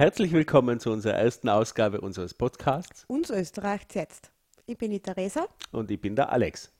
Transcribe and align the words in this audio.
Herzlich 0.00 0.32
willkommen 0.32 0.80
zu 0.80 0.90
unserer 0.92 1.16
ersten 1.16 1.50
Ausgabe 1.50 2.00
unseres 2.00 2.32
Podcasts. 2.32 3.04
Uns 3.06 3.28
Österreich 3.28 3.82
jetzt. 3.92 4.32
Ich 4.64 4.78
bin 4.78 4.92
die 4.92 5.00
Theresa. 5.00 5.46
Und 5.72 5.90
ich 5.90 6.00
bin 6.00 6.16
der 6.16 6.32
Alex. 6.32 6.72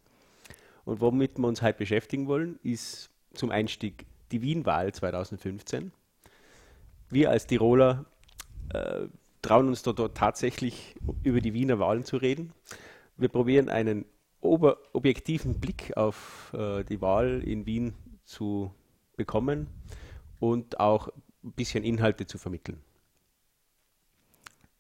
Und 0.87 1.03
womit 1.03 1.37
wir 1.37 1.47
uns 1.47 1.61
heute 1.61 1.77
beschäftigen 1.77 2.29
wollen, 2.29 2.59
ist 2.63 3.11
zum 3.35 3.51
Einstieg 3.51 4.07
die 4.33 4.41
Wien-Wahl 4.41 4.95
2015. 4.95 5.93
Wir 7.11 7.29
als 7.29 7.47
Tiroler 7.47 8.07
äh, 8.73 9.09
trauen 9.43 9.69
uns 9.69 9.83
dort 9.83 10.17
tatsächlich 10.17 10.95
über 11.23 11.43
die 11.43 11.53
Wiener 11.53 11.79
Wahlen 11.79 12.05
zu 12.05 12.17
reden. 12.17 12.55
Wir 13.19 13.29
probieren 13.29 13.69
einen 13.69 14.07
objektiven 14.41 15.61
Blick 15.61 15.95
auf 15.95 16.55
äh, 16.55 16.85
die 16.85 17.03
Wahl 17.03 17.43
in 17.45 17.67
Wien 17.67 17.93
zu 18.25 18.73
bekommen 19.19 19.67
und 20.39 20.81
auch 20.81 21.09
ein 21.45 21.53
bisschen 21.53 21.85
Inhalte 21.85 22.27
zu 22.27 22.39
vermitteln. 22.39 22.81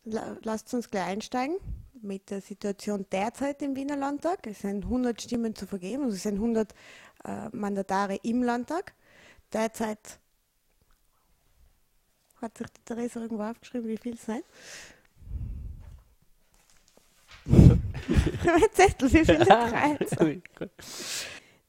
Lasst 0.05 0.73
uns 0.75 0.91
gleich 0.91 1.07
einsteigen 1.07 1.57
mit 2.03 2.31
der 2.31 2.41
Situation 2.41 3.07
derzeit 3.13 3.61
im 3.63 3.77
Wiener 3.77 3.97
Landtag. 3.97 4.47
Es 4.47 4.61
sind 4.61 4.85
100 4.85 5.21
Stimmen 5.21 5.55
zu 5.55 5.67
vergeben, 5.67 6.05
also 6.05 6.17
es 6.17 6.23
sind 6.23 6.35
100 6.35 6.73
äh, 7.25 7.49
Mandatare 7.53 8.17
im 8.23 8.43
Landtag. 8.43 8.95
Derzeit 9.53 10.19
hat 12.41 12.57
sich 12.57 12.67
die 12.69 12.83
Theresa 12.85 13.21
irgendwo 13.21 13.43
aufgeschrieben, 13.43 13.89
wie 13.89 13.99
viel 13.99 14.15
es 14.15 14.25
sind. 14.25 14.45
mein 18.45 18.63
Zettel, 18.73 19.13
wie 19.13 19.25
viele 19.25 19.45
Kreise? 19.45 20.43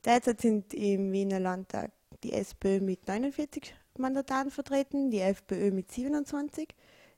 Derzeit 0.05 0.41
sind 0.41 0.73
im 0.73 1.11
Wiener 1.11 1.39
Landtag 1.39 1.91
die 2.23 2.33
SPÖ 2.33 2.79
mit 2.79 3.07
49 3.07 3.73
Mandaten 3.97 4.51
vertreten, 4.51 5.11
die 5.11 5.19
FPÖ 5.19 5.71
mit 5.71 5.91
27, 5.91 6.69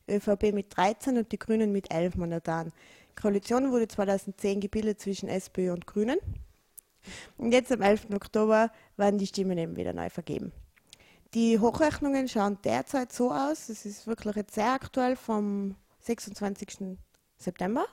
ÖVP 0.09 0.53
mit 0.53 0.75
13 0.75 1.17
und 1.17 1.31
die 1.31 1.39
Grünen 1.39 1.71
mit 1.71 1.91
11 1.91 2.15
Mandaten. 2.15 2.71
Die 3.11 3.21
Koalition 3.21 3.71
wurde 3.71 3.87
2010 3.87 4.59
gebildet 4.59 4.99
zwischen 4.99 5.29
SPÖ 5.29 5.71
und 5.71 5.87
Grünen. 5.87 6.17
Und 7.37 7.51
jetzt 7.51 7.71
am 7.71 7.81
11. 7.81 8.07
Oktober 8.13 8.71
werden 8.97 9.17
die 9.17 9.27
Stimmen 9.27 9.57
eben 9.57 9.75
wieder 9.75 9.93
neu 9.93 10.09
vergeben. 10.09 10.51
Die 11.33 11.59
Hochrechnungen 11.59 12.27
schauen 12.27 12.59
derzeit 12.63 13.11
so 13.11 13.31
aus, 13.31 13.69
es 13.69 13.85
ist 13.85 14.05
wirklich 14.07 14.35
jetzt 14.35 14.53
sehr 14.53 14.71
aktuell 14.71 15.15
vom 15.15 15.75
26. 16.01 16.97
September. 17.37 17.85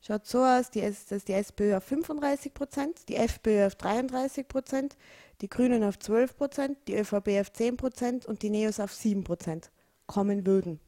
Schaut 0.00 0.26
so 0.26 0.42
aus, 0.42 0.70
dass 0.70 1.24
die 1.24 1.32
SPÖ 1.32 1.76
auf 1.76 1.84
35 1.84 2.52
Prozent, 2.52 3.08
die 3.08 3.14
FPÖ 3.14 3.66
auf 3.66 3.76
33 3.76 4.48
Prozent, 4.48 4.96
die 5.40 5.48
Grünen 5.48 5.84
auf 5.84 5.96
12 5.98 6.36
Prozent, 6.36 6.78
die 6.88 6.96
ÖVP 6.96 7.40
auf 7.40 7.52
10 7.52 7.76
Prozent 7.76 8.26
und 8.26 8.42
die 8.42 8.50
NEOS 8.50 8.80
auf 8.80 8.92
7 8.92 9.22
Prozent 9.22 9.70
kommen 10.06 10.44
würden. 10.44 10.80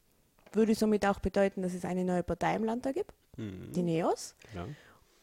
Würde 0.55 0.75
somit 0.75 1.05
auch 1.07 1.21
bedeuten, 1.21 1.63
dass 1.63 1.75
es 1.75 1.85
eine 1.85 2.05
neue 2.05 2.23
Partei 2.23 2.57
im 2.57 2.65
Landtag 2.65 2.95
gibt, 2.95 3.13
mhm. 3.37 3.73
die 3.73 3.83
NEOS. 3.83 4.35
Ja. 4.55 4.67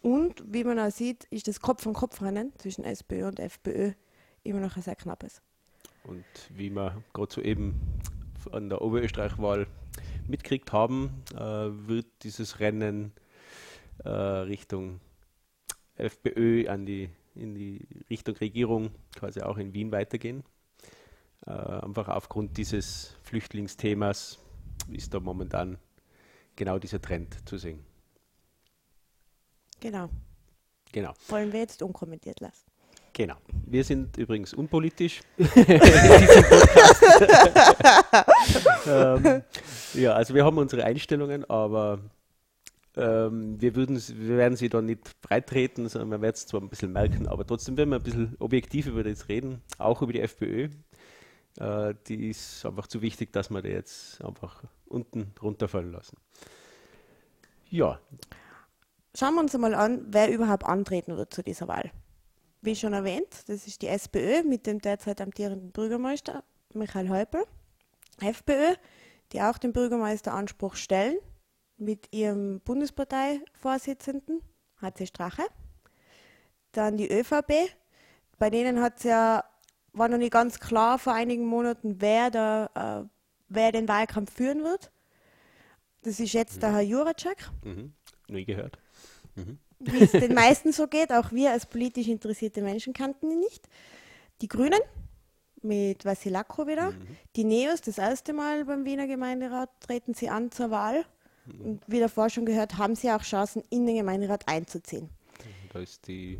Und 0.01 0.43
wie 0.45 0.63
man 0.63 0.79
auch 0.79 0.91
sieht, 0.91 1.25
ist 1.25 1.47
das 1.47 1.59
Kopf-an-Kopf-Rennen 1.59 2.53
zwischen 2.57 2.83
SPÖ 2.83 3.27
und 3.27 3.39
FPÖ 3.39 3.93
immer 4.43 4.59
noch 4.59 4.75
ein 4.75 4.81
sehr 4.81 4.95
knappes. 4.95 5.41
Und 6.03 6.25
wie 6.49 6.69
wir 6.71 7.03
gerade 7.13 7.31
soeben 7.31 7.79
an 8.51 8.69
der 8.69 8.81
Oberösterreich-Wahl 8.81 9.67
mitgekriegt 10.27 10.73
haben, 10.73 11.23
äh, 11.35 11.37
wird 11.37 12.07
dieses 12.23 12.59
Rennen 12.59 13.11
äh, 14.03 14.09
Richtung 14.09 14.99
FPÖ 15.95 16.67
an 16.67 16.85
die, 16.85 17.09
in 17.35 17.53
die 17.53 17.87
Richtung 18.09 18.35
Regierung 18.37 18.91
quasi 19.15 19.41
auch 19.41 19.57
in 19.57 19.73
Wien 19.73 19.91
weitergehen. 19.91 20.43
Äh, 21.45 21.51
einfach 21.51 22.07
aufgrund 22.07 22.57
dieses 22.57 23.15
Flüchtlingsthemas 23.23 24.39
ist 24.89 25.13
da 25.13 25.19
momentan 25.19 25.77
genau 26.55 26.79
dieser 26.79 27.01
Trend 27.01 27.37
zu 27.47 27.57
sehen. 27.57 27.79
Genau. 29.79 30.09
Genau. 30.91 31.13
Wollen 31.29 31.51
wir 31.53 31.61
jetzt 31.61 31.81
unkommentiert 31.81 32.39
lassen. 32.39 32.71
Genau. 33.13 33.35
Wir 33.65 33.83
sind 33.83 34.17
übrigens 34.17 34.53
unpolitisch. 34.53 35.21
ähm, 38.87 39.43
ja, 39.93 40.13
also 40.13 40.33
wir 40.33 40.45
haben 40.45 40.57
unsere 40.57 40.85
Einstellungen, 40.85 41.43
aber 41.49 41.99
ähm, 42.95 43.59
wir, 43.59 43.75
würden, 43.75 44.01
wir 44.07 44.37
werden 44.37 44.55
sie 44.55 44.69
dann 44.69 44.85
nicht 44.85 45.19
breitreten, 45.21 45.89
sondern 45.89 46.09
man 46.09 46.21
wird 46.21 46.37
es 46.37 46.45
zwar 46.45 46.61
ein 46.61 46.69
bisschen 46.69 46.93
merken, 46.93 47.27
aber 47.27 47.45
trotzdem 47.45 47.75
werden 47.77 47.89
wir 47.89 47.97
ein 47.97 48.03
bisschen 48.03 48.35
objektiv 48.39 48.87
über 48.87 49.03
das 49.03 49.27
reden, 49.27 49.61
auch 49.77 50.01
über 50.01 50.13
die 50.13 50.21
FPÖ. 50.21 50.69
Äh, 51.57 51.95
die 52.07 52.29
ist 52.29 52.65
einfach 52.65 52.87
zu 52.87 53.01
wichtig, 53.01 53.33
dass 53.33 53.49
wir 53.49 53.61
die 53.61 53.69
jetzt 53.69 54.23
einfach 54.23 54.63
unten 54.85 55.33
runterfallen 55.41 55.91
lassen. 55.91 56.17
Ja. 57.69 57.99
Schauen 59.15 59.35
wir 59.35 59.41
uns 59.41 59.55
einmal 59.55 59.73
an, 59.73 60.05
wer 60.07 60.31
überhaupt 60.31 60.65
antreten 60.65 61.17
wird 61.17 61.33
zu 61.33 61.43
dieser 61.43 61.67
Wahl 61.67 61.91
wie 62.61 62.75
schon 62.75 62.93
erwähnt, 62.93 63.49
das 63.49 63.67
ist 63.67 63.81
die 63.81 63.87
SPÖ 63.87 64.43
mit 64.43 64.67
dem 64.67 64.79
derzeit 64.79 65.19
amtierenden 65.19 65.71
Bürgermeister 65.71 66.43
Michael 66.73 67.09
Häupl. 67.09 67.45
FPÖ, 68.21 68.75
die 69.31 69.41
auch 69.41 69.57
den 69.57 69.73
Bürgermeisteranspruch 69.73 70.75
stellen, 70.75 71.17
mit 71.77 72.13
ihrem 72.13 72.61
Bundesparteivorsitzenden 72.61 74.41
HC 74.79 75.07
Strache. 75.07 75.43
Dann 76.71 76.97
die 76.97 77.11
ÖVP, 77.11 77.51
bei 78.37 78.51
denen 78.51 78.79
hat 78.79 79.03
ja, 79.03 79.43
war 79.93 80.07
noch 80.07 80.17
nicht 80.17 80.31
ganz 80.31 80.59
klar 80.59 80.99
vor 80.99 81.13
einigen 81.13 81.45
Monaten, 81.45 81.97
wer, 81.99 82.31
da, 82.31 83.03
äh, 83.03 83.07
wer 83.49 83.71
den 83.71 83.87
Wahlkampf 83.87 84.33
führen 84.33 84.63
wird. 84.63 84.91
Das 86.03 86.19
ist 86.19 86.33
jetzt 86.33 86.57
mhm. 86.57 86.59
der 86.61 86.73
Herr 86.73 86.81
Juracek. 86.81 87.49
Mhm. 87.63 87.93
Nie 88.27 88.45
gehört. 88.45 88.77
Mhm 89.35 89.59
wie 89.81 90.03
es 90.03 90.11
den 90.11 90.33
meisten 90.33 90.71
so 90.71 90.87
geht. 90.87 91.11
Auch 91.11 91.31
wir 91.31 91.51
als 91.51 91.65
politisch 91.65 92.07
interessierte 92.07 92.61
Menschen 92.61 92.93
kannten 92.93 93.31
ihn 93.31 93.39
nicht. 93.39 93.67
Die 94.41 94.47
Grünen 94.47 94.79
mit 95.61 96.05
Vasilako 96.05 96.67
wieder. 96.67 96.91
Mhm. 96.91 97.17
Die 97.35 97.43
Neos, 97.43 97.81
das 97.81 97.97
erste 97.97 98.33
Mal 98.33 98.65
beim 98.65 98.85
Wiener 98.85 99.07
Gemeinderat, 99.07 99.69
treten 99.79 100.13
sie 100.13 100.29
an 100.29 100.51
zur 100.51 100.71
Wahl. 100.71 101.05
Mhm. 101.45 101.61
Und 101.61 101.83
wie 101.87 101.99
davor 101.99 102.29
schon 102.29 102.45
gehört, 102.45 102.77
haben 102.77 102.95
sie 102.95 103.11
auch 103.11 103.23
Chancen, 103.23 103.63
in 103.69 103.85
den 103.85 103.95
Gemeinderat 103.95 104.47
einzuziehen. 104.47 105.09
Da 105.73 105.79
ist 105.79 106.07
die 106.07 106.39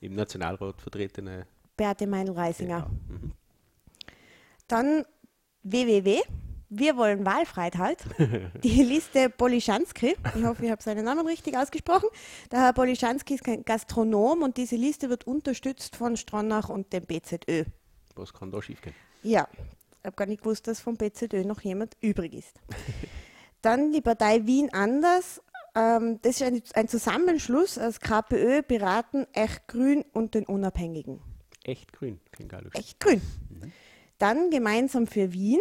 im 0.00 0.14
Nationalrat 0.14 0.80
vertretene 0.80 1.46
Beate 1.78 2.06
Meinl-Reisinger. 2.06 2.90
Genau. 3.08 3.20
Mhm. 3.20 3.32
Dann 4.66 5.04
WWW, 5.62 6.20
wir 6.68 6.96
wollen 6.98 7.24
Wahlfreiheit 7.24 7.78
halt. 7.78 8.04
Die 8.62 8.82
Liste 8.82 9.30
Polischanski, 9.30 10.16
ich 10.36 10.44
hoffe, 10.44 10.66
ich 10.66 10.70
habe 10.70 10.82
seinen 10.82 11.06
Namen 11.06 11.26
richtig 11.26 11.56
ausgesprochen. 11.56 12.08
Der 12.52 12.60
Herr 12.60 12.72
Polischanski 12.74 13.36
ist 13.36 13.44
kein 13.44 13.64
Gastronom 13.64 14.42
und 14.42 14.58
diese 14.58 14.76
Liste 14.76 15.08
wird 15.08 15.26
unterstützt 15.26 15.96
von 15.96 16.18
Stronach 16.18 16.68
und 16.68 16.92
dem 16.92 17.06
BZÖ. 17.06 17.64
Was 18.14 18.34
kann 18.34 18.50
da 18.50 18.60
schiefgehen? 18.60 18.94
Ja, 19.22 19.48
ich 20.00 20.04
habe 20.04 20.16
gar 20.16 20.26
nicht 20.26 20.42
gewusst, 20.42 20.66
dass 20.66 20.80
vom 20.80 20.96
BZÖ 20.96 21.44
noch 21.44 21.62
jemand 21.62 21.96
übrig 22.02 22.34
ist. 22.34 22.60
Dann 23.62 23.92
die 23.92 24.02
Partei 24.02 24.46
Wien 24.46 24.72
anders. 24.72 25.40
Ähm, 25.74 26.20
das 26.22 26.40
ist 26.40 26.42
ein, 26.42 26.62
ein 26.74 26.88
Zusammenschluss 26.88 27.78
aus 27.78 28.00
KPÖ, 28.00 28.62
Piraten, 28.62 29.26
Echt 29.32 29.66
Grün 29.66 30.04
und 30.12 30.34
den 30.34 30.44
Unabhängigen. 30.44 31.20
Echt 31.68 31.92
Grün, 31.92 32.20
klingt 32.32 32.52
Echt 32.74 32.98
Grün. 33.00 33.20
Mhm. 33.50 33.72
Dann 34.18 34.50
gemeinsam 34.50 35.06
für 35.06 35.32
Wien 35.32 35.60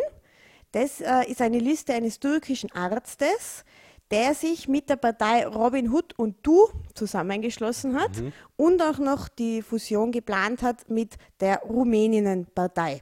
das 0.71 1.01
äh, 1.01 1.23
ist 1.29 1.41
eine 1.41 1.59
Liste 1.59 1.93
eines 1.93 2.19
türkischen 2.19 2.71
Arztes, 2.71 3.63
der 4.11 4.33
sich 4.33 4.67
mit 4.67 4.89
der 4.89 4.97
Partei 4.97 5.45
Robin 5.47 5.91
Hood 5.91 6.13
und 6.17 6.37
Du 6.43 6.67
zusammengeschlossen 6.93 7.99
hat 7.99 8.15
mhm. 8.17 8.33
und 8.55 8.81
auch 8.81 8.99
noch 8.99 9.27
die 9.27 9.61
Fusion 9.61 10.11
geplant 10.11 10.61
hat 10.61 10.89
mit 10.89 11.15
der 11.39 11.59
Rumänienpartei. 11.59 13.01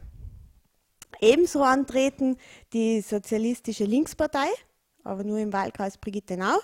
Ebenso 1.22 1.64
antreten 1.64 2.38
die 2.74 3.02
Sozialistische 3.02 3.86
Linkspartei, 3.86 4.48
aber 5.04 5.24
nur 5.24 5.40
im 5.40 5.54
Wahlkreis 5.54 5.98
Brigittenau, 5.98 6.58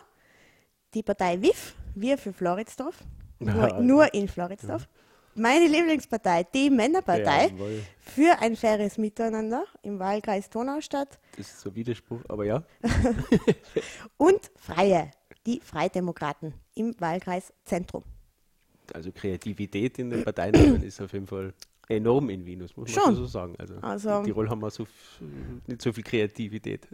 die 0.94 1.04
Partei 1.04 1.42
WIF, 1.42 1.76
Wir 1.96 2.18
für 2.18 2.34
Floridsdorf, 2.34 2.96
nur, 3.40 3.82
nur 3.82 4.14
in 4.14 4.28
Floridsdorf, 4.28 4.88
meine 5.36 5.68
Lieblingspartei, 5.68 6.44
die 6.44 6.70
Männerpartei, 6.70 7.48
ja, 7.48 7.54
für 8.00 8.40
ein 8.40 8.56
faires 8.56 8.98
Miteinander 8.98 9.66
im 9.82 10.00
Wahlkreis 10.00 10.50
Donaustadt. 10.50 11.20
Das 11.38 11.48
ist 11.48 11.62
so 11.62 11.70
ein 11.70 11.76
Widerspruch, 11.76 12.22
aber 12.28 12.46
ja. 12.46 12.64
und 14.18 14.52
Freie, 14.56 15.12
die 15.46 15.60
Freidemokraten 15.60 16.54
im 16.76 16.96
Wahlkreis 17.00 17.54
Zentrum. 17.66 18.04
Also 18.94 19.12
Kreativität 19.12 20.00
in 20.00 20.10
den 20.10 20.24
Parteien 20.24 20.84
ist 20.84 21.00
auf 21.02 21.14
jeden 21.14 21.28
Fall 21.28 21.54
enorm 21.88 22.30
in 22.30 22.46
Wien, 22.46 22.62
muss 22.62 22.76
man 22.76 22.88
schon 22.88 23.16
so 23.16 23.26
sagen. 23.26 23.56
Also, 23.58 23.76
also 23.82 24.20
in 24.20 24.26
Tirol 24.26 24.50
haben 24.50 24.62
wir 24.62 24.70
so 24.70 24.86
nicht 25.68 25.82
so 25.82 25.92
viel 25.94 26.04
Kreativität. 26.04 26.88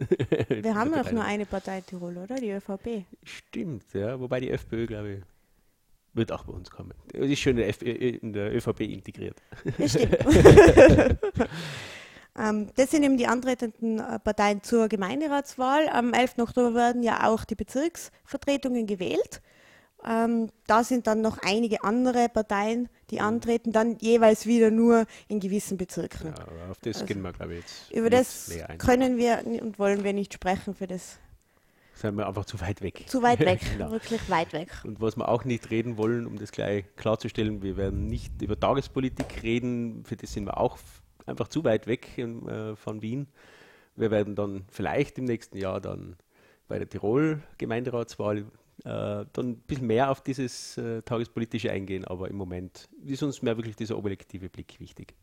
Wir 0.48 0.74
haben 0.74 0.90
noch 0.90 1.10
nur 1.10 1.24
eine 1.24 1.46
Partei 1.46 1.80
Tirol, 1.80 2.16
oder? 2.16 2.36
Die 2.36 2.50
ÖVP. 2.50 3.04
Stimmt, 3.22 3.94
ja. 3.94 4.18
Wobei 4.18 4.40
die 4.40 4.50
FPÖ, 4.50 4.86
glaube 4.86 5.12
ich, 5.12 5.20
wird 6.18 6.32
auch 6.32 6.44
bei 6.44 6.52
uns 6.52 6.70
kommen. 6.70 6.92
Die 7.12 7.32
ist 7.32 7.38
schön 7.38 7.56
in 7.56 7.62
der, 7.62 7.68
F 7.68 7.82
in 7.82 8.32
der 8.32 8.54
ÖVP 8.54 8.80
integriert. 8.80 9.40
stimmt. 9.86 10.18
Ähm, 12.38 12.68
das 12.76 12.90
sind 12.90 13.02
eben 13.02 13.16
die 13.16 13.26
antretenden 13.26 13.98
äh, 13.98 14.18
Parteien 14.20 14.62
zur 14.62 14.88
Gemeinderatswahl. 14.88 15.88
Am 15.88 16.12
11. 16.14 16.38
Oktober 16.38 16.74
werden 16.74 17.02
ja 17.02 17.26
auch 17.26 17.44
die 17.44 17.56
Bezirksvertretungen 17.56 18.86
gewählt. 18.86 19.42
Ähm, 20.06 20.50
da 20.68 20.84
sind 20.84 21.08
dann 21.08 21.20
noch 21.20 21.38
einige 21.42 21.82
andere 21.82 22.28
Parteien, 22.28 22.88
die 23.10 23.16
mhm. 23.16 23.22
antreten, 23.22 23.72
dann 23.72 23.98
jeweils 23.98 24.46
wieder 24.46 24.70
nur 24.70 25.06
in 25.26 25.40
gewissen 25.40 25.76
Bezirken. 25.76 26.28
Ja, 26.28 26.42
aber 26.42 26.70
auf 26.70 26.78
das 26.82 26.96
also, 27.02 27.06
gehen 27.06 27.22
wir, 27.22 27.32
glaube 27.32 27.54
ich, 27.54 27.60
jetzt. 27.60 27.90
Über 27.90 28.08
das 28.08 28.52
können 28.78 29.16
wir 29.16 29.42
und 29.44 29.78
wollen 29.80 30.04
wir 30.04 30.12
nicht 30.12 30.32
sprechen 30.32 30.74
für 30.74 30.86
das. 30.86 31.18
Sind 31.98 32.14
wir 32.14 32.28
einfach 32.28 32.44
zu 32.44 32.60
weit 32.60 32.80
weg. 32.80 33.06
Zu 33.08 33.22
weit 33.24 33.40
weg, 33.44 33.60
genau. 33.72 33.90
wirklich 33.90 34.30
weit 34.30 34.52
weg. 34.52 34.70
Und 34.84 35.00
was 35.00 35.16
wir 35.16 35.28
auch 35.28 35.44
nicht 35.44 35.68
reden 35.70 35.96
wollen, 35.96 36.28
um 36.28 36.38
das 36.38 36.52
gleich 36.52 36.84
klarzustellen, 36.94 37.60
wir 37.60 37.76
werden 37.76 38.06
nicht 38.06 38.40
über 38.40 38.58
Tagespolitik 38.58 39.42
reden, 39.42 40.04
für 40.04 40.14
das 40.14 40.32
sind 40.32 40.44
wir 40.44 40.58
auch 40.58 40.78
einfach 41.26 41.48
zu 41.48 41.64
weit 41.64 41.88
weg 41.88 42.16
in, 42.16 42.48
äh, 42.48 42.76
von 42.76 43.02
Wien. 43.02 43.26
Wir 43.96 44.12
werden 44.12 44.36
dann 44.36 44.64
vielleicht 44.70 45.18
im 45.18 45.24
nächsten 45.24 45.56
Jahr 45.56 45.80
dann 45.80 46.14
bei 46.68 46.78
der 46.78 46.88
Tirol-Gemeinderatswahl 46.88 48.38
äh, 48.38 48.44
dann 48.84 49.26
ein 49.34 49.56
bisschen 49.66 49.88
mehr 49.88 50.12
auf 50.12 50.20
dieses 50.20 50.78
äh, 50.78 51.02
Tagespolitische 51.02 51.72
eingehen, 51.72 52.04
aber 52.04 52.28
im 52.28 52.36
Moment 52.36 52.88
ist 53.04 53.24
uns 53.24 53.42
mehr 53.42 53.56
wirklich 53.56 53.74
dieser 53.74 53.98
objektive 53.98 54.48
Blick 54.48 54.78
wichtig. 54.78 55.14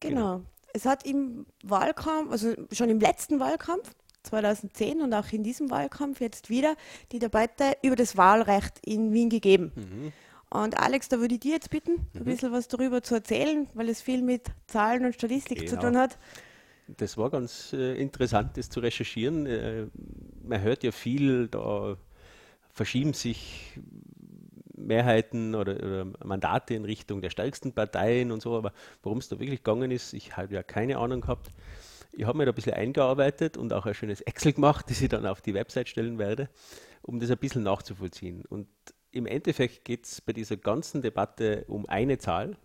Genau. 0.00 0.38
genau. 0.38 0.46
Es 0.72 0.84
hat 0.84 1.06
im 1.06 1.46
Wahlkampf, 1.62 2.32
also 2.32 2.54
schon 2.72 2.90
im 2.90 2.98
letzten 2.98 3.38
Wahlkampf 3.38 3.94
2010 4.24 5.02
und 5.02 5.14
auch 5.14 5.32
in 5.32 5.42
diesem 5.42 5.70
Wahlkampf 5.70 6.20
jetzt 6.20 6.50
wieder 6.50 6.76
die 7.12 7.18
Debatte 7.18 7.76
über 7.82 7.96
das 7.96 8.16
Wahlrecht 8.16 8.78
in 8.84 9.12
Wien 9.12 9.30
gegeben. 9.30 9.72
Mhm. 9.74 10.12
Und 10.50 10.78
Alex, 10.78 11.08
da 11.08 11.18
würde 11.18 11.34
ich 11.34 11.40
dir 11.40 11.52
jetzt 11.52 11.70
bitten, 11.70 11.92
mhm. 11.92 12.20
ein 12.20 12.24
bisschen 12.24 12.52
was 12.52 12.68
darüber 12.68 13.02
zu 13.02 13.14
erzählen, 13.14 13.68
weil 13.74 13.88
es 13.88 14.00
viel 14.00 14.22
mit 14.22 14.46
Zahlen 14.66 15.04
und 15.04 15.14
Statistik 15.14 15.58
genau. 15.58 15.70
zu 15.70 15.78
tun 15.78 15.96
hat. 15.96 16.18
Das 16.96 17.18
war 17.18 17.30
ganz 17.30 17.74
äh, 17.74 18.00
interessant, 18.00 18.56
das 18.56 18.70
zu 18.70 18.80
recherchieren. 18.80 19.44
Äh, 19.46 19.86
man 20.42 20.62
hört 20.62 20.82
ja 20.84 20.90
viel, 20.90 21.48
da 21.48 21.98
verschieben 22.72 23.12
sich 23.12 23.78
Mehrheiten 24.74 25.54
oder, 25.54 25.76
oder, 25.76 26.06
Mandate 26.24 26.74
in 26.74 26.84
Richtung 26.84 27.20
der 27.20 27.30
stärksten 27.30 27.72
Parteien 27.72 28.32
und 28.32 28.40
so, 28.40 28.56
aber 28.56 28.72
worum 29.02 29.18
es 29.18 29.28
da 29.28 29.38
wirklich 29.38 29.62
gegangen 29.62 29.90
ist, 29.90 30.14
ich 30.14 30.36
habe 30.36 30.54
ja 30.54 30.62
keine 30.62 30.98
Ahnung 30.98 31.20
gehabt. 31.20 31.50
Ich 32.18 32.26
habe 32.26 32.36
mir 32.36 32.46
da 32.46 32.50
ein 32.50 32.54
bisschen 32.56 32.74
eingearbeitet 32.74 33.56
und 33.56 33.72
auch 33.72 33.86
ein 33.86 33.94
schönes 33.94 34.22
Excel 34.22 34.52
gemacht, 34.52 34.86
das 34.90 35.00
ich 35.00 35.08
dann 35.08 35.24
auf 35.24 35.40
die 35.40 35.54
Website 35.54 35.88
stellen 35.88 36.18
werde, 36.18 36.48
um 37.00 37.20
das 37.20 37.30
ein 37.30 37.38
bisschen 37.38 37.62
nachzuvollziehen. 37.62 38.44
Und 38.44 38.66
im 39.12 39.24
Endeffekt 39.24 39.84
geht 39.84 40.04
es 40.04 40.20
bei 40.20 40.32
dieser 40.32 40.56
ganzen 40.56 41.00
Debatte 41.00 41.64
um 41.68 41.88
eine 41.88 42.18
Zahl. 42.18 42.56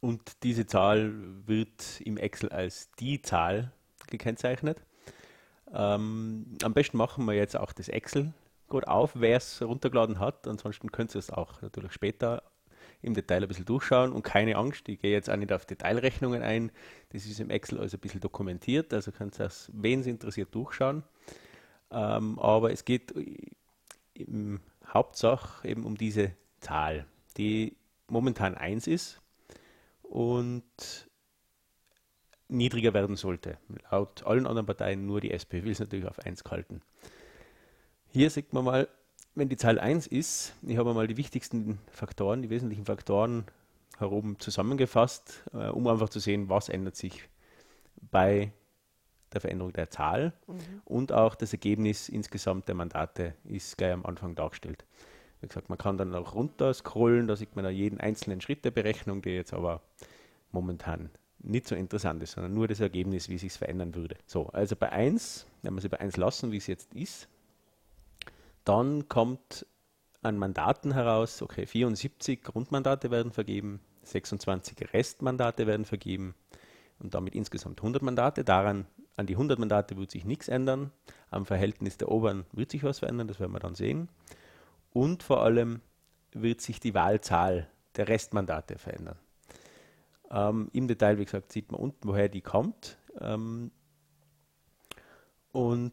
Und 0.00 0.42
diese 0.42 0.66
Zahl 0.66 1.12
wird 1.46 2.00
im 2.00 2.16
Excel 2.16 2.48
als 2.48 2.90
die 2.98 3.22
Zahl 3.22 3.70
gekennzeichnet. 4.08 4.82
Ähm, 5.72 6.58
am 6.64 6.74
besten 6.74 6.96
machen 6.96 7.24
wir 7.24 7.34
jetzt 7.34 7.56
auch 7.56 7.72
das 7.72 7.88
Excel 7.88 8.34
gut 8.68 8.88
auf, 8.88 9.12
wer 9.14 9.36
es 9.36 9.62
runtergeladen 9.62 10.18
hat. 10.18 10.48
Ansonsten 10.48 10.90
könnt 10.90 11.14
ihr 11.14 11.20
es 11.20 11.30
auch 11.30 11.62
natürlich 11.62 11.92
später 11.92 12.42
im 13.02 13.14
Detail 13.14 13.42
ein 13.42 13.48
bisschen 13.48 13.64
durchschauen 13.64 14.12
und 14.12 14.22
keine 14.22 14.56
Angst, 14.56 14.88
ich 14.88 15.00
gehe 15.00 15.12
jetzt 15.12 15.28
auch 15.28 15.36
nicht 15.36 15.52
auf 15.52 15.66
Detailrechnungen 15.66 16.42
ein. 16.42 16.70
Das 17.10 17.26
ist 17.26 17.40
im 17.40 17.50
Excel 17.50 17.78
also 17.78 17.96
ein 17.96 18.00
bisschen 18.00 18.20
dokumentiert, 18.20 18.94
also 18.94 19.10
könnt 19.10 19.38
ihr 19.40 19.46
es, 19.46 19.70
wen 19.74 20.00
es 20.00 20.06
interessiert, 20.06 20.54
durchschauen. 20.54 21.02
Ähm, 21.90 22.38
aber 22.38 22.72
es 22.72 22.84
geht 22.84 23.12
im 24.14 24.60
Hauptsache 24.86 25.68
eben 25.68 25.84
um 25.84 25.96
diese 25.96 26.32
Zahl, 26.60 27.06
die 27.36 27.76
momentan 28.08 28.54
1 28.54 28.86
ist 28.86 29.20
und 30.02 30.62
niedriger 32.48 32.94
werden 32.94 33.16
sollte. 33.16 33.58
Laut 33.90 34.24
allen 34.24 34.46
anderen 34.46 34.66
Parteien 34.66 35.06
nur 35.06 35.20
die 35.20 35.32
SP 35.32 35.64
will 35.64 35.72
es 35.72 35.80
natürlich 35.80 36.06
auf 36.06 36.20
1 36.20 36.44
gehalten. 36.44 36.82
Hier 38.10 38.30
sieht 38.30 38.52
man 38.52 38.64
mal, 38.64 38.88
wenn 39.34 39.48
die 39.48 39.56
Zahl 39.56 39.78
1 39.78 40.06
ist, 40.06 40.54
ich 40.62 40.76
habe 40.76 40.94
mal 40.94 41.06
die 41.06 41.16
wichtigsten 41.16 41.78
Faktoren, 41.90 42.42
die 42.42 42.50
wesentlichen 42.50 42.84
Faktoren 42.84 43.44
herum 43.98 44.38
zusammengefasst, 44.38 45.44
äh, 45.52 45.68
um 45.68 45.86
einfach 45.86 46.08
zu 46.08 46.18
sehen, 46.18 46.48
was 46.48 46.68
ändert 46.68 46.96
sich 46.96 47.28
bei 48.10 48.52
der 49.32 49.40
Veränderung 49.40 49.72
der 49.72 49.90
Zahl 49.90 50.34
mhm. 50.46 50.82
und 50.84 51.12
auch 51.12 51.34
das 51.34 51.52
Ergebnis 51.52 52.08
insgesamt 52.08 52.68
der 52.68 52.74
Mandate 52.74 53.34
ist 53.44 53.78
gleich 53.78 53.92
am 53.92 54.04
Anfang 54.04 54.34
dargestellt. 54.34 54.84
Wie 55.40 55.48
gesagt, 55.48 55.70
man 55.70 55.78
kann 55.78 55.96
dann 55.96 56.14
auch 56.14 56.34
runter 56.34 56.72
scrollen, 56.74 57.26
da 57.26 57.36
sieht 57.36 57.56
man 57.56 57.64
da 57.64 57.70
jeden 57.70 57.98
einzelnen 57.98 58.40
Schritt 58.40 58.64
der 58.64 58.70
Berechnung, 58.70 59.22
der 59.22 59.34
jetzt 59.34 59.54
aber 59.54 59.80
momentan 60.50 61.10
nicht 61.38 61.66
so 61.66 61.74
interessant 61.74 62.22
ist, 62.22 62.32
sondern 62.32 62.54
nur 62.54 62.68
das 62.68 62.80
Ergebnis, 62.80 63.28
wie 63.28 63.38
sich 63.38 63.52
es 63.52 63.56
verändern 63.56 63.94
würde. 63.94 64.16
So, 64.26 64.48
also 64.48 64.76
bei 64.76 64.92
1, 64.92 65.46
wenn 65.62 65.74
wir 65.74 65.80
sie 65.80 65.88
bei 65.88 65.98
1 65.98 66.16
lassen, 66.16 66.52
wie 66.52 66.58
es 66.58 66.66
jetzt 66.66 66.94
ist, 66.94 67.28
dann 68.64 69.08
kommt 69.08 69.66
an 70.22 70.38
Mandaten 70.38 70.92
heraus, 70.92 71.42
okay, 71.42 71.66
74 71.66 72.42
Grundmandate 72.42 73.10
werden 73.10 73.32
vergeben, 73.32 73.80
26 74.04 74.92
Restmandate 74.92 75.66
werden 75.66 75.84
vergeben 75.84 76.34
und 76.98 77.14
damit 77.14 77.34
insgesamt 77.34 77.80
100 77.80 78.02
Mandate. 78.02 78.44
Daran, 78.44 78.86
an 79.16 79.26
die 79.26 79.34
100 79.34 79.58
Mandate 79.58 79.96
wird 79.96 80.10
sich 80.10 80.24
nichts 80.24 80.48
ändern. 80.48 80.92
Am 81.30 81.46
Verhältnis 81.46 81.96
der 81.96 82.10
Oberen 82.10 82.44
wird 82.52 82.70
sich 82.70 82.84
was 82.84 83.00
verändern, 83.00 83.28
das 83.28 83.40
werden 83.40 83.52
wir 83.52 83.60
dann 83.60 83.74
sehen. 83.74 84.08
Und 84.92 85.22
vor 85.22 85.42
allem 85.42 85.80
wird 86.32 86.60
sich 86.60 86.80
die 86.80 86.94
Wahlzahl 86.94 87.68
der 87.96 88.08
Restmandate 88.08 88.78
verändern. 88.78 89.18
Ähm, 90.30 90.70
Im 90.72 90.88
Detail, 90.88 91.18
wie 91.18 91.24
gesagt, 91.24 91.52
sieht 91.52 91.72
man 91.72 91.80
unten, 91.80 92.08
woher 92.08 92.28
die 92.28 92.40
kommt. 92.40 92.96
Ähm, 93.20 93.70
und 95.52 95.92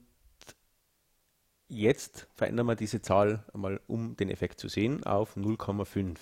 Jetzt 1.71 2.27
verändern 2.33 2.65
wir 2.65 2.75
diese 2.75 2.99
Zahl 2.99 3.43
einmal, 3.53 3.79
um 3.85 4.17
den 4.17 4.31
Effekt 4.31 4.59
zu 4.59 4.67
sehen, 4.67 5.03
auf 5.03 5.37
0,5. 5.37 5.95
Mhm. 5.95 6.15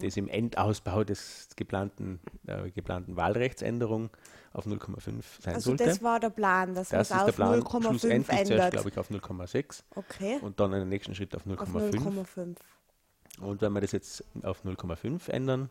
Das 0.00 0.16
im 0.16 0.26
Endausbau 0.26 1.04
des 1.04 1.48
geplanten, 1.54 2.18
äh, 2.46 2.70
geplanten 2.70 3.14
Wahlrechtsänderung 3.14 4.08
auf 4.54 4.64
0,5 4.64 5.22
sein 5.42 5.54
also 5.54 5.70
sollte. 5.70 5.84
das 5.84 6.02
war 6.02 6.18
der 6.18 6.30
Plan, 6.30 6.74
dass 6.74 6.88
das 6.88 7.10
man 7.10 7.28
es 7.28 7.38
auf 7.38 7.38
0,5 7.38 8.10
ändert. 8.10 8.46
zuerst, 8.46 8.70
glaube 8.70 8.88
ich, 8.88 8.98
auf 8.98 9.10
0,6 9.10 9.82
okay. 9.96 10.38
und 10.40 10.58
dann 10.60 10.72
einen 10.72 10.88
nächsten 10.88 11.14
Schritt 11.14 11.36
auf 11.36 11.44
0,5. 11.44 12.56
Und 13.40 13.60
wenn 13.60 13.72
wir 13.74 13.82
das 13.82 13.92
jetzt 13.92 14.24
auf 14.44 14.64
0,5 14.64 15.28
ändern, 15.30 15.68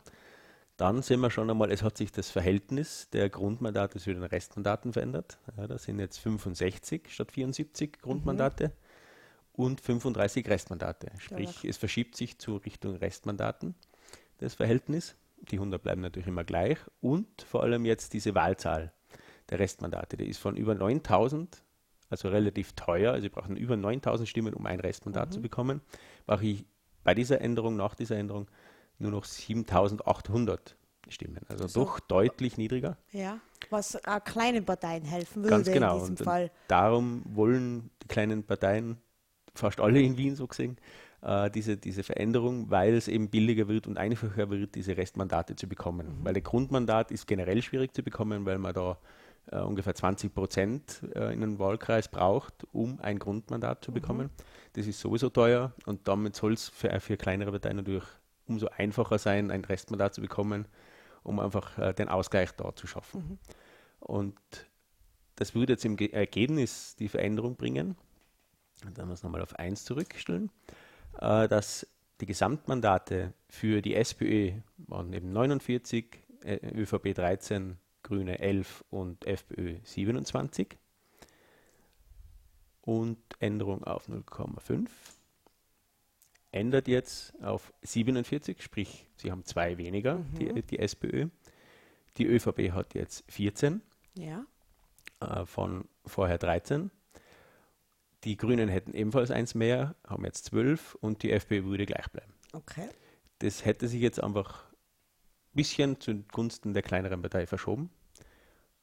dann 0.78 1.02
sehen 1.02 1.20
wir 1.22 1.32
schon 1.32 1.50
einmal, 1.50 1.72
es 1.72 1.82
hat 1.82 1.98
sich 1.98 2.12
das 2.12 2.30
Verhältnis 2.30 3.10
der 3.10 3.32
Grundmandate 3.32 3.98
zu 3.98 4.14
den 4.14 4.22
Restmandaten 4.24 4.94
verändert. 4.94 5.40
Ja, 5.58 5.66
das 5.66 5.86
sind 5.86 5.98
jetzt 6.00 6.20
65 6.20 7.12
statt 7.12 7.32
74 7.32 8.02
Grundmandate. 8.04 8.68
Mhm 8.68 8.85
und 9.56 9.82
35 9.82 10.48
Restmandate. 10.48 11.12
Sprich, 11.18 11.64
ja. 11.64 11.70
es 11.70 11.78
verschiebt 11.78 12.16
sich 12.16 12.38
zu 12.40 12.58
Richtung 12.58 12.96
Restmandaten, 12.96 13.76
das 14.40 14.54
Verhältnis. 14.54 15.16
Die 15.52 15.58
100 15.58 15.82
bleiben 15.82 16.02
natürlich 16.02 16.28
immer 16.28 16.44
gleich. 16.44 16.78
Und 17.02 17.42
vor 17.42 17.64
allem 17.64 17.86
jetzt 17.86 18.14
diese 18.14 18.36
Wahlzahl 18.36 18.94
der 19.50 19.60
Restmandate. 19.60 20.18
Die 20.18 20.28
ist 20.28 20.40
von 20.40 20.56
über 20.56 20.74
9000, 20.76 21.64
also 22.10 22.30
relativ 22.30 22.74
teuer. 22.74 23.14
Also, 23.14 23.24
wir 23.24 23.32
brauchen 23.32 23.58
über 23.58 23.78
9000 23.78 24.28
Stimmen, 24.28 24.54
um 24.54 24.66
ein 24.66 24.80
Restmandat 24.80 25.30
mhm. 25.30 25.34
zu 25.34 25.42
bekommen. 25.42 25.82
Brauche 26.26 26.46
ich 26.46 26.66
bei 27.04 27.14
dieser 27.14 27.42
Änderung, 27.42 27.76
nach 27.76 27.96
dieser 27.96 28.18
Änderung, 28.18 28.48
nur 28.98 29.12
noch 29.12 29.26
7800 29.26 30.76
Stimmen. 31.10 31.42
Also 31.48 31.68
so. 31.68 31.84
doch 31.84 32.00
deutlich 32.00 32.58
niedriger. 32.58 32.98
Ja, 33.12 33.40
was 33.70 34.04
auch 34.08 34.24
kleinen 34.24 34.66
Parteien 34.66 35.04
helfen 35.04 35.44
würde 35.44 35.58
Ganz 35.58 35.68
genau. 35.68 35.94
in 35.94 36.00
diesem 36.00 36.16
und 36.16 36.24
Fall. 36.24 36.52
Darum 36.68 37.22
wollen 37.26 37.92
die 38.02 38.08
kleinen 38.08 38.44
Parteien 38.44 38.98
fast 39.56 39.80
alle 39.80 40.02
in 40.02 40.18
Wien 40.18 40.36
so 40.36 40.48
gesehen, 40.48 40.78
äh, 41.22 41.50
diese, 41.50 41.78
diese 41.78 42.04
Veränderung, 42.04 42.70
weil 42.70 42.94
es 42.94 43.08
eben 43.08 43.30
billiger 43.30 43.68
wird 43.68 43.88
und 43.88 43.98
einfacher 43.98 44.50
wird, 44.50 44.76
diese 44.76 44.96
Restmandate 44.96 45.56
zu 45.56 45.68
bekommen. 45.68 46.20
Mhm. 46.20 46.26
Weil 46.26 46.34
der 46.34 46.44
Grundmandat 46.44 47.12
ist 47.12 47.28
generell 47.28 47.62
schwierig 47.62 47.94
zu 47.94 48.04
bekommen, 48.04 48.46
weil 48.46 48.58
man 48.60 48.74
da 48.74 48.98
äh, 49.52 49.60
ungefähr 49.60 49.96
20 49.96 50.34
Prozent 50.34 51.02
äh, 51.14 51.34
in 51.34 51.44
einem 51.44 51.60
Wahlkreis 51.60 52.08
braucht, 52.08 52.66
um 52.72 53.00
ein 53.00 53.20
Grundmandat 53.20 53.84
zu 53.84 53.92
mhm. 53.92 53.96
bekommen. 53.96 54.28
Mhm. 54.28 54.44
Das 54.74 54.88
ist 54.88 55.00
sowieso 55.00 55.30
teuer 55.30 55.74
und 55.86 56.08
damit 56.08 56.36
soll 56.36 56.54
es 56.54 56.70
für, 56.70 57.00
für 57.00 57.18
kleinere 57.18 57.52
Parteien 57.52 57.78
natürlich 57.78 58.04
umso 58.48 58.68
einfacher 58.68 59.18
sein, 59.18 59.52
ein 59.52 59.66
Restmandat 59.66 60.14
zu 60.14 60.22
bekommen, 60.22 60.68
um 61.24 61.40
einfach 61.40 61.78
äh, 61.78 61.94
den 61.94 62.10
Ausgleich 62.10 62.52
da 62.52 62.76
zu 62.76 62.88
schaffen. 62.88 63.22
Mhm. 63.22 63.40
Und 64.00 64.40
das 65.36 65.56
würde 65.56 65.74
jetzt 65.74 65.86
im 65.86 65.98
Ergebnis 65.98 66.96
die 66.96 67.10
Veränderung 67.10 67.56
bringen, 67.56 67.98
wenn 68.84 69.08
wir 69.08 69.14
es 69.14 69.24
nochmal 69.24 69.42
auf 69.42 69.58
1 69.58 69.86
zurückstellen, 69.86 70.52
äh, 71.20 71.48
dass 71.48 71.88
die 72.22 72.26
Gesamtmandate 72.26 73.34
für 73.50 73.82
die 73.82 73.96
SPÖ 73.96 74.54
waren 74.78 75.14
eben 75.14 75.32
49, 75.32 76.20
äh, 76.44 76.60
ÖVP 76.74 77.14
13, 77.14 77.78
Grüne 78.04 78.40
11 78.40 78.84
und 78.90 79.26
FPÖ 79.26 79.78
27 79.84 80.78
und 82.82 83.18
Änderung 83.40 83.84
auf 83.84 84.08
0,5 84.08 84.90
ändert 86.56 86.88
jetzt 86.88 87.34
auf 87.44 87.74
47, 87.84 88.62
sprich 88.62 89.06
sie 89.18 89.32
haben 89.32 89.44
zwei 89.44 89.78
weniger, 89.78 90.20
mhm. 90.20 90.36
die, 90.40 90.62
die 90.64 90.80
SPÖ. 90.80 91.28
Die 92.18 92.26
ÖVP 92.26 92.72
hat 92.72 92.96
jetzt 92.96 93.30
14 93.30 93.82
Ja. 94.18 94.46
äh, 95.20 95.46
von 95.46 95.86
vorher 96.06 96.38
13. 96.38 96.92
Die 98.26 98.38
Grünen 98.38 98.70
hätten 98.70 98.94
ebenfalls 98.94 99.30
eins 99.30 99.54
mehr, 99.54 99.96
haben 100.06 100.26
jetzt 100.26 100.46
12 100.46 100.96
und 100.96 101.22
die 101.22 101.32
FPÖ 101.32 101.66
würde 101.66 101.86
gleich 101.86 102.10
bleiben. 102.10 102.34
Okay. 102.54 102.90
Das 103.40 103.66
hätte 103.66 103.88
sich 103.88 104.02
jetzt 104.02 104.22
einfach 104.22 104.66
ein 104.66 105.54
bisschen 105.54 106.00
zugunsten 106.00 106.74
der 106.74 106.82
kleineren 106.82 107.22
Partei 107.22 107.46
verschoben. 107.46 107.92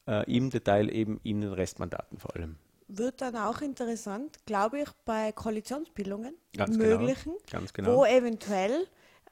Äh, 0.06 0.30
Im 0.32 0.50
Detail 0.50 0.88
eben 0.90 1.20
in 1.24 1.40
den 1.40 1.52
Restmandaten 1.52 2.18
vor 2.18 2.36
allem. 2.36 2.56
Wird 2.86 3.20
dann 3.20 3.36
auch 3.36 3.60
interessant, 3.62 4.38
glaube 4.46 4.80
ich, 4.80 4.88
bei 5.04 5.32
Koalitionsbildungen, 5.32 6.34
Ganz 6.56 6.76
möglichen, 6.76 7.32
genau. 7.32 7.50
Ganz 7.50 7.72
wo 7.72 7.74
genau. 7.74 8.04
eventuell 8.04 8.86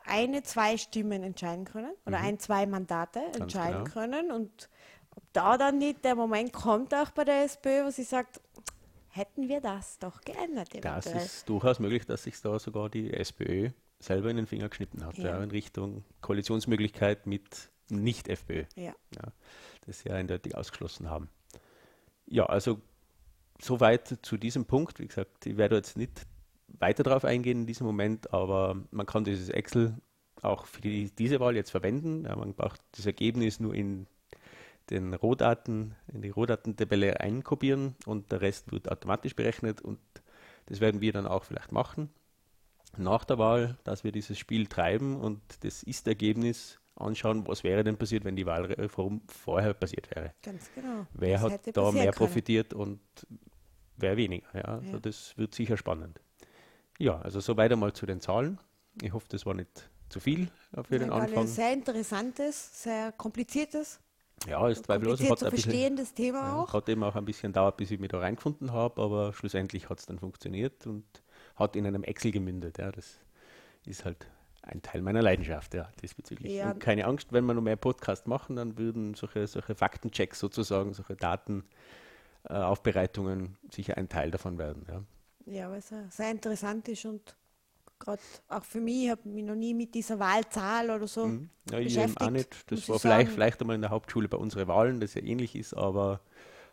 eine, 0.04 0.42
zwei 0.42 0.76
Stimmen 0.76 1.22
entscheiden 1.22 1.66
können 1.66 1.92
oder 2.06 2.18
ein, 2.18 2.38
zwei 2.38 2.66
Mandate 2.66 3.20
entscheiden 3.38 3.84
genau. 3.84 3.92
können 3.92 4.30
und 4.32 4.68
ob 5.16 5.22
da 5.32 5.58
dann 5.58 5.78
nicht 5.78 6.04
der 6.04 6.14
Moment 6.14 6.52
kommt, 6.52 6.94
auch 6.94 7.10
bei 7.10 7.24
der 7.24 7.44
SPÖ, 7.44 7.84
wo 7.84 7.90
sie 7.90 8.04
sagt, 8.04 8.40
hätten 9.10 9.48
wir 9.48 9.60
das 9.60 9.98
doch 9.98 10.20
geändert 10.22 10.68
Das 10.84 11.06
eventuell. 11.06 11.24
ist 11.26 11.48
durchaus 11.48 11.78
möglich, 11.78 12.06
dass 12.06 12.22
sich 12.24 12.40
da 12.40 12.58
sogar 12.58 12.88
die 12.88 13.12
SPÖ 13.12 13.70
selber 13.98 14.30
in 14.30 14.36
den 14.36 14.46
Finger 14.46 14.68
geschnitten 14.68 15.04
hat, 15.04 15.18
Ja. 15.18 15.30
ja. 15.36 15.42
in 15.42 15.50
Richtung 15.50 16.04
Koalitionsmöglichkeit 16.20 17.26
mit 17.26 17.70
Nicht-FPÖ, 17.90 18.64
ja. 18.76 18.94
ja, 19.16 19.32
das 19.86 20.00
sie 20.00 20.08
ja 20.08 20.14
eindeutig 20.14 20.56
ausgeschlossen 20.56 21.10
haben. 21.10 21.28
Ja, 22.26 22.46
also 22.46 22.80
soweit 23.60 24.18
zu 24.22 24.36
diesem 24.36 24.64
Punkt. 24.64 25.00
Wie 25.00 25.06
gesagt, 25.08 25.44
ich 25.46 25.56
werde 25.56 25.76
jetzt 25.76 25.96
nicht 25.96 26.26
weiter 26.68 27.02
darauf 27.02 27.24
eingehen 27.24 27.62
in 27.62 27.66
diesem 27.66 27.86
Moment, 27.86 28.32
aber 28.32 28.76
man 28.90 29.06
kann 29.06 29.24
dieses 29.24 29.48
Excel 29.48 29.96
auch 30.42 30.66
für 30.66 30.80
die, 30.80 31.10
diese 31.10 31.40
Wahl 31.40 31.56
jetzt 31.56 31.70
verwenden. 31.70 32.24
Ja, 32.24 32.36
man 32.36 32.54
braucht 32.54 32.80
das 32.92 33.04
Ergebnis 33.06 33.60
nur 33.60 33.74
in 33.74 34.06
den 34.90 35.14
Rohdaten, 35.14 35.94
in 36.12 36.22
die 36.22 36.30
Rohdatentabelle 36.30 37.20
einkopieren 37.20 37.94
und 38.06 38.30
der 38.32 38.40
Rest 38.40 38.72
wird 38.72 38.90
automatisch 38.90 39.34
berechnet 39.36 39.80
und 39.80 39.98
das 40.66 40.80
werden 40.80 41.00
wir 41.00 41.12
dann 41.12 41.26
auch 41.26 41.44
vielleicht 41.44 41.72
machen 41.72 42.10
nach 42.96 43.24
der 43.24 43.38
Wahl, 43.38 43.78
dass 43.84 44.04
wir 44.04 44.12
dieses 44.12 44.38
Spiel 44.38 44.66
treiben 44.66 45.16
und 45.20 45.40
das 45.60 45.82
Ist-Ergebnis 45.82 46.80
anschauen, 46.96 47.46
was 47.46 47.64
wäre 47.64 47.84
denn 47.84 47.96
passiert, 47.96 48.24
wenn 48.24 48.36
die 48.36 48.46
Wahlreform 48.46 49.22
vorher 49.28 49.74
passiert 49.74 50.10
wäre. 50.14 50.34
Ganz 50.42 50.70
genau. 50.74 51.06
Wer 51.14 51.40
Das 51.40 51.52
hat 51.52 51.76
da 51.76 51.92
mehr 51.92 52.12
können. 52.12 52.12
profitiert 52.12 52.74
und 52.74 53.00
wer 53.96 54.16
weniger. 54.16 54.46
Ja, 54.54 54.64
also 54.64 54.92
Ja. 54.94 54.98
das 55.00 55.36
wird 55.38 55.54
sicher 55.54 55.76
spannend. 55.76 56.20
Ja, 56.98 57.20
also 57.20 57.40
soweit 57.40 57.72
einmal 57.72 57.92
zu 57.92 58.06
den 58.06 58.20
Zahlen. 58.20 58.58
Ich 59.00 59.12
hoffe, 59.12 59.26
das 59.30 59.46
war 59.46 59.54
nicht 59.54 59.88
zu 60.08 60.20
viel 60.20 60.48
für 60.82 60.98
den 60.98 61.08
Ja, 61.08 61.14
war 61.14 61.22
Anfang. 61.22 61.38
Ein 61.44 61.46
sehr 61.46 61.72
interessantes, 61.72 62.82
sehr 62.82 63.12
kompliziertes, 63.12 64.00
Ja, 64.48 64.66
ist 64.68 64.86
zweifellos. 64.86 65.20
Hat 65.28 65.38
zu 65.38 65.46
ein 65.46 65.50
bisschen, 65.50 66.14
Thema 66.14 66.62
auch. 66.62 66.72
hat 66.72 66.88
eben 66.88 67.04
auch 67.04 67.14
ein 67.14 67.24
bisschen 67.24 67.52
dauert, 67.52 67.76
bis 67.76 67.90
ich 67.90 68.00
mich 68.00 68.10
da 68.10 68.18
reingefunden 68.18 68.72
habe, 68.72 69.02
aber 69.02 69.34
schlussendlich 69.34 69.90
hat 69.90 70.00
es 70.00 70.06
dann 70.06 70.18
funktioniert 70.18 70.86
und 70.86 71.04
hat 71.56 71.76
in 71.76 71.86
einem 71.86 72.04
Excel 72.04 72.32
gemündet. 72.32 72.78
Ja, 72.78 72.90
das 72.90 73.18
ist 73.84 74.04
halt 74.04 74.26
ein 74.62 74.82
Teil 74.82 75.00
meiner 75.02 75.22
Leidenschaft, 75.22 75.74
ja, 75.74 75.90
diesbezüglich. 76.02 76.52
Ja. 76.52 76.72
Und 76.72 76.80
keine 76.80 77.06
Angst, 77.06 77.32
wenn 77.32 77.44
wir 77.44 77.54
noch 77.54 77.62
mehr 77.62 77.76
Podcast 77.76 78.26
machen, 78.26 78.56
dann 78.56 78.76
würden 78.78 79.14
solche, 79.14 79.46
solche 79.46 79.74
Faktenchecks 79.74 80.38
sozusagen, 80.38 80.92
solche 80.94 81.16
Datenaufbereitungen 81.16 83.44
äh, 83.44 83.74
sicher 83.74 83.96
ein 83.96 84.08
Teil 84.08 84.30
davon 84.30 84.58
werden. 84.58 84.86
Ja. 84.88 85.02
Ja, 85.46 85.70
weil 85.70 85.78
es 85.78 85.90
sehr 86.10 86.30
interessant 86.30 86.86
ist 86.88 87.06
und 87.06 87.34
gerade 88.00 88.20
auch 88.48 88.64
für 88.64 88.80
mich, 88.80 89.04
ich 89.04 89.10
habe 89.10 89.28
mich 89.28 89.44
noch 89.44 89.54
nie 89.54 89.74
mit 89.74 89.94
dieser 89.94 90.18
Wahlzahl 90.18 90.90
oder 90.90 91.06
so 91.06 91.26
Mhm. 91.26 91.50
Ja, 91.70 91.78
ich 91.78 91.84
beschäftigt. 91.94 92.20
auch 92.22 92.30
nicht. 92.30 92.48
Das 92.70 92.88
war 92.88 92.96
ich 92.96 93.02
vielleicht, 93.02 93.02
sagen. 93.02 93.34
vielleicht 93.34 93.60
einmal 93.60 93.76
in 93.76 93.82
der 93.82 93.90
Hauptschule 93.90 94.28
bei 94.28 94.36
unseren 94.38 94.66
Wahlen, 94.66 94.98
das 95.00 95.14
ja 95.14 95.22
ähnlich 95.22 95.54
ist, 95.54 95.74
aber 95.74 96.20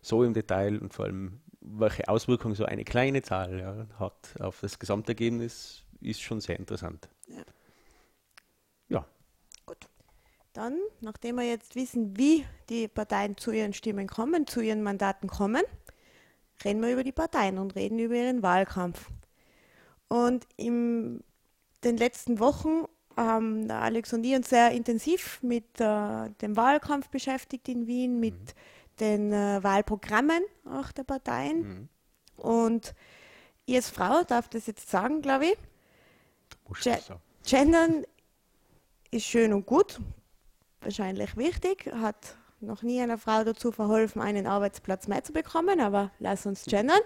so 0.01 0.24
im 0.24 0.34
Detail 0.34 0.79
und 0.81 0.93
vor 0.93 1.05
allem, 1.05 1.41
welche 1.62 2.07
Auswirkungen 2.07 2.55
so 2.55 2.65
eine 2.65 2.84
kleine 2.86 3.22
Zahl 3.22 3.60
ja, 3.60 3.86
hat 4.00 4.36
auf 4.39 4.60
das 4.62 4.79
Gesamtergebnis, 4.79 5.84
ist 6.01 6.22
schon 6.22 6.39
sehr 6.41 6.57
interessant. 6.57 7.10
Ja. 7.27 7.43
Ja, 8.89 9.05
Gut. 9.65 9.77
Dann, 10.53 10.79
nachdem 11.01 11.36
wir 11.36 11.43
jetzt 11.43 11.75
wissen, 11.75 12.17
wie 12.17 12.46
die 12.69 12.88
Parteien 12.88 13.38
zu 13.38 13.51
ihren 13.51 13.74
Stimmen 13.74 14.07
kommen, 14.07 14.48
zu 14.48 14.62
ihren 14.62 14.81
Mandaten 14.81 15.27
kommen, 15.29 15.63
reden 16.63 16.81
wir 16.81 16.93
über 16.93 17.03
die 17.03 17.12
Parteien 17.12 17.57
und 17.60 17.75
reden 17.75 18.00
über 18.00 18.15
ihren 18.15 18.41
Wahlkampf. 18.41 19.10
Und 20.09 20.45
in 20.55 21.23
den 21.83 21.97
letzten 21.97 22.39
Wochen 22.39 22.85
haben 23.15 23.69
Alex 23.71 24.13
und 24.13 24.23
ich 24.23 24.35
uns 24.35 24.49
sehr 24.49 24.71
intensiv 24.71 25.39
mit 25.41 25.79
äh, 25.79 26.29
dem 26.41 26.55
Wahlkampf 26.55 27.09
beschäftigt 27.09 27.67
in 27.67 27.87
Wien, 27.87 28.19
mit 28.19 28.55
den 28.99 29.33
äh, 29.33 29.63
Wahlprogrammen 29.63 30.43
auch 30.65 30.91
der 30.91 31.03
Parteien. 31.03 31.89
Und 32.37 32.93
ich 33.65 33.75
als 33.75 33.89
Frau 33.89 34.23
darf 34.23 34.47
das 34.49 34.67
jetzt 34.67 34.89
sagen, 34.89 35.21
glaube 35.21 35.45
ich. 35.47 35.57
Ge- 36.83 36.99
sagen. 36.99 37.21
Gendern 37.45 38.05
ist 39.11 39.25
schön 39.25 39.53
und 39.53 39.65
gut, 39.65 39.99
wahrscheinlich 40.81 41.35
wichtig, 41.37 41.91
hat 41.93 42.35
noch 42.59 42.81
nie 42.81 43.01
einer 43.01 43.17
Frau 43.17 43.43
dazu 43.43 43.71
verholfen, 43.71 44.21
einen 44.21 44.47
Arbeitsplatz 44.47 45.07
mehr 45.07 45.23
zu 45.23 45.31
bekommen, 45.33 45.79
aber 45.79 46.11
lass 46.19 46.45
uns 46.45 46.65
gendern. 46.65 46.99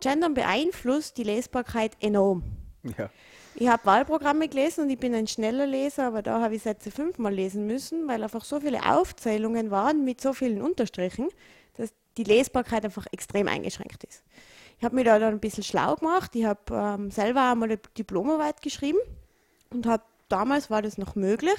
Gendern 0.00 0.34
beeinflusst 0.34 1.16
die 1.16 1.22
Lesbarkeit 1.22 1.92
enorm. 2.00 2.42
Ja. 2.98 3.10
Ich 3.58 3.68
habe 3.68 3.86
Wahlprogramme 3.86 4.48
gelesen 4.48 4.84
und 4.84 4.90
ich 4.90 4.98
bin 4.98 5.14
ein 5.14 5.26
schneller 5.26 5.66
Leser, 5.66 6.08
aber 6.08 6.20
da 6.20 6.42
habe 6.42 6.56
ich 6.56 6.62
Sätze 6.62 6.90
fünfmal 6.90 7.32
lesen 7.32 7.66
müssen, 7.66 8.06
weil 8.06 8.22
einfach 8.22 8.44
so 8.44 8.60
viele 8.60 8.84
Aufzählungen 8.84 9.70
waren 9.70 10.04
mit 10.04 10.20
so 10.20 10.34
vielen 10.34 10.60
Unterstrichen, 10.60 11.28
dass 11.78 11.94
die 12.18 12.24
Lesbarkeit 12.24 12.84
einfach 12.84 13.06
extrem 13.12 13.48
eingeschränkt 13.48 14.04
ist. 14.04 14.22
Ich 14.78 14.84
habe 14.84 14.94
mir 14.94 15.04
da 15.04 15.18
dann 15.18 15.32
ein 15.32 15.40
bisschen 15.40 15.62
schlau 15.62 15.96
gemacht. 15.96 16.36
Ich 16.36 16.44
habe 16.44 16.60
ähm, 16.70 17.10
selber 17.10 17.50
einmal 17.50 17.70
eine 17.70 17.78
Diplomarbeit 17.96 18.60
geschrieben 18.60 18.98
und 19.70 19.86
habe 19.86 20.02
damals 20.28 20.68
war 20.68 20.82
das 20.82 20.98
noch 20.98 21.14
möglich, 21.14 21.56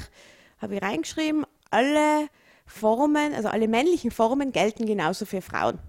habe 0.59 0.75
ich 0.75 0.83
reingeschrieben, 0.83 1.45
alle 1.71 2.27
Formen, 2.67 3.33
also 3.33 3.47
alle 3.47 3.67
männlichen 3.67 4.11
Formen 4.11 4.51
gelten 4.51 4.85
genauso 4.85 5.25
für 5.25 5.41
Frauen. 5.41 5.79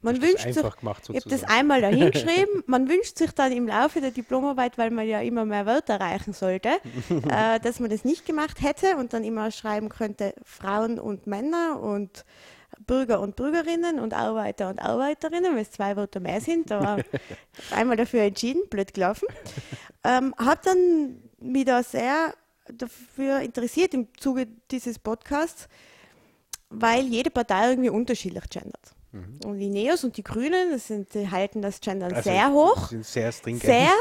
Man 0.00 0.14
Hast 0.14 0.22
das 0.22 0.30
wünscht 0.30 0.54
sich, 0.54 0.76
gemacht, 0.78 1.02
ich 1.08 1.16
habe 1.16 1.28
das 1.28 1.42
einmal 1.44 1.80
dahingeschrieben. 1.80 2.62
Man 2.66 2.88
wünscht 2.88 3.18
sich 3.18 3.32
dann 3.32 3.50
im 3.50 3.66
Laufe 3.66 4.00
der 4.00 4.12
Diplomarbeit, 4.12 4.78
weil 4.78 4.90
man 4.90 5.08
ja 5.08 5.20
immer 5.20 5.44
mehr 5.44 5.66
Wörter 5.66 5.94
erreichen 5.94 6.32
sollte, 6.32 6.68
äh, 7.28 7.58
dass 7.58 7.80
man 7.80 7.90
das 7.90 8.04
nicht 8.04 8.24
gemacht 8.24 8.62
hätte 8.62 8.96
und 8.96 9.12
dann 9.12 9.24
immer 9.24 9.50
schreiben 9.50 9.88
könnte 9.88 10.34
Frauen 10.44 11.00
und 11.00 11.26
Männer 11.26 11.80
und 11.80 12.24
Bürger 12.86 13.20
und 13.20 13.34
Bürgerinnen 13.34 13.98
und 13.98 14.14
Arbeiter 14.14 14.68
und 14.68 14.80
Arbeiterinnen, 14.80 15.54
weil 15.54 15.62
es 15.62 15.72
zwei 15.72 15.96
Wörter 15.96 16.20
mehr 16.20 16.40
sind. 16.40 16.70
Da 16.70 16.80
war 16.80 16.98
einmal 17.72 17.96
dafür 17.96 18.22
entschieden, 18.22 18.62
blöd 18.70 18.94
gelaufen. 18.94 19.26
Ähm, 20.04 20.32
habe 20.38 20.60
dann 20.64 21.22
mich 21.40 21.64
da 21.64 21.82
sehr 21.82 22.34
dafür 22.72 23.40
interessiert 23.40 23.94
im 23.94 24.06
Zuge 24.16 24.46
dieses 24.70 25.00
Podcasts, 25.00 25.68
weil 26.68 27.04
jede 27.06 27.30
Partei 27.30 27.70
irgendwie 27.70 27.90
unterschiedlich 27.90 28.48
gendert. 28.48 28.94
Und 29.12 29.58
die 29.58 29.68
Neos 29.68 30.04
und 30.04 30.16
die 30.16 30.22
Grünen, 30.22 30.70
das 30.70 30.86
sind, 30.86 31.12
die 31.14 31.28
halten 31.28 31.62
das 31.62 31.80
Gendern 31.80 32.12
Also, 32.12 32.30
sehr 32.30 32.52
hoch. 32.52 32.88
Sind 32.88 33.04
sehr 33.04 33.32
stringent. 33.32 33.62
Sehr. 33.62 33.92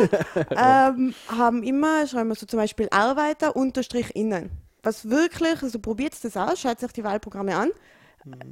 ähm, 0.51 1.15
haben 1.27 1.63
immer, 1.63 2.05
schreiben 2.05 2.29
wir 2.29 2.35
so 2.35 2.45
zum 2.45 2.57
Beispiel 2.57 2.87
Arbeiter 2.91 3.55
unterstrich 3.55 4.15
innen. 4.15 4.51
Was 4.83 5.09
wirklich, 5.09 5.63
also 5.63 5.79
probiert 5.79 6.13
das 6.23 6.37
aus, 6.37 6.61
schaut 6.61 6.79
sich 6.79 6.91
die 6.91 7.03
Wahlprogramme 7.03 7.55
an, 7.55 7.71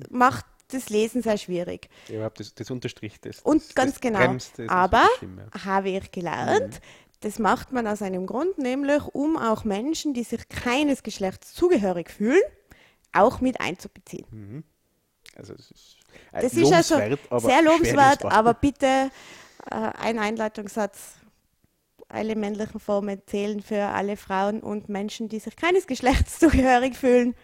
macht 0.09 0.45
das 0.69 0.89
Lesen 0.89 1.21
sehr 1.21 1.37
schwierig. 1.37 1.89
Überhaupt 2.09 2.39
das, 2.39 2.53
das 2.53 2.71
Unterstrich, 2.71 3.21
das, 3.21 3.39
Und 3.41 3.63
das, 3.63 3.75
ganz 3.75 3.93
das 3.93 4.01
genau. 4.01 4.19
bremst 4.19 4.59
das 4.59 4.67
Aber 4.67 5.07
habe 5.63 5.89
ich 5.89 6.11
gelernt, 6.11 6.81
das 7.21 7.39
macht 7.39 7.71
man 7.71 7.87
aus 7.87 8.01
einem 8.01 8.25
Grund, 8.25 8.57
nämlich 8.57 9.03
um 9.13 9.37
auch 9.37 9.63
Menschen, 9.63 10.13
die 10.13 10.23
sich 10.23 10.49
keines 10.49 11.03
Geschlechts 11.03 11.53
zugehörig 11.53 12.09
fühlen, 12.09 12.41
auch 13.13 13.41
mit 13.41 13.61
einzubeziehen. 13.61 14.63
Also 15.37 15.53
es 15.53 15.71
ist, 15.71 15.97
äh, 16.31 16.41
Das 16.41 16.53
ist 16.53 16.71
also 16.71 17.47
sehr 17.47 17.61
lobenswert, 17.61 18.25
aber 18.25 18.53
bitte 18.53 19.11
äh, 19.69 19.75
ein 19.75 20.19
Einleitungssatz. 20.19 21.13
Alle 22.09 22.35
männlichen 22.37 22.79
Formen 22.79 23.21
zählen 23.25 23.61
für 23.61 23.83
alle 23.83 24.15
Frauen 24.15 24.61
und 24.61 24.87
Menschen, 24.87 25.27
die 25.27 25.39
sich 25.39 25.55
keines 25.57 25.87
Geschlechts 25.87 26.39
zugehörig 26.39 26.95
fühlen 26.95 27.35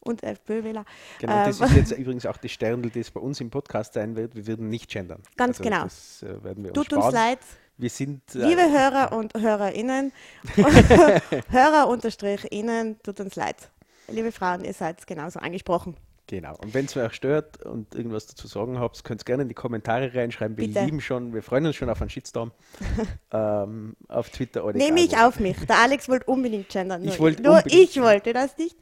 und 0.00 0.22
FPÖ-Wähler. 0.24 0.84
Genau, 1.20 1.44
das 1.44 1.60
Ähm, 1.60 1.66
ist 1.66 1.76
jetzt 1.76 1.92
übrigens 1.92 2.26
auch 2.26 2.36
die 2.36 2.48
Sternl, 2.48 2.90
das 2.90 3.10
bei 3.12 3.20
uns 3.20 3.40
im 3.40 3.50
Podcast 3.50 3.94
sein 3.94 4.16
wird. 4.16 4.34
Wir 4.34 4.46
würden 4.46 4.68
nicht 4.68 4.90
gendern. 4.90 5.22
Ganz 5.36 5.58
also 5.60 5.70
genau. 5.70 5.84
Das 5.84 6.22
äh, 6.24 6.42
werden 6.42 6.64
wir 6.64 6.70
uns 6.70 6.74
Tut 6.74 6.92
uns 6.92 7.04
sparen. 7.04 7.14
leid, 7.14 7.38
Wir 7.76 7.90
sind 7.90 8.22
äh, 8.34 8.38
liebe 8.38 8.62
Hörer 8.62 9.12
und 9.16 9.34
Hörerinnen, 9.34 10.12
Hörer 11.50 11.88
unterstrich 11.88 12.44
innen, 12.50 13.00
tut 13.02 13.20
uns 13.20 13.36
leid. 13.36 13.70
Liebe 14.08 14.32
Frauen, 14.32 14.64
ihr 14.64 14.72
seid 14.74 15.06
genauso 15.06 15.38
angesprochen. 15.38 15.96
Genau. 16.28 16.54
Und 16.58 16.74
wenn 16.74 16.84
es 16.84 16.96
euch 16.96 17.14
stört 17.14 17.64
und 17.64 17.94
irgendwas 17.94 18.26
dazu 18.26 18.46
sagen 18.46 18.78
habt, 18.78 19.02
könnt 19.02 19.22
ihr 19.22 19.24
gerne 19.24 19.42
in 19.44 19.48
die 19.48 19.54
Kommentare 19.54 20.14
reinschreiben. 20.14 20.58
Wir 20.58 20.68
Bitte. 20.68 20.84
lieben 20.84 21.00
schon, 21.00 21.32
wir 21.32 21.42
freuen 21.42 21.64
uns 21.64 21.76
schon 21.76 21.88
auf 21.88 22.02
einen 22.02 22.10
Shitstorm 22.10 22.52
ähm, 23.32 23.96
auf 24.08 24.28
Twitter 24.28 24.64
oder 24.64 24.76
Nehme 24.76 25.00
ich 25.00 25.12
wo. 25.12 25.16
auf 25.16 25.40
mich. 25.40 25.56
Der 25.66 25.78
Alex 25.78 26.06
wollte 26.06 26.26
unbedingt 26.26 26.68
gendern. 26.68 27.02
Nur 27.02 27.12
Ich 27.14 27.18
wollte 27.18 27.42
nur 27.42 27.62
ich 27.66 28.00
wollte 28.00 28.34
das 28.34 28.58
nicht. 28.58 28.76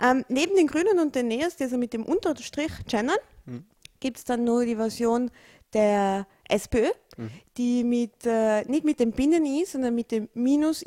Ähm, 0.00 0.24
neben 0.28 0.56
den 0.56 0.66
Grünen 0.66 0.98
und 0.98 1.14
den 1.14 1.28
Neos, 1.28 1.54
die 1.54 1.64
also 1.64 1.78
mit 1.78 1.92
dem 1.92 2.04
Unterstrich 2.04 2.72
gendern, 2.88 3.16
mhm. 3.46 3.64
gibt 4.00 4.18
es 4.18 4.24
dann 4.24 4.42
nur 4.42 4.64
die 4.64 4.74
Version 4.76 5.30
der 5.72 6.26
SPÖ, 6.48 6.88
mhm. 7.16 7.30
die 7.56 7.84
mit, 7.84 8.26
äh, 8.26 8.64
nicht 8.64 8.84
mit 8.84 8.98
dem 8.98 9.12
Binnen-I, 9.12 9.66
sondern 9.66 9.94
mit 9.94 10.10
dem 10.10 10.28
Minus 10.34 10.82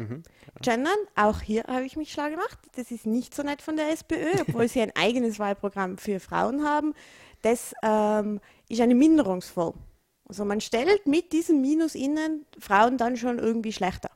mhm. 0.00 0.22
gendern. 0.62 0.98
Auch 1.14 1.40
hier 1.40 1.64
habe 1.64 1.84
ich 1.84 1.96
mich 1.96 2.12
schlau 2.12 2.28
gemacht. 2.28 2.58
Das 2.76 2.90
ist 2.90 3.06
nicht 3.06 3.34
so 3.34 3.42
nett 3.42 3.62
von 3.62 3.76
der 3.76 3.90
SPÖ, 3.90 4.32
obwohl 4.40 4.68
sie 4.68 4.80
ein 4.80 4.92
eigenes 4.94 5.38
Wahlprogramm 5.38 5.98
für 5.98 6.20
Frauen 6.20 6.64
haben. 6.64 6.94
Das 7.42 7.74
ähm, 7.82 8.40
ist 8.68 8.80
eine 8.80 8.94
Minderungsform. 8.94 9.74
Also 10.28 10.44
man 10.44 10.60
stellt 10.60 11.06
mit 11.06 11.32
diesem 11.32 11.60
Minus 11.60 11.94
innen 11.94 12.46
Frauen 12.58 12.96
dann 12.96 13.16
schon 13.16 13.38
irgendwie 13.38 13.72
schlechter. 13.72 14.10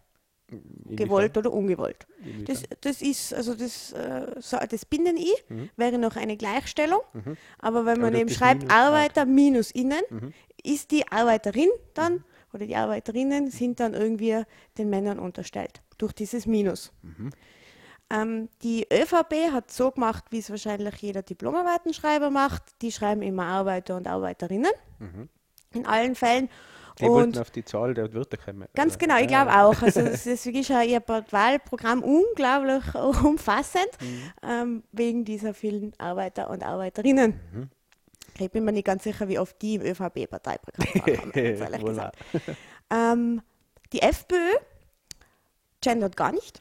Inwiefern? 0.48 0.96
Gewollt 0.96 1.38
oder 1.38 1.52
ungewollt. 1.52 2.06
Das, 2.44 2.62
das 2.80 3.02
ist, 3.02 3.34
also 3.34 3.54
das, 3.54 3.92
äh, 3.92 4.34
so, 4.38 4.58
das 4.68 4.84
Binnen-I 4.84 5.32
mhm. 5.48 5.70
wäre 5.76 5.98
noch 5.98 6.16
eine 6.16 6.36
Gleichstellung, 6.36 7.00
mhm. 7.12 7.36
aber 7.58 7.86
wenn 7.86 8.00
man 8.00 8.10
aber 8.10 8.20
eben 8.20 8.30
schreibt 8.30 8.62
Minus 8.62 8.76
Arbeiter 8.76 9.24
minus 9.24 9.70
innen, 9.70 10.02
mhm. 10.10 10.32
ist 10.62 10.90
die 10.90 11.10
Arbeiterin 11.10 11.70
dann 11.94 12.14
mhm. 12.14 12.24
Oder 12.54 12.66
die 12.66 12.76
Arbeiterinnen 12.76 13.50
sind 13.50 13.80
dann 13.80 13.94
irgendwie 13.94 14.42
den 14.78 14.88
Männern 14.88 15.18
unterstellt 15.18 15.82
durch 15.98 16.12
dieses 16.12 16.46
Minus. 16.46 16.92
Mhm. 17.02 17.30
Ähm, 18.10 18.48
die 18.62 18.86
ÖVP 18.92 19.52
hat 19.52 19.70
so 19.70 19.90
gemacht, 19.90 20.24
wie 20.30 20.38
es 20.38 20.50
wahrscheinlich 20.50 20.96
jeder 20.96 21.22
Diplomarbeitenschreiber 21.22 22.30
macht. 22.30 22.62
Die 22.82 22.92
schreiben 22.92 23.22
immer 23.22 23.46
Arbeiter 23.46 23.96
und 23.96 24.06
Arbeiterinnen 24.06 24.72
mhm. 24.98 25.28
in 25.72 25.86
allen 25.86 26.14
Fällen. 26.14 26.48
Die 27.00 27.06
und 27.06 27.10
wollten 27.10 27.38
auf 27.38 27.50
die 27.50 27.64
Zahl 27.64 27.92
der 27.92 28.14
Wörter 28.14 28.36
kommen. 28.36 28.68
Ganz 28.74 28.98
genau, 28.98 29.16
ich 29.18 29.26
glaube 29.26 29.50
auch. 29.52 29.82
Also 29.82 30.00
das 30.04 30.26
ist 30.26 30.46
wirklich 30.46 30.70
ihr 30.70 31.02
Wahlprogramm 31.30 32.02
unglaublich 32.02 32.94
umfassend, 33.24 33.88
mhm. 34.00 34.32
ähm, 34.42 34.82
wegen 34.92 35.24
dieser 35.24 35.54
vielen 35.54 35.92
Arbeiter 35.98 36.50
und 36.50 36.62
Arbeiterinnen. 36.62 37.70
Ich 38.38 38.50
bin 38.50 38.64
mir 38.64 38.72
nicht 38.72 38.86
ganz 38.86 39.04
sicher, 39.04 39.28
wie 39.28 39.38
oft 39.38 39.60
die 39.62 39.76
im 39.76 39.82
ÖVP-Parteiprogramm 39.82 41.32
gesagt. 41.84 42.16
Ähm, 42.90 43.42
die 43.92 44.02
FPÖ 44.02 44.56
gendert 45.80 46.16
gar 46.16 46.32
nicht. 46.32 46.60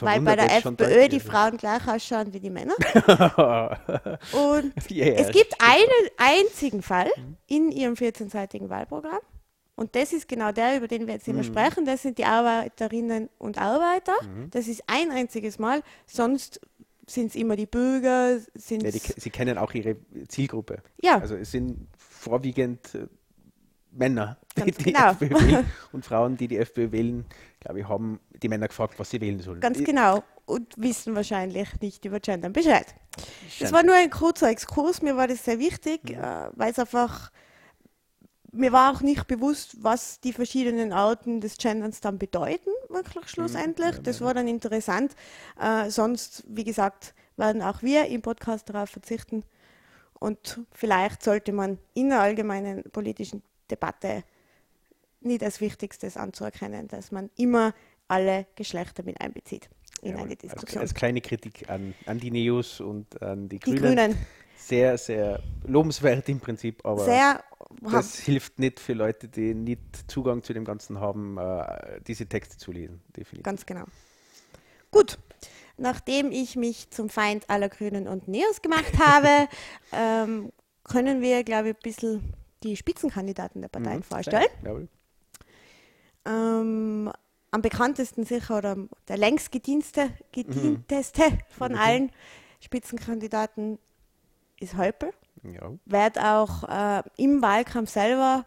Weil 0.00 0.20
bei 0.20 0.36
der 0.36 0.56
FPÖ 0.58 1.08
die 1.08 1.18
Frauen 1.18 1.56
gleich 1.56 1.86
ausschauen 1.88 2.32
wie 2.32 2.38
die 2.38 2.50
Männer. 2.50 2.74
Und 4.32 4.72
yeah, 4.88 5.16
es 5.16 5.32
gibt 5.32 5.54
einen 5.58 6.10
einzigen 6.16 6.80
Fall 6.80 7.10
mhm. 7.16 7.36
in 7.48 7.72
ihrem 7.72 7.94
14-seitigen 7.94 8.68
Wahlprogramm. 8.68 9.18
Und 9.74 9.96
das 9.96 10.12
ist 10.12 10.28
genau 10.28 10.52
der, 10.52 10.76
über 10.76 10.86
den 10.86 11.06
wir 11.06 11.14
jetzt 11.14 11.26
immer 11.26 11.38
mhm. 11.38 11.44
sprechen. 11.44 11.84
Das 11.84 12.02
sind 12.02 12.18
die 12.18 12.24
Arbeiterinnen 12.24 13.28
und 13.38 13.58
Arbeiter. 13.58 14.14
Mhm. 14.22 14.50
Das 14.50 14.68
ist 14.68 14.84
ein 14.86 15.10
einziges 15.10 15.58
Mal. 15.58 15.82
Sonst 16.06 16.60
sind 17.10 17.28
es 17.28 17.34
immer 17.34 17.56
die 17.56 17.66
Bürger. 17.66 18.36
Ja, 18.36 18.78
die, 18.78 18.90
sie 18.90 19.30
kennen 19.30 19.58
auch 19.58 19.72
ihre 19.74 19.96
Zielgruppe. 20.28 20.82
Ja. 21.02 21.18
Also 21.18 21.36
es 21.36 21.50
sind 21.50 21.88
vorwiegend 21.96 22.94
äh, 22.94 23.06
Männer, 23.92 24.38
Ganz 24.54 24.76
die 24.76 24.84
genau. 24.84 25.12
die 25.14 25.24
FPÖ 25.26 25.40
wählen 25.40 25.66
und 25.92 26.04
Frauen, 26.04 26.36
die 26.36 26.48
die 26.48 26.58
FPÖ 26.58 26.92
wählen, 26.92 27.24
glaube 27.60 27.80
ich, 27.80 27.88
haben 27.88 28.20
die 28.42 28.48
Männer 28.48 28.68
gefragt, 28.68 28.98
was 28.98 29.10
sie 29.10 29.20
wählen 29.20 29.40
sollen. 29.40 29.60
Ganz 29.60 29.82
genau. 29.82 30.22
Und 30.46 30.74
wissen 30.76 31.14
wahrscheinlich 31.14 31.68
nicht 31.80 32.04
über 32.04 32.20
Gendern 32.20 32.52
Bescheid. 32.52 32.86
Das 33.58 33.72
war 33.72 33.82
nur 33.82 33.94
ein 33.94 34.10
kurzer 34.10 34.48
Exkurs. 34.48 35.02
Mir 35.02 35.16
war 35.16 35.28
das 35.28 35.44
sehr 35.44 35.58
wichtig, 35.58 36.04
mhm. 36.04 36.14
äh, 36.14 36.50
weil 36.54 36.70
es 36.70 36.78
einfach, 36.78 37.30
mir 38.58 38.72
war 38.72 38.92
auch 38.92 39.00
nicht 39.00 39.26
bewusst, 39.26 39.76
was 39.82 40.20
die 40.20 40.32
verschiedenen 40.32 40.92
Arten 40.92 41.40
des 41.40 41.56
Genderns 41.56 42.00
dann 42.00 42.18
bedeuten, 42.18 42.70
wirklich 42.88 43.24
mhm. 43.24 43.28
schlussendlich. 43.28 43.98
Das 44.02 44.20
war 44.20 44.34
dann 44.34 44.48
interessant. 44.48 45.14
Äh, 45.60 45.90
sonst, 45.90 46.44
wie 46.48 46.64
gesagt, 46.64 47.14
werden 47.36 47.62
auch 47.62 47.82
wir 47.82 48.06
im 48.06 48.20
Podcast 48.20 48.68
darauf 48.68 48.90
verzichten. 48.90 49.44
Und 50.18 50.60
vielleicht 50.72 51.22
sollte 51.22 51.52
man 51.52 51.78
in 51.94 52.08
der 52.08 52.20
allgemeinen 52.20 52.82
politischen 52.90 53.42
Debatte 53.70 54.24
nicht 55.20 55.42
als 55.44 55.60
Wichtigstes 55.60 56.16
anzuerkennen, 56.16 56.88
dass 56.88 57.12
man 57.12 57.30
immer 57.36 57.74
alle 58.08 58.46
Geschlechter 58.56 59.04
mit 59.04 59.20
einbezieht 59.20 59.68
in 60.02 60.16
ja, 60.16 60.22
eine 60.22 60.36
Diskussion. 60.36 60.80
Als, 60.80 60.90
als, 60.90 60.94
kleine 60.94 61.20
Kritik 61.20 61.68
an, 61.68 61.94
an 62.06 62.18
die 62.18 62.30
Neos 62.30 62.80
und 62.80 63.20
an 63.22 63.48
die, 63.48 63.58
die 63.58 63.74
Grünen. 63.74 63.96
Grünen. 63.96 64.18
Sehr, 64.56 64.98
sehr 64.98 65.40
lobenswert 65.66 66.28
im 66.28 66.40
Prinzip, 66.40 66.84
aber 66.84 67.04
sehr, 67.04 67.42
das 67.82 68.18
hilft 68.18 68.58
nicht 68.58 68.80
für 68.80 68.94
Leute, 68.94 69.28
die 69.28 69.54
nicht 69.54 70.10
Zugang 70.10 70.42
zu 70.42 70.52
dem 70.52 70.64
Ganzen 70.64 71.00
haben, 71.00 71.38
äh, 71.38 72.00
diese 72.06 72.26
Texte 72.26 72.56
zu 72.56 72.72
lesen. 72.72 73.00
Definitiv. 73.16 73.42
Ganz 73.44 73.66
genau. 73.66 73.84
Gut, 74.90 75.18
nachdem 75.76 76.32
ich 76.32 76.56
mich 76.56 76.90
zum 76.90 77.08
Feind 77.08 77.48
aller 77.48 77.68
Grünen 77.68 78.08
und 78.08 78.28
Neos 78.28 78.62
gemacht 78.62 78.98
habe, 78.98 79.48
ähm, 79.92 80.52
können 80.84 81.20
wir, 81.20 81.44
glaube 81.44 81.70
ich, 81.70 81.76
ein 81.76 81.82
bisschen 81.82 82.34
die 82.62 82.76
Spitzenkandidaten 82.76 83.60
der 83.60 83.68
Parteien 83.68 83.98
mhm, 83.98 84.02
vorstellen. 84.02 84.88
Ähm, 86.24 87.12
am 87.50 87.62
bekanntesten 87.62 88.24
sicher 88.24 88.58
oder 88.58 88.76
der 89.06 89.16
längst 89.16 89.52
gedienste, 89.52 90.10
gedienteste 90.32 91.30
mhm. 91.30 91.38
von 91.50 91.72
mhm. 91.72 91.78
allen 91.78 92.12
Spitzenkandidaten 92.60 93.78
ist 94.60 94.76
Häupl. 94.76 95.12
Ja. 95.54 95.72
Wird 95.84 96.18
auch 96.18 96.64
äh, 96.64 97.02
im 97.16 97.42
Wahlkampf 97.42 97.90
selber 97.90 98.44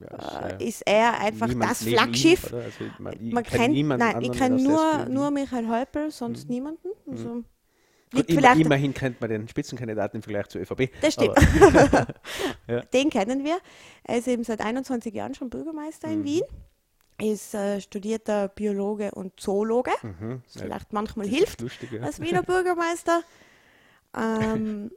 ja, 0.00 0.48
äh, 0.48 0.68
ist 0.68 0.82
er 0.86 1.20
einfach 1.20 1.52
das 1.52 1.82
Flaggschiff. 1.82 2.52
Also 2.52 2.84
man, 2.98 3.14
man 3.30 3.44
kennt, 3.44 3.74
nein, 3.74 4.22
ich 4.22 4.32
kenne 4.32 4.62
nur, 4.62 5.06
nur 5.06 5.30
Michael 5.30 5.68
Häupl, 5.68 6.10
sonst 6.10 6.48
mhm. 6.48 6.54
niemanden. 6.54 6.88
Also, 7.10 7.34
mhm. 7.34 7.44
Gut, 8.14 8.28
immer, 8.30 8.56
immerhin 8.56 8.94
kennt 8.94 9.20
man 9.20 9.28
den 9.28 9.48
Spitzenkandidaten 9.48 10.18
im 10.18 10.22
Vergleich 10.22 10.48
zur 10.48 10.62
ÖVP. 10.62 10.90
Das 11.02 11.14
stimmt. 11.14 11.36
ja. 12.66 12.80
Den 12.80 13.10
kennen 13.10 13.44
wir. 13.44 13.58
Er 14.04 14.18
ist 14.18 14.28
eben 14.28 14.44
seit 14.44 14.62
21 14.62 15.14
Jahren 15.14 15.34
schon 15.34 15.50
Bürgermeister 15.50 16.08
mhm. 16.08 16.14
in 16.14 16.24
Wien. 16.24 16.42
Ist 17.20 17.52
äh, 17.54 17.80
studierter 17.80 18.48
Biologe 18.48 19.10
und 19.10 19.38
Zoologe. 19.38 19.90
Mhm. 20.02 20.42
Vielleicht 20.46 20.92
manchmal 20.92 21.26
hilft 21.26 21.60
lustig, 21.60 21.92
ja. 21.92 22.02
als 22.02 22.20
Wiener 22.20 22.42
Bürgermeister. 22.42 23.22
Ähm, 24.16 24.90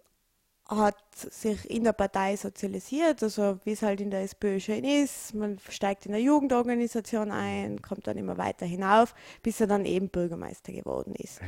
hat 0.78 0.96
sich 1.14 1.70
in 1.70 1.84
der 1.84 1.92
Partei 1.92 2.36
sozialisiert, 2.36 3.22
also 3.24 3.60
wie 3.66 3.72
es 3.72 3.82
halt 3.82 4.00
in 4.00 4.10
der 4.10 4.22
SPÖ 4.22 4.60
schön 4.60 4.84
ist. 4.84 5.34
Man 5.34 5.60
steigt 5.70 6.06
in 6.06 6.14
der 6.14 6.22
Jugendorganisation 6.22 7.32
ein, 7.32 7.82
kommt 7.82 8.08
dann 8.08 8.18
immer 8.18 8.38
weiter 8.38 8.66
hinauf, 8.66 9.14
bis 9.44 9.60
er 9.60 9.68
dann 9.68 9.86
eben 9.86 10.10
Bürgermeister 10.10 10.72
geworden 10.72 11.14
ist. 11.16 11.42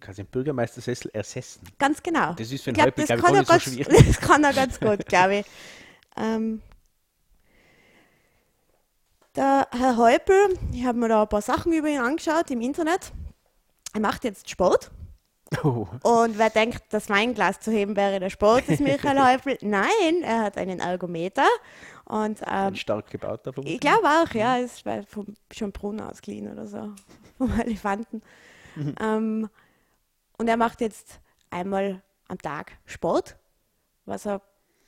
Kannst 0.00 0.18
den 0.18 0.26
Bürgermeistersessel 0.26 1.10
ersetzen? 1.12 1.60
Ganz 1.78 2.02
genau. 2.02 2.32
Das 2.32 2.50
ist 2.50 2.64
für 2.64 2.70
einen 2.70 2.82
Häupl, 2.82 3.04
das, 3.06 3.22
kann 3.22 3.44
so 3.44 3.58
schwierig. 3.58 3.86
das 4.06 4.20
kann 4.20 4.42
er 4.42 4.52
ganz 4.52 4.80
gut, 4.80 5.06
glaube 5.06 5.36
ich. 5.36 5.46
Ähm, 6.16 6.62
der 9.34 9.68
Herr 9.70 9.98
Häupl, 9.98 10.58
ich 10.72 10.86
habe 10.86 10.98
mir 10.98 11.08
da 11.08 11.22
ein 11.22 11.28
paar 11.28 11.42
Sachen 11.42 11.72
über 11.74 11.88
ihn 11.88 12.00
angeschaut 12.00 12.50
im 12.50 12.62
Internet. 12.62 13.12
Er 13.92 14.00
macht 14.00 14.24
jetzt 14.24 14.48
Sport. 14.48 14.90
Oh. 15.62 15.86
Und 16.02 16.38
wer 16.38 16.50
denkt, 16.50 16.82
das 16.90 17.08
Weinglas 17.08 17.60
zu 17.60 17.70
heben 17.70 17.96
wäre 17.96 18.18
der 18.18 18.30
Sport 18.30 18.68
des 18.68 18.80
Michael 18.80 19.20
Häufel? 19.24 19.56
Nein, 19.60 20.22
er 20.22 20.42
hat 20.42 20.58
einen 20.58 20.80
Ergometer. 20.80 21.46
Und, 22.04 22.40
ähm, 22.42 22.46
Ein 22.48 22.76
stark 22.76 23.10
gebauter 23.10 23.52
Ich 23.64 23.80
glaube 23.80 24.06
auch, 24.06 24.32
ja. 24.34 24.58
Es 24.58 24.84
war 24.84 25.02
vom, 25.04 25.34
schon 25.52 25.72
Brunnen 25.72 26.00
ausgeliehen 26.00 26.50
oder 26.50 26.66
so. 26.66 26.92
Vom 27.38 27.60
Elefanten. 27.60 28.22
Mhm. 28.74 28.94
Ähm, 29.00 29.50
und 30.38 30.48
er 30.48 30.56
macht 30.56 30.80
jetzt 30.80 31.20
einmal 31.50 32.02
am 32.28 32.38
Tag 32.38 32.72
Sport, 32.86 33.36
was 34.04 34.26
er 34.26 34.40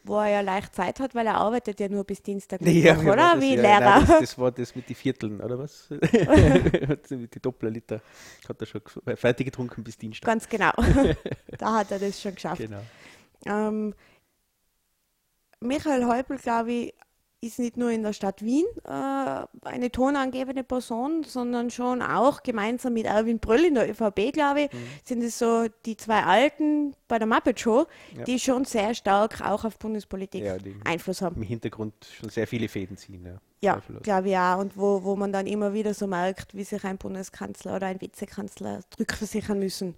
wo 0.08 0.18
er 0.18 0.28
ja 0.28 0.40
leicht 0.40 0.74
Zeit 0.74 1.00
hat, 1.00 1.14
weil 1.14 1.26
er 1.26 1.36
arbeitet 1.36 1.78
ja 1.80 1.88
nur 1.88 2.04
bis 2.04 2.22
Dienstag, 2.22 2.60
ja, 2.62 2.94
Mittwoch, 2.94 3.12
oder? 3.12 3.34
Das, 3.34 3.40
Wie 3.40 3.54
ja, 3.54 3.62
Lehrer. 3.62 3.80
Nein, 3.80 4.06
das, 4.06 4.20
das, 4.20 4.38
war 4.38 4.50
das 4.50 4.74
mit 4.74 4.88
den 4.88 4.96
Vierteln, 4.96 5.40
oder 5.40 5.58
was? 5.58 5.88
die 7.10 7.40
Dopplerliter 7.40 8.00
hat 8.48 8.60
er 8.60 8.66
schon 8.66 8.82
fertig 9.16 9.46
getrunken 9.46 9.84
bis 9.84 9.96
Dienstag. 9.98 10.26
Ganz 10.26 10.48
genau. 10.48 10.72
da 11.58 11.78
hat 11.78 11.90
er 11.90 11.98
das 11.98 12.20
schon 12.20 12.34
geschafft. 12.34 12.62
Genau. 12.62 12.80
Ähm, 13.46 13.94
Michael 15.60 16.06
Häupl, 16.06 16.36
glaube 16.38 16.72
ich, 16.72 16.94
ist 17.40 17.58
nicht 17.58 17.76
nur 17.76 17.90
in 17.90 18.02
der 18.02 18.12
Stadt 18.12 18.44
Wien 18.44 18.64
äh, 18.84 18.90
eine 18.90 19.90
tonangebende 19.92 20.64
Person, 20.64 21.22
sondern 21.22 21.70
schon 21.70 22.02
auch 22.02 22.42
gemeinsam 22.42 22.94
mit 22.94 23.06
Erwin 23.06 23.38
Bröll 23.38 23.64
in 23.64 23.74
der 23.74 23.88
ÖVP, 23.88 24.32
glaube 24.32 24.62
ich, 24.62 24.72
mhm. 24.72 24.78
sind 25.04 25.22
es 25.22 25.38
so 25.38 25.66
die 25.86 25.96
zwei 25.96 26.24
Alten 26.24 26.94
bei 27.06 27.18
der 27.18 27.28
Muppet 27.28 27.60
Show, 27.60 27.86
ja. 28.16 28.24
die 28.24 28.40
schon 28.40 28.64
sehr 28.64 28.94
stark 28.94 29.40
auch 29.40 29.64
auf 29.64 29.78
Bundespolitik 29.78 30.42
ja, 30.42 30.56
Einfluss 30.84 31.22
haben. 31.22 31.36
Im 31.36 31.42
Hintergrund 31.42 31.94
schon 32.04 32.28
sehr 32.28 32.48
viele 32.48 32.68
Fäden 32.68 32.96
ziehen. 32.96 33.24
Ja, 33.24 33.40
ja 33.60 33.82
glaube 34.02 34.30
ich 34.30 34.36
auch. 34.36 34.58
Und 34.58 34.76
wo, 34.76 35.04
wo 35.04 35.14
man 35.14 35.32
dann 35.32 35.46
immer 35.46 35.72
wieder 35.72 35.94
so 35.94 36.08
merkt, 36.08 36.54
wie 36.56 36.64
sich 36.64 36.82
ein 36.84 36.98
Bundeskanzler 36.98 37.76
oder 37.76 37.86
ein 37.86 38.00
Vizekanzler 38.00 38.80
rückversichern 38.98 39.60
müssen, 39.60 39.94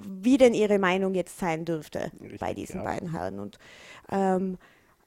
wie 0.00 0.38
denn 0.38 0.54
ihre 0.54 0.78
Meinung 0.78 1.14
jetzt 1.14 1.38
sein 1.38 1.64
dürfte 1.64 2.10
Richtig, 2.20 2.40
bei 2.40 2.54
diesen 2.54 2.82
beiden 2.82 3.12
Herren. 3.12 3.38
Und 3.38 3.58
ähm, 4.10 4.58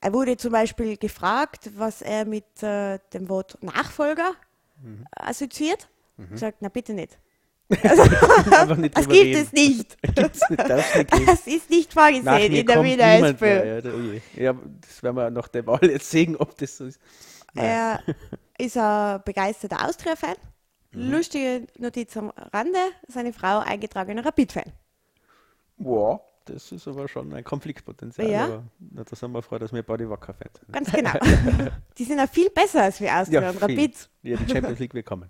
er 0.05 0.13
wurde 0.13 0.37
zum 0.37 0.51
Beispiel 0.51 0.97
gefragt, 0.97 1.71
was 1.77 2.03
er 2.03 2.25
mit 2.25 2.61
äh, 2.61 2.99
dem 3.11 3.27
Wort 3.27 3.57
Nachfolger 3.63 4.33
mhm. 4.79 5.07
assoziiert. 5.09 5.89
Mhm. 6.17 6.37
Sagt, 6.37 6.57
na 6.61 6.69
bitte 6.69 6.93
nicht. 6.93 7.17
Also, 7.81 8.75
das 8.75 9.09
gibt 9.09 9.35
es 9.35 9.51
nicht. 9.51 9.97
Das 11.25 11.47
ist 11.47 11.71
nicht 11.71 11.91
vorgesehen 11.91 12.53
in 12.53 12.67
der 12.67 12.83
Wiener 12.83 13.29
SPÖ. 13.29 13.81
Ja, 14.35 14.43
ja, 14.43 14.55
das 14.81 15.01
werden 15.01 15.15
wir 15.15 15.31
nach 15.31 15.47
der 15.47 15.65
Wahl 15.65 15.89
jetzt 15.89 16.11
sehen, 16.11 16.35
ob 16.35 16.55
das 16.55 16.77
so 16.77 16.85
ist. 16.85 16.99
Naja. 17.55 17.99
Er 18.05 18.63
ist 18.63 18.77
ein 18.77 19.23
begeisterter 19.25 19.87
Austria-Fan. 19.87 20.35
Mhm. 20.91 21.11
Lustige 21.11 21.65
Notiz 21.79 22.15
am 22.15 22.29
Rande: 22.53 22.77
seine 23.07 23.33
Frau 23.33 23.57
eingetragener 23.57 24.23
Rapid-Fan. 24.23 24.71
Wow, 25.77 26.21
das 26.45 26.71
ist 26.71 26.87
aber 26.87 27.07
schon 27.07 27.33
ein 27.33 27.43
Konfliktpotenzial. 27.43 28.29
Ja. 28.29 28.45
Aber 28.45 28.63
da 29.03 29.15
sind 29.15 29.31
wir 29.31 29.41
froh, 29.41 29.57
dass 29.57 29.73
wir 29.73 29.83
beide 29.83 30.09
Wacker-Fans 30.09 30.59
sind. 30.59 30.71
Ganz 30.71 30.91
genau. 30.91 31.71
die 31.97 32.03
sind 32.03 32.17
ja 32.17 32.27
viel 32.27 32.49
besser 32.49 32.83
als 32.83 32.99
wir 33.01 33.15
Austria 33.15 33.41
ja, 33.41 33.49
und 33.49 33.61
Rapid. 33.61 34.09
Ja, 34.23 34.37
die 34.37 34.51
Champions 34.51 34.79
League 34.79 34.93
willkommen. 34.93 35.29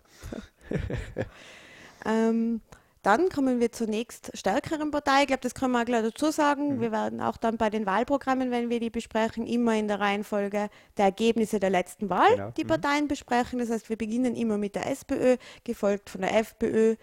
ähm, 2.06 2.62
dann 3.06 3.30
kommen 3.30 3.60
wir 3.60 3.71
zur 3.71 3.86
nächst 3.86 4.36
stärkeren 4.36 4.89
Partei. 4.89 5.21
Ich 5.21 5.28
glaube, 5.28 5.41
das 5.41 5.54
können 5.54 5.73
wir 5.73 5.82
auch 5.82 5.86
gleich 5.86 6.01
dazu 6.01 6.32
sagen. 6.32 6.78
Mhm. 6.78 6.82
Wir 6.82 6.91
werden 6.91 7.21
auch 7.21 7.38
dann 7.38 7.58
bei 7.58 7.69
den 7.69 7.86
Wahlprogrammen, 7.86 8.49
wenn 8.49 8.71
wir 8.71 8.80
die 8.80 8.89
besprechen, 8.89 9.45
immer 9.45 9.75
in 9.75 9.88
der 9.88 9.99
Reihenfolge 9.99 10.69
der 10.97 11.06
Ergebnisse 11.06 11.60
der 11.60 11.69
letzten 11.69 12.10
Wahl 12.10 12.32
genau. 12.32 12.51
die 12.58 12.63
mhm. 12.63 12.69
Parteien 12.69 13.08
besprechen. 13.08 13.60
Das 13.60 13.69
heißt, 13.69 13.89
wir 13.89 13.97
beginnen 13.97 14.36
immer 14.36 14.58
mit 14.58 14.73
der 14.73 14.89
SPÖ, 14.89 15.38
gefolgt 15.63 16.10
von 16.10 16.21
der 16.21 16.36
FPÖ, 16.36 16.95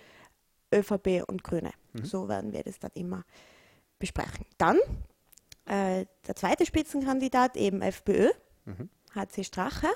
ÖVP 0.74 1.22
und 1.28 1.44
Grüne. 1.44 1.70
Mhm. 1.92 2.04
So 2.04 2.28
werden 2.28 2.52
wir 2.52 2.64
das 2.64 2.80
dann 2.80 2.90
immer 2.94 3.24
besprechen. 4.02 4.44
Dann 4.58 4.78
äh, 5.64 6.06
der 6.26 6.34
zweite 6.34 6.66
Spitzenkandidat, 6.66 7.56
eben 7.56 7.80
FPÖ, 7.82 8.30
mhm. 8.64 8.90
HC 9.14 9.44
Strache. 9.44 9.86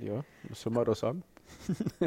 Ja, 0.00 0.24
was 0.48 0.60
soll 0.60 0.72
man 0.72 0.84
da 0.84 0.94
sagen? 0.94 1.22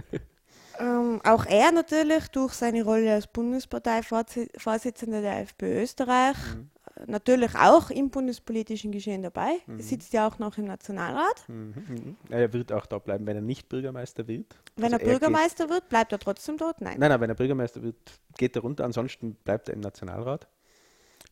Ähm, 0.78 1.22
auch 1.24 1.46
er 1.46 1.72
natürlich 1.72 2.28
durch 2.28 2.52
seine 2.52 2.84
Rolle 2.84 3.14
als 3.14 3.28
Bundesparteivorsitzender 3.28 5.22
der 5.22 5.40
FPÖ 5.44 5.84
Österreich 5.84 6.36
mhm. 6.36 6.70
natürlich 7.08 7.56
auch 7.56 7.90
im 7.92 8.10
bundespolitischen 8.10 8.92
Geschehen 8.92 9.24
dabei. 9.24 9.60
Mhm. 9.68 9.80
Sitzt 9.80 10.12
ja 10.12 10.28
auch 10.28 10.38
noch 10.38 10.58
im 10.58 10.66
Nationalrat. 10.66 11.48
Mhm. 11.48 11.74
mhm. 11.88 12.18
Er 12.30 12.52
wird 12.52 12.74
auch 12.74 12.88
da 12.88 13.00
bleiben, 13.00 13.26
wenn 13.26 13.38
er 13.38 13.42
nicht 13.42 13.70
Bürgermeister 13.70 14.28
wird. 14.28 14.54
Wenn 14.76 14.94
also 14.94 14.98
er 14.98 15.12
Bürgermeister 15.12 15.66
er 15.66 15.70
wird, 15.70 15.88
bleibt 15.88 16.12
er 16.12 16.20
trotzdem 16.20 16.58
dort? 16.58 16.82
Nein. 16.82 17.00
Nein, 17.00 17.10
nein, 17.10 17.22
wenn 17.22 17.30
er 17.30 17.36
Bürgermeister 17.36 17.82
wird, 17.82 17.96
geht 18.38 18.58
er 18.58 18.62
runter. 18.62 18.84
Ansonsten 18.84 19.36
bleibt 19.36 19.70
er 19.70 19.76
im 19.76 19.80
Nationalrat. 19.80 20.50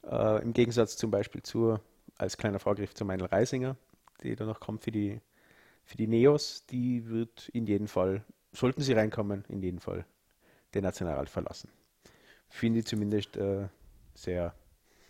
Äh, 0.09 0.41
Im 0.41 0.53
Gegensatz 0.53 0.97
zum 0.97 1.11
Beispiel 1.11 1.43
zu, 1.43 1.79
als 2.17 2.37
kleiner 2.37 2.59
Vorgriff 2.59 2.93
zu 2.93 3.05
Meinl 3.05 3.25
Reisinger, 3.25 3.75
die 4.21 4.35
da 4.35 4.45
noch 4.45 4.59
kommt 4.59 4.83
für 4.83 4.91
die, 4.91 5.21
für 5.85 5.97
die 5.97 6.07
Neos, 6.07 6.65
die 6.65 7.07
wird 7.07 7.49
in 7.49 7.65
jedem 7.65 7.87
Fall 7.87 8.23
sollten 8.53 8.81
sie 8.81 8.93
reinkommen, 8.93 9.43
in 9.49 9.61
jedem 9.61 9.79
Fall 9.79 10.05
den 10.73 10.83
Nationalrat 10.83 11.29
verlassen. 11.29 11.69
Finde 12.49 12.79
ich 12.79 12.85
zumindest 12.85 13.35
äh, 13.35 13.67
sehr 14.13 14.53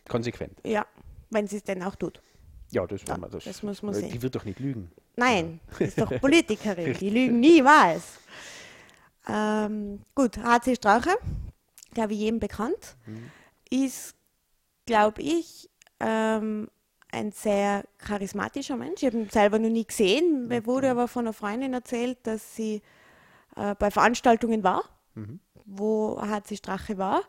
konsequent. 0.07 0.59
Ja, 0.65 0.85
wenn 1.29 1.47
sie 1.47 1.57
es 1.57 1.63
denn 1.63 1.83
auch 1.83 1.95
tut. 1.95 2.21
Ja, 2.71 2.87
das, 2.87 3.01
ja, 3.05 3.17
das, 3.17 3.43
das 3.43 3.63
muss 3.63 3.83
man 3.83 3.93
äh, 3.93 3.99
sehen. 3.99 4.11
Die 4.11 4.21
wird 4.21 4.35
doch 4.35 4.45
nicht 4.45 4.59
lügen. 4.59 4.91
Nein, 5.15 5.59
die 5.77 5.83
ist 5.83 5.99
doch 5.99 6.09
Politikerin, 6.21 6.97
die 6.97 7.09
lügen 7.09 7.39
niemals. 7.39 8.19
Ähm, 9.27 10.01
gut, 10.15 10.37
HC 10.37 10.75
Strache, 10.75 11.15
glaube 11.93 12.13
ich, 12.13 12.19
jedem 12.19 12.39
bekannt, 12.39 12.95
mhm. 13.05 13.29
ist, 13.69 14.15
glaube 14.85 15.21
ich, 15.21 15.69
ähm, 15.99 16.69
ein 17.11 17.31
sehr 17.31 17.83
charismatischer 17.99 18.75
Mensch. 18.75 19.03
Ich 19.03 19.07
habe 19.07 19.17
ihn 19.17 19.29
selber 19.29 19.59
noch 19.59 19.69
nie 19.69 19.85
gesehen. 19.85 20.47
Mir 20.47 20.65
wurde 20.65 20.89
aber 20.89 21.07
von 21.07 21.25
einer 21.25 21.33
Freundin 21.33 21.73
erzählt, 21.73 22.17
dass 22.23 22.55
sie 22.55 22.81
äh, 23.55 23.75
bei 23.75 23.91
Veranstaltungen 23.91 24.63
war, 24.63 24.83
mhm. 25.13 25.39
wo 25.65 26.19
HC 26.19 26.57
Strache 26.57 26.97
war. 26.97 27.21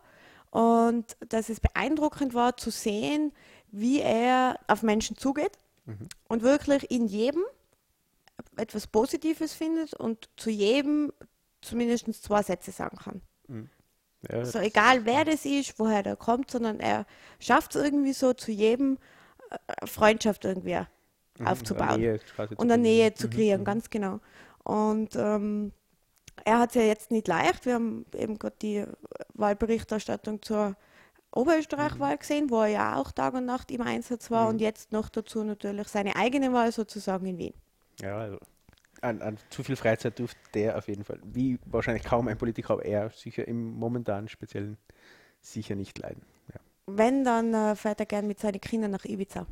Und 0.51 1.17
dass 1.29 1.49
es 1.49 1.61
beeindruckend 1.61 2.33
war 2.33 2.57
zu 2.57 2.71
sehen, 2.71 3.33
wie 3.71 4.01
er 4.01 4.59
auf 4.69 4.83
Menschen 4.83 5.17
zugeht 5.17 5.59
mhm. 5.85 6.09
und 6.29 6.43
wirklich 6.43 6.91
in 6.91 7.07
jedem 7.07 7.43
etwas 8.57 8.87
Positives 8.87 9.53
findet 9.53 9.95
und 9.95 10.29
zu 10.37 10.51
jedem 10.51 11.13
zumindest 11.61 12.23
zwei 12.23 12.43
Sätze 12.43 12.71
sagen 12.71 12.97
kann. 12.97 13.23
Ja, 14.31 14.45
so 14.45 14.59
egal 14.59 15.05
wer 15.05 15.25
das 15.25 15.45
ist, 15.45 15.79
woher 15.79 16.03
der 16.03 16.17
kommt, 16.17 16.51
sondern 16.51 16.81
er 16.81 17.07
schafft 17.39 17.75
es 17.75 17.83
irgendwie 17.83 18.13
so 18.13 18.33
zu 18.33 18.53
jedem 18.53 18.99
äh, 19.51 19.87
Freundschaft 19.87 20.45
irgendwie 20.45 20.79
mhm, 21.39 21.47
aufzubauen 21.47 22.01
Nähe 22.01 22.21
und 22.57 22.71
eine 22.71 22.83
Nähe 22.83 23.15
zu 23.15 23.27
mhm, 23.27 23.31
kreieren, 23.31 23.61
mhm. 23.61 23.65
ganz 23.65 23.91
genau. 23.91 24.21
Und 24.63 25.15
ähm, 25.17 25.73
er 26.45 26.59
hat 26.59 26.71
es 26.71 26.75
ja 26.77 26.83
jetzt 26.83 27.11
nicht 27.11 27.29
leicht. 27.29 27.67
Wir 27.67 27.75
haben 27.75 28.07
eben 28.15 28.39
gerade 28.39 28.57
die 28.61 28.85
Wahlberichterstattung 29.35 30.43
zur 30.43 30.77
Oberösterreich-Wahl 31.33 32.19
gesehen, 32.19 32.51
wo 32.51 32.61
er 32.63 32.69
ja 32.69 32.97
auch 32.97 33.13
Tag 33.13 33.35
und 33.35 33.45
Nacht 33.45 33.71
im 33.71 33.83
Einsatz 33.83 34.31
war 34.31 34.45
mhm. 34.45 34.51
und 34.51 34.61
jetzt 34.61 34.93
noch 34.93 35.09
dazu 35.09 35.45
natürlich 35.45 35.89
seine 35.89 36.17
eigene 36.17 36.53
Wahl 36.53 36.73
sozusagen 36.73 37.27
in 37.27 37.39
Wien. 37.39 37.55
Ja, 38.01 38.19
also 38.19 38.39
an, 39.05 39.23
an, 39.23 39.39
zu 39.51 39.63
viel 39.63 39.77
Freizeit 39.77 40.19
durfte 40.19 40.39
der 40.55 40.79
auf 40.79 40.89
jeden 40.89 41.05
Fall, 41.05 41.21
wie 41.23 41.59
wahrscheinlich 41.67 42.05
kaum 42.05 42.29
ein 42.29 42.39
Politiker, 42.39 42.75
aber 42.75 42.85
er 42.85 43.11
sicher 43.11 43.47
im 43.47 43.75
momentanen 43.75 44.29
Speziellen 44.29 44.79
sicher 45.41 45.75
nicht 45.75 45.99
leiden. 45.99 46.23
Ja. 46.53 46.61
Wenn, 46.87 47.25
dann 47.25 47.55
äh, 47.55 47.77
fährt 47.77 48.01
er 48.01 48.07
gern 48.07 48.27
mit 48.27 48.41
seinen 48.41 48.61
Kindern 48.61 48.91
nach 48.91 49.05
Ibiza 49.05 49.47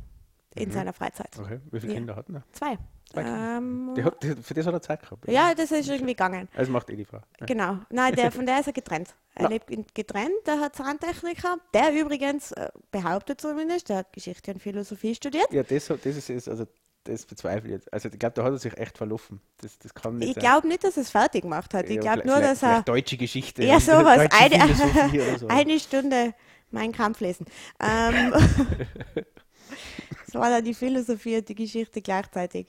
in 0.55 0.69
mhm. 0.69 0.73
seiner 0.73 0.93
Freizeit. 0.93 1.37
Okay, 1.39 1.59
wie 1.71 1.79
viele 1.79 1.93
ja. 1.93 1.99
Kinder 1.99 2.15
hat 2.15 2.29
er? 2.29 2.43
Zwei. 2.51 2.77
Ähm, 3.15 3.93
die 3.95 4.03
hat, 4.03 4.23
die, 4.23 4.35
für 4.35 4.55
das 4.55 4.65
hat 4.65 4.73
er 4.73 4.81
Zeit 4.81 5.01
gehabt. 5.01 5.27
Ja, 5.27 5.53
das 5.53 5.71
ist 5.71 5.87
irgendwie 5.87 6.13
gegangen. 6.13 6.49
Das 6.55 6.67
macht 6.67 6.89
eh 6.89 6.95
die 6.95 7.05
Frau. 7.05 7.19
Ja. 7.39 7.45
Genau. 7.45 7.77
Nein, 7.91 8.15
der, 8.15 8.31
von 8.31 8.45
der 8.45 8.59
ist 8.59 8.67
er 8.67 8.73
getrennt. 8.73 9.13
Er 9.35 9.43
ja. 9.43 9.49
lebt 9.49 9.95
getrennt, 9.95 10.47
der 10.47 10.59
hat 10.59 10.75
Zahntechniker. 10.75 11.57
Der 11.73 11.93
übrigens 11.93 12.53
äh, 12.53 12.69
behauptet 12.91 13.39
zumindest, 13.39 13.89
der 13.89 13.97
hat 13.97 14.13
Geschichte 14.13 14.51
und 14.51 14.59
Philosophie 14.61 15.13
studiert. 15.13 15.51
Ja, 15.51 15.61
das, 15.61 15.87
das 15.87 16.29
ist 16.29 16.47
also 16.47 16.65
das 17.03 17.25
bezweifle 17.25 17.69
ich 17.69 17.73
jetzt. 17.73 17.93
Also 17.93 18.09
ich 18.09 18.17
glaube, 18.17 18.33
da 18.35 18.43
hat 18.43 18.51
er 18.51 18.57
sich 18.57 18.77
echt 18.77 18.97
verlaufen. 18.97 19.41
Das, 19.57 19.77
das 19.79 19.93
kann 19.93 20.17
nicht 20.17 20.29
ich 20.29 20.35
glaube 20.35 20.67
nicht, 20.67 20.83
dass 20.83 20.97
er 20.97 21.03
es 21.03 21.09
fertig 21.09 21.41
gemacht 21.41 21.73
hat. 21.73 21.89
Ich 21.89 21.99
glaube 21.99 22.25
nur, 22.25 22.39
dass 22.39 22.63
er. 22.63 22.81
Deutsche 22.83 23.17
Geschichte. 23.17 23.63
Ja, 23.63 23.79
sowas. 23.79 24.29
Eine, 24.31 25.37
so. 25.37 25.47
eine 25.49 25.79
Stunde 25.79 26.33
Mein 26.71 26.91
Kampf 26.91 27.19
lesen. 27.19 27.45
Ähm, 27.79 28.31
das 30.25 30.35
war 30.35 30.49
dann 30.49 30.63
die 30.63 30.73
Philosophie 30.73 31.37
und 31.37 31.49
die 31.49 31.55
Geschichte 31.55 32.01
gleichzeitig. 32.01 32.67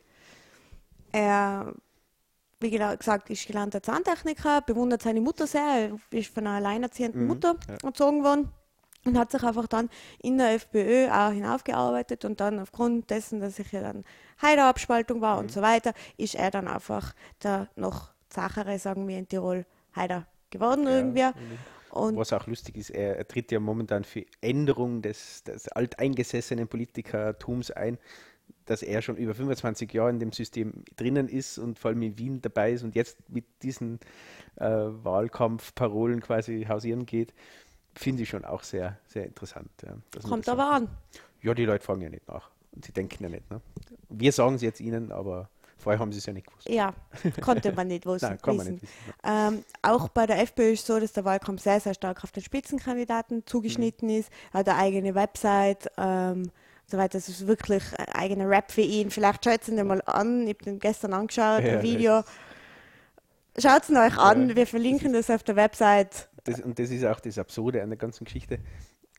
Er, 1.13 1.73
wie 2.61 2.71
gesagt, 2.71 3.31
ist 3.31 3.47
gelernter 3.47 3.83
Zahntechniker, 3.83 4.63
bewundert 4.63 5.03
seine 5.03 5.21
Mutter 5.21 5.47
sehr, 5.47 5.93
er 6.11 6.19
ist 6.19 6.35
von 6.35 6.47
einer 6.47 6.57
alleinerziehenden 6.57 7.23
mhm, 7.23 7.29
Mutter 7.29 7.57
ja. 7.69 7.77
erzogen 7.87 8.25
worden 8.25 8.49
und 9.05 9.19
hat 9.19 9.31
sich 9.31 9.43
einfach 9.43 9.67
dann 9.67 9.91
in 10.23 10.39
der 10.39 10.55
FPÖ 10.55 11.09
auch 11.11 11.31
hinaufgearbeitet 11.31 12.25
und 12.25 12.41
dann 12.41 12.59
aufgrund 12.59 13.11
dessen, 13.11 13.41
dass 13.41 13.59
ich 13.59 13.73
ja 13.73 13.83
dann 13.83 14.05
Heiderabspaltung 14.41 15.21
war 15.21 15.37
mhm. 15.37 15.41
und 15.43 15.53
so 15.53 15.63
weiter, 15.63 15.93
ist 16.17 16.35
er 16.35 16.51
dann 16.51 16.69
einfach 16.69 17.15
der 17.43 17.69
noch 17.77 18.11
zachere, 18.29 18.79
sagen 18.79 19.07
wir 19.07 19.19
in 19.19 19.29
Tirol, 19.29 19.67
Heider 19.95 20.27
geworden 20.51 20.85
ja, 20.85 20.91
irgendwie. 20.91 21.29
Und 21.91 22.17
Was 22.17 22.33
auch 22.33 22.49
lustig 22.49 22.77
ist, 22.77 22.91
er, 22.91 23.17
er, 23.19 23.29
tritt 23.29 23.53
ja 23.53 23.61
momentan 23.61 24.03
für 24.03 24.25
Änderung 24.41 25.01
des, 25.01 25.45
des 25.45 25.69
alteingesessenen 25.69 26.67
Politikertums 26.67 27.71
ein 27.71 27.99
dass 28.67 28.83
er 28.83 29.03
schon 29.03 29.17
über 29.17 29.35
25 29.35 29.93
Jahre 29.93 30.11
in 30.11 30.19
dem 30.19 30.33
System 30.33 30.73
drinnen 30.97 31.29
ist 31.29 31.59
und 31.59 31.79
vor 31.79 31.91
allem 31.91 32.03
in 32.03 32.19
Wien 32.19 32.41
dabei 32.41 32.73
ist 32.73 32.83
und 32.83 32.95
jetzt 32.95 33.19
mit 33.29 33.45
diesen 33.63 34.01
äh, 34.57 34.65
Wahlkampfparolen 34.67 36.21
quasi 36.21 36.65
hausieren 36.69 37.07
geht, 37.07 37.35
finde 37.95 38.23
ich 38.23 38.29
schon 38.29 38.45
auch 38.45 38.63
sehr, 38.63 38.99
sehr 39.07 39.25
interessant. 39.25 39.71
Ja, 39.83 39.95
Kommt 40.29 40.49
aber 40.49 40.71
an. 40.71 40.89
Ja, 41.43 41.55
die 41.55 41.65
Leute 41.65 41.85
fragen 41.85 42.01
ja 42.01 42.09
nicht 42.09 42.27
nach. 42.29 42.51
Und 42.73 42.85
sie 42.85 42.93
denken 42.93 43.23
ja 43.23 43.29
nicht. 43.29 43.51
Ne? 43.51 43.61
Wir 44.09 44.33
sagen 44.33 44.57
es 44.57 44.63
jetzt 44.63 44.81
ihnen, 44.81 45.13
aber 45.13 45.49
vorher 45.79 46.01
haben 46.01 46.13
sie 46.13 46.19
es 46.19 46.27
ja 46.27 46.33
nicht 46.33 46.47
gewusst. 46.47 46.69
Ja, 46.69 46.95
konnte 47.41 47.73
man 47.73 47.89
nicht 47.89 48.07
wissen. 48.07 48.29
Nein, 48.29 48.39
kann 48.41 48.57
man 48.57 48.67
nicht 48.67 48.83
wissen. 48.83 48.95
Ähm, 49.23 49.65
auch 49.83 50.09
bei 50.09 50.27
der 50.27 50.41
FPÖ 50.41 50.73
ist 50.73 50.81
es 50.81 50.87
so, 50.87 50.99
dass 50.99 51.13
der 51.13 51.25
Wahlkampf 51.25 51.63
sehr, 51.63 51.81
sehr 51.81 51.95
stark 51.95 52.25
auf 52.25 52.33
den 52.33 52.43
Spitzenkandidaten 52.43 53.47
zugeschnitten 53.47 54.09
mhm. 54.09 54.21
ist. 54.21 54.31
Er 54.53 54.61
hat 54.61 54.69
eine 54.69 54.79
eigene 54.79 55.15
Website. 55.15 55.91
Ähm, 55.97 56.51
so 56.87 56.99
weiter. 56.99 57.19
Das 57.19 57.29
ist 57.29 57.47
wirklich 57.47 57.83
ein 57.99 58.09
eigener 58.15 58.49
Rap 58.49 58.71
für 58.71 58.83
ihn. 58.83 59.11
Vielleicht 59.11 59.45
schaut 59.45 59.63
es 59.63 59.69
ihn 59.69 59.87
mal 59.87 60.03
an. 60.07 60.47
Ich 60.47 60.57
habe 60.59 60.71
ihn 60.71 60.79
gestern 60.79 61.15
angeschaut, 61.15 61.65
ja, 61.65 61.79
ein 61.79 61.83
Video. 61.83 62.23
Schaut 63.59 63.85
es 63.85 63.91
euch 63.91 64.19
an. 64.19 64.55
Wir 64.55 64.67
verlinken 64.67 65.13
das 65.13 65.31
auf 65.31 65.43
der 65.43 65.57
Website. 65.57 66.29
Das, 66.45 66.61
und 66.61 66.79
das 66.79 66.91
ist 66.91 67.05
auch 67.05 67.21
das 67.21 67.39
Absurde 67.39 67.83
an 67.83 67.91
der 67.91 67.99
ganzen 67.99 68.25
Geschichte. 68.25 68.59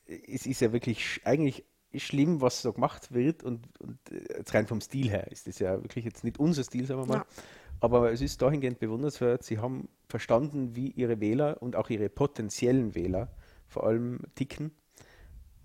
Es 0.08 0.46
ist 0.46 0.62
ja 0.62 0.72
wirklich 0.72 1.22
eigentlich 1.24 1.64
schlimm, 1.96 2.42
was 2.42 2.62
so 2.62 2.74
gemacht 2.74 3.14
wird. 3.14 3.44
Und, 3.44 3.68
und 3.80 3.98
jetzt 4.12 4.54
rein 4.54 4.68
vom 4.68 4.82
Stil 4.82 5.10
her 5.10 5.32
ist 5.32 5.48
das 5.48 5.60
ja 5.60 5.82
wirklich 5.82 6.06
jetzt 6.06 6.24
nicht 6.24 6.40
unser 6.40 6.64
Stil, 6.64 6.86
sagen 6.86 7.02
wir 7.02 7.08
mal. 7.08 7.18
Ja. 7.18 7.26
Aber 7.80 8.12
es 8.12 8.22
ist 8.22 8.42
dahingehend 8.42 8.80
bewundernswert, 8.80 9.44
sie 9.44 9.60
haben 9.60 9.90
verstanden, 10.08 10.76
wie 10.76 10.92
ihre 10.92 11.20
Wähler 11.20 11.62
und 11.62 11.76
auch 11.76 11.90
ihre 11.90 12.10
potenziellen 12.10 12.96
Wähler 12.96 13.30
vor 13.68 13.86
allem 13.86 14.20
ticken 14.36 14.72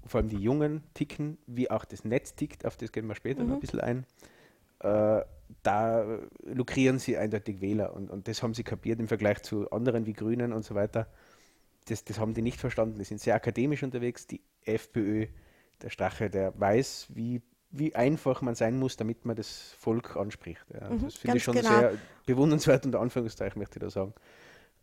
vor 0.07 0.21
allem 0.21 0.29
die 0.29 0.39
Jungen 0.39 0.83
ticken, 0.95 1.39
wie 1.47 1.71
auch 1.71 1.85
das 1.85 2.05
Netz 2.05 2.35
tickt, 2.35 2.67
auf 2.67 2.77
das 2.77 2.93
gehen 2.93 3.07
wir 3.07 3.15
später 3.15 3.43
mhm. 3.43 3.49
noch 3.49 3.57
ein 3.57 3.61
bisschen 3.61 3.81
ein. 3.81 4.07
Äh, 4.81 5.23
da 5.63 6.19
lukrieren 6.45 6.99
sie 6.99 7.17
eindeutig 7.17 7.61
Wähler 7.61 7.95
und, 7.95 8.11
und 8.11 8.29
das 8.29 8.43
haben 8.43 8.55
sie 8.55 8.63
kapiert 8.63 9.01
im 9.01 9.09
Vergleich 9.09 9.43
zu 9.43 9.71
anderen 9.71 10.07
wie 10.07 10.13
Grünen 10.13 10.53
und 10.53 10.65
so 10.65 10.75
weiter. 10.75 11.07
Das, 11.91 12.05
das 12.05 12.19
haben 12.19 12.35
die 12.35 12.43
nicht 12.43 12.61
verstanden. 12.61 12.99
Die 12.99 13.05
sind 13.05 13.21
sehr 13.21 13.35
akademisch 13.35 13.83
unterwegs. 13.83 14.27
Die 14.27 14.41
FPÖ, 14.65 15.27
der 15.83 15.91
Strache, 15.91 16.31
der 16.31 16.59
weiß, 16.59 17.09
wie, 17.11 17.43
wie 17.71 17.95
einfach 17.95 18.43
man 18.43 18.55
sein 18.55 18.79
muss, 18.79 18.97
damit 18.97 19.25
man 19.25 19.37
das 19.37 19.75
Volk 19.79 20.17
anspricht. 20.17 20.65
Ja. 20.73 20.91
Mhm, 20.91 21.05
das 21.05 21.17
finde 21.17 21.39
ich 21.39 21.43
schon 21.45 21.55
genau. 21.55 21.69
sehr 21.69 21.95
bewundernswert, 22.27 22.87
unter 22.87 23.01
Anführungszeichen 23.01 23.59
möchte 23.59 23.79
ich 23.79 23.83
da 23.83 23.91
sagen, 23.91 24.15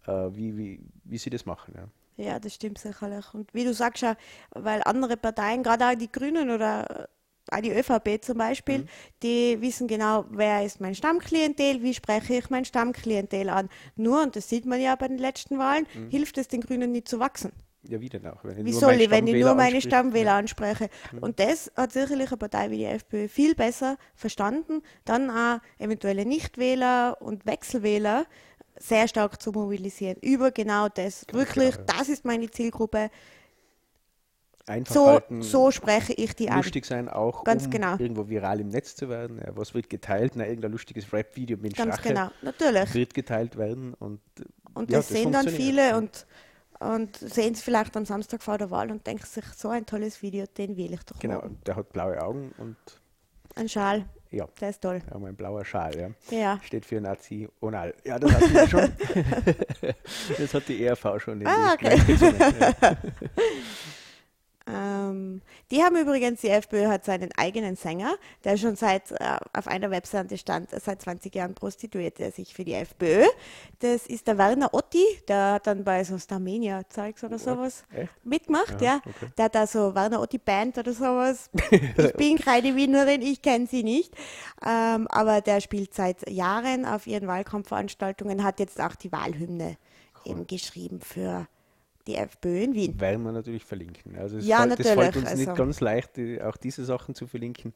äh, 0.05 0.35
wie, 0.35 0.57
wie, 0.57 0.81
wie 1.03 1.17
sie 1.17 1.29
das 1.29 1.45
machen. 1.45 1.73
Ja. 1.75 1.87
Ja, 2.17 2.39
das 2.39 2.55
stimmt 2.55 2.79
sicherlich. 2.79 3.31
Und 3.33 3.53
wie 3.53 3.63
du 3.63 3.73
sagst 3.73 4.01
ja, 4.01 4.17
weil 4.49 4.81
andere 4.83 5.17
Parteien, 5.17 5.61
gerade 5.61 5.85
auch 5.85 5.95
die 5.95 6.11
Grünen 6.11 6.49
oder 6.49 7.07
die 7.61 7.71
ÖVP 7.71 8.23
zum 8.23 8.37
Beispiel, 8.37 8.85
die 9.23 9.57
wissen 9.61 9.87
genau, 9.87 10.25
wer 10.29 10.63
ist 10.63 10.81
mein 10.81 10.95
Stammklientel, 10.95 11.81
wie 11.81 11.93
spreche 11.93 12.35
ich 12.35 12.49
mein 12.49 12.65
Stammklientel 12.65 13.49
an. 13.49 13.69
Nur, 13.95 14.23
und 14.23 14.35
das 14.35 14.49
sieht 14.49 14.65
man 14.65 14.81
ja 14.81 14.95
bei 14.95 15.07
den 15.07 15.17
letzten 15.17 15.57
Wahlen, 15.57 15.85
hilft 16.09 16.37
es 16.37 16.47
den 16.47 16.61
Grünen 16.61 16.91
nicht 16.91 17.07
zu 17.07 17.19
wachsen. 17.19 17.51
Ja, 17.83 18.01
wie 18.01 18.09
denn 18.09 18.25
auch? 18.27 18.43
Wenn 18.43 18.65
Wie 18.65 18.73
soll 18.73 18.99
ich, 18.99 19.09
wenn 19.09 19.27
ich 19.27 19.33
nur 19.35 19.41
Stammwähler 19.43 19.55
meine 19.55 19.75
anspreche? 19.75 19.87
Stammwähler 19.87 20.33
anspreche? 20.33 20.89
Und 21.21 21.39
das 21.39 21.71
hat 21.75 21.93
sicherlich 21.93 22.27
eine 22.27 22.37
Partei 22.37 22.69
wie 22.71 22.77
die 22.77 22.85
FPÖ 22.85 23.27
viel 23.27 23.55
besser 23.55 23.97
verstanden, 24.15 24.81
dann 25.05 25.29
auch 25.29 25.59
eventuelle 25.77 26.25
Nichtwähler 26.25 27.17
und 27.21 27.45
Wechselwähler 27.45 28.25
sehr 28.79 29.07
stark 29.07 29.41
zu 29.41 29.51
mobilisieren. 29.51 30.17
Über 30.21 30.51
genau 30.51 30.87
das. 30.89 31.25
Wirklich, 31.31 31.75
klar, 31.75 31.85
ja. 31.87 31.97
das 31.97 32.09
ist 32.09 32.25
meine 32.25 32.49
Zielgruppe. 32.51 33.09
Einfach 34.67 34.93
So, 34.93 35.07
halten, 35.07 35.41
so 35.41 35.71
spreche 35.71 36.11
ich 36.13 36.35
die 36.35 36.49
an. 36.49 36.57
lustig 36.57 36.85
sein, 36.85 37.07
auch 37.07 37.45
Ganz 37.45 37.65
um 37.65 37.71
genau. 37.71 37.95
irgendwo 37.97 38.27
viral 38.27 38.59
im 38.59 38.67
Netz 38.67 38.95
zu 38.97 39.07
werden. 39.07 39.37
Ja, 39.39 39.55
was 39.55 39.73
wird 39.73 39.89
geteilt? 39.89 40.33
Na, 40.35 40.45
irgendein 40.45 40.73
lustiges 40.73 41.11
Rap-Video 41.13 41.57
mit 41.57 41.75
Ganz 41.77 41.95
Strache 41.95 42.09
genau, 42.09 42.29
natürlich. 42.41 42.93
wird 42.93 43.13
geteilt 43.13 43.57
werden. 43.57 43.93
Und, 43.93 44.19
Und 44.73 44.91
ja, 44.91 44.97
das 44.97 45.07
sehen 45.07 45.31
dann 45.31 45.47
viele 45.47 45.95
und, 45.97 46.27
und 46.81 47.15
sehen 47.15 47.53
es 47.53 47.61
vielleicht 47.61 47.95
am 47.95 48.03
Samstag 48.05 48.43
vor 48.43 48.57
der 48.57 48.69
Wahl 48.69 48.91
und 48.91 49.07
denken 49.07 49.25
sich, 49.25 49.45
so 49.55 49.69
ein 49.69 49.85
tolles 49.85 50.21
Video, 50.21 50.45
den 50.57 50.75
wähle 50.75 50.95
ich 50.95 51.03
doch 51.05 51.17
Genau, 51.19 51.35
morgen. 51.35 51.57
der 51.65 51.77
hat 51.77 51.93
blaue 51.93 52.21
Augen 52.21 52.51
und 52.57 52.75
Ein 53.55 53.69
Schal, 53.69 54.03
ja, 54.31 54.49
der 54.59 54.69
ist 54.71 54.81
toll. 54.81 55.01
wir 55.05 55.13
haben 55.13 55.23
ein 55.25 55.35
blauer 55.37 55.63
Schal. 55.63 55.97
Ja. 55.97 56.37
Ja. 56.37 56.59
Steht 56.61 56.85
für 56.85 56.99
Nazi-Onal. 56.99 57.93
Ja, 58.03 58.19
das 58.19 58.33
hatten 58.33 58.53
wir 58.53 58.67
schon. 58.67 58.91
das 60.37 60.53
hat 60.53 60.67
die 60.67 60.83
ERV 60.83 61.05
schon. 61.19 61.39
in 61.39 61.47
Ah, 61.47 61.73
okay. 61.73 61.97
Ja. 62.19 62.97
Ähm, 64.67 65.41
die 65.71 65.81
haben 65.83 65.95
übrigens, 65.95 66.41
die 66.41 66.49
FPÖ 66.49 66.87
hat 66.87 67.05
seinen 67.05 67.29
eigenen 67.37 67.75
Sänger, 67.75 68.15
der 68.43 68.57
schon 68.57 68.75
seit, 68.75 69.11
äh, 69.11 69.37
auf 69.53 69.67
einer 69.67 69.91
Webseite 69.91 70.37
stand, 70.37 70.69
seit 70.71 71.01
20 71.01 71.33
Jahren 71.33 71.53
prostituiert 71.55 72.19
er 72.19 72.31
sich 72.31 72.53
für 72.53 72.65
die 72.65 72.73
FPÖ. 72.73 73.25
Das 73.79 74.07
ist 74.07 74.27
der 74.27 74.37
Werner 74.37 74.73
Otti, 74.73 75.05
der 75.27 75.53
hat 75.53 75.67
dann 75.67 75.83
bei 75.83 76.03
so 76.03 76.17
Starmania-Zeugs 76.17 77.23
oder 77.23 77.39
sowas 77.39 77.83
Echt? 77.93 78.11
mitgemacht, 78.25 78.81
Ja, 78.81 78.95
ja. 78.95 79.01
okay. 79.05 79.31
Der 79.37 79.45
hat 79.45 79.55
da 79.55 79.67
so 79.67 79.95
Werner 79.95 80.21
Otti 80.21 80.37
Band 80.37 80.77
oder 80.77 80.93
sowas. 80.93 81.49
ich 81.71 82.13
bin 82.13 82.37
keine 82.37 82.75
Wienerin, 82.75 83.21
ich 83.21 83.41
kenne 83.41 83.67
sie 83.67 83.83
nicht. 83.83 84.13
Ähm, 84.65 85.07
aber 85.07 85.41
der 85.41 85.61
spielt 85.61 85.93
seit 85.93 86.29
Jahren 86.29 86.85
auf 86.85 87.07
ihren 87.07 87.27
Wahlkampfveranstaltungen, 87.27 88.43
hat 88.43 88.59
jetzt 88.59 88.81
auch 88.81 88.95
die 88.95 89.11
Wahlhymne 89.11 89.77
eben 90.25 90.47
geschrieben 90.47 90.99
für 91.01 91.47
die 92.07 92.15
FPÖ 92.15 92.63
in 92.63 92.73
Wien. 92.73 92.99
Werden 92.99 93.23
wir 93.23 93.31
natürlich 93.31 93.63
verlinken. 93.65 94.17
Also 94.17 94.37
es 94.37 94.47
Ja, 94.47 94.59
fällt, 94.59 94.79
das 94.79 94.87
fällt 94.87 94.97
natürlich, 94.97 95.29
uns 95.29 95.37
nicht 95.39 95.49
also. 95.49 95.63
ganz 95.63 95.79
leicht, 95.81 96.17
die, 96.17 96.41
auch 96.41 96.57
diese 96.57 96.85
Sachen 96.85 97.13
zu 97.15 97.27
verlinken, 97.27 97.73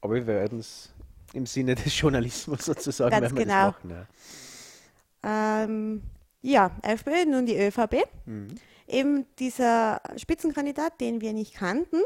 aber 0.00 0.14
wir 0.14 0.26
werden 0.26 0.58
es 0.58 0.92
im 1.34 1.46
Sinne 1.46 1.74
des 1.74 1.98
Journalismus 1.98 2.60
sozusagen 2.64 3.10
Ganz 3.10 3.34
wir 3.34 3.44
genau. 3.44 3.66
das 3.66 3.74
machen. 3.84 3.90
Ja. 3.90 5.64
Ähm, 5.64 6.02
ja, 6.42 6.70
FPÖ, 6.82 7.24
nun 7.26 7.46
die 7.46 7.56
ÖVP. 7.58 8.04
Mhm. 8.26 8.48
Eben 8.86 9.26
dieser 9.38 10.00
Spitzenkandidat, 10.16 11.00
den 11.00 11.20
wir 11.20 11.32
nicht 11.32 11.54
kannten. 11.54 12.02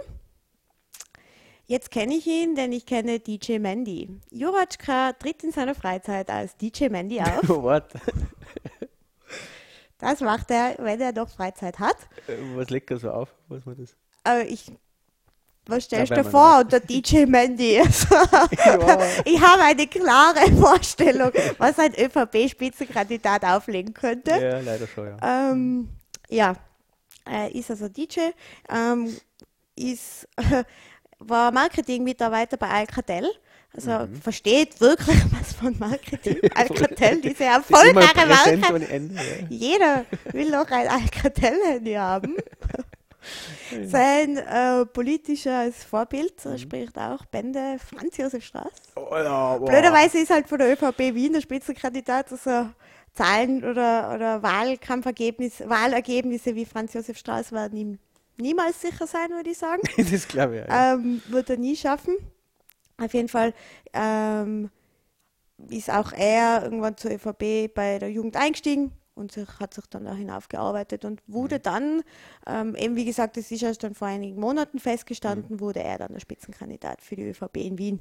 Jetzt 1.67 1.91
kenne 1.91 2.14
ich 2.14 2.27
ihn, 2.27 2.55
denn 2.55 2.73
ich 2.73 2.87
kenne 2.87 3.21
DJ 3.21 3.59
Mandy. 3.59 4.09
Juratschka 4.31 5.12
tritt 5.12 5.45
in 5.45 5.53
seiner 5.53 5.75
Freizeit 5.75 6.31
als 6.31 6.57
DJ 6.57 6.88
Mandy 6.88 7.21
auf. 7.21 7.47
Warte, 7.49 8.01
Das 9.99 10.21
macht 10.21 10.51
er, 10.51 10.77
wenn 10.79 11.01
er 11.01 11.13
noch 11.13 11.29
Freizeit 11.29 11.79
hat. 11.79 11.97
äh, 12.27 12.37
was 12.57 12.71
legt 12.71 12.91
er 12.91 12.99
so 12.99 13.11
auf? 13.11 13.35
Was 13.49 13.67
war 13.67 13.75
das? 13.75 13.97
Aber 14.25 14.45
ich, 14.47 14.71
was 15.67 15.85
stellst 15.85 16.11
Ja, 16.11 16.17
du 16.17 16.25
vor 16.25 16.61
unter 16.61 16.81
DJ 16.81 17.27
Mandy? 17.27 17.81
Also, 17.83 18.15
Ja. 18.65 19.23
ich 19.25 19.41
habe 19.41 19.63
eine 19.63 19.87
klare 19.87 20.51
Vorstellung, 20.61 21.33
was 21.59 21.79
ein 21.79 21.95
ÖVP-Spitzenkandidat 21.95 23.45
auflegen 23.45 23.95
könnte. 23.95 24.31
Ja, 24.33 24.61
leider 24.61 24.87
schon, 24.87 25.07
ja. 25.09 25.51
Ähm, 25.51 25.89
ja, 26.29 26.55
er 27.25 27.55
ist 27.55 27.71
also 27.71 27.89
DJ, 27.89 28.31
ähm, 28.71 29.17
ist, 29.77 30.29
war 31.19 31.53
Marketingmitarbeiter 31.53 32.57
bei 32.57 32.69
Alcatel. 32.69 33.31
Also 33.74 33.90
Mhm. 33.90 34.20
versteht 34.22 34.81
wirklich 34.81 35.16
was 35.38 35.52
von 35.52 35.78
Marketing. 35.78 36.38
Alcatel, 36.54 37.20
diese 37.22 37.44
erfolgreiche 37.44 38.14
präsent 38.14 38.61
Marke. 38.62 38.88
Ende. 38.88 39.14
Ja. 39.14 39.46
Jeder 39.50 40.04
will 40.33 40.50
noch 40.50 40.70
ein 40.70 40.88
Alcatel-Handy 40.88 41.92
haben. 41.94 42.37
Sein 43.87 44.38
äh, 44.38 44.87
politisches 44.87 45.85
Vorbild 45.85 46.42
Mhm. 46.44 46.59
spricht 46.59 46.96
auch 46.98 47.26
Bände 47.26 47.76
Franz 47.78 48.16
Josef 48.16 48.42
Strauß. 48.44 48.72
Oh, 48.96 49.14
ja. 49.14 49.59
Blöderweise 49.59 50.18
ist 50.18 50.31
halt 50.31 50.48
von 50.48 50.59
der 50.59 50.72
ÖVP 50.72 51.14
Wien 51.14 51.35
der 51.35 51.42
Spitzenkandidat, 51.42 52.33
also 52.33 52.70
Zahlen 53.14 53.64
oder, 53.64 54.14
oder 54.14 54.42
Wahlkampfergebnisse, 54.42 55.68
Wahlergebnisse 55.68 56.54
wie 56.54 56.64
Franz 56.64 56.94
Josef 56.94 57.18
Strauß 57.18 57.52
werden 57.52 57.76
ihm 57.76 57.98
niemals 58.38 58.81
sicher 58.81 59.07
sein, 59.07 59.31
würde 59.31 59.50
ich 59.50 59.59
sagen. 59.59 59.83
das 60.11 60.26
glaube 60.28 60.61
ich. 60.61 60.68
Ja. 60.68 60.94
ähm, 60.94 61.20
wird 61.28 61.50
er 61.50 61.57
nie 61.59 61.76
schaffen. 61.76 62.14
Auf 63.01 63.15
jeden 63.15 63.29
Fall 63.29 63.55
ähm, 63.93 64.71
ist 65.69 65.91
auch 65.91 66.13
er 66.13 66.63
irgendwann 66.65 66.97
zur 66.97 67.13
ÖVP 67.13 67.73
bei 67.75 67.99
der 67.99 68.11
Jugend 68.11 68.37
eingestiegen 68.37 68.93
und 69.15 69.33
sich, 69.33 69.49
hat 69.61 69.75
sich 69.75 69.87
dann 69.87 70.05
da 70.05 70.15
hinaufgearbeitet 70.15 71.05
und 71.05 71.21
wurde 71.27 71.59
dann, 71.59 72.03
ähm, 72.47 72.75
eben 72.77 72.97
wie 72.97 73.05
gesagt, 73.05 73.37
das 73.37 73.51
ist 73.51 73.63
erst 73.63 73.83
dann 73.83 73.95
vor 73.95 74.09
einigen 74.09 74.41
Monaten 74.41 74.79
festgestanden, 74.79 75.61
wurde 75.61 75.83
er 75.83 75.99
dann 75.99 76.13
der 76.13 76.21
Spitzenkandidat 76.21 77.03
für 77.03 77.17
die 77.17 77.29
ÖVP 77.29 77.57
in 77.57 77.79
Wien. 77.79 78.01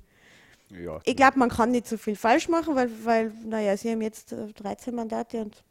ja. 0.70 1.00
Ich 1.04 1.16
glaube, 1.16 1.40
man 1.40 1.50
kann 1.50 1.72
nicht 1.72 1.88
so 1.88 1.98
viel 1.98 2.16
falsch 2.16 2.48
machen, 2.48 2.76
weil, 2.76 2.90
weil 3.04 3.32
naja, 3.46 3.76
sie 3.76 3.92
haben 3.92 4.02
jetzt 4.02 4.32
äh, 4.32 4.54
13 4.54 4.96
Mandate 4.96 5.42
und 5.42 5.64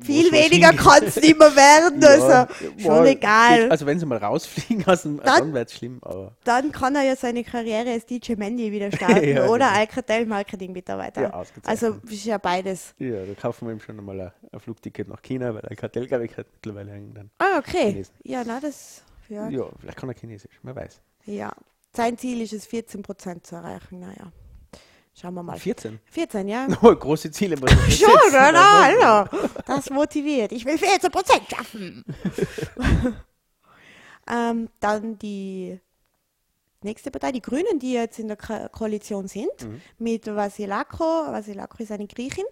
viel 0.00 0.30
weniger 0.30 0.72
kann 0.72 1.02
es 1.04 1.16
nicht 1.16 1.38
mehr 1.38 1.54
werden. 1.56 2.02
Also 2.04 2.28
Ja, 2.28 2.48
schon 2.78 2.82
boah, 2.82 3.04
egal. 3.06 3.70
Also 3.70 3.86
wenn 3.86 3.98
sie 3.98 4.06
mal 4.06 4.18
rausfliegen 4.18 4.86
aus 4.86 5.02
dem, 5.02 5.16
Dann- 5.18 5.38
dann 5.40 5.54
wäre 5.54 5.64
es 5.64 5.72
schlimm, 5.72 5.98
aber 6.02 6.36
Dann 6.44 6.70
kann 6.72 6.94
er 6.94 7.02
ja 7.02 7.16
seine 7.16 7.42
Karriere 7.44 7.90
als 7.92 8.04
DJ 8.06 8.34
Mandy 8.36 8.70
wieder 8.72 8.92
starten 8.96 9.26
Ja, 9.28 9.46
oder 9.46 9.66
genau. 9.68 9.78
Alcatel 9.80 10.26
Marketing-Mitarbeiter. 10.26 11.22
Ja, 11.22 11.30
ausgezeichnet. 11.32 11.68
also 11.68 11.98
ist 12.12 12.24
ja 12.24 12.38
beides. 12.38 12.94
ja, 12.98 13.24
da 13.24 13.34
kaufen 13.34 13.66
wir 13.68 13.72
ihm 13.74 13.80
schon 13.80 13.98
einmal 13.98 14.20
ein, 14.20 14.32
ein 14.52 14.60
Flugticket 14.60 15.08
nach 15.08 15.22
China, 15.22 15.54
weil 15.54 15.62
Kartell, 15.76 16.06
glaube 16.06 16.26
ich, 16.26 16.36
hat 16.36 16.46
mittlerweile 16.52 16.92
irgendein. 16.92 17.30
Ah, 17.38 17.58
okay. 17.58 17.90
Chinesen. 17.92 18.14
Ja, 18.24 18.42
na, 18.46 18.60
das, 18.60 19.02
ja. 19.28 19.48
Ja, 19.48 19.64
vielleicht 19.80 19.98
kann 19.98 20.08
er 20.10 20.14
Chinesisch, 20.14 20.58
wer 20.62 20.76
weiß. 20.76 21.00
ja. 21.24 21.52
Sein 21.96 22.18
Ziel 22.18 22.42
ist 22.42 22.52
es, 22.52 22.66
14 22.66 23.00
Prozent 23.02 23.46
zu 23.46 23.56
erreichen. 23.56 24.00
Naja, 24.00 24.30
schauen 25.18 25.34
wir 25.34 25.42
mal. 25.42 25.58
14. 25.58 25.98
14, 26.04 26.48
ja. 26.48 26.66
Oh, 26.82 26.94
große 26.94 27.30
Ziele 27.30 27.56
Schon, 27.56 28.10
oder? 28.28 29.28
Das 29.66 29.90
motiviert. 29.90 30.52
Ich 30.52 30.64
will 30.64 30.78
14 30.78 31.10
Prozent 31.10 31.42
schaffen. 31.50 32.04
ähm, 34.30 34.68
dann 34.80 35.18
die 35.18 35.80
nächste 36.82 37.10
Partei, 37.10 37.32
die 37.32 37.42
Grünen, 37.42 37.78
die 37.78 37.94
jetzt 37.94 38.18
in 38.18 38.28
der 38.28 38.36
Ko 38.36 38.68
Koalition 38.70 39.28
sind, 39.28 39.50
mit 39.98 40.26
Vasilako. 40.26 41.04
Vasilako 41.04 41.82
ist 41.82 41.92
eine 41.92 42.06
Griechin, 42.06 42.44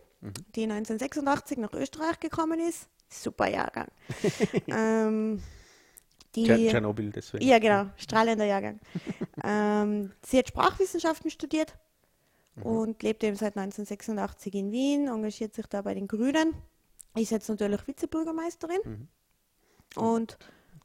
die 0.54 0.64
1986 0.64 1.58
nach 1.58 1.72
Österreich 1.72 2.18
gekommen 2.20 2.60
ist. 2.60 2.88
Super 3.08 3.48
Jahrgang. 3.48 3.88
ähm, 4.66 5.42
die, 6.34 6.46
Tscher- 6.46 6.68
Tschernobyl, 6.68 7.10
deswegen. 7.12 7.46
ja, 7.46 7.58
genau, 7.60 7.86
strahlender 7.96 8.44
Jahrgang. 8.44 8.80
ähm, 9.44 10.10
sie 10.26 10.38
hat 10.38 10.48
Sprachwissenschaften 10.48 11.30
studiert 11.30 11.74
und 12.62 13.02
lebt 13.02 13.24
eben 13.24 13.36
seit 13.36 13.56
1986 13.56 14.54
in 14.54 14.70
Wien, 14.70 15.08
engagiert 15.08 15.54
sich 15.54 15.66
da 15.66 15.82
bei 15.82 15.94
den 15.94 16.06
Grünen, 16.06 16.54
ist 17.16 17.30
jetzt 17.30 17.48
natürlich 17.48 17.86
Vizebürgermeisterin. 17.86 19.08
Und 19.96 20.38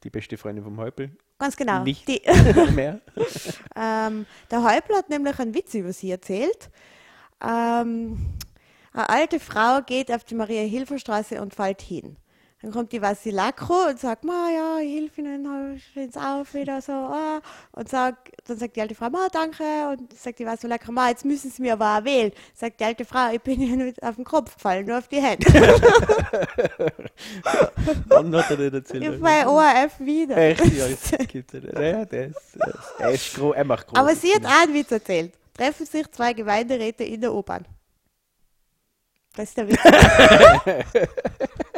Die 0.03 0.09
beste 0.09 0.37
Freundin 0.37 0.63
vom 0.63 0.77
Häupl. 0.77 1.11
ganz 1.37 1.55
genau, 1.55 1.83
Nicht. 1.83 2.07
die, 2.07 2.21
Mehr. 2.73 3.01
ähm, 3.75 4.25
der 4.51 4.63
Häupl 4.63 4.95
hat 4.95 5.09
nämlich 5.09 5.39
einen 5.39 5.53
Witz 5.53 5.73
über 5.73 5.93
sie 5.93 6.11
erzählt. 6.11 6.69
Ähm, 7.41 8.35
eine 8.91 9.09
alte 9.09 9.39
Frau 9.39 9.81
geht 9.85 10.11
auf 10.11 10.23
die 10.23 10.35
Maria-Hilfer-Straße 10.35 11.41
und 11.41 11.53
fällt 11.53 11.81
hin. 11.81 12.17
Dann 12.61 12.71
kommt 12.71 12.91
die 12.91 13.01
Vasilako 13.01 13.87
und 13.89 13.99
sagt, 14.01 14.25
ma 14.25 14.49
ja, 14.53 14.79
ich 14.79 14.93
helfe 14.95 15.21
Ihnen, 15.21 15.79
stehen 15.79 16.13
auf 16.17 16.53
wieder 16.53 16.81
so. 16.81 16.91
Ah. 16.91 17.39
Und 17.71 17.87
sagt, 17.87 18.33
dann 18.45 18.57
sagt 18.57 18.75
die 18.75 18.81
alte 18.81 18.95
Frau, 18.95 19.09
ma 19.09 19.29
danke. 19.31 19.63
Und 19.91 20.11
sagt 20.19 20.39
die 20.39 20.45
Vasilako, 20.45 20.91
ma 20.91 21.07
jetzt 21.07 21.23
müssen 21.23 21.49
Sie 21.51 21.61
mir 21.61 21.71
aber 21.73 21.97
auch 21.97 22.03
wählen. 22.03 22.33
Sagt 22.53 22.81
die 22.81 22.83
alte 22.83 23.05
Frau, 23.05 23.31
ich 23.31 23.39
bin 23.41 23.61
Ihnen 23.61 23.85
nicht 23.85 24.03
auf 24.03 24.15
den 24.15 24.25
Kopf 24.25 24.55
gefallen, 24.55 24.87
nur 24.87 24.97
auf 24.97 25.07
die 25.07 25.21
Hände. 25.21 25.45
Wann 28.07 28.35
hat 28.35 28.49
er 28.49 28.57
den 28.57 28.73
erzählt? 28.73 29.03
ich 29.03 29.21
bei 29.21 29.47
ORF 29.47 29.97
wieder. 30.01 30.35
Echt? 30.35 30.65
Ja, 30.65 30.87
das 30.89 31.27
gibt 31.29 31.53
es 31.53 31.63
nicht. 31.63 31.73
Ja, 31.79 32.03
der 32.03 32.27
ist, 32.27 32.55
der 32.55 32.67
ist, 32.67 32.93
er, 32.99 33.11
ist 33.11 33.35
gro 33.35 33.53
er 33.53 33.63
macht 33.63 33.87
groß. 33.87 33.97
Aber 33.97 34.13
sie 34.13 34.33
hat 34.35 34.45
auch 34.45 34.63
einen 34.63 34.73
Witz 34.73 34.91
erzählt. 34.91 35.31
Treffen 35.53 35.85
sich 35.85 36.11
zwei 36.11 36.33
Gemeinderäte 36.33 37.05
in 37.05 37.21
der 37.21 37.33
U-Bahn. 37.33 37.63
Das 39.33 39.47
ist 39.47 39.57
der 39.57 39.69
Witz. 39.69 39.79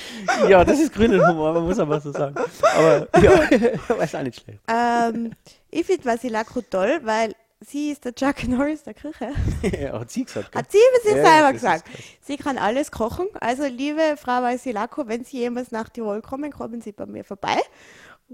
Ja, 0.48 0.64
das 0.64 0.78
ist 0.80 0.92
grüner 0.92 1.26
Humor, 1.28 1.52
man 1.54 1.64
muss 1.64 1.78
aber 1.78 2.00
so 2.00 2.12
sagen. 2.12 2.34
Aber 2.76 3.08
ja, 3.22 3.32
ist 4.02 4.16
auch 4.16 4.22
nicht 4.22 4.40
schlecht. 4.40 4.60
ähm, 4.68 5.32
ich 5.70 5.86
finde 5.86 6.04
Vasilako 6.04 6.62
toll, 6.62 7.00
weil 7.02 7.34
sie 7.60 7.90
ist 7.90 8.04
der 8.04 8.14
Chuck 8.14 8.46
Norris 8.48 8.82
der 8.84 8.94
Küche. 8.94 9.30
Ja, 9.80 9.98
hat 10.00 10.10
sie 10.10 10.24
gesagt. 10.24 10.52
gell? 10.52 10.60
Hat 10.62 10.70
sie 10.70 10.78
über 10.78 11.08
sich 11.10 11.24
Ja, 11.24 11.32
selber 11.32 11.52
gesagt. 11.52 11.84
Sie 12.20 12.36
kann 12.36 12.58
alles 12.58 12.90
kochen. 12.90 13.26
Also, 13.40 13.64
liebe 13.66 14.16
Frau 14.16 14.42
Vasilako, 14.42 15.08
wenn 15.08 15.24
Sie 15.24 15.38
jemals 15.38 15.70
nach 15.70 15.88
Tirol 15.88 16.22
kommen, 16.22 16.52
kommen 16.52 16.80
Sie 16.82 16.92
bei 16.92 17.06
mir 17.06 17.24
vorbei 17.24 17.56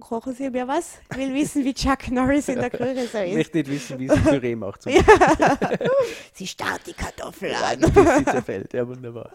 kochen 0.00 0.34
Sie 0.34 0.48
mir 0.50 0.66
was. 0.66 0.92
Ich 1.10 1.16
will 1.18 1.34
wissen, 1.34 1.64
wie 1.64 1.74
Chuck 1.74 2.10
Norris 2.10 2.48
in 2.48 2.58
der 2.58 2.70
Küche 2.70 3.06
so 3.06 3.18
Ich 3.18 3.30
ist. 3.32 3.36
möchte 3.36 3.58
nicht 3.58 3.70
wissen, 3.70 3.98
wie 3.98 4.08
sie 4.08 4.16
Püree 4.20 4.54
macht. 4.56 4.82
Zum 4.82 4.92
Sie 6.34 6.46
starrt 6.46 6.86
die 6.86 6.92
Kartoffel 6.94 7.54
an. 7.54 7.80
Bis 7.80 7.92
sie 8.18 8.24
zerfällt. 8.24 8.72
Ja, 8.72 8.86
wunderbar. 8.88 9.30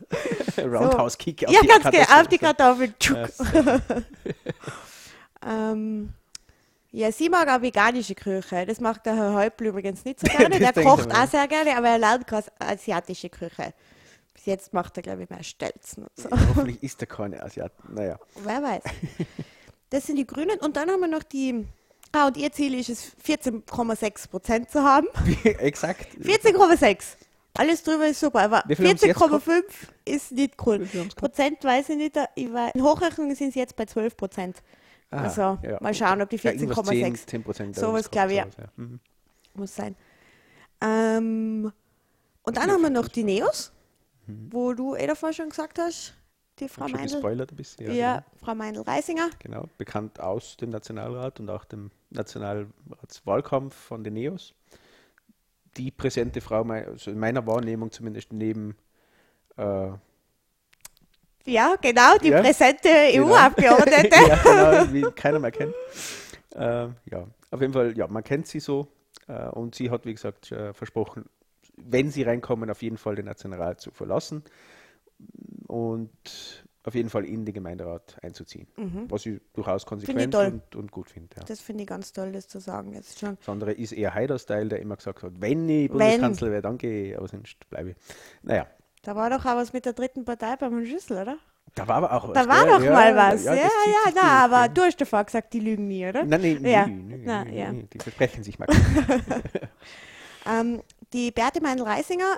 Roundhouse 0.58 1.17
Kick 1.17 1.46
auf 1.48 1.54
Ja, 1.54 1.62
die 1.62 1.67
ganz 1.67 1.84
Kartoffel. 1.84 2.06
genau, 2.08 2.22
auf 2.22 2.28
die 2.28 2.38
Kartoffel. 2.38 2.93
Ja. 3.02 4.02
Ähm, 5.46 6.13
ja, 6.91 7.12
sie 7.12 7.30
mag 7.30 7.48
auch 7.48 7.62
veganische 7.62 8.15
Küche. 8.15 8.65
Das 8.65 8.80
macht 8.82 9.06
der 9.06 9.15
Herr 9.15 9.34
Häupl 9.34 9.67
übrigens 9.67 10.04
nicht 10.04 10.20
so 10.20 10.28
gerne. 10.38 10.58
Der 10.60 10.74
kocht 10.74 11.13
auch 11.13 11.28
sehr 11.28 11.48
gerne, 11.48 11.78
aber 11.78 11.89
er 11.89 12.00
lernt 12.00 12.26
keine 12.28 12.43
asiatische 12.60 13.30
Küche. 13.30 13.74
Bis 14.34 14.46
jetzt 14.46 14.74
macht 14.74 14.98
er, 14.98 15.04
glaube 15.04 15.24
ich, 15.24 15.30
mehr 15.30 15.43
Stelzen 15.43 16.04
und 16.06 16.12
so. 16.15 16.30
Hoffentlich 16.32 16.82
ist 16.82 17.00
er 17.02 17.08
keine 17.08 17.41
Asiaten. 17.43 17.93
Naja. 17.93 18.20
Wer 18.43 18.63
weiß. 18.63 18.84
Das 19.89 20.06
sind 20.06 20.17
die 20.17 20.28
Grünen. 20.28 20.60
Und 20.60 20.76
dann 20.78 20.89
haben 20.89 21.00
wir 21.02 21.08
noch 21.08 21.23
die. 21.23 21.65
Ah, 22.12 22.28
und 22.28 22.38
ihr 22.38 22.52
Ziel 22.52 22.73
ist 22.80 22.89
es, 22.89 23.12
14,6 23.26 24.30
Prozent 24.30 24.69
zu 24.71 24.82
haben. 24.82 25.08
Exakt. 25.43 26.08
14,6. 26.21 27.04
Alles 27.54 27.84
drüber 27.84 28.08
ist 28.08 28.19
super, 28.19 28.41
aber 28.41 28.63
Wie 28.67 28.76
viel 28.76 28.88
haben's 28.88 29.02
jetzt 29.02 29.17
14,5 29.17 29.63
ist 30.06 30.32
nicht 30.32 30.54
cool. 30.65 30.88
Prozent 31.15 31.63
weiß 31.63 31.89
ich 31.89 31.97
nicht. 31.97 32.15
Ich 32.36 32.54
war, 32.54 32.73
in 32.73 32.84
Hochrechnungen 32.84 33.36
sind 33.36 33.50
es 33.50 33.56
jetzt 33.56 33.76
bei 33.76 33.86
12 33.86 34.15
Prozent. 34.15 34.58
Aha, 35.10 35.23
Also, 35.23 35.41
ja. 35.63 35.78
mal 35.82 35.93
schauen, 35.93 36.21
ob 36.21 36.30
die 36.30 36.36
Ja, 36.38 36.52
irgendwas 36.52 36.86
10, 36.88 37.15
14,6 37.15 37.26
10 37.28 37.43
Prozent. 37.43 37.76
Sowas, 37.76 38.12
glaub 38.12 38.30
ich, 38.30 38.36
ja. 38.36 38.45
Mhm. 38.76 39.00
muss 39.56 39.76
sein. 39.76 39.95
Ähm, 40.82 41.71
und 42.43 42.58
dann 42.58 42.71
haben 42.71 42.82
wir 42.82 42.89
noch 42.89 43.08
die 43.08 43.23
Neos, 43.23 43.71
wo 44.28 44.73
du 44.73 44.95
eh 44.95 45.08
davor 45.08 45.34
schon 45.34 45.50
gesagt 45.50 45.80
hast, 45.80 46.13
die 46.60 46.70
Frau 46.70 46.88
Meindl. 46.88 47.04
gespoilert 47.13 47.52
ein 47.52 47.56
bisschen. 47.56 47.88
Ja, 47.88 47.93
Ja, 47.93 48.24
Frau 48.41 48.56
Meindl-Reisinger. 48.56 49.30
genau. 49.39 49.62
genau. 49.62 49.70
Bekannt 49.78 50.20
aus 50.20 50.58
dem 50.58 50.70
Nationalrat 50.70 51.39
und 51.39 51.50
auch 51.50 51.65
dem 51.65 51.91
Nationalratswahlkampf 52.10 53.76
von 53.76 54.04
den 54.04 54.13
Neos. 54.13 54.54
Die 55.78 55.91
präsente 55.91 56.41
Frau, 56.41 56.63
also 56.63 57.12
in 57.12 57.20
meiner 57.20 57.46
Wahrnehmung 57.46 57.91
zumindest 57.91 58.34
neben 58.34 58.76
äh, 59.58 59.89
Ja, 61.46 61.76
genau, 61.82 62.17
die 62.17 62.30
Ja, 62.30 62.41
präsente 62.41 62.89
genau. 63.12 63.34
EU-Abgeordnete. 63.34 64.15
ja, 64.28 64.36
genau, 64.43 64.93
wie 64.93 65.02
keiner 65.12 65.39
mehr 65.39 65.52
kennt. 65.52 65.76
Äh, 66.56 66.88
ja, 67.12 67.28
auf 67.52 67.62
jeden 67.62 67.74
Fall, 67.74 67.96
ja, 67.98 68.08
man 68.08 68.24
kennt 68.24 68.48
sie 68.48 68.60
so 68.60 68.88
äh, 69.28 69.48
und 69.50 69.76
sie 69.76 69.91
hat, 69.91 70.06
wie 70.06 70.13
gesagt, 70.13 70.52
äh, 70.52 70.74
versprochen, 70.74 71.26
wenn 71.76 72.10
sie 72.10 72.24
reinkommen, 72.24 72.72
auf 72.72 72.82
jeden 72.82 72.98
Fall 72.98 73.13
den 73.15 73.26
Nationalrat 73.26 73.80
zu 73.80 73.91
verlassen 73.91 74.43
und 75.68 76.64
auf 76.84 76.96
jeden 76.96 77.10
Fall 77.10 77.26
in 77.26 77.44
den 77.46 77.54
Gemeinderat 77.54 78.18
einzuziehen. 78.22 78.66
Was 79.10 79.26
ich 79.26 79.42
durchaus 79.54 79.86
konsequent 79.86 80.34
toll. 80.34 80.46
und, 80.72 80.76
und 80.78 80.92
gut 80.92 81.10
finde. 81.10 81.36
Ja. 81.38 81.44
Das 81.44 81.60
finde 81.60 81.84
ich 81.84 81.90
ganz 81.90 82.14
toll, 82.14 82.32
das 82.32 82.48
zu 82.48 82.60
sagen 82.60 82.94
jetzt 82.94 83.20
schon. 83.20 83.38
Das 83.40 83.50
andere 83.50 83.74
ist 83.74 83.92
eher 83.92 84.14
Haider-Style, 84.14 84.70
der 84.70 84.80
immer 84.80 84.96
gesagt 84.96 85.22
hat, 85.22 85.34
wenn 85.42 85.68
ich 85.68 85.90
Bundeskanzler 85.90 86.50
wäre, 86.52 86.62
dann 86.62 86.78
gehe 86.78 87.12
ich, 87.12 87.18
aber 87.18 87.28
sonst 87.28 87.70
bleibe 87.70 87.90
ich. 87.92 87.98
Naja, 88.42 88.68
Da 89.04 89.16
war 89.18 89.30
doch 89.30 89.46
auch 89.46 89.56
was 89.58 89.74
mit 89.74 89.86
der 89.86 89.94
dritten 89.94 90.24
Partei 90.24 90.56
beim 90.56 90.86
Schüssel, 90.86 91.22
oder? 91.24 91.38
da 91.76 91.88
war 91.90 91.98
aber 91.98 92.14
auch 92.14 92.30
was. 92.30 92.34
Da 92.34 92.48
war 92.48 92.66
doch 92.66 92.82
Ja, 92.84 92.92
mal 92.92 93.16
was. 93.16 93.44
ja, 93.44 93.54
Ja, 93.54 93.62
ja, 93.64 93.68
sich 94.06 94.16
na, 94.16 94.46
aber 94.46 94.62
ja. 94.62 94.68
du 94.70 94.82
hast 94.84 95.00
davor 95.02 95.26
gesagt, 95.26 95.54
die 95.54 95.60
lügen 95.60 95.88
nie, 95.90 96.08
oder? 96.08 96.24
Nein, 96.24 96.42
nein, 96.62 96.66
Ja. 96.66 96.88
Na, 96.88 97.46
ja. 97.50 97.72
die 97.74 98.00
versprechen 98.00 98.44
sich 98.44 98.58
mal. 98.60 98.68
Ähm, 100.46 100.82
die 101.14 101.32
Beate 101.32 101.62
Meindl-Reisinger 101.62 102.38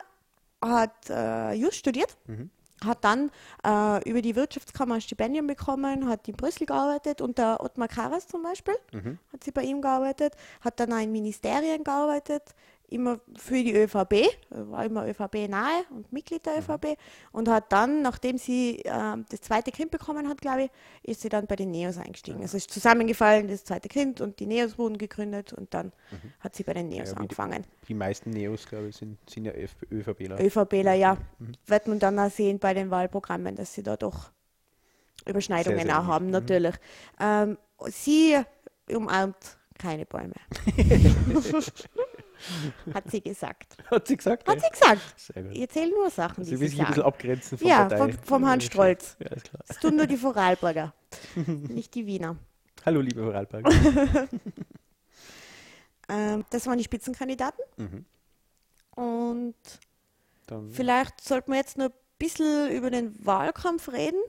hat 0.63 1.09
äh, 1.09 1.53
Just 1.53 1.75
studiert, 1.77 2.17
Mhm. 2.27 2.49
Hat 2.85 3.03
dann 3.03 3.31
äh, 3.65 4.09
über 4.09 4.21
die 4.21 4.35
Wirtschaftskammer 4.35 4.95
ein 4.95 5.01
Stipendium 5.01 5.47
bekommen, 5.47 6.07
hat 6.07 6.27
in 6.27 6.35
Brüssel 6.35 6.65
gearbeitet, 6.65 7.21
unter 7.21 7.61
Ottmar 7.61 7.87
Karas 7.87 8.27
zum 8.27 8.43
Beispiel, 8.43 8.75
Mhm. 8.91 9.19
hat 9.33 9.43
sie 9.43 9.51
bei 9.51 9.63
ihm 9.63 9.81
gearbeitet, 9.81 10.33
hat 10.61 10.79
dann 10.79 10.93
auch 10.93 10.99
in 11.01 11.11
Ministerien 11.11 11.83
gearbeitet, 11.83 12.43
immer 12.91 13.19
für 13.35 13.63
die 13.63 13.73
ÖVP, 13.75 14.25
war 14.49 14.85
immer 14.85 15.07
ÖVP 15.07 15.47
nahe 15.47 15.83
und 15.91 16.11
Mitglied 16.11 16.45
Mhm. 16.45 16.49
der 16.49 16.57
ÖVP 16.59 16.97
und 17.31 17.47
hat 17.47 17.71
dann, 17.71 18.01
nachdem 18.01 18.37
sie 18.37 18.81
ähm, 18.85 19.25
das 19.29 19.41
zweite 19.41 19.71
Kind 19.71 19.91
bekommen 19.91 20.27
hat, 20.27 20.41
glaube 20.41 20.63
ich, 20.63 20.71
ist 21.11 21.21
sie 21.21 21.29
dann 21.29 21.45
bei 21.47 21.55
den 21.55 21.71
Neos 21.71 21.97
eingestiegen. 21.97 22.41
Also 22.41 22.57
ist 22.57 22.71
zusammengefallen, 22.71 23.47
das 23.47 23.63
zweite 23.63 23.89
Kind 23.89 24.21
und 24.21 24.39
die 24.39 24.45
Neos 24.47 24.77
wurden 24.77 24.97
gegründet 24.97 25.53
und 25.53 25.73
dann 25.73 25.91
hat 26.39 26.55
sie 26.55 26.63
bei 26.63 26.73
den 26.73 26.89
Neos 26.89 26.99
Mhm. 26.99 27.05
Ja, 27.05 27.11
wie 27.11 27.15
die- 27.15 27.19
angefangen. 27.21 27.63
Die 27.87 27.93
meisten 27.93 28.29
Neos, 28.31 28.65
glaube 28.67 28.87
ich, 28.89 28.95
sind, 28.97 29.17
sind 29.29 29.45
ja 29.45 29.53
ÖV 29.53 29.75
ÖVPler. 29.91 30.39
ÖVPler, 30.43 30.93
ja. 30.93 31.17
Mhm. 31.39 31.51
Wird 31.67 31.87
man 31.87 31.99
dann 31.99 32.17
auch 32.19 32.31
sehen 32.31 32.59
bei 32.59 32.73
den 32.73 32.89
Wahlprogrammen, 32.91 33.55
dass 33.55 33.73
sie 33.73 33.83
da 33.83 33.97
doch 33.97 34.31
Überschneidungen 35.27 35.77
Sehr, 35.79 35.85
sehr 35.87 35.99
auch 35.99 36.05
haben. 36.07 36.25
Mhm. 36.27 36.31
natürlich. 36.31 36.75
Ähm, 37.19 37.57
sie 37.87 38.37
umarmt 38.89 39.57
keine 39.77 40.05
Bäume. 40.05 40.33
Hat 42.93 43.09
sie 43.11 43.21
gesagt. 43.21 43.77
Hat 43.89 44.07
sie 44.07 44.17
gesagt? 44.17 44.47
Hat 44.47 44.55
ja? 44.55 44.61
sie 44.61 44.69
gesagt. 44.69 45.19
Sehr 45.19 45.43
gut. 45.43 45.51
Ich 45.53 45.61
erzähle 45.61 45.91
nur 45.91 46.09
Sachen, 46.09 46.43
Sie 46.43 46.51
die 46.51 46.59
will 46.59 46.67
sie 46.69 46.75
sich 46.75 46.81
ein 46.81 46.87
bisschen 46.87 47.03
abgrenzen 47.03 47.57
vom 47.57 47.67
Ja, 47.67 47.89
vom, 47.89 48.13
vom 48.13 48.45
Herrn 48.45 48.61
Strolz. 48.61 49.17
Ja, 49.19 49.27
ist 49.31 49.49
klar. 49.49 49.63
Das 49.67 49.79
tun 49.79 49.95
nur 49.95 50.07
die 50.07 50.17
Vorarlberger, 50.17 50.93
nicht 51.45 51.95
die 51.95 52.05
Wiener. 52.05 52.37
Hallo, 52.85 53.01
liebe 53.01 53.23
Vorarlberg. 53.23 53.65
Ähm, 56.09 56.43
das 56.49 56.65
waren 56.65 56.77
die 56.77 56.83
Spitzenkandidaten. 56.83 57.63
Mhm. 57.77 58.05
Und 58.95 59.55
Dann, 60.47 60.71
Vielleicht 60.71 61.21
sollten 61.21 61.51
wir 61.51 61.59
jetzt 61.59 61.77
noch 61.77 61.85
ein 61.85 61.93
bisschen 62.17 62.71
über 62.71 62.89
den 62.89 63.13
Wahlkampf 63.25 63.89
reden 63.91 64.19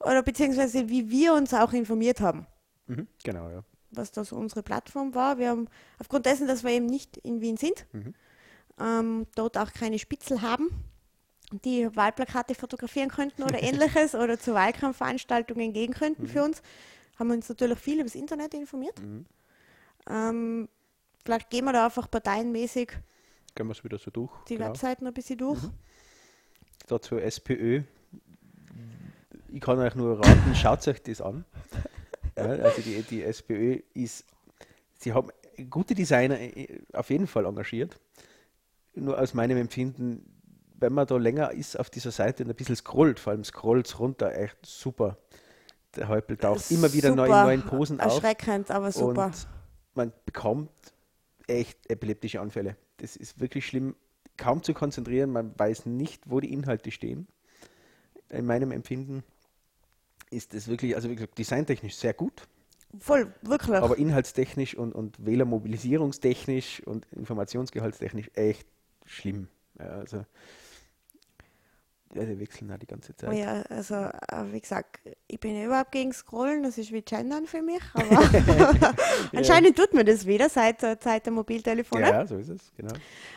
oder 0.00 0.22
beziehungsweise 0.22 0.88
wie 0.88 1.08
wir 1.08 1.32
uns 1.32 1.54
auch 1.54 1.72
informiert 1.72 2.20
haben, 2.20 2.46
mhm, 2.86 3.06
genau, 3.24 3.48
ja. 3.48 3.62
Was 3.90 4.10
das 4.12 4.32
unsere 4.32 4.62
Plattform 4.62 5.14
war. 5.14 5.38
Wir 5.38 5.50
haben 5.50 5.68
aufgrund 5.98 6.26
dessen, 6.26 6.46
dass 6.46 6.62
wir 6.64 6.70
eben 6.70 6.86
nicht 6.86 7.16
in 7.18 7.40
Wien 7.40 7.56
sind, 7.56 7.86
Mhm. 7.92 8.14
ähm, 8.80 9.26
dort 9.34 9.56
auch 9.58 9.72
keine 9.72 9.98
Spitzel 9.98 10.42
haben, 10.42 10.68
die 11.64 11.88
Wahlplakate 11.96 12.54
fotografieren 12.54 13.08
könnten 13.10 13.42
oder 13.42 13.62
ähnliches 13.62 14.14
oder 14.14 14.38
zu 14.38 14.54
Wahlkampfveranstaltungen 14.54 15.72
gehen 15.72 15.94
könnten 15.94 16.26
für 16.28 16.42
uns, 16.44 16.62
haben 17.18 17.28
wir 17.28 17.34
uns 17.34 17.48
natürlich 17.48 17.78
viel 17.78 17.94
über 17.96 18.04
das 18.04 18.14
Internet 18.14 18.54
informiert. 18.54 19.00
Mhm. 19.00 19.24
Ähm, 20.08 20.68
vielleicht 21.24 21.50
gehen 21.50 21.64
wir 21.64 21.72
da 21.72 21.86
einfach 21.86 22.10
parteienmäßig 22.10 22.92
Gehen 23.54 23.66
wir 23.66 23.72
es 23.72 23.82
wieder 23.82 23.98
so 23.98 24.10
durch. 24.10 24.30
die 24.48 24.54
genau. 24.56 24.68
Webseiten 24.68 25.06
ein 25.06 25.14
bisschen 25.14 25.38
durch. 25.38 25.58
Dazu 26.86 27.16
SPÖ. 27.18 27.82
Ich 29.50 29.60
kann 29.60 29.78
euch 29.78 29.94
nur 29.94 30.18
raten, 30.20 30.54
schaut 30.54 30.86
euch 30.86 31.02
das 31.02 31.20
an. 31.20 31.44
Ja, 32.38 32.64
also 32.64 32.82
die, 32.82 33.02
die 33.02 33.22
SPÖ 33.22 33.80
ist, 33.94 34.24
sie 34.98 35.12
haben 35.12 35.30
gute 35.70 35.94
Designer 35.94 36.38
äh, 36.38 36.80
auf 36.92 37.10
jeden 37.10 37.26
Fall 37.26 37.46
engagiert. 37.46 37.98
Nur 38.94 39.18
aus 39.18 39.34
meinem 39.34 39.58
Empfinden, 39.58 40.24
wenn 40.74 40.92
man 40.92 41.06
da 41.06 41.16
länger 41.16 41.52
ist 41.52 41.78
auf 41.78 41.90
dieser 41.90 42.10
Seite 42.10 42.44
und 42.44 42.50
ein 42.50 42.56
bisschen 42.56 42.76
scrollt, 42.76 43.18
vor 43.20 43.32
allem 43.32 43.44
scrollt 43.44 43.98
runter, 43.98 44.34
echt 44.34 44.58
super. 44.64 45.18
Der 45.96 46.08
Häupl 46.08 46.36
taucht 46.36 46.70
immer 46.70 46.92
wieder 46.92 47.14
neu 47.14 47.26
in 47.26 47.30
neuen 47.30 47.62
Posen 47.62 48.00
auf. 48.00 48.14
Erschreckend, 48.14 48.70
aber 48.70 48.92
super. 48.92 49.26
Und 49.26 49.48
man 49.94 50.12
bekommt 50.26 50.70
echt 51.46 51.90
epileptische 51.90 52.40
Anfälle. 52.40 52.76
Das 52.98 53.16
ist 53.16 53.40
wirklich 53.40 53.66
schlimm, 53.66 53.96
kaum 54.36 54.62
zu 54.62 54.74
konzentrieren. 54.74 55.30
Man 55.30 55.58
weiß 55.58 55.86
nicht, 55.86 56.22
wo 56.26 56.40
die 56.40 56.52
Inhalte 56.52 56.90
stehen. 56.90 57.26
In 58.28 58.44
meinem 58.44 58.70
Empfinden 58.70 59.24
ist 60.30 60.54
das 60.54 60.68
wirklich, 60.68 60.94
also 60.94 61.08
wie 61.10 61.14
gesagt, 61.14 61.38
designtechnisch 61.38 61.96
sehr 61.96 62.14
gut, 62.14 62.46
Voll, 62.98 63.32
wirklich. 63.42 63.76
aber 63.76 63.98
inhaltstechnisch 63.98 64.74
und, 64.74 64.94
und 64.94 65.24
Wählermobilisierungstechnisch 65.24 66.82
und 66.86 67.06
informationsgehaltstechnisch 67.12 68.30
echt 68.34 68.66
schlimm. 69.04 69.48
Ja, 69.78 69.86
also 69.86 70.24
Ja, 72.14 72.24
die 72.24 72.40
wechseln 72.40 72.72
auch 72.72 72.78
die 72.78 72.86
ganze 72.86 73.14
Zeit. 73.14 73.28
Oh 73.28 73.32
ja, 73.32 73.60
also 73.68 73.94
äh, 73.94 74.10
wie 74.52 74.60
gesagt, 74.60 74.98
ich 75.26 75.38
bin 75.38 75.62
überhaupt 75.62 75.92
gegen 75.92 76.14
Scrollen, 76.14 76.62
das 76.62 76.78
ist 76.78 76.90
wie 76.90 77.02
Gendern 77.02 77.46
für 77.46 77.60
mich, 77.60 77.82
aber 77.92 78.06
anscheinend 79.36 79.76
tut 79.76 79.92
man 79.92 80.06
das 80.06 80.24
wieder 80.24 80.48
seit 80.48 80.80
der 80.80 80.98
Zeit 80.98 81.26
der 81.26 81.34
Mobiltelefone. 81.34 82.00
Ja, 82.00 82.26
so 82.26 82.36
ist 82.36 82.48
es, 82.48 82.72
genau. 82.78 82.94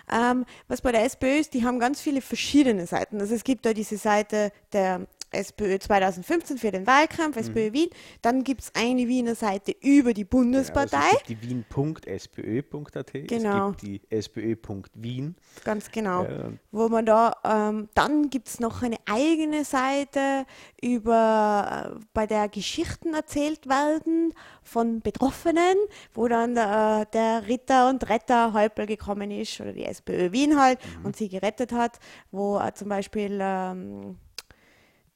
Ähm, 0.10 0.46
was 0.70 0.82
bei 0.82 0.94
der 0.94 1.04
SPÖ 1.04 1.40
ist, 1.40 1.54
die 1.54 1.66
haben 1.66 1.80
ganz 1.80 2.00
viele 2.00 2.22
verschiedene 2.22 2.88
Seiten. 2.88 3.20
Also 3.20 3.36
es 3.36 3.44
gibt 3.44 3.66
da 3.66 3.74
diese 3.74 3.98
Seite 3.98 4.54
der 4.72 5.06
SPÖ 5.32 5.80
2015 5.80 6.58
für 6.58 6.72
den 6.72 6.86
Wahlkampf, 6.86 7.38
SPÖ 7.38 7.74
Wien. 7.74 7.90
Dann 8.22 8.44
gibt 8.44 8.62
es 8.62 8.72
eine 8.76 9.08
Wiener 9.08 9.36
Seite 9.36 9.74
über 9.82 10.14
die 10.14 10.26
Bundespartei. 10.26 10.98
Ja, 10.98 11.04
also 11.04 11.18
es 11.22 11.28
gibt 11.28 11.44
die 11.44 11.50
wien.spö.at, 11.50 13.14
Genau. 13.28 13.70
es 13.72 13.78
gibt 13.78 14.12
die 14.12 14.22
spö.wien. 14.22 15.36
Ganz 15.64 15.92
genau. 15.92 16.24
Ja. 16.24 16.52
Wo 16.72 16.90
man 16.90 17.06
da, 17.06 17.34
ähm, 17.44 17.90
dann 17.94 18.30
gibt 18.30 18.48
es 18.48 18.60
noch 18.60 18.82
eine 18.84 18.98
eigene 19.10 19.64
Seite, 19.66 20.46
über, 20.82 21.94
äh, 21.96 22.00
bei 22.14 22.28
der 22.28 22.50
Geschichten 22.50 23.14
erzählt 23.14 23.68
werden 23.68 24.34
von 24.64 25.02
Betroffenen, 25.02 25.78
wo 26.14 26.28
dann 26.28 26.52
äh, 26.58 27.06
der 27.14 27.48
Ritter 27.48 27.90
und 27.90 28.10
Retter 28.10 28.54
Häupl 28.54 28.86
gekommen 28.86 29.32
ist, 29.32 29.60
oder 29.62 29.74
die 29.74 29.86
SPÖ 29.86 30.32
Wien 30.32 30.60
halt, 30.60 30.80
und 31.04 31.16
sie 31.16 31.30
gerettet 31.30 31.72
hat, 31.72 32.00
wo 32.32 32.60
äh, 32.60 32.74
zum 32.74 32.90
Beispiel 32.90 33.40
ähm, 33.42 34.18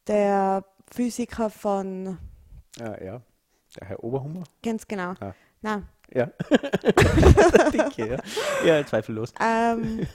der 0.07 0.63
Physiker 0.91 1.49
von, 1.49 2.17
Ah, 2.79 2.95
ja, 3.03 3.21
der 3.79 3.87
Herr 3.87 4.03
Oberhummer. 4.03 4.43
ganz 4.63 4.87
genau, 4.87 5.13
Ah. 5.19 5.33
na, 5.61 5.83
Ja. 6.13 6.29
Dicke, 7.73 8.07
ja. 8.63 8.77
ja, 8.77 8.85
zweifellos. 8.85 9.33
ähm, 9.41 10.05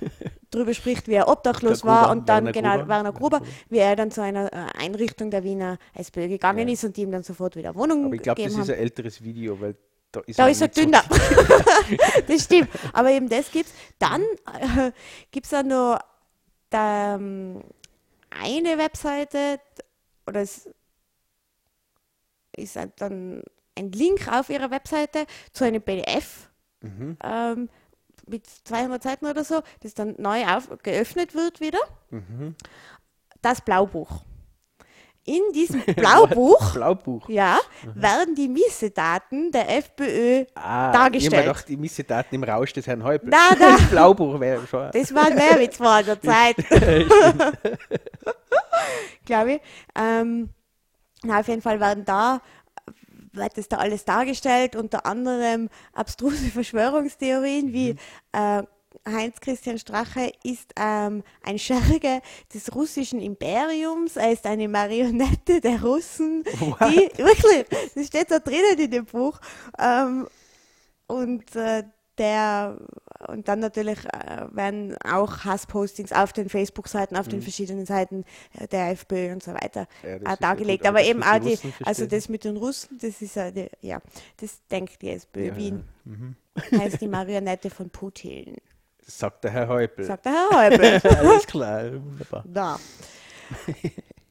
drüber 0.50 0.72
spricht, 0.74 1.08
wie 1.08 1.14
er 1.14 1.28
obdachlos 1.28 1.80
Der 1.80 1.88
war 1.90 2.00
Gruber, 2.02 2.12
und 2.12 2.28
dann, 2.28 2.44
Werner 2.44 2.52
genau, 2.52 2.76
Gruber. 2.76 2.88
Werner 2.88 3.12
Gruber, 3.12 3.30
Werner 3.40 3.46
Gruber. 3.46 3.66
wie 3.70 3.78
er 3.78 3.96
dann 3.96 4.10
zu 4.10 4.22
einer 4.22 4.52
äh, 4.52 4.66
Einrichtung 4.78 5.30
der 5.30 5.42
Wiener 5.42 5.78
SPÖ 5.94 6.28
gegangen 6.28 6.68
Ja. 6.68 6.72
ist 6.74 6.84
und 6.84 6.96
die 6.96 7.02
ihm 7.02 7.10
dann 7.10 7.22
sofort 7.24 7.56
wieder 7.56 7.74
Wohnung 7.74 8.04
Aber 8.06 8.14
ich 8.14 8.22
glaube, 8.22 8.40
das 8.42 8.46
gegeben 8.52 8.62
ist 8.62 8.68
haben. 8.68 8.76
ein 8.76 8.82
älteres 8.82 9.22
Video, 9.22 9.60
weil 9.60 9.74
da 10.12 10.20
ist 10.20 10.38
Da 10.38 10.44
er 10.44 10.50
ist 10.50 10.60
er 10.60 10.66
nicht 10.68 10.76
so- 10.76 10.82
dünner. 10.84 11.02
das 12.28 12.44
stimmt. 12.44 12.68
Aber 12.92 13.10
eben 13.10 13.28
das 13.28 13.50
gibt's. 13.50 13.72
Dann 13.98 14.22
äh, 14.22 14.92
gibt 15.30 15.46
es 15.46 15.50
dann 15.50 15.68
noch 15.68 15.98
da, 16.68 17.14
ähm, 17.16 17.62
eine 18.30 18.78
Webseite, 18.78 19.60
oder 20.26 20.40
es 20.40 20.68
ist 22.56 22.76
halt 22.76 22.92
dann 23.00 23.42
ein 23.76 23.92
Link 23.92 24.28
auf 24.28 24.50
ihrer 24.50 24.70
Webseite 24.70 25.26
zu 25.52 25.64
einem 25.64 25.82
PDF 25.82 26.48
Mhm. 26.82 27.18
ähm, 27.22 27.68
mit 28.26 28.46
200 28.46 29.02
Seiten 29.02 29.26
oder 29.26 29.44
so, 29.44 29.60
das 29.80 29.92
dann 29.92 30.14
neu 30.18 30.46
auf, 30.46 30.70
geöffnet 30.82 31.34
wird 31.34 31.60
wieder. 31.60 31.80
Mhm. 32.10 32.54
Das 33.42 33.60
Blaubuch. 33.60 34.22
In 35.26 35.42
diesem 35.54 35.82
Blaubuch 35.96 36.72
Blaubuch. 36.72 37.28
ja, 37.28 37.58
werden 37.94 38.34
die 38.34 38.48
Missedaten 38.48 39.52
der 39.52 39.68
FPÖ 39.78 40.44
Ah, 40.54 40.90
dargestellt. 40.92 41.42
Ich 41.42 41.48
habe 41.48 41.60
die 41.68 41.76
Missedaten 41.76 42.34
im 42.36 42.42
Rausch 42.44 42.72
des 42.72 42.86
Herrn 42.86 43.04
Häupl. 43.04 43.28
Na, 43.30 43.50
na. 43.58 43.72
Das 43.76 43.90
Blaubuch 43.90 44.40
wäre 44.40 44.66
schon. 44.66 44.90
Das 44.92 45.14
war 45.14 45.26
ein 45.26 45.34
Mehrwitz 45.34 45.76
vor 45.76 46.02
der 46.02 46.20
Zeit. 46.22 46.56
Glaube 49.26 49.52
ich. 49.54 49.60
Ähm, 49.94 50.50
na, 51.22 51.40
auf 51.40 51.48
jeden 51.48 51.62
Fall 51.62 51.80
werden 51.80 52.04
da, 52.04 52.40
wird 53.32 53.56
das 53.58 53.68
da 53.68 53.76
alles 53.76 54.04
dargestellt, 54.04 54.74
unter 54.74 55.04
anderem 55.06 55.68
abstruse 55.92 56.50
Verschwörungstheorien 56.50 57.72
wie 57.72 57.90
äh, 58.32 58.62
Heinz-Christian 59.08 59.78
Strache 59.78 60.32
ist 60.44 60.72
ähm, 60.76 61.22
ein 61.42 61.58
Scherge 61.58 62.20
des 62.52 62.74
russischen 62.74 63.20
Imperiums, 63.20 64.16
er 64.16 64.32
ist 64.32 64.46
eine 64.46 64.68
Marionette 64.68 65.60
der 65.60 65.82
Russen, 65.82 66.44
die, 66.44 67.10
wirklich, 67.16 67.66
das 67.94 68.06
steht 68.06 68.30
da 68.30 68.38
drinnen 68.38 68.78
in 68.78 68.90
dem 68.90 69.04
Buch. 69.06 69.40
Ähm, 69.78 70.26
und 71.06 71.56
äh, 71.56 71.84
der 72.18 72.76
und 73.28 73.48
dann 73.48 73.60
natürlich 73.60 73.98
äh, 74.06 74.46
werden 74.50 74.96
auch 75.04 75.44
Hasspostings 75.44 76.12
auf 76.12 76.32
den 76.32 76.48
Facebook-Seiten, 76.48 77.16
auf 77.16 77.28
den 77.28 77.40
verschiedenen 77.42 77.86
Seiten 77.86 78.24
äh, 78.58 78.66
der 78.68 78.90
FPÖ 78.90 79.32
und 79.32 79.42
so 79.42 79.52
weiter 79.54 79.86
Mhm. 80.02 80.08
Ja, 80.08 80.16
äh, 80.16 80.20
ja 80.24 80.36
dargelegt. 80.36 80.86
aber 80.86 81.02
eben 81.02 81.22
auch 81.22 81.38
die, 81.38 81.58
also 81.84 82.06
das 82.06 82.28
mit 82.28 82.44
den 82.44 82.56
Russen, 82.56 82.98
das 82.98 83.22
ist 83.22 83.38
eine, 83.38 83.70
ja, 83.80 84.00
das 84.38 84.60
denkt 84.70 85.00
die 85.02 85.10
SPÖ 85.10 85.46
Ja, 85.46 85.56
Wien, 85.56 85.84
Mhm. 86.04 86.36
heißt 86.72 87.00
die 87.00 87.08
Marionette 87.08 87.70
von 87.70 87.88
Putin, 87.90 88.56
Sagt 89.06 89.44
der 89.44 89.50
Herr 89.50 89.68
Häupl. 89.68 90.04
sagt 90.04 90.24
der 90.24 90.32
Herr 90.32 90.50
Häupl. 90.70 91.08
Alles 91.18 91.46
klar, 91.46 91.92
wunderbar. 91.92 92.44
Da. 92.46 92.78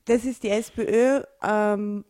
Das 0.05 0.23
ist 0.25 0.43
die 0.43 0.49
SPÖ. 0.49 1.21
Ähm, 1.43 2.05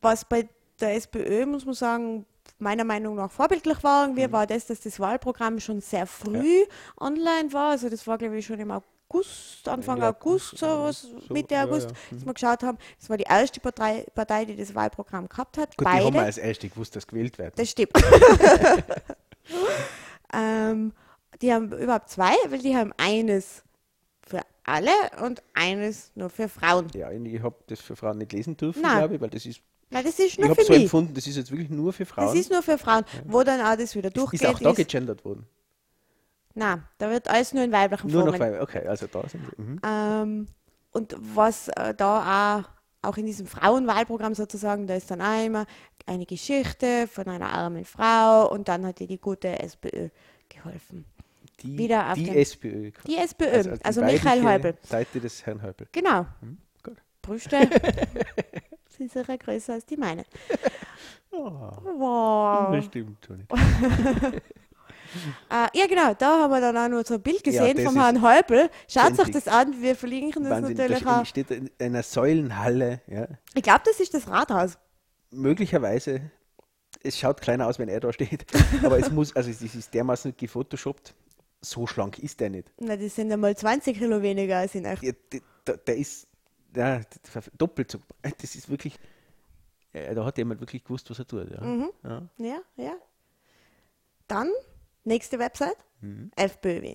was 0.00 0.24
bei 0.24 0.48
der 0.80 0.94
SPÖ, 0.94 1.46
muss 1.46 1.64
man 1.64 1.74
sagen, 1.74 2.26
meiner 2.58 2.84
Meinung 2.84 3.16
nach 3.16 3.30
vorbildlich 3.30 3.82
war, 3.82 4.04
irgendwie 4.04 4.26
Mhm. 4.28 4.32
war 4.32 4.46
das, 4.46 4.66
dass 4.66 4.80
das 4.80 5.00
Wahlprogramm 5.00 5.58
schon 5.60 5.80
sehr 5.80 6.06
früh 6.06 6.64
online 7.00 7.52
war. 7.52 7.70
Also 7.72 7.88
das 7.88 8.06
war, 8.06 8.18
glaube 8.18 8.36
ich, 8.38 8.46
schon 8.46 8.60
im 8.60 8.70
August, 8.70 9.66
Anfang 9.66 9.96
Ende 9.96 10.08
August, 10.08 10.62
August, 10.62 11.02
so, 11.02 11.08
ja, 11.08 11.22
Mitte 11.30 11.54
ja, 11.54 11.64
August, 11.64 11.90
ja. 11.90 11.96
Mhm. 12.10 12.16
dass 12.18 12.26
wir 12.26 12.34
geschaut 12.34 12.62
haben. 12.62 12.78
Das 13.00 13.10
war 13.10 13.16
die 13.16 13.24
erste 13.24 13.60
Partei, 13.60 14.06
Partei 14.14 14.44
die 14.44 14.56
das 14.56 14.74
Wahlprogramm 14.74 15.28
gehabt 15.28 15.58
hat. 15.58 15.76
Gut, 15.76 15.86
die 15.86 15.90
haben 15.90 16.04
Beide. 16.12 16.24
als 16.26 16.38
erste 16.38 16.68
gewusst, 16.68 16.94
dass 16.94 17.06
gewählt 17.06 17.36
wird. 17.38 17.58
Das 17.58 17.70
stimmt. 17.70 17.92
ähm, 20.32 20.92
die 21.42 21.52
haben 21.52 21.72
überhaupt 21.72 22.10
zwei, 22.10 22.34
weil 22.48 22.58
die 22.58 22.76
haben 22.76 22.92
eines 22.96 23.62
für 24.26 24.40
alle 24.64 24.90
und 25.24 25.42
eines 25.54 26.12
nur 26.14 26.30
für 26.30 26.48
Frauen. 26.48 26.88
Ja, 26.94 27.10
ich 27.10 27.42
habe 27.42 27.56
das 27.66 27.80
für 27.80 27.96
Frauen 27.96 28.18
nicht 28.18 28.32
lesen 28.32 28.56
dürfen, 28.56 28.82
Nein. 28.82 28.98
glaube 28.98 29.14
ich, 29.16 29.20
weil 29.20 29.30
das 29.30 29.46
ist, 29.46 29.60
Nein, 29.90 30.04
das 30.04 30.18
ist 30.18 30.20
ich 30.20 30.38
nur 30.38 30.50
habe 30.50 30.60
für 30.60 30.66
so 30.66 30.72
empfunden, 30.74 31.14
das 31.14 31.26
ist 31.26 31.36
jetzt 31.36 31.50
wirklich 31.50 31.70
nur 31.70 31.92
für 31.92 32.06
Frauen. 32.06 32.26
Das 32.26 32.36
ist 32.36 32.50
nur 32.50 32.62
für 32.62 32.78
Frauen. 32.78 33.04
Wo 33.26 33.42
dann 33.42 33.60
auch 33.60 33.76
das 33.76 33.94
wieder 33.96 34.10
durchgeht. 34.10 34.42
ist 34.42 34.46
auch 34.46 34.58
da 34.60 34.70
ist, 34.70 34.76
gegendert 34.76 35.24
worden. 35.24 35.46
nein, 36.54 36.84
da 36.98 37.10
wird 37.10 37.28
alles 37.28 37.52
nur 37.52 37.64
in 37.64 37.72
weiblichen 37.72 38.08
Nur 38.10 38.24
noch 38.24 38.36
Formen. 38.36 38.54
weil, 38.54 38.60
okay, 38.62 38.86
also 38.86 39.06
da 39.06 39.26
sind 39.28 39.42
sie. 39.56 39.62
Mhm. 39.62 39.80
Ähm, 39.84 40.46
und 40.92 41.16
was 41.18 41.68
äh, 41.68 41.94
da 41.94 42.60
auch, 43.02 43.08
auch 43.08 43.16
in 43.16 43.26
diesem 43.26 43.46
Frauenwahlprogramm 43.46 44.34
sozusagen, 44.34 44.86
da 44.86 44.94
ist 44.94 45.10
dann 45.10 45.22
auch 45.22 45.44
immer 45.44 45.66
eine 46.06 46.26
Geschichte 46.26 47.08
von 47.08 47.26
einer 47.28 47.48
armen 47.50 47.84
Frau 47.84 48.48
und 48.52 48.68
dann 48.68 48.84
hat 48.86 49.00
ihr 49.00 49.06
die 49.06 49.18
gute 49.20 49.58
SPÖ 49.58 50.10
geholfen. 50.48 51.04
Die, 51.62 51.76
Wieder 51.78 52.08
auf 52.08 52.14
die 52.14 52.30
SPÖ. 52.30 52.90
Die 53.06 53.16
SPÖ, 53.16 53.46
Also, 53.46 53.70
also, 53.82 54.00
die 54.00 54.12
Michael 54.12 54.42
Häupl. 54.44 54.74
Seite 54.82 55.20
des 55.20 55.44
Herrn 55.44 55.62
Häupl. 55.62 55.86
Genau. 55.92 56.26
gut. 56.82 56.96
Brüste 57.22 57.58
sind 58.96 59.12
sicher 59.12 59.38
größer 59.38 59.74
als 59.74 59.86
die 59.86 59.96
meine. 59.96 60.24
Oh, 61.32 61.70
Wow. 61.96 62.72
Das 62.74 62.84
stimmt 62.86 63.24
schon 63.24 63.36
nicht. 63.38 63.52
Äh, 65.48 65.68
ja, 65.78 65.86
genau, 65.86 66.12
da 66.14 66.42
haben 66.42 66.50
wir 66.52 66.60
dann 66.60 66.76
auch 66.76 66.88
noch 66.88 67.06
so 67.06 67.14
ein 67.14 67.22
Bild 67.22 67.44
gesehen 67.44 67.76
das 67.76 67.84
vom 67.84 67.94
Herrn 67.96 68.20
Häupl. 68.20 68.68
Schaut 68.88 69.16
euch 69.18 69.30
das 69.30 69.46
an, 69.46 69.80
wir 69.80 69.94
verlinken 69.94 70.42
das 70.42 70.50
Wahnsinn, 70.52 70.76
natürlich 70.76 71.04
da 71.04 71.20
auch. 71.20 71.26
steht 71.26 71.50
in 71.52 71.70
einer 71.78 72.02
Säulenhalle, 72.02 73.00
ja. 73.06 73.28
Ich 73.54 73.62
glaube, 73.62 73.82
das 73.84 74.00
ist 74.00 74.12
das 74.12 74.26
Rathaus. 74.28 74.76
möglicherweise, 75.30 76.30
es 77.02 77.16
schaut 77.18 77.40
kleiner 77.40 77.68
aus, 77.68 77.78
wenn 77.78 77.88
er 77.88 78.00
da 78.00 78.12
steht, 78.12 78.44
aber 78.84 78.98
es 78.98 79.10
muss, 79.10 79.34
also 79.36 79.50
es 79.50 79.62
ist 79.62 79.94
dermaßen 79.94 80.34
gefotoshoppt, 80.36 81.14
so 81.60 81.86
schlank 81.86 82.18
ist 82.18 82.40
der 82.40 82.50
nicht. 82.50 82.72
Na, 82.78 82.96
das 82.96 83.14
sind 83.14 83.32
einmal 83.32 83.56
20 83.56 83.98
Kilo 83.98 84.22
weniger 84.22 84.58
als 84.58 84.74
in 84.74 84.84
echt. 84.84 85.02
Der, 85.02 85.40
der, 85.66 85.76
der 85.76 85.96
ist 85.96 86.26
ja, 86.74 87.00
doppelt 87.58 87.90
so, 87.90 87.98
das 88.22 88.54
ist 88.54 88.68
wirklich, 88.68 88.98
ja, 89.92 90.14
da 90.14 90.24
hat 90.24 90.38
jemand 90.38 90.60
wirklich 90.60 90.84
gewusst, 90.84 91.10
was 91.10 91.18
er 91.18 91.26
tut. 91.26 91.50
Ja. 91.50 91.60
Mhm. 91.60 91.90
Ja. 92.04 92.28
Ja, 92.38 92.60
ja. 92.76 92.94
Dann, 94.28 94.50
nächste 95.04 95.38
Website, 95.38 95.76
Mhm. 96.00 96.30
FPÖ. 96.34 96.94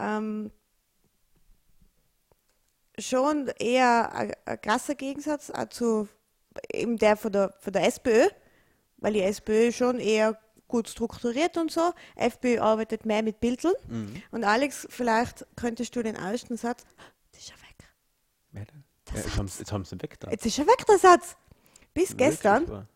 Ähm, 0.00 0.50
schon 2.98 3.48
eher 3.58 4.12
ein, 4.12 4.32
ein 4.44 4.60
krasser 4.60 4.94
Gegensatz 4.94 5.52
zu 5.70 6.08
eben 6.72 6.96
der 6.96 7.16
von 7.16 7.32
der, 7.32 7.54
von 7.60 7.72
der 7.72 7.86
SPÖ, 7.86 8.28
weil 8.98 9.12
die 9.12 9.22
SPÖ 9.22 9.72
schon 9.72 9.98
eher 9.98 10.38
gut 10.68 10.88
strukturiert 10.88 11.56
und 11.56 11.70
so. 11.70 11.92
FPÖ 12.16 12.60
arbeitet 12.60 13.04
mehr 13.06 13.22
mit 13.22 13.40
Bildern. 13.40 13.74
Mhm. 13.88 14.22
Und 14.30 14.44
Alex, 14.44 14.86
vielleicht 14.90 15.46
könntest 15.56 15.94
du 15.96 16.02
den 16.02 16.16
ersten 16.16 16.56
Satz. 16.56 16.84
Jetzt 17.32 17.44
ist 17.44 17.50
er 17.50 17.56
weg. 17.68 17.88
Wer 18.52 18.64
denn? 18.66 18.84
Ja, 19.10 19.16
jetzt, 19.20 19.36
haben, 19.36 19.48
sie- 19.48 19.58
jetzt 19.60 19.72
haben 19.72 19.84
sie 19.84 20.00
weg 20.02 20.18
da. 20.20 20.30
Jetzt 20.30 20.46
ist 20.46 20.58
er 20.58 20.66
weg, 20.66 20.84
der 20.88 20.98
Satz. 20.98 21.36
Bis 21.92 22.16
gestern. 22.16 22.88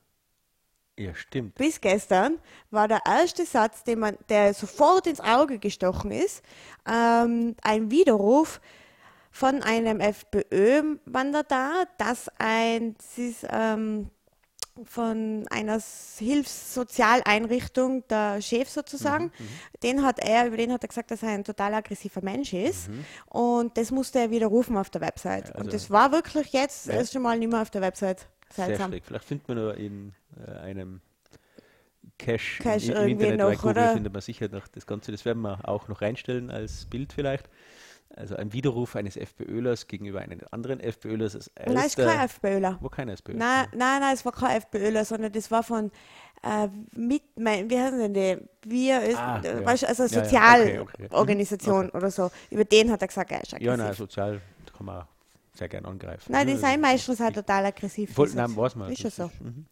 Ja, 0.98 1.14
stimmt. 1.14 1.54
bis 1.54 1.80
gestern 1.80 2.40
war 2.72 2.88
der 2.88 3.00
erste 3.06 3.46
Satz, 3.46 3.84
den 3.84 4.00
man, 4.00 4.18
der 4.28 4.52
sofort 4.52 5.06
ins 5.06 5.20
Auge 5.20 5.60
gestochen 5.60 6.10
ist, 6.10 6.42
ähm, 6.90 7.54
ein 7.62 7.92
Widerruf 7.92 8.60
von 9.30 9.62
einem 9.62 10.00
FPÖ-Mandat, 10.00 11.88
dass 11.98 12.28
ein, 12.38 12.96
das 12.96 13.16
ist, 13.18 13.46
ähm, 13.48 14.10
von 14.84 15.46
einer 15.50 15.80
Hilfssozialeinrichtung, 16.18 18.06
der 18.08 18.40
Chef 18.40 18.68
sozusagen, 18.68 19.24
Mhm, 19.26 19.48
den 19.82 20.02
hat 20.04 20.18
er, 20.20 20.46
über 20.46 20.56
den 20.56 20.72
hat 20.72 20.82
er 20.84 20.88
gesagt, 20.88 21.10
dass 21.10 21.22
er 21.22 21.30
ein 21.30 21.44
total 21.44 21.74
aggressiver 21.74 22.22
Mensch 22.22 22.52
ist. 22.52 22.88
Und 23.26 23.76
das 23.76 23.90
musste 23.90 24.18
er 24.20 24.30
widerrufen 24.30 24.76
auf 24.76 24.90
der 24.90 25.00
Website. 25.00 25.46
Mhm. 25.48 25.52
Also- 25.54 25.64
und 25.64 25.72
das 25.72 25.90
war 25.90 26.12
wirklich 26.12 26.52
jetzt 26.52 26.86
Ja. 26.86 26.94
erst 26.94 27.14
einmal 27.16 27.38
nicht 27.38 27.50
mehr 27.50 27.62
auf 27.62 27.70
der 27.70 27.82
Website. 27.82 28.26
Sehr 28.50 28.66
Seltsam. 28.66 28.92
Vielleicht 29.04 29.24
findet 29.24 29.48
man 29.48 29.56
nur 29.58 29.74
in 29.76 30.14
äh, 30.46 30.50
einem 30.60 31.00
Cache, 32.18 32.62
Cache 32.62 32.76
im, 32.86 32.90
im 32.90 32.96
irgendwie 32.96 33.12
Internet 33.26 33.38
noch, 33.38 33.52
Google 33.62 33.70
oder? 33.70 33.92
findet 33.92 34.12
man 34.12 34.22
sicher 34.22 34.48
noch 34.48 34.66
das 34.68 34.86
Ganze. 34.86 35.12
Das 35.12 35.24
werden 35.24 35.42
wir 35.42 35.68
auch 35.68 35.88
noch 35.88 36.00
reinstellen 36.00 36.50
als 36.50 36.86
Bild 36.86 37.12
vielleicht. 37.12 37.48
Also 38.16 38.34
ein 38.36 38.52
Widerruf 38.52 38.96
eines 38.96 39.16
FPÖlers 39.16 39.86
gegenüber 39.86 40.20
einem 40.20 40.40
anderen 40.50 40.80
FPÖlers. 40.80 41.34
als 41.36 41.50
Nein, 41.56 41.76
es 41.76 41.86
ist 41.86 41.98
erster- 41.98 42.06
kein 42.16 42.20
FPÖler. 42.26 42.78
Wo 42.80 42.88
kein 42.88 43.08
FPÖ. 43.08 43.34
Nein, 43.34 43.66
nein, 43.74 44.00
nein, 44.00 44.14
es 44.14 44.24
war 44.24 44.32
kein 44.32 44.56
FPÖler, 44.56 45.04
sondern 45.04 45.30
das 45.32 45.50
war 45.50 45.62
von 45.62 45.92
äh, 46.42 46.68
mit, 46.96 47.22
mein, 47.36 47.68
wie 47.68 47.78
heißen 47.78 47.98
denn 47.98 48.14
die? 48.14 48.38
Wir, 48.62 49.02
ist, 49.02 49.18
Ah, 49.18 49.40
äh, 49.44 49.60
ja. 49.60 49.66
also 49.66 50.04
Ja, 50.06 50.22
ja, 50.24 50.52
okay, 50.52 50.78
okay. 50.78 50.78
Mhm. 50.78 50.82
Sozialorganisation 51.04 51.90
oder 51.90 52.10
so. 52.10 52.30
Über 52.50 52.64
den 52.64 52.90
hat 52.90 53.02
er 53.02 53.08
gesagt, 53.08 53.30
er 53.30 53.42
ist 53.42 53.54
aggressiv. 53.54 53.66
Ja, 53.66 53.76
nein, 53.76 53.92
sozial 53.94 54.40
kann 54.76 54.86
man 54.86 55.04
sehr 55.54 55.68
gern 55.68 55.84
angreifen. 55.84 56.30
nein, 56.32 56.46
die 56.46 56.52
Ja, 56.54 56.58
sind 56.60 56.80
meistens 56.80 57.20
auch 57.20 57.32
total 57.32 57.66
aggressiv. 57.66 58.14
Voll, 58.14 58.30
nein, 58.34 58.56
weiß 58.56 58.74
man. 58.76 58.90
Ist 58.92 59.00
ja 59.00 59.04
das 59.10 59.16
so. 59.16 59.30
mhm. 59.40 59.66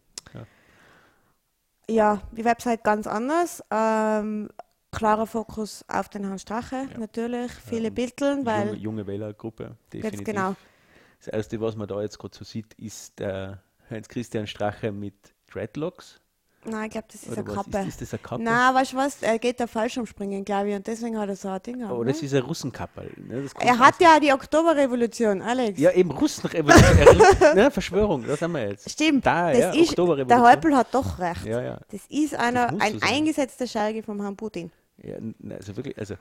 Ja, 1.89 2.21
die 2.33 2.43
Website 2.43 2.83
ganz 2.83 3.07
anders. 3.07 3.63
Ähm, 3.71 4.49
klarer 4.91 5.27
Fokus 5.27 5.83
auf 5.87 6.09
den 6.09 6.25
Herrn 6.25 6.39
Strache, 6.39 6.87
Ja. 6.91 6.97
natürlich. 6.99 7.51
Viele 7.51 7.89
und 7.89 7.95
Bildeln, 7.95 8.45
weil 8.45 8.67
junge, 8.67 8.77
junge 8.77 9.07
Wählergruppe, 9.07 9.77
definitiv. 9.91 10.25
genau. 10.25 10.55
Das 11.19 11.27
erste, 11.27 11.59
was 11.61 11.75
man 11.75 11.87
da 11.87 12.01
jetzt 12.01 12.19
gerade 12.19 12.35
so 12.37 12.45
sieht, 12.45 12.73
ist 12.75 13.19
der 13.19 13.61
Heinz-Christian 13.89 14.47
Strache 14.47 14.91
mit 14.91 15.33
Dreadlocks. 15.51 16.21
Nein, 16.69 16.85
ich 16.85 16.91
glaube, 16.91 17.07
das 17.11 17.23
ist 17.23 17.29
Oder 17.31 17.37
eine 17.39 17.47
was? 17.47 17.55
Kappe. 17.55 17.77
Ist, 17.79 17.87
ist 17.87 18.01
das 18.01 18.13
eine 18.13 18.19
Kappe? 18.19 18.43
Nein, 18.43 18.75
weißt 18.75 18.93
du 18.93 18.97
was? 18.97 19.23
Er 19.23 19.39
geht 19.39 19.59
da 19.59 19.67
falsch 19.67 19.97
umspringen, 19.97 20.43
glaube 20.45 20.69
ich, 20.69 20.75
und 20.75 20.85
deswegen 20.85 21.17
hat 21.17 21.29
er 21.29 21.35
so 21.35 21.47
ein 21.47 21.61
Ding. 21.63 21.81
an, 21.83 21.91
Oh, 21.91 22.03
ne? 22.03 22.11
das 22.11 22.21
ist 22.21 22.33
ein 22.33 22.43
Russenkapperl. 22.43 23.11
Ne? 23.27 23.43
Das 23.43 23.53
Er 23.59 23.79
hat 23.79 23.95
ja 24.01 24.19
die 24.19 24.33
Oktoberrevolution, 24.33 25.41
Alex. 25.41 25.79
Ja, 25.79 25.91
eben 25.91 26.11
Russenrevolution. 26.11 27.37
ne, 27.55 27.71
Verschwörung, 27.71 28.25
das 28.27 28.41
haben 28.41 28.51
wir 28.53 28.69
jetzt. 28.69 28.89
Stimmt, 28.89 29.25
Da, 29.25 29.49
das 29.51 29.59
ja, 29.59 29.69
ist, 29.71 29.89
Oktoberrevolution. 29.91 30.27
der 30.27 30.41
Häupl 30.51 30.75
hat 30.75 30.93
doch 30.93 31.19
recht. 31.19 31.45
Ja, 31.45 31.61
ja. 31.61 31.79
Das 31.91 32.01
ist 32.09 32.35
einer, 32.35 32.71
muss 32.71 32.81
ein 32.81 33.01
eingesetzter 33.01 33.65
Scherge 33.67 34.03
vom 34.03 34.19
Herrn 34.21 34.35
Putin. 34.35 34.71
ja 35.01 35.15
also 35.57 35.75
wirklich, 35.77 35.97
also 35.97 36.15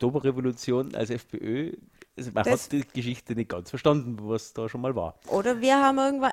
Oktoberrevolution 0.00 0.94
als 0.94 1.10
FPÖ, 1.10 1.72
also 2.16 2.30
man 2.32 2.44
Das- 2.44 2.64
hat 2.64 2.72
die 2.72 2.84
Geschichte 2.94 3.34
nicht 3.34 3.48
ganz 3.50 3.70
verstanden, 3.70 4.16
was 4.20 4.52
da 4.52 4.68
schon 4.68 4.80
mal 4.80 4.94
war. 4.94 5.14
Oder 5.28 5.60
wir 5.60 5.76
haben 5.82 5.98
irgendwann. 5.98 6.32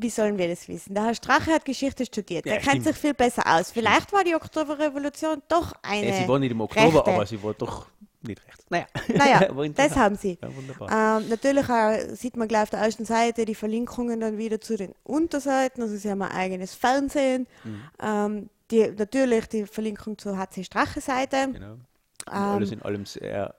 Wie 0.00 0.10
sollen 0.10 0.38
wir 0.38 0.48
das 0.48 0.66
wissen? 0.68 0.94
Der 0.94 1.04
Herr 1.04 1.14
Strache 1.14 1.50
hat 1.52 1.64
Geschichte 1.64 2.06
studiert. 2.06 2.46
Ja, 2.46 2.54
Der 2.54 2.62
kennt 2.62 2.84
sich 2.84 2.96
viel 2.96 3.14
besser 3.14 3.42
aus. 3.46 3.70
Vielleicht 3.70 4.12
war 4.12 4.24
die 4.24 4.34
Oktoberrevolution 4.34 5.42
doch 5.48 5.72
eine. 5.82 6.08
Ja, 6.08 6.14
sie 6.14 6.28
war 6.28 6.38
nicht 6.38 6.50
im 6.52 6.60
Oktober, 6.60 6.98
rechte. 6.98 7.12
aber 7.12 7.26
sie 7.26 7.42
war 7.42 7.54
doch 7.54 7.86
nicht 8.22 8.40
rechts. 8.46 8.64
Naja, 8.70 8.86
Naja, 9.14 9.68
das 9.74 9.96
haben 9.96 10.16
sie. 10.16 10.38
Ja. 10.40 11.18
Ähm, 11.18 11.28
natürlich 11.28 11.68
äh, 11.68 12.14
sieht 12.14 12.36
man 12.36 12.48
gleich 12.48 12.62
auf 12.64 12.70
der 12.70 12.80
ersten 12.80 13.04
Seite 13.04 13.44
die 13.44 13.54
Verlinkungen 13.54 14.20
dann 14.20 14.38
wieder 14.38 14.60
zu 14.60 14.76
den 14.76 14.94
Unterseiten. 15.04 15.82
Also 15.82 15.96
sie 15.96 16.10
haben 16.10 16.22
ein 16.22 16.30
eigenes 16.32 16.74
Fernsehen. 16.74 17.46
Mhm. 17.64 17.82
Ähm, 18.02 18.50
die, 18.70 18.88
natürlich 18.96 19.46
die 19.48 19.66
Verlinkung 19.66 20.16
zur 20.16 20.38
HC 20.38 20.64
Strache-Seite. 20.64 21.48
Genau. 21.52 21.72
Und 21.72 21.80
alles 22.26 22.70
Ähm, 22.72 22.78
in 22.78 22.82
allem 22.84 23.06
sehr 23.06 23.54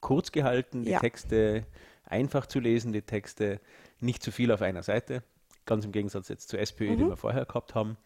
kurz 0.00 0.30
gehalten, 0.32 0.84
die 0.84 0.90
Ja. 0.90 1.00
Texte 1.00 1.64
einfach 2.04 2.46
zu 2.46 2.60
lesen, 2.60 2.92
die 2.92 3.02
Texte 3.02 3.60
nicht 4.00 4.22
zu 4.22 4.30
viel 4.30 4.52
auf 4.52 4.62
einer 4.62 4.82
Seite. 4.82 5.22
Ganz 5.66 5.84
im 5.84 5.92
Gegensatz 5.92 6.28
jetzt 6.28 6.48
zur 6.48 6.58
SPÖ, 6.60 6.96
die 6.96 7.04
Mhm. 7.04 7.10
wir 7.10 7.16
vorher 7.16 7.44
gehabt 7.44 7.74
haben. 7.74 7.96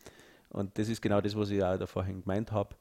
Und 0.48 0.76
das 0.78 0.88
ist 0.88 1.00
genau 1.00 1.20
das, 1.20 1.36
was 1.36 1.50
ich 1.50 1.58
ja 1.58 1.76
da 1.78 1.86
vorhin 1.86 2.22
gemeint 2.22 2.50
habe. 2.52 2.74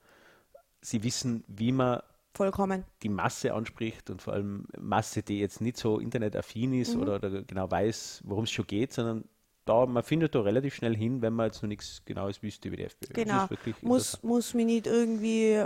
Sie 0.82 1.04
wissen, 1.04 1.44
wie 1.48 1.72
man 1.72 2.02
vollkommen. 2.34 2.86
die 3.04 3.10
Masse 3.10 3.54
anspricht 3.54 4.10
und 4.10 4.22
vor 4.22 4.34
allem 4.34 4.66
Masse, 4.80 5.22
die 5.24 5.40
jetzt 5.40 5.62
nicht 5.62 5.78
so 5.78 6.00
internetaffin 6.00 6.74
ist 6.74 6.96
Mhm. 6.96 7.02
oder, 7.02 7.16
oder 7.16 7.44
genau 7.44 7.70
weiß, 7.70 8.22
worum 8.26 8.46
es 8.46 8.52
schon 8.52 8.66
geht, 8.68 8.94
sondern 8.94 9.26
da, 9.70 9.86
man 9.86 10.04
findet 10.04 10.34
da 10.36 10.42
relativ 10.42 10.74
schnell 10.76 10.96
hin, 10.96 11.22
wenn 11.22 11.34
man 11.34 11.46
jetzt 11.48 11.62
noch 11.62 11.68
nichts 11.70 12.02
Genaues 12.06 12.42
wüsste 12.44 12.68
über 12.68 12.78
die 12.78 12.84
FPÖ. 12.84 13.14
Genau. 13.14 13.48
Muss, 13.82 14.22
muss 14.24 14.54
mich 14.54 14.66
nicht 14.66 14.88
irgendwie 14.88 15.62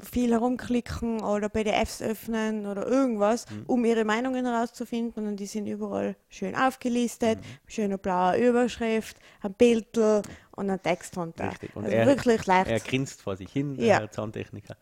viel 0.00 0.30
herumklicken 0.32 1.20
oder 1.22 1.48
PDFs 1.48 2.00
öffnen 2.00 2.66
oder 2.66 2.86
irgendwas, 2.86 3.44
Mhm. 3.50 3.64
um 3.66 3.84
ihre 3.84 4.04
Meinungen 4.04 4.46
herauszufinden. 4.46 5.12
sondern 5.14 5.36
die 5.36 5.46
sind 5.46 5.66
überall 5.66 6.16
schön 6.28 6.52
Mhm. 6.52 6.58
aufgelistet, 6.62 7.38
schöne 7.66 7.98
blaue 7.98 8.36
Überschrift, 8.38 9.16
ein 9.40 9.52
Bild 9.54 9.96
und 9.98 10.70
ein 10.70 10.82
Text 10.82 11.16
drunter. 11.16 11.50
Richtig. 11.50 11.74
Und 11.74 11.84
also 11.84 11.96
er- 11.96 12.06
wirklich 12.06 12.46
leicht. 12.46 12.70
Er 12.70 12.80
grinst 12.80 13.20
vor 13.22 13.36
sich 13.36 13.50
hin, 13.52 13.76
der 13.76 13.84
Ja. 13.86 13.98
Herr 13.98 14.10
Zahntechniker. 14.10 14.76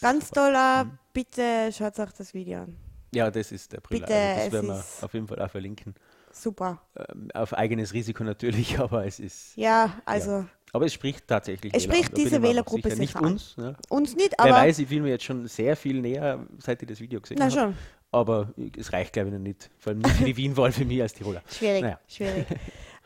Ganz 0.00 0.28
super. 0.28 0.40
toll, 0.46 0.56
auch. 0.56 0.84
bitte 1.12 1.70
schaut 1.72 1.98
euch 1.98 2.12
das 2.12 2.32
Video 2.32 2.60
an. 2.62 2.76
Ja, 3.14 3.30
das 3.30 3.52
ist 3.52 3.72
der 3.72 3.80
Brille. 3.80 4.00
Bitte, 4.00 4.14
also 4.14 4.44
das 4.44 4.52
werden 4.52 4.68
wir 4.68 4.84
auf 5.04 5.12
jeden 5.14 5.28
Fall 5.28 5.42
auch 5.42 5.50
verlinken. 5.50 5.94
Super. 6.32 6.80
Ähm, 6.96 7.28
auf 7.34 7.52
eigenes 7.54 7.92
Risiko 7.92 8.24
natürlich, 8.24 8.78
aber 8.80 9.06
es 9.06 9.20
ist. 9.20 9.56
Ja, 9.56 9.94
also 10.04 10.44
Aber 10.72 10.86
es 10.86 10.92
spricht 10.94 11.26
tatsächlich. 11.28 11.72
Es 11.74 11.84
Wähler 11.84 11.94
spricht 11.94 12.08
an, 12.10 12.14
bin 12.14 12.24
diese 12.24 12.40
mir 12.40 12.48
Wählergruppe 12.48 12.82
sicher. 12.90 12.96
Nicht 13.00 13.08
sicher 13.12 13.18
an. 13.24 13.32
uns. 13.32 13.56
Ne? 13.56 13.76
uns 13.88 14.16
nicht, 14.16 14.34
Wer 14.38 14.46
aber 14.54 14.62
weiß, 14.62 14.78
ich 14.78 14.88
fühle 14.88 15.02
mich 15.02 15.10
jetzt 15.10 15.24
schon 15.24 15.46
sehr 15.46 15.76
viel 15.76 16.00
näher, 16.00 16.46
seit 16.58 16.82
ich 16.82 16.88
das 16.88 17.00
Video 17.00 17.20
gesehen 17.20 17.36
na 17.38 17.44
habe. 17.46 17.54
schon, 17.54 17.76
Aber 18.10 18.52
es 18.78 18.92
reicht, 18.92 19.12
glaube 19.12 19.28
ich, 19.28 19.34
noch 19.34 19.40
nicht. 19.40 19.70
Vor 19.78 19.90
allem 19.92 20.00
nicht 20.00 20.16
für 20.16 20.24
die 20.24 20.36
Wien-Wahl 20.38 20.72
für 20.72 20.84
mich 20.84 21.02
als 21.02 21.12
Tiroler. 21.14 21.42
schwierig, 21.50 21.82
Naja. 21.82 22.00
schwierig. 22.08 22.46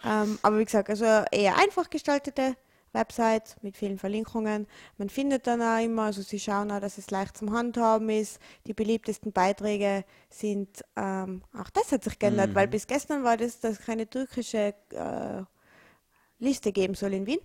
ähm, 0.05 0.39
aber 0.43 0.59
wie 0.59 0.65
gesagt, 0.65 0.89
also 0.91 1.05
eher 1.05 1.57
einfach 1.59 1.91
gestaltete 1.91 2.55
Website 2.97 3.57
mit 3.63 3.77
vielen 3.77 3.99
Verlinkungen. 3.99 4.67
Man 4.99 5.09
findet 5.09 5.47
dann 5.47 5.63
auch 5.63 5.79
immer, 5.85 6.03
also 6.05 6.23
sie 6.23 6.41
schauen 6.41 6.71
auch, 6.73 6.81
dass 6.81 6.99
es 6.99 7.11
leicht 7.11 7.37
zum 7.37 7.53
Handhaben 7.53 8.09
ist. 8.09 8.41
Die 8.67 8.75
beliebtesten 8.75 9.33
Beiträge 9.33 10.05
sind, 10.31 10.83
ähm, 10.97 11.43
auch 11.57 11.71
das 11.71 11.93
hat 11.93 12.03
sich 12.05 12.19
geändert, 12.19 12.51
Mhm. 12.51 12.55
weil 12.55 12.69
bis 12.69 12.87
gestern 12.87 13.23
war 13.23 13.37
das, 13.37 13.61
dass 13.61 13.79
es 13.79 13.87
keine 13.87 14.09
türkische 14.09 14.75
äh, 14.91 15.43
Liste 16.39 16.73
geben 16.73 16.95
soll 16.95 17.13
in 17.15 17.27
Wien. 17.27 17.41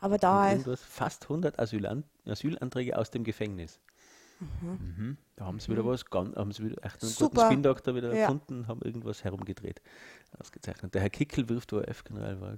Aber 0.00 0.18
da 0.18 0.52
ist 0.52 0.68
fast 0.84 1.28
100 1.28 1.58
Asylan 1.58 2.04
Asylanträge 2.26 2.98
aus 2.98 3.10
dem 3.10 3.24
Gefängnis. 3.24 3.80
Mhm. 4.40 5.16
Da 5.36 5.46
haben 5.46 5.60
sie 5.60 5.68
wieder 5.70 5.84
was, 5.86 6.04
ganz, 6.04 6.36
haben 6.36 6.52
sie 6.52 6.64
wieder 6.64 6.84
echt 6.84 7.02
einen 7.02 7.12
guten 7.12 7.24
Super. 7.36 7.46
Spin-Doktor 7.46 7.94
wieder 7.94 8.08
Ja. 8.12 8.22
erfunden, 8.22 8.66
haben 8.68 8.82
irgendwas 8.82 9.24
herumgedreht. 9.24 9.80
Ausgezeichnet. 10.38 10.92
Der 10.94 11.00
Herr 11.02 11.10
Kickel 11.10 11.48
wirft 11.48 11.72
ORF-General 11.72 12.40
war 12.40 12.56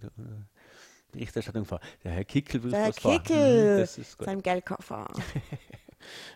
Berichterstattung 1.17 1.65
vor. 1.65 1.81
Der 2.05 2.13
Herr 2.13 2.25
Kickel 2.25 2.63
wirft 2.63 2.75
der 2.75 2.89
was 2.89 2.99
vor. 2.99 3.13
Kickel, 3.13 3.75
Mhm, 3.77 3.81
das 3.81 3.99
ist 3.99 4.17
gut. 4.19 4.27
sein 4.27 4.43
Geldkoffer. 4.43 5.07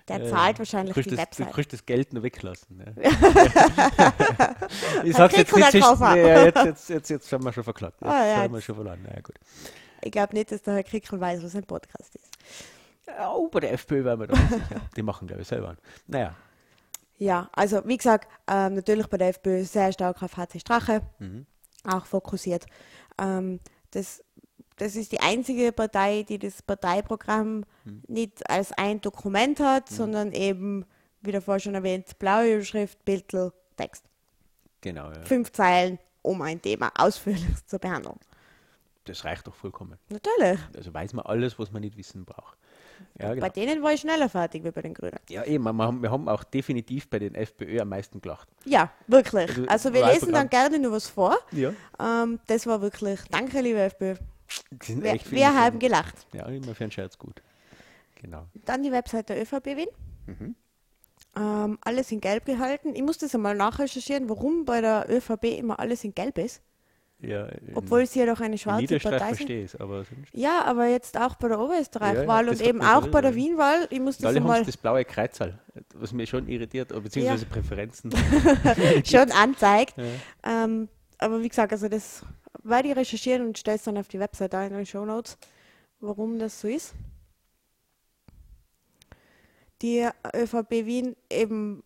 Der 0.09 0.21
Äh, 0.23 0.29
zahlt 0.31 0.59
wahrscheinlich 0.59 0.95
die 0.95 1.03
das, 1.03 1.11
Du 1.13 1.17
Website. 1.19 1.53
kriegst 1.53 1.73
das 1.73 1.87
Geld 1.87 2.13
nur 2.13 2.25
weglassen. 2.25 2.83
Ja. 2.85 2.93
ich 5.05 5.15
sag's 5.17 5.37
jetzt 5.37 5.53
Kickel 5.53 5.59
nicht 5.61 5.71
zwischen, 5.87 6.01
ja, 6.03 6.45
jetzt, 6.45 6.65
jetzt, 6.65 6.89
jetzt, 6.91 7.09
jetzt 7.11 7.33
haben 7.33 7.45
wir 7.45 7.53
schon 7.53 7.63
verklagt. 7.65 8.01
Jetzt 8.01 8.11
Ah, 8.11 8.27
ja, 8.27 8.37
haben 8.39 8.55
wir 8.55 8.61
schon 8.61 8.75
verloren. 8.75 9.01
Naja, 9.03 9.21
gut. 9.21 9.37
Ich 10.03 10.11
glaube 10.11 10.35
nicht, 10.35 10.51
dass 10.51 10.63
der 10.63 10.75
Herr 10.75 10.83
Krickel 10.83 11.21
weiß, 11.21 11.43
was 11.45 11.55
ein 11.55 11.65
Podcast 11.65 12.15
ist. 12.17 12.31
Oh, 13.29 13.49
bei 13.49 13.61
der 13.61 13.73
FPÖ 13.75 14.05
werden 14.05 14.21
wir 14.21 14.27
da. 14.29 14.35
Die 14.97 15.03
machen, 15.03 15.27
glaube 15.29 15.43
ich, 15.43 15.49
selber. 15.49 15.77
Naja. 16.07 16.35
Ja, 17.19 17.51
also 17.53 17.83
wie 17.87 17.97
gesagt, 17.97 18.29
ähm, 18.49 18.75
natürlich 18.75 19.07
bei 19.09 19.19
der 19.19 19.29
FPÖ 19.29 19.63
sehr 19.65 19.93
stark 19.93 20.23
auf 20.23 20.37
HC 20.37 20.59
Strache 20.61 21.03
Mhm. 21.19 21.47
auch 21.85 22.07
fokussiert. 22.07 22.67
Ähm, 23.21 23.61
das, 23.91 24.23
das 24.81 24.97
ist 24.97 25.13
die 25.13 25.21
einzige 25.21 25.73
Partei, 25.73 26.23
die 26.29 26.39
das 26.39 26.63
Parteiprogramm 26.63 27.65
Mhm. 27.85 28.03
nicht 28.09 28.49
als 28.49 28.73
ein 28.73 29.01
Dokument 29.01 29.61
hat, 29.61 29.89
sondern 29.89 30.33
eben, 30.33 30.85
wie 31.23 31.33
davor 31.33 31.59
schon 31.59 31.75
erwähnt, 31.75 32.19
blaue 32.19 32.55
Überschrift, 32.55 33.05
Bildl, 33.05 33.53
Text. 33.77 34.05
Genau, 34.81 35.11
ja. 35.11 35.23
Fünf 35.25 35.53
Zeilen, 35.53 35.99
um 36.23 36.41
ein 36.43 36.61
Thema 36.61 36.91
ausführlich 36.97 37.45
zu 37.67 37.79
behandeln. 37.79 38.17
Das 39.05 39.25
reicht 39.25 39.47
doch 39.47 39.55
vollkommen. 39.55 39.99
Natürlich. 40.09 40.61
Also 40.77 40.93
weiß 40.95 41.15
man 41.15 41.25
alles, 41.27 41.59
was 41.59 41.73
man 41.73 41.83
nicht 41.83 41.97
wissen 41.97 42.25
braucht. 42.25 42.57
Ja, 43.19 43.31
genau. 43.35 43.41
Bei 43.47 43.49
denen 43.51 43.83
war 43.83 43.93
ich 43.93 44.01
schneller 44.03 44.29
fertig 44.29 44.63
wie 44.63 44.71
bei 44.71 44.83
den 44.83 44.93
Grünen. 44.93 45.17
Ja, 45.31 45.43
eben, 45.45 45.65
wir 45.65 45.73
haben, 45.85 46.03
wir 46.03 46.11
haben 46.11 46.29
auch 46.29 46.45
definitiv 46.45 47.09
bei 47.09 47.19
den 47.19 47.35
FPÖ 47.35 47.81
am 47.81 47.89
meisten 47.89 48.21
gelacht. 48.21 48.47
Ja, 48.67 48.93
wirklich. 49.07 49.49
Also, 49.51 49.67
Also 49.69 49.93
wir 49.95 50.07
lesen 50.07 50.33
dann 50.33 50.49
gerne 50.51 50.79
nur 50.79 50.93
was 50.93 51.09
vor. 51.09 51.37
Ja. 51.51 51.73
Ähm, 51.99 52.39
das 52.47 52.67
war 52.67 52.83
wirklich, 52.83 53.21
danke 53.31 53.61
liebe 53.63 53.81
FPÖ. 53.81 54.17
Sind 54.83 55.03
Wir, 55.03 55.19
wir 55.31 55.55
haben 55.55 55.79
gelacht. 55.79 56.27
Ja, 56.33 56.47
immer 56.47 56.75
für 56.75 56.85
einen 56.85 56.91
Scherz 56.93 57.19
gut. 57.19 57.43
Genau. 58.17 58.47
Dann 58.67 58.83
die 58.83 58.93
Website 58.93 59.29
der 59.29 59.41
ÖVP 59.41 59.67
Wien. 59.77 59.89
Mhm. 60.27 60.55
Ähm, 61.37 61.79
alles 61.83 62.11
in 62.13 62.21
Gelb 62.21 62.45
gehalten. 62.45 62.95
Ich 62.95 63.03
musste 63.03 63.27
das 63.27 63.35
einmal 63.35 63.55
nachrecherchieren, 63.55 64.29
warum 64.29 64.65
bei 64.65 64.81
der 64.81 65.07
ÖVP 65.09 65.45
immer 65.59 65.79
alles 65.79 66.03
in 66.05 66.15
Gelb 66.15 66.39
ist. 66.39 66.61
Ja, 67.21 67.47
in- 67.47 67.77
Obwohl 67.77 68.07
sie 68.07 68.21
ja 68.21 68.27
doch 68.27 68.41
eine 68.41 68.55
in 68.55 68.59
schwarze 68.59 68.99
Partei 68.99 69.19
sind. 69.29 69.37
verstehe 69.37 69.65
es, 69.65 69.77
aber. 69.77 70.05
Ja, 70.33 70.65
aber 70.65 70.87
jetzt 70.87 71.19
auch 71.19 71.37
bei 71.37 71.49
der 71.49 71.61
Oberösterreich-Wahl 71.61 72.47
Ja, 72.47 72.53
ja, 72.53 72.59
und 72.59 72.67
eben 72.67 72.83
auch 72.83 73.07
bei 73.09 73.21
der. 73.21 73.35
Wien-Wahl. 73.35 73.87
Ich 73.91 74.01
musste 74.01 74.23
das 74.23 74.35
Alle 74.35 74.43
haben 74.43 74.65
das 74.67 74.77
blaue 74.77 75.05
Kreuzerl, 75.05 75.59
was 75.95 76.13
mich 76.13 76.31
schon 76.31 76.49
irritiert, 76.49 76.91
oder 76.93 77.03
beziehungsweise 77.03 77.45
Präferenzen. 77.47 78.11
schon 79.05 79.31
anzeigt. 79.33 79.95
Ja. 79.99 80.65
Ähm, 80.65 80.89
aber 81.19 81.43
wie 81.43 81.49
gesagt, 81.49 81.73
also 81.73 81.89
das 81.89 82.25
ich 82.63 82.97
recherchieren 82.97 83.47
und 83.47 83.59
stelle 83.59 83.77
es 83.77 83.85
dann 83.85 83.99
auf 83.99 84.09
die 84.09 84.21
Website 84.21 84.55
ein 84.55 84.71
in 84.71 84.79
den 84.79 84.87
Show 84.87 85.05
Notes, 85.05 85.39
warum 86.01 86.39
das 86.39 86.61
so 86.61 86.69
ist. 86.69 86.95
Die 89.83 90.07
ÖVP 90.35 90.71
Wien 90.85 91.17
eben 91.31 91.83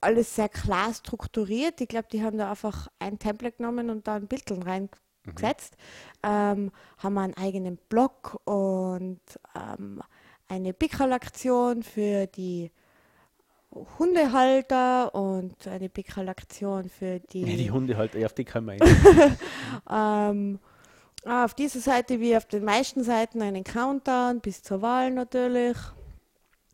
alles 0.00 0.34
sehr 0.34 0.48
klar 0.50 0.92
strukturiert. 0.92 1.80
Ich 1.80 1.88
glaube, 1.88 2.08
die 2.12 2.22
haben 2.22 2.36
da 2.36 2.50
einfach 2.50 2.88
ein 2.98 3.18
Template 3.18 3.56
genommen 3.56 3.88
und 3.88 4.06
da 4.06 4.16
ein 4.16 4.26
Bild 4.26 4.44
reingesetzt. 4.50 5.76
Mhm. 6.22 6.28
Ähm, 6.30 6.72
haben 6.98 7.18
einen 7.18 7.34
eigenen 7.34 7.78
Blog 7.88 8.38
und 8.44 9.20
ähm, 9.54 10.02
eine 10.48 10.74
Pickerl-Aktion 10.74 11.82
für 11.82 12.26
die 12.26 12.70
Hundehalter 13.98 15.14
und 15.14 15.66
eine 15.66 15.88
Pickerl-Aktion 15.88 16.88
für 16.88 17.20
die. 17.20 17.42
Ja, 17.42 17.56
die 17.56 17.70
Hundehalter, 17.70 18.18
ja, 18.18 18.26
auf 18.26 18.34
die 18.34 18.44
kann 18.44 18.64
man 18.64 18.78
ähm, 19.90 20.58
Auf 21.24 21.54
dieser 21.54 21.80
Seite 21.80 22.20
wie 22.20 22.36
auf 22.36 22.46
den 22.46 22.64
meisten 22.64 23.02
Seiten 23.02 23.42
einen 23.42 23.64
Countdown 23.64 24.40
bis 24.40 24.62
zur 24.62 24.82
Wahl 24.82 25.10
natürlich. 25.10 25.76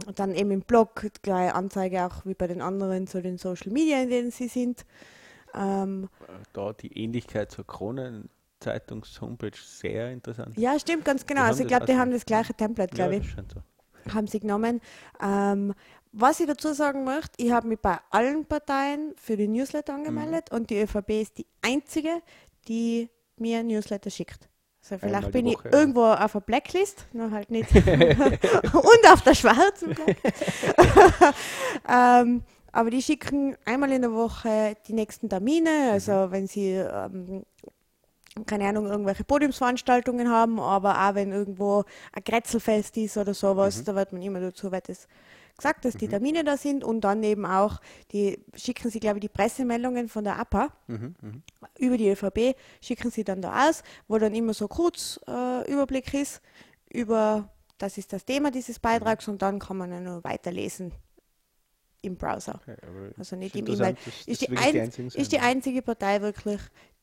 Und 0.07 0.19
dann 0.19 0.35
eben 0.35 0.51
im 0.51 0.63
Blog 0.63 1.07
gleich 1.23 1.55
Anzeige 1.55 2.07
auch 2.07 2.25
wie 2.25 2.35
bei 2.35 2.47
den 2.47 2.63
anderen 2.63 3.07
zu 3.07 3.21
den 3.21 3.39
Social 3.39 3.71
Media, 3.71 4.03
in 4.03 4.09
denen 4.09 4.31
sie 4.31 4.49
sind. 4.49 4.87
Ähm, 5.55 6.09
da 6.53 6.73
die 6.73 6.97
Ähnlichkeit 6.97 7.51
zur 7.51 7.67
Kronenzeitungs-Homepage 7.67 9.57
sehr 9.63 10.11
interessant. 10.11 10.57
Ja, 10.57 10.79
stimmt, 10.79 11.05
ganz 11.05 11.27
genau. 11.27 11.43
Also 11.43 11.63
ich 11.63 11.69
glaube, 11.69 11.87
die 11.87 11.97
haben 11.97 12.11
das 12.13 12.25
gleiche 12.25 12.55
Template, 12.55 12.95
glaube 12.95 13.15
ja, 13.15 13.21
ich. 13.21 13.31
So. 13.33 14.15
Haben 14.15 14.27
sie 14.27 14.41
genommen. 14.41 14.81
Ähm, 15.23 15.75
was 16.13 16.41
ich 16.41 16.47
dazu 16.47 16.73
sagen 16.73 17.05
möchte, 17.05 17.33
ich 17.37 17.53
habe 17.53 17.69
mich 17.69 17.79
bei 17.79 17.99
allen 18.11 18.45
Parteien 18.45 19.15
für 19.17 19.37
die 19.37 19.49
Newsletter 19.49 19.95
angemeldet 19.95 20.51
mhm. 20.51 20.59
und 20.59 20.71
die 20.71 20.81
ÖVP 20.81 21.11
ist 21.11 21.39
die 21.39 21.47
einzige, 21.63 22.23
die 22.69 23.09
mir 23.37 23.63
Newsletter 23.63 24.11
schickt. 24.11 24.49
Also 24.83 24.99
vielleicht 24.99 25.31
bin 25.31 25.47
Woche, 25.47 25.55
ich 25.67 25.73
ja. 25.73 25.79
irgendwo 25.79 26.05
auf 26.05 26.33
der 26.33 26.41
Blacklist, 26.41 27.07
nur 27.13 27.31
halt 27.31 27.51
nicht. 27.51 27.71
und 27.75 29.13
auf 29.13 29.23
der 29.23 29.35
schwarzen 29.35 29.95
ähm, 31.89 32.43
aber 32.73 32.91
die 32.91 33.03
schicken 33.03 33.57
einmal 33.65 33.93
in 33.93 34.03
der 34.03 34.13
Woche 34.13 34.77
die 34.87 34.93
nächsten 34.93 35.29
Termine, 35.29 35.91
also 35.93 36.13
mhm. 36.13 36.31
wenn 36.33 36.47
sie 36.47 36.73
ähm, 36.73 37.45
keine 38.47 38.69
Ahnung, 38.69 38.87
irgendwelche 38.87 39.25
Podiumsveranstaltungen 39.25 40.31
haben, 40.31 40.61
aber 40.61 41.09
auch 41.09 41.15
wenn 41.15 41.33
irgendwo 41.33 41.85
ein 42.13 42.25
Grätzelfest 42.25 42.97
ist 42.97 43.17
oder 43.17 43.35
sowas, 43.35 43.79
mhm. 43.79 43.85
da 43.85 43.95
wird 43.97 44.13
man 44.13 44.23
immer 44.23 44.41
dazu 44.41 44.71
wird 44.73 44.89
es 44.89 45.09
gesagt, 45.61 45.85
dass 45.85 45.95
die 45.95 46.07
mhm. 46.07 46.11
Termine 46.11 46.45
da 46.45 46.57
sind 46.57 46.85
und 46.85 47.03
dann 47.03 47.23
eben 47.23 47.47
auch, 47.47 47.81
die 48.13 48.45
schicken 48.55 48.91
sie, 48.91 49.01
glaube 49.01 49.19
ich, 49.19 49.23
die 49.23 49.29
Pressemeldungen 49.29 50.09
von 50.09 50.25
der 50.25 50.39
APA 50.39 50.73
mhm, 50.87 51.15
mhm. 51.21 51.43
über 51.79 51.97
die 51.97 52.09
ÖVP, 52.11 52.57
schicken 52.81 53.11
sie 53.11 53.25
dann 53.25 53.43
da 53.43 53.69
aus, 53.69 53.83
wo 54.09 54.19
dann 54.19 54.35
immer 54.35 54.55
so 54.55 54.69
kurz 54.69 55.21
äh, 55.27 55.71
Überblick 55.71 56.13
ist 56.15 56.41
über, 56.93 57.49
das 57.79 57.99
ist 57.99 58.13
das 58.13 58.25
Thema 58.25 58.51
dieses 58.51 58.79
Beitrags 58.79 59.29
und 59.29 59.43
dann 59.43 59.59
kann 59.59 59.77
man 59.77 59.93
ja 59.93 60.01
nur 60.01 60.25
weiterlesen 60.25 60.93
im 62.03 62.17
Browser. 62.17 62.61
Okay, 62.63 62.77
also 63.17 63.37
nicht 63.37 63.55
im 63.57 63.67
E-Mail. 63.67 63.97
Ist, 64.27 64.45
ist 65.15 65.33
die 65.33 65.39
einzige 65.39 65.83
Partei 65.83 66.21
wirklich, 66.23 66.61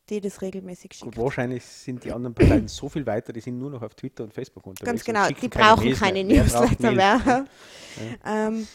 die 0.09 0.21
das 0.21 0.41
regelmäßig 0.41 0.93
schickt. 0.93 1.15
Gut, 1.15 1.17
wahrscheinlich 1.17 1.63
sind 1.63 2.03
die 2.03 2.11
anderen 2.11 2.33
Parteien 2.33 2.67
so 2.67 2.89
viel 2.89 3.05
weiter, 3.05 3.33
die 3.33 3.41
sind 3.41 3.57
nur 3.57 3.69
noch 3.69 3.81
auf 3.81 3.93
Twitter 3.95 4.23
und 4.23 4.33
Facebook 4.33 4.65
unterwegs. 4.65 4.85
Ganz 4.85 5.03
genau, 5.03 5.27
die 5.29 5.47
brauchen 5.47 5.93
keine, 5.93 6.23
keine 6.23 6.23
Newsletter 6.23 6.91
mehr. 6.91 7.19
mehr. 7.19 7.21
Ja. 7.25 7.45
Ähm, 8.23 8.67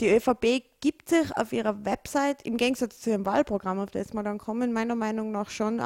die 0.00 0.08
ÖVP 0.08 0.62
gibt 0.80 1.10
sich 1.10 1.36
auf 1.36 1.52
ihrer 1.52 1.84
Website 1.84 2.40
im 2.46 2.56
Gegensatz 2.56 3.00
zu 3.00 3.10
ihrem 3.10 3.26
Wahlprogramm, 3.26 3.78
auf 3.78 3.90
das 3.90 4.14
wir 4.14 4.22
dann 4.22 4.38
kommen, 4.38 4.72
meiner 4.72 4.94
Meinung 4.94 5.32
nach 5.32 5.50
schon 5.50 5.82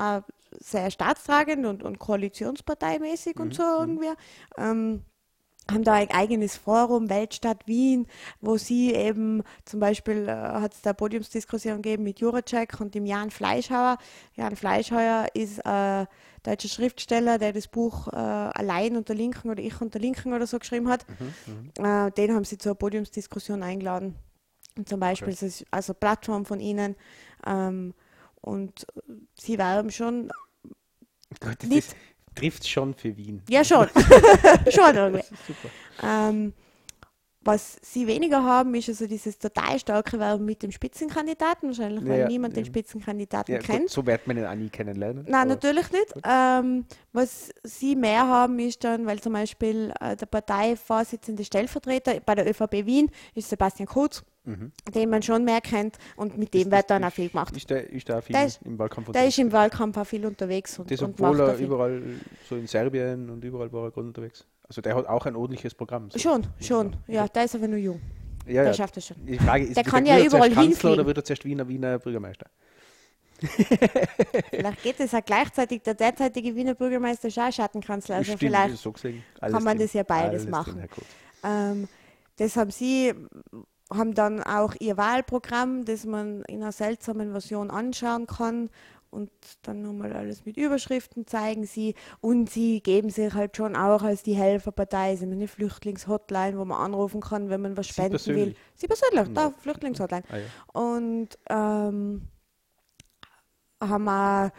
sehr 0.60 0.90
staatstragend 0.90 1.66
und, 1.66 1.82
und 1.82 1.98
koalitionsparteimäßig 1.98 3.36
mhm. 3.36 3.42
und 3.42 3.54
so 3.54 3.62
mhm. 3.62 3.78
irgendwie. 3.80 4.10
Ähm, 4.58 5.04
haben 5.70 5.84
da 5.84 5.94
ein 5.94 6.10
eigenes 6.10 6.56
Forum, 6.56 7.08
Weltstadt 7.08 7.66
Wien, 7.66 8.06
wo 8.40 8.56
sie 8.56 8.92
eben 8.94 9.42
zum 9.64 9.80
Beispiel 9.80 10.28
äh, 10.28 10.32
hat 10.32 10.74
es 10.74 10.82
da 10.82 10.92
Podiumsdiskussion 10.92 11.82
gegeben 11.82 12.02
mit 12.02 12.20
Juracek 12.20 12.80
und 12.80 12.94
dem 12.94 13.06
Jan 13.06 13.30
Fleischhauer. 13.30 13.98
Jan 14.34 14.56
Fleischhauer 14.56 15.28
ist 15.34 15.58
äh, 15.60 16.06
deutscher 16.42 16.68
Schriftsteller, 16.68 17.38
der 17.38 17.52
das 17.52 17.68
Buch 17.68 18.08
äh, 18.08 18.16
allein 18.16 18.96
unter 18.96 19.14
Linken 19.14 19.50
oder 19.50 19.62
ich 19.62 19.80
unter 19.80 19.98
Linken 19.98 20.32
oder 20.32 20.46
so 20.46 20.58
geschrieben 20.58 20.88
hat. 20.88 21.06
Mhm, 21.08 21.72
mhm. 21.78 21.84
äh, 21.84 22.10
den 22.10 22.34
haben 22.34 22.44
sie 22.44 22.58
zur 22.58 22.74
Podiumsdiskussion 22.74 23.62
eingeladen. 23.62 24.16
Und 24.76 24.88
zum 24.88 25.00
Beispiel, 25.00 25.32
okay. 25.34 25.46
ist 25.46 25.64
also 25.70 25.94
Plattform 25.94 26.44
von 26.44 26.58
ihnen. 26.58 26.96
Ähm, 27.46 27.94
und 28.40 28.86
sie 29.38 29.58
werben 29.58 29.90
schon 29.90 30.30
Gott, 31.40 31.62
nicht, 31.64 31.94
trifft 32.34 32.68
schon 32.68 32.94
für 32.94 33.16
Wien. 33.16 33.42
Ja, 33.48 33.64
schon. 33.64 33.88
schon 34.70 34.94
irgendwie. 34.94 35.24
Ähm, 36.02 36.52
was 37.44 37.76
sie 37.82 38.06
weniger 38.06 38.42
haben, 38.42 38.74
ist 38.74 38.88
also 38.88 39.06
dieses 39.06 39.36
total 39.38 39.78
starke 39.78 40.18
Werben 40.18 40.44
mit 40.44 40.62
dem 40.62 40.70
Spitzenkandidaten, 40.70 41.68
wahrscheinlich, 41.68 42.06
weil 42.06 42.20
ja, 42.20 42.28
niemand 42.28 42.56
ja. 42.56 42.62
den 42.62 42.66
Spitzenkandidaten 42.66 43.54
ja, 43.54 43.60
kennt. 43.60 43.80
Gut, 43.80 43.90
so 43.90 44.06
wird 44.06 44.26
man 44.26 44.36
ihn 44.36 44.46
auch 44.46 44.54
nie 44.54 44.68
kennenlernen. 44.68 45.24
Nein, 45.28 45.48
natürlich 45.48 45.90
nicht. 45.90 46.14
Ähm, 46.24 46.84
was 47.12 47.50
sie 47.64 47.96
mehr 47.96 48.26
haben, 48.28 48.58
ist 48.60 48.84
dann, 48.84 49.06
weil 49.06 49.20
zum 49.20 49.32
Beispiel 49.32 49.92
äh, 50.00 50.14
der 50.16 50.26
Parteivorsitzende 50.26 51.44
Stellvertreter 51.44 52.20
bei 52.20 52.34
der 52.36 52.48
ÖVP 52.48 52.86
Wien 52.86 53.10
ist 53.34 53.48
Sebastian 53.48 53.88
Kurz 53.88 54.22
mhm. 54.44 54.72
den 54.94 55.10
man 55.10 55.22
schon 55.22 55.44
mehr 55.44 55.60
kennt 55.60 55.98
und 56.16 56.38
mit 56.38 56.54
dem 56.54 56.62
ist, 56.62 56.70
wird 56.70 56.90
dann 56.90 57.04
auch 57.04 57.12
viel 57.12 57.28
gemacht. 57.28 57.56
Ist 57.56 57.70
der, 57.70 57.90
ist 57.90 58.08
der, 58.08 58.22
viel 58.22 58.34
der 58.34 58.46
ist, 58.46 58.60
im 58.62 58.78
Wahlkampf 58.78 59.08
unterwegs? 59.08 59.22
Der 59.22 59.28
ist 59.28 59.38
im 59.38 59.52
Wahlkampf 59.52 59.96
auch 59.96 60.06
viel 60.06 60.26
unterwegs. 60.26 60.78
Und, 60.78 60.90
das, 60.90 61.02
obwohl 61.02 61.40
er 61.40 61.56
überall, 61.56 62.02
so 62.48 62.56
in 62.56 62.66
Serbien 62.66 63.30
und 63.30 63.44
überall 63.44 63.72
war 63.72 63.84
er 63.84 63.90
gerade 63.90 64.06
unterwegs. 64.08 64.46
Also 64.66 64.80
der 64.80 64.94
hat 64.94 65.06
auch 65.06 65.26
ein 65.26 65.36
ordentliches 65.36 65.74
Programm. 65.74 66.10
So. 66.10 66.18
Schon, 66.18 66.46
schon. 66.60 66.96
Ja, 67.06 67.28
der 67.28 67.44
ist 67.44 67.54
aber 67.54 67.68
nur 67.68 67.78
jung. 67.78 68.00
Ja, 68.46 68.54
der 68.54 68.64
ja. 68.66 68.74
schafft 68.74 68.96
es 68.96 69.06
schon. 69.06 69.24
Die 69.24 69.38
Frage 69.38 69.64
ist, 69.64 69.76
der 69.76 69.84
kann 69.84 70.06
ja 70.06 70.18
überall 70.18 70.48
Kanzler 70.48 70.62
hinfliegen. 70.62 70.98
oder 70.98 71.06
wird 71.06 71.18
er 71.18 71.24
zuerst 71.24 71.44
Wiener, 71.44 71.68
Wiener 71.68 71.98
Bürgermeister? 71.98 72.46
vielleicht 74.50 74.82
geht 74.82 75.00
es 75.00 75.14
auch 75.14 75.24
gleichzeitig. 75.24 75.82
Der 75.82 75.94
derzeitige 75.94 76.54
Wiener 76.54 76.74
Bürgermeister 76.74 77.28
ist 77.28 77.38
auch 77.38 77.52
Schattenkanzler. 77.52 78.16
Also 78.16 78.36
Stimmt, 78.36 78.40
vielleicht 78.40 78.76
so 78.78 78.92
gesehen, 78.92 79.22
kann 79.40 79.52
man 79.52 79.76
drin. 79.76 79.86
das 79.86 79.92
ja 79.92 80.02
beides 80.04 80.46
machen. 80.46 80.74
Drin, 80.74 80.88
ähm, 81.44 81.88
das 82.36 82.56
haben 82.56 82.70
Sie 82.70 83.12
haben 83.90 84.14
dann 84.14 84.42
auch 84.42 84.74
ihr 84.80 84.96
Wahlprogramm, 84.96 85.84
das 85.84 86.04
man 86.04 86.42
in 86.42 86.62
einer 86.62 86.72
seltsamen 86.72 87.32
Version 87.32 87.70
anschauen 87.70 88.26
kann 88.26 88.70
und 89.12 89.30
dann 89.62 89.82
nochmal 89.82 90.14
alles 90.14 90.46
mit 90.46 90.56
Überschriften 90.56 91.26
zeigen 91.26 91.66
sie 91.66 91.94
und 92.20 92.48
sie 92.48 92.80
geben 92.80 93.10
sich 93.10 93.34
halt 93.34 93.56
schon 93.56 93.76
auch 93.76 94.02
als 94.02 94.22
die 94.22 94.34
Helferpartei, 94.34 95.16
sie 95.16 95.26
haben 95.26 95.32
eine 95.32 95.48
Flüchtlingshotline, 95.48 96.58
wo 96.58 96.64
man 96.64 96.80
anrufen 96.80 97.20
kann, 97.20 97.50
wenn 97.50 97.60
man 97.60 97.76
was 97.76 97.86
sie 97.88 97.92
spenden 97.92 98.12
persönlich. 98.12 98.46
will. 98.46 98.56
Sie 98.74 98.86
persönlich, 98.86 99.28
ja. 99.28 99.34
da, 99.34 99.54
Flüchtlingshotline. 99.58 100.24
Ah, 100.30 100.36
ja. 100.38 100.80
Und 100.80 101.28
ähm, 101.50 102.28
haben 103.80 104.08
auch, 104.08 104.50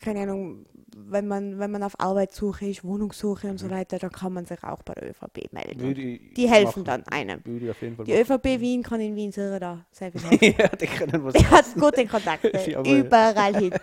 keine 0.00 0.22
Ahnung, 0.22 0.66
wenn 0.96 1.26
man, 1.26 1.58
wenn 1.58 1.70
man 1.70 1.82
auf 1.82 1.98
Arbeitssuche 1.98 2.66
ist, 2.66 2.84
Wohnungssuche 2.84 3.48
und 3.48 3.58
so 3.58 3.66
mhm. 3.66 3.72
weiter, 3.72 3.98
dann 3.98 4.12
kann 4.12 4.32
man 4.32 4.46
sich 4.46 4.62
auch 4.62 4.82
bei 4.82 4.94
der 4.94 5.10
ÖVP 5.10 5.52
melden. 5.52 5.94
die 6.34 6.48
helfen 6.48 6.82
machen. 6.82 6.84
dann 6.84 7.02
einem. 7.04 7.42
die 7.44 7.90
machen. 7.90 8.06
ÖVP 8.08 8.60
Wien 8.60 8.82
kann 8.82 9.00
in 9.00 9.16
Wien 9.16 9.32
sicher 9.32 9.58
da 9.58 9.84
sehr 9.90 10.12
viel 10.12 10.20
helfen. 10.30 10.54
ja, 10.58 10.68
die 10.68 10.86
können 10.86 11.24
was 11.24 11.32
Der 11.34 11.50
hat 11.50 11.74
gute 11.74 12.06
Kontakte, 12.06 12.48
überall 12.84 13.56
hin. 13.56 13.74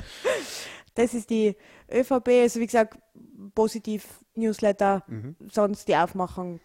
das 0.94 1.14
ist 1.14 1.28
die 1.28 1.56
ÖVP, 1.92 2.28
also 2.28 2.60
wie 2.60 2.66
gesagt, 2.66 2.98
positiv 3.54 4.06
Newsletter, 4.34 5.02
mhm. 5.06 5.36
sonst 5.50 5.88
die 5.88 5.96
Aufmachung. 5.96 6.60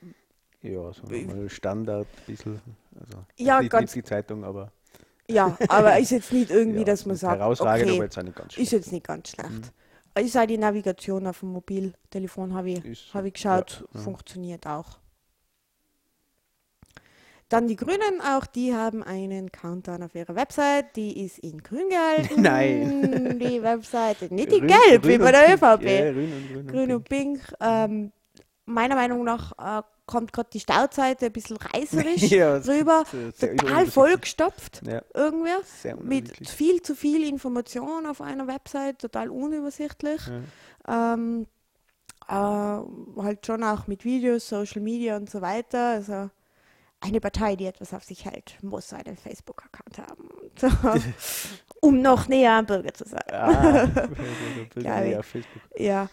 Ja, 0.62 0.92
so 0.94 1.04
Standard 1.48 2.08
ein 2.08 2.26
bisschen. 2.26 2.62
Also, 3.00 3.26
ja, 3.38 3.60
nicht, 3.60 3.72
ganz, 3.72 3.94
nicht 3.94 4.06
die 4.06 4.10
Zeitung, 4.10 4.44
aber. 4.44 4.72
Ja, 5.30 5.58
aber 5.70 5.98
ist 6.00 6.12
jetzt 6.12 6.32
nicht 6.32 6.52
irgendwie, 6.52 6.80
ja, 6.80 6.86
dass 6.86 7.06
man 7.06 7.16
sagt, 7.16 7.40
herausragend, 7.40 7.88
okay, 7.88 7.96
aber 7.96 8.04
jetzt 8.04 8.18
auch 8.18 8.24
nicht 8.24 8.36
ganz 8.36 8.54
schlecht. 8.54 8.68
ist 8.68 8.72
jetzt 8.72 8.92
nicht 8.92 9.06
ganz 9.06 9.30
schlecht. 9.30 9.50
Mhm. 9.50 10.24
Ist 10.24 10.38
auch 10.38 10.46
die 10.46 10.58
Navigation 10.58 11.28
auf 11.28 11.40
dem 11.40 11.50
Mobiltelefon, 11.50 12.54
habe 12.54 12.72
ich, 12.72 13.14
hab 13.14 13.26
ich 13.26 13.34
geschaut, 13.34 13.86
ja, 13.94 14.00
funktioniert 14.00 14.66
auch. 14.66 15.00
Dann 17.50 17.68
die 17.68 17.76
Grünen, 17.76 18.22
auch 18.22 18.48
die 18.48 18.74
haben 18.74 19.04
einen 19.04 19.52
Countdown 19.52 20.02
auf 20.02 20.16
ihrer 20.16 20.36
Website. 20.36 20.96
Die 20.96 21.24
ist 21.24 21.38
in 21.40 21.62
grün 21.62 21.90
gehalten. 21.90 22.42
Nein. 22.42 23.38
Die 23.38 23.62
Webseite, 23.62 24.34
nicht 24.34 24.52
in 24.52 24.66
gelb, 24.66 25.04
grün 25.04 25.12
wie 25.12 25.18
bei 25.20 25.32
der 25.32 25.54
ÖVP. 25.54 25.84
Ja, 25.84 26.12
grün 26.12 26.34
und, 26.34 26.48
grün 26.48 26.58
und 26.58 26.68
grün 26.68 26.92
und 26.94 27.08
pink. 27.08 27.40
Ähm, 27.62 28.12
meiner 28.66 28.96
Meinung 28.96 29.24
nach 29.24 29.52
äh, 29.60 29.84
kommt 30.06 30.34
gerade 30.34 30.50
die 30.52 30.60
Startseite 30.60 31.28
ein 31.28 31.32
bisschen 31.32 31.58
reißerisch 31.58 32.22
ja, 32.32 32.58
rüber, 32.58 33.04
total 33.40 33.88
vollgestopft 33.88 34.82
ja. 34.86 35.02
irgendwie, 35.14 35.50
mit 36.04 36.48
viel 36.48 36.82
zu 36.82 36.96
viel 36.96 37.28
Information 37.28 38.06
auf 38.06 38.22
einer 38.22 38.48
Website, 38.48 39.00
total 39.00 39.30
unübersichtlich. 39.30 40.22
Ja. 40.88 41.14
Ähm, 41.14 41.48
äh, 42.28 43.22
halt 43.22 43.46
schon 43.46 43.64
auch 43.64 43.88
mit 43.88 44.04
Videos, 44.06 44.50
Social 44.50 44.82
Media 44.82 45.16
und 45.18 45.30
so 45.30 45.42
weiter. 45.42 45.90
Also 45.90 46.30
eine 47.06 47.20
Partei, 47.20 47.56
die 47.56 47.66
etwas 47.66 47.94
auf 47.94 48.04
sich 48.04 48.26
hält, 48.26 48.58
muss 48.62 48.94
einen 48.94 49.18
Facebook-Account 49.18 50.00
haben. 50.00 50.30
So, 50.58 50.70
um 51.82 52.02
noch 52.02 52.30
näher 52.30 52.54
am 52.54 52.66
Bürger 52.66 52.94
zu 52.94 53.04
sein. 53.04 53.22
Ah, 53.30 53.84
auf 55.20 55.26
Facebook. 55.26 55.62
Ja, 55.76 56.08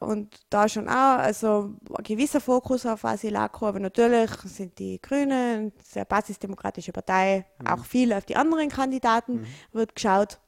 und 0.00 0.34
da 0.50 0.68
schon 0.68 0.88
auch, 0.88 1.18
also 1.18 1.74
ein 1.96 2.02
gewisser 2.02 2.40
Fokus 2.40 2.84
auf 2.86 3.04
Asilako, 3.04 3.68
aber 3.68 3.78
natürlich 3.78 4.30
sind 4.44 4.78
die 4.80 5.00
Grünen 5.00 5.30
eine 5.32 5.72
sehr 5.82 6.04
basisdemokratische 6.04 6.92
Partei, 6.92 7.46
auch 7.64 7.84
viel 7.84 8.12
auf 8.12 8.24
die 8.24 8.34
anderen 8.34 8.68
Kandidaten 8.68 9.46
wird 9.72 9.94
geschaut. 9.94 10.40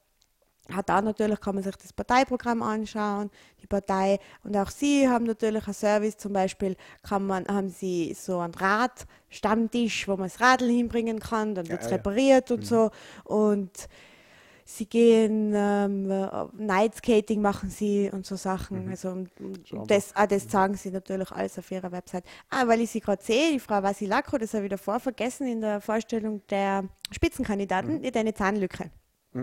Auch 0.74 0.82
da 0.82 1.00
natürlich 1.00 1.40
kann 1.40 1.54
man 1.54 1.64
sich 1.64 1.76
das 1.76 1.92
Parteiprogramm 1.92 2.62
anschauen, 2.62 3.30
die 3.62 3.66
Partei 3.66 4.18
und 4.42 4.56
auch 4.56 4.70
sie 4.70 5.08
haben 5.08 5.24
natürlich 5.24 5.66
einen 5.66 5.74
Service, 5.74 6.16
zum 6.16 6.32
Beispiel 6.32 6.76
kann 7.02 7.26
man, 7.26 7.46
haben 7.46 7.68
sie 7.68 8.14
so 8.18 8.38
einen 8.38 8.54
Radstammtisch, 8.54 10.08
wo 10.08 10.16
man 10.16 10.28
das 10.28 10.40
Radl 10.40 10.68
hinbringen 10.68 11.20
kann, 11.20 11.54
dann 11.54 11.68
wird 11.68 11.82
es 11.82 11.90
ja. 11.90 11.96
repariert 11.96 12.50
und 12.50 12.66
so 12.66 12.90
und 13.24 13.88
Sie 14.68 14.86
gehen 14.86 15.52
ähm, 15.54 16.08
Night 16.58 16.96
Skating 16.96 17.40
machen 17.40 17.70
sie 17.70 18.10
und 18.12 18.26
so 18.26 18.34
Sachen. 18.34 18.88
Also 18.88 19.10
und, 19.10 19.30
und 19.40 19.64
So 19.64 19.86
das, 19.86 20.10
ah, 20.16 20.26
das 20.26 20.50
sagen 20.50 20.74
sie 20.74 20.90
natürlich 20.90 21.30
alles 21.30 21.56
auf 21.56 21.70
ihrer 21.70 21.92
Website. 21.92 22.24
Ah, 22.50 22.66
weil 22.66 22.80
ich 22.80 22.90
sie 22.90 22.98
gerade 22.98 23.22
sehe, 23.22 23.52
die 23.52 23.60
Frau 23.60 23.80
Vasilako, 23.80 24.38
das 24.38 24.54
habe 24.54 24.64
ich 24.64 24.70
davor 24.70 24.98
vergessen 24.98 25.46
in 25.46 25.60
der 25.60 25.80
Vorstellung 25.80 26.42
der 26.50 26.82
Spitzenkandidaten, 27.12 28.02
die 28.02 28.08
hat 28.08 28.16
eine 28.16 28.34
Zahnlücke. 28.34 28.90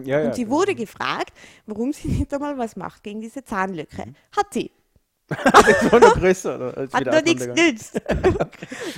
Ja, 0.02 0.20
ja. 0.20 0.26
Und 0.28 0.36
sie 0.36 0.50
wurde 0.50 0.76
gefragt, 0.76 1.34
warum 1.66 1.94
sie 1.94 2.08
nicht 2.08 2.34
einmal 2.34 2.58
was 2.58 2.76
macht 2.76 3.04
gegen 3.04 3.22
diese 3.22 3.44
Zahnlücke. 3.44 4.06
Mhm. 4.08 4.16
Hat 4.36 4.54
sie. 4.54 4.72
das 5.30 5.92
war 5.92 6.00
noch 6.00 6.16
größer. 6.16 6.56
Oder? 6.56 6.78
Als 6.78 6.94
Hat 6.94 7.06
nur 7.06 7.22
nichts 7.22 7.48
nützt. 7.48 8.02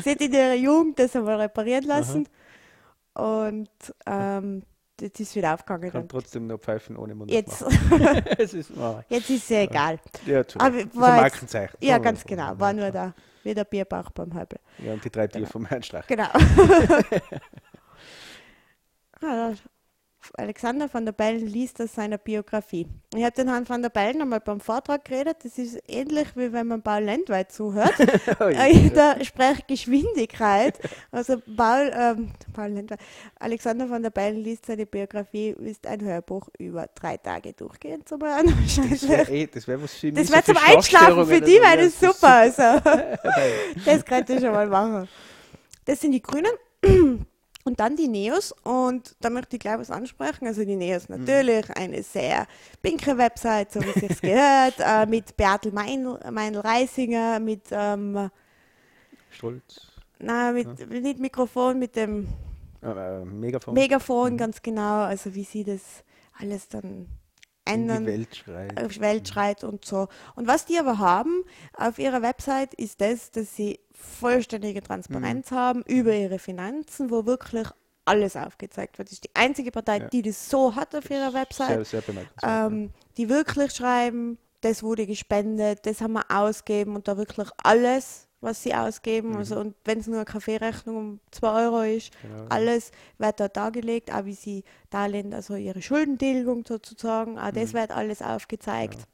sie 0.03 0.11
hat 0.11 0.21
in 0.21 0.33
ihrer 0.33 0.55
Jugend 0.55 0.99
das 0.99 1.15
einmal 1.15 1.39
reparieren 1.41 1.85
lassen. 1.85 2.27
Und 3.13 3.69
ähm, 4.05 4.63
das 4.97 5.11
ist 5.19 5.35
wieder 5.35 5.53
aufgegangen. 5.53 5.91
Kann 5.91 6.07
trotzdem 6.07 6.47
noch 6.47 6.57
pfeifen 6.59 6.97
ohne 6.97 7.15
Mund. 7.15 7.29
Jetzt, 7.29 7.61
es 8.37 8.53
ist, 8.53 8.71
ah, 8.77 9.03
jetzt 9.09 9.29
ist 9.29 9.47
sie 9.47 9.55
egal. 9.55 9.99
ja, 10.25 10.45
zu 10.45 10.59
Aber. 10.59 10.77
Das 10.77 10.85
ist 10.85 10.93
ein 10.95 10.99
Markenzeichen. 10.99 11.77
Ja, 11.81 11.97
Oh, 11.97 12.01
ganz 12.01 12.21
oh, 12.23 12.27
genau. 12.27 12.53
oh, 12.53 12.59
War 12.59 12.71
oh. 12.71 12.75
nur 12.77 12.91
da. 12.91 13.13
Wie 13.43 13.53
der 13.53 13.65
Bierbauch 13.65 14.09
beim 14.11 14.33
Halbel. 14.33 14.57
Ja, 14.79 14.93
und 14.93 15.03
die 15.05 15.09
drei 15.11 15.27
Bier 15.27 15.45
vom 15.45 15.65
Herrn 15.65 15.83
Strach. 15.83 16.07
Genau. 16.07 16.29
Alexander 20.38 20.88
van 20.91 21.05
der 21.05 21.13
Bellen 21.13 21.45
liest 21.47 21.82
aus 21.82 21.93
seiner 21.93 22.17
Biografie. 22.17 22.88
Ich 23.15 23.23
habe 23.23 23.36
den 23.36 23.47
Herrn 23.49 23.67
van 23.67 23.82
der 23.82 23.89
Bellen 23.89 24.21
einmal 24.21 24.39
beim 24.39 24.59
Vortrag 24.59 25.05
geredet. 25.05 25.38
Das 25.43 25.57
ist 25.57 25.78
ähnlich 25.88 26.28
wie 26.36 26.51
wenn 26.51 26.67
man 26.67 26.82
Paul 26.82 27.03
Lendweit 27.03 27.51
zuhört. 27.51 27.93
Oh, 28.39 28.45
Äh, 28.45 28.71
in 28.71 28.93
der 28.93 29.23
Sprechgeschwindigkeit. 29.23 30.80
Also 31.11 31.38
Paul, 31.55 31.91
ähm, 31.93 32.32
Paul 32.53 32.69
Lendweit, 32.69 32.99
Alexander 33.39 33.89
van 33.89 34.03
der 34.03 34.09
Bellen 34.09 34.43
liest 34.43 34.65
seine 34.65 34.86
Biografie, 34.86 35.55
ist 35.59 35.88
ein 35.88 36.01
Hörbuch 36.01 36.49
über 36.57 36.88
drei 36.95 37.17
Tage 37.17 37.53
durchgehend 37.53 38.07
zu 38.09 38.17
hören. 38.19 38.53
Das 38.89 39.07
wäre 39.07 39.32
eh, 39.32 39.47
das 39.47 39.67
wär 39.67 39.82
was 39.82 39.93
für 39.93 40.07
mich. 40.07 40.15
Das 40.15 40.28
so 40.28 40.34
wäre 40.34 40.43
für 40.43 40.53
zum 40.53 40.63
Einschlafen, 40.65 41.28
für 41.28 41.41
die 41.41 41.55
so. 41.55 41.61
das 41.61 41.99
super. 41.99 42.34
Also, 42.34 42.61
das 43.86 44.05
könnte 44.05 44.34
ich 44.34 44.41
schon 44.41 44.51
mal 44.51 44.67
machen. 44.67 45.07
Das 45.86 46.01
sind 46.01 46.11
die 46.11 46.21
Grünen. 46.21 46.51
Und 47.68 47.80
dann 47.80 47.95
die 47.95 48.07
Neos. 48.07 48.53
Und 48.63 49.16
da 49.22 49.32
möchte 49.32 49.55
ich 49.55 49.59
gleich 49.59 49.80
was 49.80 49.89
ansprechen. 49.89 50.45
Also 50.47 50.63
die 50.63 50.76
Neos 50.76 51.09
Mhm. 51.09 51.18
natürlich 51.20 51.68
eine 51.76 52.03
sehr 52.03 52.45
pinke 52.82 53.18
Website, 53.18 53.72
so 53.72 53.82
wie 53.82 53.89
es 53.89 53.95
sich 53.95 54.22
gehört, 54.22 54.76
äh, 54.80 55.05
mit 55.07 55.36
Beatel 55.36 55.72
Meinl, 55.72 56.20
Meinl-Reisinger, 56.32 57.39
mit, 57.39 57.63
ähm, 57.72 58.30
Stolz. 59.32 59.88
na, 60.20 60.51
mit 60.51 60.89
nicht 60.91 61.20
Mikrofon, 61.20 61.80
mit 61.80 61.95
dem 61.95 62.28
Äh, 62.84 63.22
äh, 63.22 63.26
Megafon. 63.26 63.74
Megafon, 63.74 64.34
Mhm. 64.34 64.38
ganz 64.38 64.61
genau. 64.61 64.99
Also 65.01 65.34
wie 65.34 65.43
sie 65.43 65.63
das 65.63 65.82
alles 66.39 66.68
dann 66.68 67.07
ändern 67.66 68.05
Welt 68.05 68.36
schreit. 68.36 68.99
Welt 69.01 69.28
schreit 69.28 69.63
und 69.63 69.86
so. 69.86 70.07
Und 70.36 70.47
was 70.47 70.66
die 70.66 70.78
aber 70.78 70.99
haben 70.99 71.43
auf 71.74 71.99
ihrer 71.99 72.22
Website 72.22 72.74
ist 72.76 73.01
das, 73.01 73.32
dass 73.32 73.55
sie 73.55 73.80
vollständige 73.93 74.82
Transparenz 74.82 75.51
Mhm. 75.51 75.55
haben 75.55 75.82
über 75.88 76.13
ihre 76.13 76.39
Finanzen, 76.39 77.09
wo 77.11 77.26
wirklich 77.26 77.68
alles 78.05 78.36
aufgezeigt 78.36 78.97
wird. 78.99 79.07
Das 79.09 79.13
ist 79.13 79.24
die 79.24 79.32
einzige 79.34 79.72
Partei, 79.72 79.97
Ja. 79.97 80.07
die 80.09 80.22
das 80.22 80.49
so 80.49 80.76
hat 80.76 80.95
auf 80.95 81.09
ihrer 81.09 81.34
Website, 81.34 81.86
Sehr, 81.88 82.01
sehr 82.01 82.16
ähm, 82.43 82.91
die 83.18 83.30
wirklich 83.30 83.74
schreiben, 83.74 84.38
das 84.61 84.84
wurde 84.84 85.07
gespendet, 85.07 85.86
das 85.86 86.01
haben 86.01 86.13
wir 86.13 86.26
ausgegeben 86.30 86.95
und 86.95 87.07
da 87.07 87.18
wirklich 87.18 87.49
alles, 87.63 88.24
was 88.45 88.63
sie 88.63 88.73
ausgeben. 88.73 89.31
Mhm. 89.31 89.37
Also, 89.37 89.59
und 89.59 89.75
wenn 89.83 89.99
es 89.99 90.07
nur 90.07 90.17
eine 90.17 90.25
Kaffeerechnung 90.25 90.95
um 90.95 91.19
2 91.31 91.65
Euro 91.65 91.81
ist, 91.81 92.13
Genau. 92.21 92.45
alles 92.47 92.91
wird 93.17 93.39
da 93.41 93.49
dargelegt, 93.49 94.13
auch 94.13 94.23
wie 94.25 94.33
sie 94.33 94.63
Darlehen, 94.89 95.33
also 95.33 95.55
ihre 95.55 95.81
Schuldentilgung 95.81 96.63
sozusagen, 96.65 97.37
auch 97.37 97.51
Mhm. 97.51 97.55
das 97.55 97.73
wird 97.73 97.91
alles 97.91 98.21
aufgezeigt. 98.21 99.05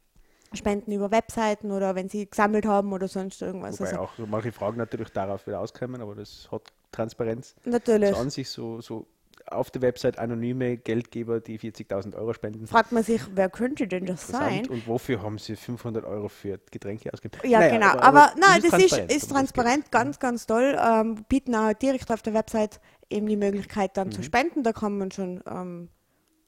Spenden 0.53 0.91
über 0.91 1.11
Webseiten 1.11 1.71
oder 1.71 1.95
wenn 1.95 2.09
sie 2.09 2.29
gesammelt 2.29 2.65
haben 2.65 2.91
oder 2.91 3.07
sonst 3.07 3.41
irgendwas. 3.41 3.79
Wobei 3.79 3.91
Also, 3.91 4.01
auch 4.01 4.17
manche 4.27 4.51
Fragen 4.51 4.77
natürlich 4.77 5.09
darauf 5.09 5.47
wieder 5.47 5.61
auskommen, 5.61 6.01
aber 6.01 6.13
das 6.13 6.49
hat 6.51 6.63
Transparenz. 6.91 7.55
natürlich 7.63 8.09
So 8.09 8.17
an 8.17 8.29
sich 8.29 8.49
so, 8.49 8.81
so 8.81 9.07
auf 9.51 9.71
der 9.71 9.81
Website 9.81 10.17
anonyme 10.19 10.77
Geldgeber, 10.77 11.39
die 11.39 11.57
40.000 11.59 12.15
Euro 12.15 12.33
spenden. 12.33 12.67
fragt 12.67 12.91
man 12.91 13.03
sich, 13.03 13.21
wer 13.35 13.49
könnte 13.49 13.87
denn 13.87 14.05
das 14.05 14.27
sein? 14.27 14.67
Und 14.67 14.87
wofür 14.87 15.21
haben 15.21 15.37
sie 15.37 15.55
500 15.55 16.05
Euro 16.05 16.27
für 16.29 16.59
Getränke 16.71 17.11
ausgegeben? 17.13 17.47
Ja, 17.49 17.59
Naja, 17.59 17.77
genau. 17.77 18.01
Aber, 18.01 18.31
nein, 18.39 18.61
das 18.61 18.65
ist, 18.65 18.69
transparent, 18.69 19.11
ist 19.11 19.21
das 19.23 19.29
transparent, 19.29 19.91
ganz, 19.91 20.19
ganz 20.19 20.45
toll. 20.47 20.77
Ähm, 20.79 21.25
bieten 21.27 21.55
auch 21.55 21.73
direkt 21.73 22.11
auf 22.11 22.21
der 22.21 22.33
Website 22.33 22.79
eben 23.09 23.27
die 23.27 23.37
Möglichkeit 23.37 23.97
dann 23.97 24.07
Mhm. 24.07 24.11
zu 24.13 24.23
spenden. 24.23 24.63
Da 24.63 24.73
kann 24.73 24.97
man 24.97 25.11
schon 25.11 25.41
ähm, 25.49 25.89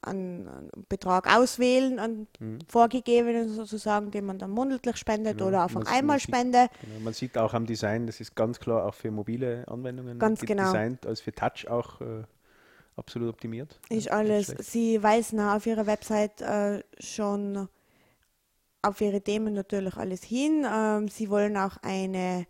einen, 0.01 0.69
Betrag 0.89 1.33
auswählen, 1.33 1.97
einen 1.99 2.27
Mhm. 2.39 2.59
vorgegebenen 2.67 3.47
sozusagen, 3.49 4.11
den 4.11 4.25
man 4.25 4.37
dann 4.37 4.51
monatlich 4.51 4.97
spendet 4.97 5.37
Genau. 5.37 5.47
oder 5.49 5.63
einfach 5.63 5.85
einmal 5.85 6.19
Spende. 6.19 6.67
Genau, 6.81 6.99
man 6.99 7.13
sieht 7.13 7.37
auch 7.37 7.53
am 7.53 7.65
Design, 7.65 8.05
das 8.07 8.19
ist 8.19 8.35
ganz 8.35 8.59
klar 8.59 8.85
auch 8.85 8.93
für 8.93 9.11
mobile 9.11 9.65
Anwendungen 9.67 10.19
Ganz 10.19 10.41
ge- 10.41 10.47
genau. 10.47 10.65
designt, 10.65 11.05
als 11.05 11.21
für 11.21 11.31
Touch 11.31 11.67
auch 11.69 12.01
äh, 12.01 12.23
absolut 12.95 13.29
optimiert. 13.29 13.79
Ist 13.89 14.09
alles. 14.11 14.47
Sie 14.59 15.01
weisen 15.01 15.39
auch 15.39 15.55
auf 15.55 15.65
ihrer 15.65 15.85
Website 15.85 16.41
äh, 16.41 16.83
schon 16.99 17.67
auf 18.81 18.99
ihre 19.01 19.21
Themen 19.21 19.53
natürlich 19.53 19.95
alles 19.95 20.23
hin. 20.23 20.65
Ähm, 20.69 21.07
sie 21.07 21.29
wollen 21.29 21.55
auch 21.57 21.77
eine, 21.81 22.45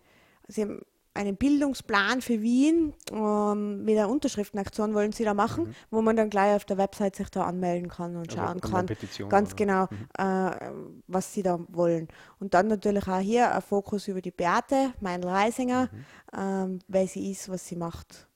sie 0.48 0.64
haben 0.64 0.82
einen 1.16 1.36
Bildungsplan 1.38 2.22
für 2.24 2.42
Wien 2.42 2.92
ähm, 3.12 3.84
mit 3.86 3.96
einer 4.00 4.10
Unterschriftenaktion 4.10 4.96
wollen 4.96 5.12
sie 5.12 5.24
da 5.24 5.36
machen, 5.36 5.76
wo 5.92 6.02
man 6.02 6.16
dann 6.16 6.32
gleich 6.32 6.56
auf 6.56 6.66
der 6.66 6.80
Website 6.80 7.16
sich 7.16 7.30
da 7.30 7.44
anmelden 7.44 7.88
kann 7.88 8.16
und 8.16 8.30
Also 8.30 8.38
schauen 8.42 8.60
kann. 8.62 8.72
Online-Petition 8.72 9.30
Ganz 9.30 9.50
oder- 9.54 9.56
genau, 9.56 9.84
äh, 10.18 10.72
was 11.06 11.32
sie 11.32 11.44
da 11.44 11.60
wollen. 11.70 12.08
Und 12.40 12.56
dann 12.56 12.66
natürlich 12.68 13.08
auch 13.08 13.20
hier 13.20 13.54
ein 13.54 13.62
Fokus 13.62 14.08
über 14.08 14.22
die 14.22 14.32
Beate 14.32 14.94
Meinl-Reisinger, 15.02 15.90
ähm, 16.36 16.80
wer 16.88 17.06
sie 17.06 17.30
ist, 17.30 17.48
was 17.48 17.68
sie 17.68 17.76
macht, 17.76 18.28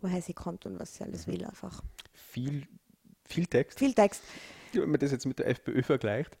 woher 0.00 0.22
sie 0.22 0.32
kommt 0.34 0.66
und 0.66 0.78
was 0.80 0.94
sie 0.94 1.04
alles 1.04 1.26
will 1.26 1.44
einfach. 1.44 1.82
Viel, 2.14 2.66
viel 3.26 3.46
Text. 3.46 3.78
Viel 3.78 3.94
Text. 3.94 4.22
Wenn 4.72 4.90
man 4.90 5.00
das 5.00 5.10
jetzt 5.12 5.26
mit 5.26 5.38
der 5.38 5.48
FPÖ 5.48 5.82
vergleicht, 5.82 6.36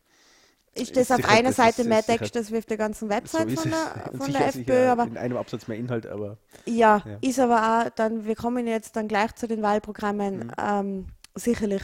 Ist 0.72 0.92
das 0.96 1.02
Ist 1.02 1.10
auf 1.10 1.16
sicher- 1.16 1.28
einer 1.30 1.48
das 1.48 1.56
Seite 1.56 1.82
ist- 1.82 1.88
mehr 1.88 1.98
ist 1.98 2.06
sicher- 2.06 2.18
Text 2.18 2.36
als 2.36 2.52
auf 2.52 2.64
der 2.64 2.76
ganzen 2.76 3.08
so 3.08 3.14
Website 3.14 3.48
ist 3.48 3.60
von 3.62 3.70
der, 3.72 4.10
von 4.16 4.20
sicher, 4.26 4.38
der 4.38 4.46
FPÖ, 4.48 4.86
aber 4.88 5.02
in 5.04 5.16
einem 5.16 5.36
Absatz 5.36 5.66
mehr 5.66 5.76
Inhalt, 5.76 6.06
aber 6.06 6.38
ja, 6.64 7.02
Ja. 7.04 7.18
ist 7.20 7.40
aber 7.40 7.86
auch 7.86 7.90
dann, 7.90 8.24
wir 8.24 8.36
kommen 8.36 8.68
jetzt 8.68 8.94
dann 8.94 9.08
gleich 9.08 9.34
zu 9.34 9.48
den 9.48 9.62
Wahlprogrammen, 9.62 10.46
Mhm. 10.46 10.52
ähm, 10.64 11.06
sicherlich, 11.34 11.82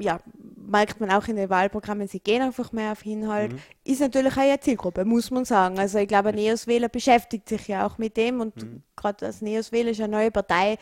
ja, 0.00 0.18
merkt 0.56 1.00
man 1.00 1.10
auch 1.10 1.26
in 1.28 1.36
den 1.36 1.50
Wahlprogrammen, 1.50 2.06
sie 2.08 2.20
gehen 2.20 2.42
einfach 2.42 2.72
mehr 2.72 2.92
auf 2.92 3.04
Inhalt. 3.04 3.52
Mhm. 3.52 3.58
Ist 3.84 4.00
natürlich 4.00 4.32
auch 4.34 4.38
eine 4.38 4.60
Zielgruppe, 4.60 5.04
muss 5.04 5.30
man 5.30 5.44
sagen. 5.44 5.78
Also 5.78 5.98
ich 5.98 6.08
glaube, 6.08 6.28
ein 6.30 6.36
Neos-Wähler 6.36 6.88
beschäftigt 6.88 7.48
sich 7.48 7.68
ja 7.68 7.86
auch 7.86 7.98
mit 7.98 8.16
dem 8.16 8.40
und 8.40 8.56
Mhm. 8.62 8.82
gerade 8.96 9.26
als 9.26 9.42
Neos-Wähler 9.42 9.90
ist 9.90 10.00
eine 10.00 10.12
neue 10.16 10.30
Partei, 10.30 10.78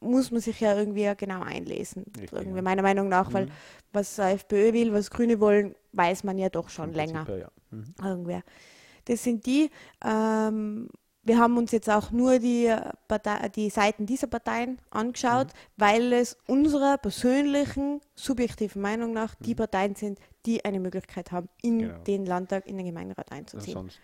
muss 0.00 0.30
man 0.30 0.40
sich 0.40 0.60
ja 0.60 0.76
irgendwie 0.76 1.10
genau 1.16 1.42
einlesen. 1.42 2.04
Richtig, 2.18 2.32
irgendwie 2.32 2.56
ja. 2.56 2.62
meiner 2.62 2.82
Meinung 2.82 3.08
nach, 3.08 3.32
weil 3.32 3.46
Mhm. 3.46 3.50
was 3.92 4.16
die 4.16 4.22
FPÖ 4.22 4.72
will, 4.72 4.92
was 4.92 5.10
Grüne 5.10 5.38
wollen, 5.40 5.74
weiß 5.92 6.24
man 6.24 6.38
ja 6.38 6.48
doch 6.48 6.68
schon 6.68 6.92
länger. 6.92 7.24
Prinzip, 7.24 7.44
ja. 7.44 7.50
Mhm. 7.70 7.94
Irgendwer. 8.02 8.42
Das 9.06 9.22
sind 9.24 9.44
die. 9.46 9.70
Ähm, 10.04 10.88
wir 11.24 11.38
haben 11.38 11.56
uns 11.56 11.70
jetzt 11.72 11.88
auch 11.88 12.10
nur 12.10 12.38
die, 12.38 12.66
äh, 12.66 12.80
Partei, 13.08 13.48
die 13.48 13.70
Seiten 13.70 14.06
dieser 14.06 14.26
Parteien 14.26 14.78
angeschaut, 14.90 15.48
Mhm. 15.48 15.52
weil 15.76 16.12
es 16.12 16.36
unserer 16.46 16.98
persönlichen, 16.98 18.00
subjektiven 18.14 18.82
Meinung 18.82 19.12
nach 19.12 19.34
die 19.36 19.52
Mhm. 19.52 19.56
Parteien 19.56 19.94
sind, 19.94 20.18
die 20.46 20.64
eine 20.64 20.80
Möglichkeit 20.80 21.30
haben, 21.32 21.48
in 21.62 21.78
Genau. 21.78 21.98
den 22.04 22.26
Landtag, 22.26 22.66
in 22.66 22.76
den 22.76 22.86
Gemeinderat 22.86 23.30
einzuziehen. 23.30 23.74
sonst 23.74 24.00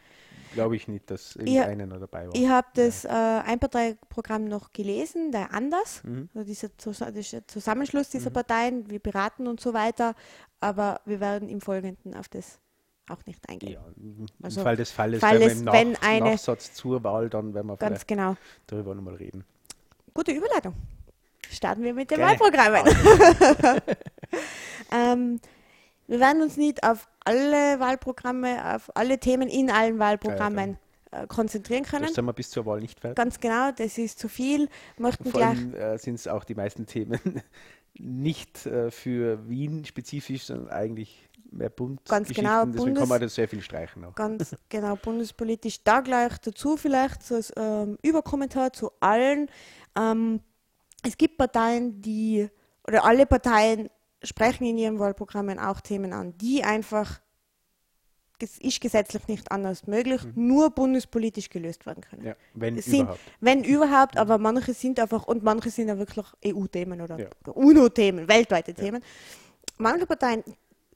glaube 0.54 0.76
ich 0.76 0.86
nicht, 0.88 1.10
dass 1.10 1.36
Ich- 1.36 1.46
irgendeiner 1.54 1.86
noch 1.86 1.98
dabei 2.00 2.26
war. 2.28 2.34
Ich 2.34 2.48
habe 2.48 2.68
das 2.74 3.04
äh, 3.04 3.08
Einparteiprogramm 3.08 4.44
noch 4.44 4.72
gelesen, 4.72 5.30
der 5.32 5.52
Anders, 5.52 6.02
Mhm. 6.04 6.28
also 6.34 6.46
dieser 6.46 6.70
Zusammenschluss 7.46 8.08
dieser 8.10 8.30
Mhm. 8.30 8.34
Parteien, 8.34 8.90
wir 8.90 9.00
beraten 9.00 9.46
und 9.46 9.60
so 9.60 9.74
weiter, 9.74 10.14
aber 10.60 11.00
wir 11.04 11.20
werden 11.20 11.48
im 11.48 11.60
Folgenden 11.60 12.14
auf 12.14 12.28
das 12.28 12.58
auch 13.10 13.24
nicht 13.26 13.48
eingehen. 13.48 13.72
Ja, 13.72 13.84
Im 13.96 14.26
also, 14.42 14.62
Fall 14.62 14.76
des 14.76 14.90
Falles, 14.90 15.20
Fall 15.20 15.40
wenn, 15.40 15.64
Nach 15.64 15.72
wenn 15.72 15.96
eine, 15.96 16.30
Nachsatz 16.30 16.74
zur 16.74 17.02
Wahl, 17.04 17.28
dann 17.28 17.54
werden 17.54 17.66
wir 17.66 17.76
ganz 17.76 18.06
genau. 18.06 18.36
darüber 18.66 18.94
nochmal 18.94 19.14
reden. 19.14 19.44
Gute 20.14 20.32
Überleitung. 20.32 20.74
Starten 21.50 21.82
wir 21.82 21.94
mit 21.94 22.10
dem 22.10 22.20
Wahlprogramm. 22.20 22.84
ähm, 24.92 25.40
wir 26.06 26.20
werden 26.20 26.42
uns 26.42 26.56
nicht 26.56 26.82
auf 26.84 27.08
alle 27.24 27.80
Wahlprogramme, 27.80 28.74
auf 28.74 28.90
alle 28.96 29.18
Themen 29.18 29.48
in 29.48 29.70
allen 29.70 29.98
Wahlprogrammen 29.98 30.78
ja, 31.12 31.22
äh, 31.22 31.26
konzentrieren 31.26 31.84
können. 31.84 32.06
Das 32.06 32.14
sind 32.14 32.24
wir 32.24 32.32
bis 32.32 32.50
zur 32.50 32.66
Wahl 32.66 32.80
nicht 32.80 33.00
fertig. 33.00 33.16
Ganz 33.16 33.40
genau, 33.40 33.70
das 33.72 33.98
ist 33.98 34.18
zu 34.18 34.28
viel. 34.28 34.68
Möchten 34.98 35.30
Vor 35.30 35.42
allem 35.42 35.74
äh, 35.74 35.98
sind 35.98 36.14
es 36.14 36.28
auch 36.28 36.44
die 36.44 36.54
meisten 36.54 36.86
Themen 36.86 37.20
nicht 37.98 38.66
äh, 38.66 38.90
für 38.90 39.48
Wien 39.48 39.84
spezifisch, 39.84 40.44
sondern 40.44 40.70
eigentlich 40.70 41.27
mehr 41.50 41.70
Bund. 41.70 42.00
Ganz 42.06 42.28
genau. 42.28 42.64
Deswegen 42.64 42.76
Bundes 42.76 43.00
kann 43.00 43.08
man 43.08 43.20
das 43.20 43.34
sehr 43.34 43.48
viel 43.48 43.62
streichen. 43.62 44.04
Auch. 44.04 44.14
Ganz 44.14 44.54
genau, 44.68 44.96
bundespolitisch. 44.96 45.82
Da 45.82 46.00
gleich 46.00 46.38
dazu 46.38 46.76
vielleicht 46.76 47.22
so 47.22 47.36
als 47.36 47.52
ähm, 47.56 47.98
Überkommentar 48.02 48.72
zu 48.72 48.90
allen. 49.00 49.50
Ähm, 49.96 50.40
es 51.02 51.16
gibt 51.16 51.38
Parteien, 51.38 52.00
die, 52.00 52.48
oder 52.86 53.04
alle 53.04 53.26
Parteien 53.26 53.88
sprechen 54.22 54.64
in 54.64 54.78
ihren 54.78 54.98
Wahlprogrammen 54.98 55.58
auch 55.58 55.80
Themen 55.80 56.12
an, 56.12 56.36
die 56.38 56.64
einfach 56.64 57.20
es 58.40 58.58
ist 58.58 58.80
gesetzlich 58.80 59.26
nicht 59.26 59.50
anders 59.50 59.86
möglich, 59.86 60.22
mhm. 60.22 60.46
nur 60.46 60.70
bundespolitisch 60.70 61.50
gelöst 61.50 61.86
werden 61.86 62.02
können. 62.02 62.24
Ja, 62.24 62.36
wenn 62.54 62.80
sind, 62.80 63.00
überhaupt. 63.00 63.20
Wenn 63.40 63.64
überhaupt, 63.64 64.14
mhm. 64.14 64.20
aber 64.20 64.38
manche 64.38 64.74
sind 64.74 65.00
einfach, 65.00 65.26
und 65.26 65.42
manche 65.42 65.70
sind 65.70 65.88
ja 65.88 65.98
wirklich 65.98 66.24
EU-Themen 66.46 67.00
oder 67.00 67.18
ja. 67.18 67.28
UNO-Themen, 67.52 68.28
weltweite 68.28 68.74
Themen. 68.74 69.02
Manche 69.78 70.06
Parteien 70.06 70.44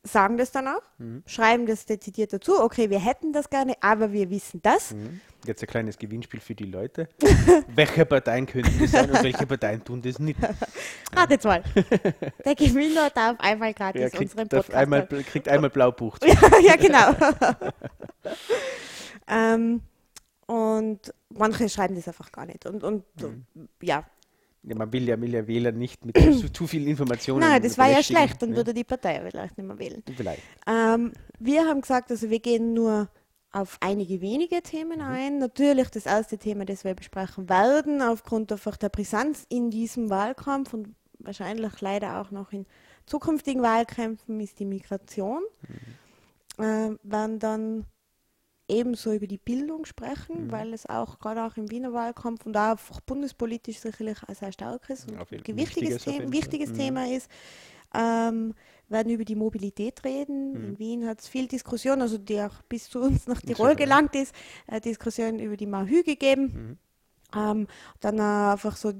sagen 0.05 0.37
das 0.37 0.51
dann 0.51 0.69
auch, 0.69 0.83
mhm. 0.99 1.23
schreiben 1.27 1.67
das 1.67 1.87
dezidiert 1.87 2.33
dazu, 2.33 2.61
okay, 2.61 2.91
wir 2.91 2.99
hätten 2.99 3.33
das 3.33 3.49
gerne, 3.49 3.75
aber 3.81 4.13
wir 4.13 4.31
wissen 4.31 4.61
das. 4.63 4.93
Mhm. 4.93 5.21
Jetzt 5.47 5.63
ein 5.63 5.69
kleines 5.69 5.99
Gewinnspiel 5.99 6.41
für 6.41 6.55
die 6.55 6.65
Leute. 6.65 7.09
welche 7.69 8.05
Parteien 8.05 8.47
könnten 8.47 8.79
das 8.81 8.91
sein 8.91 9.11
und 9.11 9.23
welche 9.23 9.47
Parteien 9.47 9.83
tun 9.85 10.03
das 10.03 10.19
nicht? 10.19 10.39
Ratet 11.17 11.45
mal. 11.45 11.63
Der 12.45 12.55
Gewinner 12.55 13.11
darf 13.11 13.39
einmal 13.41 13.75
gratis 13.75 14.03
ja, 14.03 14.09
kriegt, 14.09 14.33
unseren 14.33 14.49
Podcast 14.49 14.75
einmal, 14.75 15.07
kriegt 15.07 15.49
einmal 15.49 15.71
Blaubuch. 15.71 16.19
ja, 16.63 16.77
genau. 16.77 17.15
ähm, 19.29 19.83
und 20.47 21.15
manche 21.29 21.69
schreiben 21.69 21.95
das 21.95 22.09
einfach 22.09 22.31
gar 22.33 22.47
nicht. 22.47 22.67
Und, 22.67 22.83
und 22.83 23.05
mhm. 23.21 23.47
ja, 23.81 24.05
ja, 24.65 24.77
man 24.77 24.93
will 24.93 25.09
ja, 25.09 25.21
will 25.21 25.35
ja 25.35 25.47
Wähler 25.47 25.73
nicht 25.73 26.05
mit 26.05 26.17
zu, 26.17 26.49
zu 26.53 26.67
viel 26.67 26.87
Informationen. 26.87 27.41
Nein, 27.41 27.63
das 27.63 27.77
war 27.79 27.91
ja 27.91 28.03
schlecht, 28.03 28.41
dann 28.43 28.51
ne? 28.51 28.57
würde 28.57 28.73
die 28.73 28.85
Partei 28.85 29.21
vielleicht 29.29 29.59
nicht 29.59 29.67
mehr 29.67 29.79
wählen. 29.79 30.03
Vielleicht. 30.17 30.43
Ähm, 30.67 31.13
wir 31.39 31.65
haben 31.67 31.81
gesagt, 31.81 32.11
also 32.11 32.31
wir 32.31 32.41
gehen 32.41 32.73
nur 32.75 33.09
auf 33.51 33.77
einige 33.81 34.21
wenige 34.21 34.63
Themen 34.63 34.99
mhm. 34.99 35.05
ein. 35.05 35.39
Natürlich 35.39 35.91
das 35.91 36.07
erste 36.07 36.39
Thema, 36.39 36.65
das 36.65 36.85
wir 36.85 36.95
besprechen 36.95 37.49
werden, 37.49 38.03
aufgrund 38.03 38.53
einfach 38.53 38.77
der 38.77 38.89
Brisanz 38.89 39.45
in 39.49 39.71
diesem 39.71 40.11
Wahlkampf 40.11 40.73
und 40.73 40.95
wahrscheinlich 41.19 41.81
leider 41.81 42.21
auch 42.21 42.31
noch 42.31 42.53
in 42.53 42.67
zukünftigen 43.07 43.63
Wahlkämpfen, 43.63 44.41
ist 44.41 44.59
die 44.59 44.65
Migration. 44.65 45.43
Mhm. 46.59 46.65
Äh, 46.65 46.97
werden 47.03 47.39
dann 47.39 47.87
ebenso 48.69 49.13
über 49.13 49.27
die 49.27 49.39
Bildung 49.39 49.85
sprechen, 49.85 50.47
mhm. 50.47 50.53
weil 50.53 50.73
es 50.73 50.87
auch 50.87 51.19
gerade 51.19 51.45
auch 51.45 51.57
im 51.57 51.71
Wiener 51.71 51.93
Wahlkampf 51.93 52.47
und 52.47 52.57
auch 52.57 52.79
bundespolitisch 53.07 53.79
sicherlich 53.79 54.19
ein 54.27 54.35
sehr 54.35 54.53
starkes 54.53 55.07
und 55.07 55.19
wichtiges, 55.57 56.05
Thema, 56.05 56.33
wichtiges 56.33 56.71
mhm. 56.71 56.77
Thema 56.77 57.09
ist. 57.09 57.31
Ähm, 57.95 58.55
werden 58.89 59.13
über 59.13 59.25
die 59.25 59.35
Mobilität 59.35 60.05
reden. 60.05 60.53
Mhm. 60.53 60.65
In 60.65 60.79
Wien 60.79 61.07
hat 61.07 61.21
es 61.21 61.29
viel 61.29 61.47
Diskussion, 61.47 62.01
also 62.01 62.19
die 62.19 62.41
auch 62.41 62.63
bis 62.69 62.89
zu 62.89 63.01
uns 63.01 63.27
nach 63.27 63.41
Tirol 63.41 63.75
gelangt 63.75 64.15
ist, 64.15 64.35
äh, 64.67 64.81
Diskussion 64.81 65.39
über 65.39 65.57
die 65.57 65.67
Mahü 65.67 66.03
gegeben. 66.03 66.79
Mhm. 67.33 67.39
Ähm, 67.39 67.67
dann 68.01 68.19
äh, 68.19 68.53
einfach 68.53 68.77
so 68.77 68.93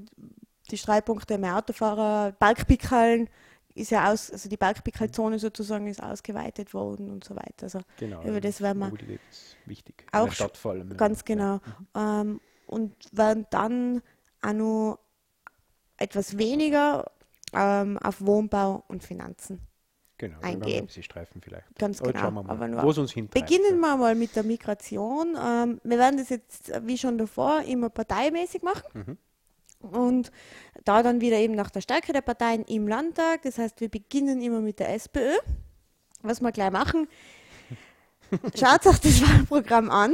die 0.71 0.77
Streitpunkte 0.77 1.37
mehr 1.37 1.57
Autofahrer, 1.57 2.33
Bergpickeln, 2.33 3.29
ist 3.75 3.91
ja 3.91 4.11
aus, 4.11 4.31
also 4.31 4.49
die 4.49 4.57
Bergpickelzone 4.57 5.39
sozusagen 5.39 5.87
ist 5.87 6.01
ausgeweitet 6.01 6.73
worden 6.73 7.09
und 7.09 7.23
so 7.23 7.35
weiter. 7.35 7.63
Also 7.63 7.79
genau, 7.97 8.23
über 8.23 8.39
das 8.39 8.61
werden 8.61 8.79
wir 8.79 9.19
wichtig. 9.65 10.05
Auch 10.11 10.31
Stadt 10.31 10.57
vor 10.57 10.71
allem. 10.71 10.95
Ganz 10.95 11.25
genau. 11.25 11.59
Ja. 11.93 12.21
Mhm. 12.21 12.29
Ähm, 12.31 12.41
und 12.67 12.95
werden 13.11 13.45
dann 13.49 14.01
auch 14.41 14.53
noch 14.53 14.99
etwas 15.97 16.37
weniger 16.37 17.11
ähm, 17.53 17.97
auf 17.99 18.21
Wohnbau 18.21 18.83
und 18.87 19.03
Finanzen 19.03 19.59
genau, 20.17 20.39
eingehen. 20.41 20.87
Sie 20.87 21.03
streifen 21.03 21.41
vielleicht. 21.41 21.67
Ganz 21.77 22.01
Aber 22.01 22.13
genau. 22.13 22.31
Wir 22.31 22.49
Aber 22.49 22.67
nur 22.67 22.83
wo 22.83 22.91
es 22.91 22.97
uns 22.97 23.11
hintreibt, 23.11 23.45
beginnen 23.45 23.79
wir 23.79 23.97
mal 23.97 24.15
mit 24.15 24.35
der 24.35 24.43
Migration. 24.43 25.37
Ähm, 25.39 25.81
wir 25.83 25.97
werden 25.97 26.17
das 26.17 26.29
jetzt, 26.29 26.71
wie 26.85 26.97
schon 26.97 27.17
davor, 27.17 27.61
immer 27.61 27.89
parteimäßig 27.89 28.61
machen. 28.61 28.83
Mhm. 28.93 29.17
Und 29.83 30.31
da 30.85 31.03
dann 31.03 31.21
wieder 31.21 31.37
eben 31.37 31.55
nach 31.55 31.69
der 31.69 31.81
Stärke 31.81 32.13
der 32.13 32.21
Parteien 32.21 32.63
im 32.63 32.87
Landtag. 32.87 33.43
Das 33.43 33.57
heißt, 33.57 33.81
wir 33.81 33.89
beginnen 33.89 34.41
immer 34.41 34.61
mit 34.61 34.79
der 34.79 34.93
SPÖ. 34.93 35.31
Was 36.21 36.41
wir 36.41 36.51
gleich 36.51 36.71
machen, 36.71 37.07
schaut 38.55 38.87
euch 38.87 38.99
das 38.99 39.21
Wahlprogramm 39.21 39.91
an. 39.91 40.13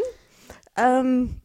Ähm, 0.75 1.41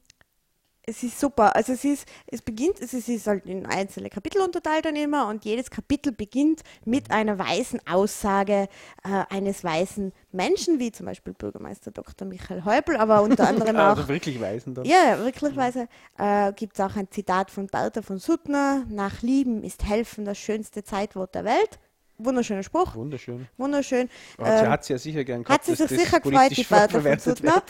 es 0.86 1.02
ist 1.02 1.18
super. 1.18 1.54
Also 1.56 1.72
es 1.72 1.84
ist, 1.84 2.06
es 2.26 2.42
beginnt, 2.42 2.80
es 2.80 2.92
ist 2.92 3.26
halt 3.26 3.46
in 3.46 3.66
einzelne 3.66 4.10
Kapitel 4.10 4.40
unterteilt 4.40 4.84
dann 4.84 4.96
immer 4.96 5.28
und 5.28 5.44
jedes 5.44 5.70
Kapitel 5.70 6.12
beginnt 6.12 6.62
mit 6.84 7.10
einer 7.10 7.38
weißen 7.38 7.80
Aussage 7.86 8.68
äh, 9.04 9.24
eines 9.30 9.64
weißen 9.64 10.12
Menschen, 10.32 10.78
wie 10.78 10.92
zum 10.92 11.06
Beispiel 11.06 11.32
Bürgermeister 11.32 11.90
Dr. 11.90 12.26
Michael 12.26 12.64
Häupl, 12.64 12.96
aber 12.96 13.22
unter 13.22 13.48
anderem 13.48 13.76
auch. 13.76 13.96
Also 13.96 14.08
wirklich 14.08 14.40
Weißen 14.40 14.74
dann? 14.74 14.84
Ja, 14.84 15.18
wirklich 15.18 15.56
Weise. 15.56 15.88
Äh, 16.18 16.52
Gibt 16.52 16.74
es 16.74 16.80
auch 16.80 16.96
ein 16.96 17.10
Zitat 17.10 17.50
von 17.50 17.66
Bertha 17.66 18.02
von 18.02 18.18
Suttner: 18.18 18.84
Nach 18.88 19.22
Lieben 19.22 19.62
ist 19.62 19.84
Helfen 19.84 20.24
das 20.24 20.38
schönste 20.38 20.84
Zeitwort 20.84 21.34
der 21.34 21.44
Welt. 21.44 21.78
Wunderschöner 22.18 22.62
Spruch. 22.62 22.94
Wunderschön. 22.94 23.48
Wunderschön. 23.56 24.08
Ähm, 24.38 24.58
sie 24.58 24.68
hat 24.68 24.84
sie 24.84 24.92
ja 24.92 24.98
sicher 24.98 25.24
gern 25.24 25.42
gehabt, 25.42 25.60
Hat 25.60 25.64
sie 25.66 25.74
sich 25.74 25.88
sicher 25.88 26.20
gefreut, 26.20 26.56
die 26.56 26.62
Bertha 26.64 27.00
von 27.00 27.18
Suttner. 27.18 27.62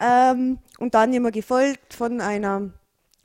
ähm, 0.00 0.58
und 0.78 0.94
dann 0.94 1.12
immer 1.12 1.30
gefolgt 1.30 1.92
von 1.94 2.20
einer 2.20 2.70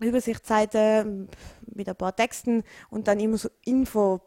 Übersichtsseite 0.01 1.27
mit 1.73 1.87
ein 1.87 1.95
paar 1.95 2.15
Texten 2.15 2.63
und 2.89 3.07
dann 3.07 3.19
immer 3.19 3.37
so 3.37 3.49
Infotabellen 3.63 4.23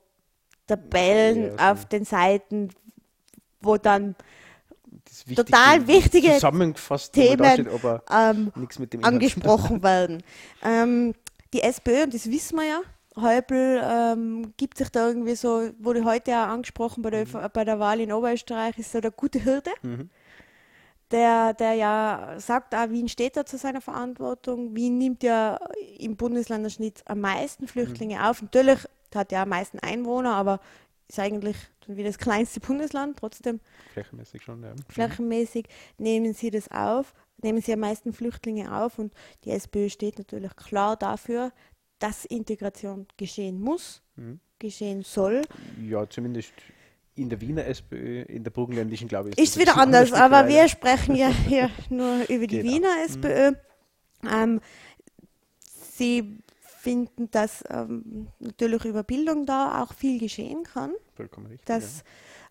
ja, 1.57 1.73
auf 1.73 1.85
den 1.87 2.05
Seiten, 2.05 2.71
wo 3.61 3.77
dann 3.77 4.15
total 5.35 5.87
wichtige 5.87 6.35
zusammengefasst 6.35 7.13
Themen 7.13 7.45
steht, 7.45 7.69
ähm, 8.11 8.53
angesprochen 9.03 9.83
werden. 9.83 10.23
Ähm, 10.63 11.15
die 11.53 11.63
SPÖ, 11.63 12.05
und 12.05 12.15
das 12.15 12.31
wissen 12.31 12.57
wir 12.57 12.67
ja, 12.67 12.81
Häupl 13.23 13.81
ähm, 13.83 14.53
gibt 14.57 14.79
sich 14.79 14.91
da 14.91 15.09
irgendwie 15.09 15.35
so, 15.35 15.71
wurde 15.79 16.05
heute 16.05 16.33
auch 16.33 16.49
angesprochen 16.49 17.03
bei 17.03 17.11
der, 17.11 17.27
mhm. 17.27 17.49
bei 17.53 17.65
der 17.65 17.79
Wahl 17.79 18.01
in 18.01 18.13
Oberösterreich, 18.13 18.79
ist 18.79 18.93
so 18.93 19.01
der 19.01 19.11
gute 19.11 19.39
Hirte. 19.39 19.71
Mhm. 19.83 20.11
Der, 21.11 21.55
der 21.55 21.73
ja 21.73 22.35
sagt, 22.37 22.75
auch, 22.75 22.91
Wien 22.91 23.09
steht 23.09 23.37
da 23.37 23.47
zu 23.47 23.57
seiner 23.57 23.81
Verantwortung. 23.81 24.77
Wien 24.77 24.99
nimmt 24.99 25.23
ja 25.23 25.59
im 25.99 26.17
Bundesländerschnitt 26.17 27.03
am 27.07 27.21
meisten 27.21 27.67
Flüchtlinge 27.67 28.17
mhm. 28.17 28.25
auf. 28.25 28.43
Natürlich 28.43 28.87
hat 29.15 29.33
er 29.33 29.43
am 29.43 29.49
meisten 29.49 29.79
Einwohner, 29.79 30.35
aber 30.35 30.61
ist 31.09 31.19
eigentlich 31.19 31.57
wie 31.87 32.05
das 32.05 32.19
kleinste 32.19 32.61
Bundesland, 32.61 33.19
trotzdem. 33.19 33.61
Flächenmäßig 33.95 34.43
schon, 34.43 34.63
ja. 34.63 34.75
Flächenmäßig 34.91 35.67
nehmen 35.97 36.35
sie 36.35 36.51
das 36.51 36.71
auf, 36.71 37.15
nehmen 37.43 37.63
sie 37.63 37.73
am 37.73 37.81
meisten 37.81 38.13
Flüchtlinge 38.13 38.77
auf 38.77 38.99
und 38.99 39.15
die 39.45 39.51
SPÖ 39.51 39.89
steht 39.89 40.19
natürlich 40.19 40.55
klar 40.57 40.97
dafür, 40.97 41.53
dass 41.99 42.25
Integration 42.25 43.07
geschehen 43.17 43.61
muss, 43.61 44.03
mhm. 44.17 44.41
geschehen 44.59 45.03
soll. 45.03 45.43
Ja, 45.83 46.09
zumindest 46.09 46.53
in 47.15 47.29
der 47.29 47.41
Wiener 47.41 47.67
SPÖ, 47.67 48.23
in 48.23 48.45
der 48.45 48.51
burgenländischen, 48.51 49.09
glaube 49.09 49.31
ich. 49.31 49.39
Ist, 49.39 49.57
ist 49.57 49.59
wieder 49.59 49.77
anders, 49.77 50.13
aber 50.13 50.49
wir 50.49 50.69
sprechen 50.69 51.17
ja 51.17 51.29
hier 51.49 51.71
nur 51.91 52.29
über 52.29 52.47
die 52.47 52.61
genau. 52.61 52.73
Wiener 52.73 53.05
SPÖ. 53.05 53.51
Mhm. 53.51 54.29
Ähm, 54.33 54.61
sie 55.97 56.39
finden, 56.63 57.31
dass 57.31 57.65
ähm, 57.69 58.29
natürlich 58.39 58.85
über 58.85 59.03
Bildung 59.03 59.47
da 59.47 59.83
auch 59.83 59.93
viel 59.93 60.19
geschehen 60.21 60.63
kann. 60.63 60.93
Vollkommen 61.15 61.47
richtig. 61.47 61.67
Dass 61.67 61.99
ja. 61.99 62.05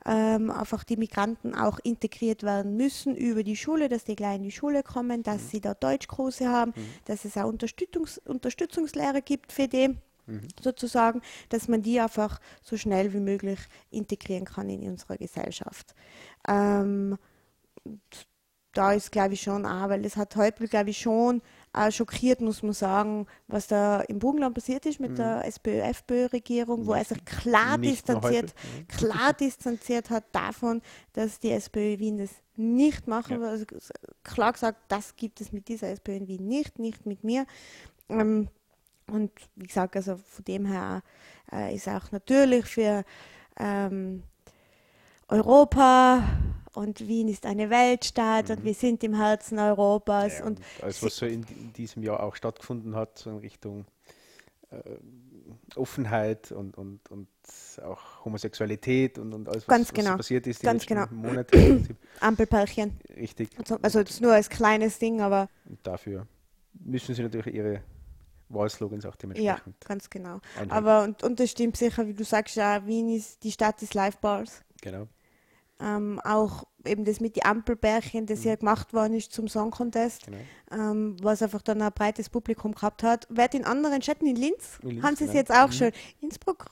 Ähm, 0.07 0.49
einfach 0.49 0.85
die 0.85 0.95
Migranten 0.95 1.53
auch 1.53 1.79
integriert 1.83 2.41
werden 2.41 2.77
müssen 2.77 3.15
über 3.15 3.43
die 3.43 3.57
Schule, 3.57 3.89
dass 3.89 4.05
die 4.05 4.15
gleich 4.15 4.37
in 4.37 4.43
die 4.43 4.51
Schule 4.51 4.81
kommen, 4.81 5.21
dass 5.21 5.43
mhm. 5.43 5.47
sie 5.47 5.61
da 5.61 5.73
Deutschkurse 5.73 6.47
haben, 6.47 6.73
mhm. 6.75 6.87
dass 7.05 7.25
es 7.25 7.37
auch 7.37 7.45
Unterstützungs 7.45 8.17
Unterstützungslehrer 8.19 9.21
gibt 9.21 9.51
für 9.51 9.67
die. 9.67 9.97
Mhm. 10.29 10.49
sozusagen, 10.61 11.21
dass 11.47 11.69
man 11.69 11.81
die 11.81 12.01
einfach 12.01 12.41
so 12.61 12.75
schnell 12.75 13.13
wie 13.13 13.21
möglich 13.21 13.59
integrieren 13.91 14.43
kann 14.43 14.67
in 14.67 14.81
unserer 14.89 15.15
Gesellschaft. 15.15 15.95
Ähm, 16.45 17.17
da 18.73 18.91
ist, 18.91 19.11
glaube 19.11 19.35
ich, 19.35 19.41
schon 19.41 19.65
auch, 19.65 19.87
weil 19.87 20.05
es 20.05 20.17
hat 20.17 20.35
heute, 20.35 20.67
glaube 20.67 20.89
ich, 20.89 20.99
schon 20.99 21.41
auch 21.77 21.91
schockiert, 21.91 22.41
muss 22.41 22.63
man 22.63 22.73
sagen, 22.73 23.27
was 23.47 23.67
da 23.67 24.01
im 24.01 24.19
Burgenland 24.19 24.55
passiert 24.55 24.85
ist 24.85 24.99
mit 24.99 25.17
der 25.17 25.45
SPÖ-FPÖ-Regierung, 25.45 26.85
wo 26.85 26.93
er 26.93 27.05
sich 27.05 27.23
klar 27.25 27.77
Nicht 27.77 28.07
nur 28.07 28.19
distanziert, 28.19 28.53
mhm. 28.53 28.87
klar 28.87 29.33
distanziert 29.33 30.09
hat 30.09 30.23
davon, 30.31 30.81
dass 31.13 31.39
die 31.39 31.51
SPÖ 31.51 31.99
Wien 31.99 32.17
das 32.17 32.31
nicht 32.55 33.07
machen 33.07 33.41
Ja. 33.41 33.49
Also 33.49 33.65
klar 34.23 34.53
gesagt, 34.53 34.79
das 34.87 35.15
gibt 35.15 35.41
es 35.41 35.51
mit 35.51 35.67
dieser 35.67 35.89
SPÖ 35.89 36.15
in 36.15 36.27
Wien 36.27 36.47
nicht, 36.47 36.79
nicht 36.79 37.05
mit 37.05 37.23
mir. 37.23 37.45
Ähm, 38.09 38.49
und 39.07 39.31
wie 39.55 39.67
gesagt, 39.67 39.95
also 39.95 40.17
von 40.17 40.45
dem 40.45 40.65
her 40.65 41.01
äh, 41.51 41.73
ist 41.73 41.87
auch 41.87 42.11
natürlich 42.11 42.65
für 42.65 43.03
ähm, 43.57 44.23
Europa 45.29 46.23
und 46.73 47.07
Wien 47.07 47.27
ist 47.27 47.45
eine 47.45 47.69
Weltstadt 47.69 48.49
und 48.49 48.63
wir 48.63 48.73
sind 48.73 49.03
im 49.03 49.15
Herzen 49.15 49.59
Europas 49.59 50.33
Mhm. 50.33 50.39
Ja, 50.39 50.45
und 50.45 50.59
alles, 50.81 51.03
was 51.03 51.17
so 51.17 51.25
in, 51.25 51.43
in 51.43 51.73
diesem 51.73 52.03
Jahr 52.03 52.21
auch 52.21 52.35
stattgefunden 52.35 52.95
hat, 52.95 53.17
so 53.17 53.31
in 53.31 53.37
Richtung 53.37 53.85
äh, 54.69 54.77
Offenheit 55.75 56.51
und, 56.51 56.77
und, 56.77 57.09
und 57.09 57.27
auch 57.83 58.25
Homosexualität 58.25 59.17
und, 59.17 59.33
und 59.33 59.47
alles, 59.49 59.67
was, 59.67 59.67
Ganz 59.67 59.87
was 59.89 59.93
genau. 59.93 60.11
so 60.11 60.17
passiert 60.17 60.47
ist 60.47 60.61
die 60.61 60.65
Ganz 60.65 60.87
letzten 60.87 61.09
genau. 61.09 61.27
Monate. 61.29 61.85
Ampelpärchen. 62.19 62.99
Richtig. 63.15 63.49
Also, 63.57 63.77
also 63.81 63.99
jetzt 63.99 64.21
nur 64.21 64.33
als 64.33 64.49
kleines 64.49 64.99
Ding, 64.99 65.21
aber 65.21 65.49
Und 65.65 65.85
dafür 65.85 66.27
müssen 66.73 67.15
sie 67.15 67.23
natürlich 67.23 67.53
ihre 67.53 67.81
Wahlslogans 68.49 69.05
auch 69.05 69.15
ja, 69.15 69.17
dementsprechend 69.23 69.85
ganz 69.85 70.09
genau. 70.09 70.39
einhalten. 70.53 70.71
Aber 70.71 71.03
und, 71.03 71.23
und 71.23 71.39
das 71.39 71.51
stimmt 71.51 71.75
sicher, 71.75 72.07
wie 72.07 72.13
du 72.13 72.23
sagst, 72.23 72.55
ja, 72.55 72.85
Wien 72.85 73.09
ist 73.09 73.43
die 73.43 73.51
Stadt 73.51 73.81
des 73.81 73.93
Live-Bars. 73.93 74.63
genau. 74.81 75.07
Ähm, 75.79 76.19
auch 76.23 76.63
eben 76.85 77.05
das 77.05 77.19
mit 77.19 77.35
den 77.35 77.45
Ampelbärchen, 77.45 78.25
das 78.25 78.43
ja 78.43 78.55
gemacht 78.55 78.93
worden 78.93 79.13
ist 79.13 79.31
zum 79.31 79.47
Song 79.47 79.69
Contest, 79.71 80.25
genau. 80.25 80.37
ähm, 80.71 81.17
was 81.21 81.43
einfach 81.43 81.61
dann 81.61 81.81
ein 81.81 81.91
breites 81.93 82.29
Publikum 82.29 82.73
gehabt 82.73 83.03
hat. 83.03 83.27
Wird 83.29 83.53
in 83.53 83.63
anderen 83.63 84.01
Städten, 84.01 84.25
in 84.25 84.35
Linz, 84.35 84.79
In 84.81 84.89
Linz, 84.91 85.03
haben 85.03 85.15
sie 85.15 85.25
es 85.25 85.31
genau. 85.31 85.39
jetzt 85.39 85.51
auch 85.51 85.67
Mhm. 85.67 85.71
schon. 85.73 85.91
Innsbruck 86.21 86.65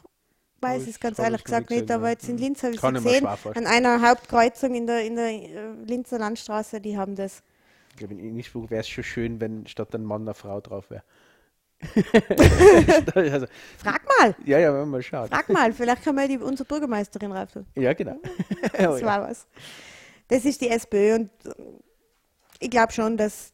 weiß 0.62 0.84
ich 0.84 0.90
es 0.96 1.00
ganz 1.00 1.20
ehrlich 1.20 1.44
gesagt 1.44 1.70
nicht 1.70 1.92
aber 1.92 2.10
jetzt 2.10 2.28
in 2.28 2.36
Mhm. 2.36 2.42
Linz 2.42 2.64
habe 2.64 2.74
ich 2.74 2.84
es 2.84 2.94
gesehen. 3.04 3.28
An 3.28 3.68
einer 3.68 4.02
Hauptkreuzung 4.02 4.74
in 4.74 4.88
der, 4.88 5.06
in 5.06 5.16
der 5.16 5.28
äh, 5.28 5.72
Linzer 5.86 6.18
Landstraße, 6.18 6.82
die 6.82 6.98
haben 6.98 7.16
das. 7.16 7.44
Ich 7.92 7.98
glaube, 7.98 8.16
in 8.16 8.36
Innsbruck 8.36 8.70
wäre 8.72 8.82
es 8.82 8.90
schon 8.90 9.04
schön, 9.04 9.40
wenn 9.40 9.68
statt 9.68 9.94
ein 9.94 10.04
Mann 10.04 10.24
eine 10.24 10.34
Frau 10.34 10.60
drauf 10.62 10.90
wäre. 10.90 11.04
also, 13.16 13.46
Frag 13.78 14.02
mal, 14.20 14.36
ja, 14.46 14.60
ja, 14.60 14.72
wenn 14.74 14.82
man 14.82 14.90
mal 14.92 15.02
schaut. 15.04 15.30
frag 15.30 15.50
mal, 15.50 15.72
vielleicht 15.74 16.04
kann 16.04 16.16
man 16.16 16.28
die, 16.28 16.38
unsere 16.38 16.68
Bürgermeisterin 16.68 17.32
tun. 17.52 17.66
Ja, 17.76 17.94
genau. 17.94 18.18
Das 18.78 19.02
war 19.04 19.22
was. 19.30 19.48
Das 20.28 20.46
ist 20.46 20.62
die 20.62 20.70
SPÖ 20.70 21.16
und 21.16 21.30
äh, 21.46 21.52
ich 22.60 22.70
glaube 22.70 22.92
schon, 22.94 23.18
dass, 23.18 23.54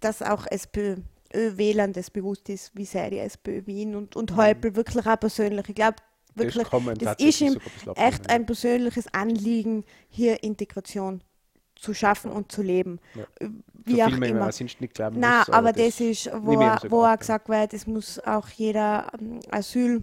dass 0.00 0.22
auch 0.22 0.46
SPÖ-Wählern 0.50 1.92
das 1.92 2.10
bewusst 2.10 2.48
ist, 2.48 2.70
wie 2.74 2.84
sehr 2.84 3.10
die 3.10 3.18
SPÖ 3.18 3.66
Wien 3.66 3.96
und, 3.96 4.16
und 4.16 4.36
Häupl 4.36 4.74
wirklich 4.76 5.04
auch 5.06 5.18
persönlich. 5.18 5.68
Ich 5.68 5.74
glaube 5.74 5.96
wirklich, 6.34 6.70
Mhm. 6.72 6.86
das 6.94 6.98
tatsächlich 6.98 7.56
ist 7.56 7.86
ihm 7.86 7.92
echt 7.94 8.30
ein 8.30 8.46
persönliches 8.46 9.12
Anliegen, 9.12 9.84
hier 10.08 10.42
Integration 10.42 11.22
zu 11.74 11.94
schaffen 11.94 12.30
und 12.30 12.52
zu 12.52 12.62
leben. 12.62 13.00
Ja. 13.14 13.26
So 13.84 13.92
Wie 13.92 13.94
viel 13.94 14.02
auch 14.04 14.10
man 14.10 14.22
immer. 14.22 14.40
immer 14.42 14.52
sonst 14.52 14.80
nicht 14.80 14.94
glauben 14.94 15.18
Nein, 15.20 15.38
muss, 15.38 15.50
aber 15.50 15.72
das, 15.72 16.00
ist, 16.00 16.30
wo, 16.34 16.60
er, 16.60 16.80
wo 16.88 17.02
ja. 17.04 17.16
gesagt 17.16 17.48
wird, 17.48 17.74
es 17.74 17.86
muss 17.86 18.18
auch 18.20 18.48
jeder 18.48 19.08
ähm, 19.20 19.40
Asyl, 19.50 20.02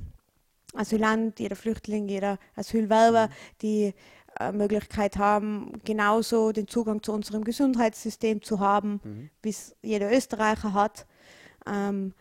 Asylant, 0.73 1.39
jeder 1.39 1.55
Flüchtling, 1.55 2.07
jeder 2.07 2.37
Asylwerber 2.55 3.27
Mhm. 3.27 3.31
die 3.61 3.93
äh, 4.39 4.51
Möglichkeit 4.51 5.17
haben, 5.17 5.71
genauso 5.83 6.51
den 6.51 6.67
Zugang 6.67 7.01
zu 7.01 7.11
unserem 7.13 7.43
Gesundheitssystem 7.43 8.41
zu 8.41 8.59
haben, 8.59 8.99
Mhm. 9.03 9.29
wie 9.41 9.49
es 9.49 9.75
jeder 9.81 10.11
Österreicher 10.11 10.73
hat. 10.73 11.05
Ähm, 11.67 12.13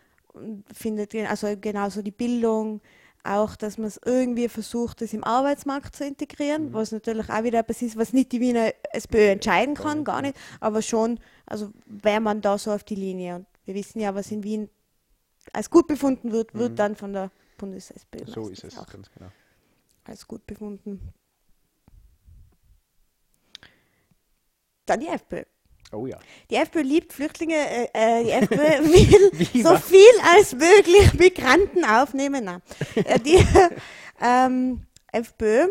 findet 0.73 1.13
also 1.15 1.47
genauso 1.59 2.01
die 2.01 2.11
Bildung, 2.11 2.81
auch, 3.23 3.55
dass 3.55 3.77
man 3.77 3.87
es 3.87 3.99
irgendwie 4.03 4.47
versucht, 4.49 5.01
das 5.01 5.13
im 5.13 5.23
Arbeitsmarkt 5.23 5.95
zu 5.95 6.05
integrieren, 6.05 6.67
Mhm. 6.69 6.73
was 6.73 6.91
natürlich 6.91 7.29
auch 7.29 7.43
wieder 7.43 7.59
etwas 7.59 7.81
ist, 7.81 7.97
was 7.97 8.13
nicht 8.13 8.31
die 8.31 8.39
Wiener 8.39 8.71
SPÖ 8.91 9.29
entscheiden 9.31 9.75
kann, 9.75 10.03
gar 10.03 10.21
nicht, 10.21 10.37
aber 10.59 10.81
schon, 10.81 11.19
also 11.45 11.71
wäre 11.85 12.21
man 12.21 12.41
da 12.41 12.57
so 12.57 12.71
auf 12.71 12.83
die 12.83 12.95
Linie. 12.95 13.35
Und 13.35 13.47
wir 13.65 13.75
wissen 13.75 13.99
ja, 13.99 14.15
was 14.15 14.31
in 14.31 14.43
Wien 14.43 14.69
als 15.53 15.69
gut 15.69 15.87
befunden 15.87 16.31
wird, 16.31 16.53
wird 16.53 16.71
Mhm. 16.71 16.75
dann 16.77 16.95
von 16.95 17.13
der 17.13 17.31
Bundes-SPÖ 17.57 18.25
So 18.25 18.47
ist 18.49 18.63
es, 18.63 18.77
auch 18.77 18.87
ganz 18.87 19.09
genau. 19.11 19.31
als 20.05 20.27
gut 20.27 20.45
befunden. 20.47 21.13
Dann 24.85 24.99
die 25.01 25.07
FPÖ. 25.07 25.43
Oh 25.91 26.05
ja. 26.05 26.19
Die 26.49 26.55
FPÖ 26.55 26.81
liebt 26.81 27.13
Flüchtlinge, 27.13 27.55
äh, 27.55 27.87
äh, 27.93 28.23
die 28.23 28.31
FPÖ 28.31 28.83
will 28.83 29.63
so 29.63 29.75
viel 29.77 30.03
als 30.35 30.53
möglich 30.53 31.13
Migranten 31.15 31.83
aufnehmen. 31.85 32.45
Nein. 32.45 32.61
Äh, 32.95 33.19
die 33.19 33.43
ähm, 34.21 34.85
FPÖ 35.11 35.69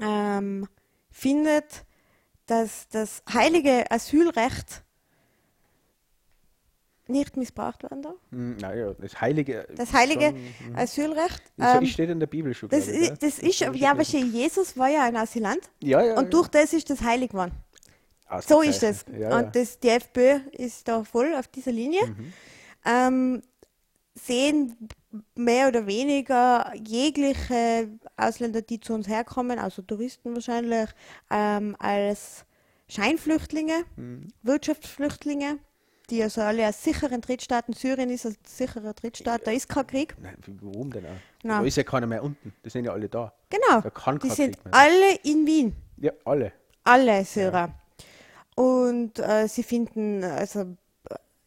ähm, 0.00 0.66
findet, 1.10 1.84
dass 2.46 2.88
das 2.88 3.22
heilige 3.32 3.90
Asylrecht 3.90 4.82
nicht 7.10 7.36
missbraucht 7.36 7.82
werden 7.82 8.02
darf. 8.02 8.14
Hm, 8.30 8.56
Naja, 8.58 8.94
das 8.98 9.20
Heilige. 9.20 9.66
Das 9.76 9.92
heilige 9.92 10.26
schon, 10.26 10.70
mhm. 10.70 10.76
Asylrecht. 10.76 11.42
ähm, 11.60 11.86
steht 11.86 12.08
in 12.08 12.20
der 12.20 12.26
Bibel 12.26 12.54
schon. 12.54 12.68
das, 12.68 12.88
ich, 12.88 12.94
ist, 12.94 13.08
gell? 13.08 13.16
das 13.20 13.38
ist, 13.40 13.60
ja, 13.60 13.96
wahrscheinlich, 13.96 14.32
Jesus 14.32 14.76
war 14.78 14.88
ja 14.88 15.04
ein 15.04 15.16
Asylant 15.16 15.68
Ja, 15.82 16.02
ja. 16.02 16.18
und 16.18 16.32
durch 16.32 16.48
das 16.48 16.72
ist 16.72 16.88
das 16.88 17.02
heilig 17.02 17.30
geworden. 17.30 17.52
Ja. 18.30 18.42
So 18.42 18.62
ist 18.62 18.82
es. 18.82 19.04
Ja, 19.18 19.38
und 19.38 19.54
das, 19.56 19.78
die 19.78 19.88
FPÖ 19.88 20.40
ist 20.52 20.86
da 20.88 21.04
voll 21.04 21.34
auf 21.34 21.48
dieser 21.48 21.72
Linie. 21.72 22.06
Mhm. 22.06 22.32
Ähm, 22.84 23.42
sehen 24.14 24.88
mehr 25.34 25.68
oder 25.68 25.86
weniger 25.86 26.72
jegliche 26.74 27.88
Ausländer, 28.16 28.62
die 28.62 28.80
zu 28.80 28.94
uns 28.94 29.08
herkommen, 29.08 29.58
also 29.58 29.82
Touristen 29.82 30.34
wahrscheinlich, 30.34 30.88
ähm, 31.30 31.76
als 31.78 32.44
Scheinflüchtlinge, 32.88 33.84
Mhm. 33.96 34.28
Wirtschaftsflüchtlinge, 34.42 35.58
die 36.10 36.22
also 36.22 36.40
alle 36.42 36.68
aus 36.68 36.82
sicheren 36.82 37.20
Drittstaaten, 37.20 37.72
Syrien 37.74 38.10
ist 38.10 38.26
ein 38.26 38.36
sicherer 38.44 38.92
Drittstaat, 38.94 39.46
da 39.46 39.52
ist 39.52 39.68
kein 39.68 39.86
Krieg. 39.86 40.16
Nein, 40.20 40.36
warum 40.60 40.90
denn 40.92 41.06
auch? 41.06 41.10
Na. 41.44 41.60
Da 41.60 41.66
ist 41.66 41.76
ja 41.76 41.84
keiner 41.84 42.06
mehr 42.06 42.22
unten. 42.22 42.52
Die 42.64 42.70
sind 42.70 42.84
ja 42.84 42.92
alle 42.92 43.08
da. 43.08 43.32
Genau, 43.48 43.80
Da 43.80 44.12
die 44.18 44.30
sind 44.30 44.58
alle 44.72 45.14
in 45.22 45.46
Wien. 45.46 45.76
Ja, 45.98 46.12
alle. 46.24 46.52
Alle 46.84 47.24
Syrer. 47.24 47.74
Und 48.60 49.18
äh, 49.18 49.48
sie 49.48 49.62
finden, 49.62 50.22
also 50.24 50.64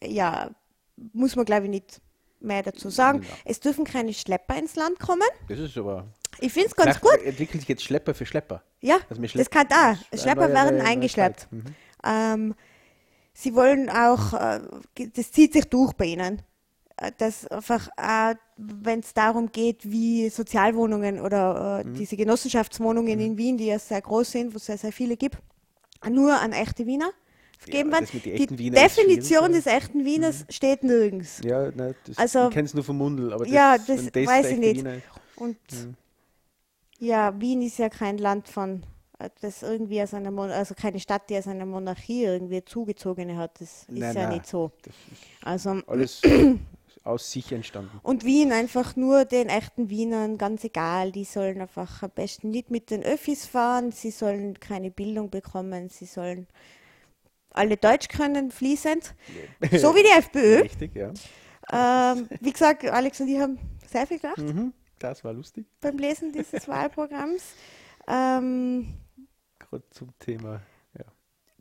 ja, 0.04 0.50
muss 1.14 1.36
man 1.36 1.46
glaube 1.46 1.66
ich 1.66 1.70
nicht 1.70 2.02
mehr 2.40 2.64
dazu 2.64 2.90
sagen. 2.90 3.22
Ja. 3.24 3.30
Es 3.46 3.60
dürfen 3.60 3.86
keine 3.86 4.14
Schlepper 4.14 4.58
ins 4.58 4.76
Land 4.76 5.00
kommen. 5.00 5.22
Das 5.48 5.60
ist 5.60 5.78
aber. 5.78 6.06
Ich 6.40 6.52
finde 6.52 6.70
es 6.70 6.76
ganz 6.76 7.00
gut. 7.00 7.14
entwickelt 7.24 7.62
sich 7.62 7.70
jetzt 7.70 7.84
Schlepper 7.84 8.14
für 8.16 8.26
Schlepper. 8.26 8.64
Ja, 8.82 8.98
Also 9.10 9.22
das 9.22 9.50
kann 9.50 9.68
da. 9.70 9.96
Schlepper 10.18 10.52
werden 10.52 10.82
eingeschleppt. 10.82 11.48
Mhm. 11.52 11.64
Ähm, 12.04 12.56
sie 13.34 13.54
wollen 13.56 13.90
auch, 13.90 14.34
äh, 14.34 14.60
das 15.16 15.32
zieht 15.32 15.54
sich 15.54 15.66
durch 15.66 15.94
bei 15.94 16.06
ihnen, 16.06 16.42
äh, 16.98 17.12
dass 17.18 17.46
einfach, 17.48 17.88
äh, 17.98 18.36
wenn 18.58 19.00
es 19.02 19.14
darum 19.14 19.52
geht, 19.52 19.90
wie 19.90 20.30
Sozialwohnungen 20.30 21.22
oder 21.22 21.82
äh, 21.86 21.88
Mhm. 21.88 21.94
diese 21.94 22.18
Genossenschaftswohnungen 22.18 23.20
in 23.20 23.38
Wien, 23.38 23.58
die 23.58 23.68
ja 23.68 23.78
sehr 23.80 24.02
groß 24.02 24.32
sind, 24.32 24.54
wo 24.54 24.58
es 24.58 24.66
sehr, 24.66 24.78
sehr 24.80 24.92
viele 24.92 25.16
gibt, 25.16 25.38
nur 26.10 26.40
an 26.40 26.52
echte 26.52 26.86
Wiener 26.86 27.12
vergeben 27.60 27.92
Ja, 27.92 28.00
werden. 28.02 28.22
die 28.24 28.56
Die 28.56 28.70
Definition 28.72 29.52
des 29.54 29.66
echten 29.66 30.04
Wieners 30.06 30.46
steht 30.50 30.84
nirgends. 30.84 31.42
Ja, 31.44 31.72
nein, 31.72 31.96
das, 32.06 32.18
Also- 32.18 32.48
ich 32.48 32.54
kenne 32.54 32.66
es 32.66 32.74
nur 32.74 32.84
vom 32.84 32.98
Mundel, 32.98 33.32
aber 33.34 33.46
das, 33.46 33.54
Ja, 33.54 33.78
das 33.78 34.12
das 34.12 34.26
weiß 34.28 34.52
ich 34.52 34.58
nicht. 34.58 34.78
Wiener 34.80 34.98
Und 35.36 35.58
ja, 37.00 37.40
Wien 37.40 37.62
ist 37.62 37.78
ja 37.80 37.90
kein 37.90 38.18
Land 38.18 38.48
von, 38.48 38.84
äh, 39.20 39.30
das 39.42 39.62
irgendwie 39.64 40.02
aus 40.02 40.14
einer, 40.14 40.32
Mon 40.32 40.50
also 40.52 40.74
keine 40.76 41.00
Stadt, 41.00 41.30
die 41.30 41.38
aus 41.38 41.48
einer 41.48 41.66
Monarchie 41.66 42.24
irgendwie 42.26 42.64
zugezogene 42.64 43.36
hat. 43.38 43.60
Das 43.60 43.84
ist 43.84 43.92
Nein, 43.92 44.16
ja 44.16 44.24
nein. 44.24 44.34
nicht 44.34 44.48
so. 44.48 44.72
Also, 45.44 45.82
alles 45.88 46.22
aus 47.04 47.32
sich 47.32 47.52
entstanden. 47.52 48.00
und 48.02 48.24
Wien 48.24 48.52
einfach 48.52 48.96
nur 48.96 49.26
den 49.26 49.50
echten 49.50 49.90
Wienern 49.90 50.38
ganz 50.38 50.64
egal. 50.64 51.12
Die 51.12 51.26
sollen 51.26 51.60
einfach 51.62 52.02
am 52.04 52.12
besten 52.12 52.50
nicht 52.50 52.72
mit 52.72 52.90
den 52.92 53.04
Öffis 53.04 53.46
fahren, 53.46 53.92
sie 53.92 54.12
sollen 54.12 54.60
keine 54.60 54.90
Bildung 54.90 55.30
bekommen, 55.30 55.90
sie 55.90 56.06
sollen 56.06 56.48
alle 57.50 57.78
Deutsch 57.78 58.08
können, 58.08 58.52
fließend. 58.52 59.14
So 59.74 59.94
wie 59.96 60.02
die 60.04 60.18
FPÖ. 60.18 60.58
Richtig, 60.64 60.96
ja. 60.96 61.12
Ähm, 61.72 62.28
wie 62.42 62.52
gesagt, 62.52 62.86
Alex 62.86 63.22
und 63.22 63.28
ich 63.28 63.40
haben 63.40 63.60
sehr 63.88 64.08
viel 64.08 64.20
gelacht. 64.20 64.40
Mhm. 64.40 64.74
Das 65.00 65.24
war 65.24 65.34
lustig. 65.34 65.66
beim 65.82 65.98
Lesen 65.98 66.32
dieses 66.32 66.68
Wahlprogramms. 66.68 67.44
Ähm, 68.08 68.94
Gerade 69.60 69.84
zum 69.92 70.18
Thema. 70.20 70.62
Ja. 70.98 71.06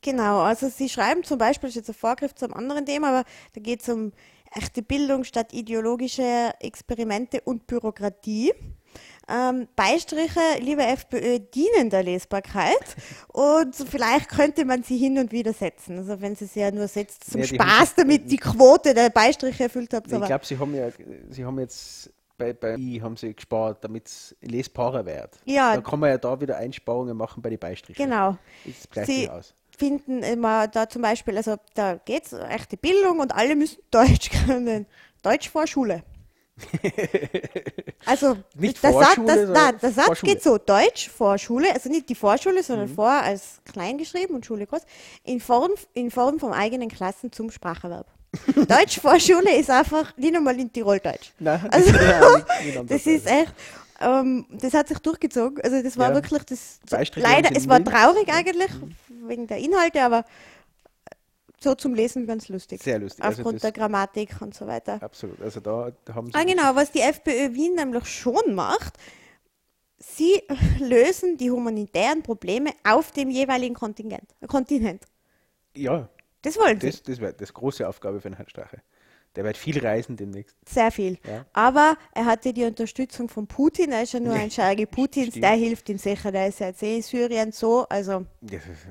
genau, 0.01 0.41
also 0.41 0.69
Sie 0.69 0.89
schreiben 0.89 1.25
zum 1.25 1.39
Beispiel, 1.39 1.69
das 1.69 1.77
ist 1.77 1.89
jetzt 1.89 1.91
ein 1.91 1.99
Vorgriff 1.99 2.35
zum 2.35 2.55
anderen 2.55 2.87
Thema, 2.87 3.09
aber 3.09 3.29
da 3.55 3.61
geht 3.61 3.83
es 3.83 3.89
um 3.89 4.13
echte 4.55 4.83
Bildung 4.83 5.25
statt 5.25 5.53
ideologische 5.53 6.53
Experimente 6.61 7.41
und 7.43 7.67
Bürokratie. 7.67 8.53
Ähm, 9.29 9.69
Beistriche, 9.77 10.41
liebe 10.61 10.83
FPÖ, 10.83 11.39
dienen 11.39 11.89
der 11.91 12.03
Lesbarkeit 12.03 12.97
und 13.29 13.75
vielleicht 13.75 14.29
könnte 14.29 14.65
man 14.65 14.83
sie 14.83 14.99
hin 14.99 15.17
und 15.17 15.33
wieder 15.33 15.53
setzen. 15.53 15.99
Also 15.99 16.21
wenn 16.21 16.35
sie 16.35 16.47
sie 16.47 16.61
ja 16.61 16.71
nur 16.71 16.89
setzt 16.89 17.31
zum 17.31 17.41
Ja, 17.41 17.47
Spaß, 17.47 17.95
damit 17.95 18.31
die 18.31 18.37
Quote 18.37 18.93
der 18.93 19.11
Beistriche 19.11 19.65
erfüllt 19.65 19.95
habt. 19.95 20.11
Ich 20.11 20.21
glaube, 20.21 20.45
sie 20.45 20.59
haben 20.59 20.75
ja, 20.75 20.89
sie 21.31 21.45
haben 21.45 21.59
jetzt 21.61 22.13
bei, 22.37 22.53
bei 22.53 22.77
I 22.77 23.01
haben 23.01 23.17
sie 23.17 23.35
gespart, 23.35 23.85
damit 23.85 24.07
es 24.07 24.37
lesbarer 24.41 25.07
wird. 25.07 25.39
Ja. 25.45 25.77
Da 25.77 25.81
kann 25.81 26.01
man 26.01 26.11
ja 26.11 26.19
da 26.19 26.41
wieder 26.41 26.57
Einsparungen 26.57 27.17
machen 27.17 27.43
bei 27.43 27.51
den 27.51 27.59
Beistrichen. 27.59 28.03
Genau. 28.03 28.37
Das 28.65 28.91
gleicht 28.91 29.07
Sie 29.07 29.29
aus. 29.29 29.55
Finden 29.77 30.23
immer 30.23 30.69
da 30.69 30.89
zum 30.89 31.03
Beispiel, 31.03 31.37
also 31.37 31.57
da 31.75 31.95
geht 32.05 32.27
es 32.27 32.33
echte 32.33 32.77
Bildung 32.77 33.21
und 33.21 33.35
alle 33.35 33.57
müssen 33.57 33.79
Deutsch 33.91 34.31
können. 34.47 34.87
Deutsch 35.23 35.49
vor 35.51 35.67
Schule. 35.67 36.03
Also 38.05 38.37
Nicht 38.57 38.83
der, 38.83 38.93
Satz, 38.93 39.17
das, 39.27 39.49
nein, 39.49 39.79
der 39.81 39.91
Satz 39.93 40.21
geht 40.23 40.43
so, 40.43 40.59
Deutsch 40.59 41.09
vor 41.09 41.39
Schule, 41.39 41.73
also 41.73 41.89
nicht 41.89 42.09
die 42.09 42.15
Vorschule, 42.17 42.63
sondern 42.63 42.91
Mhm. 42.91 42.95
vor 42.95 43.11
als 43.11 43.61
klein 43.65 43.97
geschrieben 43.97 44.35
und 44.35 44.45
Schule 44.45 44.67
groß, 44.67 44.83
in 45.25 45.41
Form, 45.41 45.71
in 45.95 46.11
Form 46.11 46.41
vom 46.41 46.53
eigenen 46.53 46.89
Klassen 46.89 47.31
zum 47.31 47.51
Spracherwerb. 47.51 48.07
Deutsch 48.69 48.99
vor 49.01 49.21
Schule 49.21 49.55
ist 49.57 49.71
einfach 49.71 50.17
nicht 50.17 50.35
einmal 50.35 50.59
in 50.59 50.73
Tirol 50.73 50.99
Deutsch. 50.99 51.33
Nein, 51.39 51.69
Also. 51.71 51.93
Das 52.89 53.07
ist 53.07 53.27
echt, 53.27 53.55
ähm, 54.03 54.47
das 54.51 54.75
hat 54.75 54.89
sich 54.89 54.99
durchgezogen. 54.99 55.63
Also 55.63 55.83
das 55.83 55.97
war 55.97 56.11
Ja. 56.11 56.15
wirklich 56.15 56.43
das. 56.45 56.81
Leider, 57.17 57.49
sie 57.51 57.55
es 57.57 57.69
war 57.69 57.83
traurig 57.85 58.29
eigentlich 58.33 58.71
wegen 59.27 59.47
der 59.47 59.59
Inhalte, 59.59 60.03
aber 60.03 60.25
so 61.61 61.75
zum 61.77 61.95
Lesen 61.95 62.27
ganz 62.27 62.49
lustig. 62.49 62.83
Sehr 62.83 62.99
lustig. 62.99 63.25
Also 63.25 63.41
Aufgrund 63.43 63.57
das- 63.57 63.63
der 63.63 63.73
Grammatik 63.73 64.37
und 64.41 64.55
so 64.55 64.67
weiter. 64.67 65.01
Absolut. 65.03 65.41
Also 65.41 65.61
da 65.61 65.93
haben 66.13 66.27
sie. 66.27 66.35
Ah, 66.35 66.45
genau, 66.45 66.75
was 66.75 66.91
die 66.91 67.01
FPÖ 67.01 67.55
Wien 67.55 67.75
nämlich 67.77 68.07
schon 68.07 68.55
macht, 68.55 68.95
sie 69.99 70.43
lösen 70.81 71.37
die 71.37 71.51
humanitären 71.51 72.23
Probleme 72.23 72.71
auf 72.85 73.13
dem 73.13 73.31
jeweiligen 73.31 73.75
Kontingent, 73.75 74.29
Kontinent. 74.49 75.05
Ja, 75.77 76.09
Das 76.43 76.59
wollen 76.59 76.81
sie. 76.81 76.91
das, 76.91 77.03
das 77.03 77.21
wäre 77.21 77.33
das 77.33 77.55
große 77.55 77.87
Aufgabe 77.89 78.21
für 78.21 78.29
den 78.29 78.37
Herrn 78.37 78.49
Strache. 78.49 78.83
Der 79.35 79.45
wird 79.45 79.57
viel 79.57 79.79
reisen 79.79 80.17
demnächst. 80.17 80.55
Sehr 80.69 80.91
viel. 80.93 81.19
Ja. 81.27 81.47
Aber 81.55 81.97
er 82.15 82.27
hatte 82.27 82.53
die 82.53 82.65
Unterstützung 82.65 83.29
von 83.31 83.47
Putin, 83.47 83.91
er 83.91 84.03
ist 84.03 84.13
ja 84.13 84.21
nur 84.21 84.35
ein 84.35 84.51
Scherge 84.51 84.87
Putins, 84.87 85.29
Stimmt. 85.29 85.45
der 85.45 85.53
hilft 85.53 85.89
ihm 85.89 85.97
sicher, 85.99 86.31
der 86.31 86.49
ist 86.49 86.61
ja 86.61 86.67
jetzt 86.67 86.83
eh 86.83 86.97
in 86.97 87.03
Syrien 87.03 87.51
so, 87.53 87.87
also 87.89 88.27
das 88.43 88.63
ist 88.67 88.87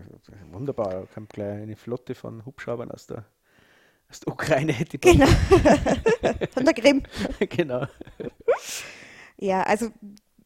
wunderbar. 0.51 0.89
Da 0.89 1.05
kommt 1.13 1.29
gleich 1.33 1.61
eine 1.61 1.75
Flotte 1.75 2.15
von 2.15 2.43
Hubschraubern 2.45 2.89
aus 2.89 3.05
der, 3.05 3.23
aus 4.09 4.19
der 4.21 4.33
Ukraine. 4.33 4.73
Die 4.73 4.99
genau. 4.99 5.27
von 6.53 6.65
der 6.65 6.73
Krim. 6.73 7.03
genau. 7.49 7.85
Ja, 9.37 9.63
also 9.63 9.89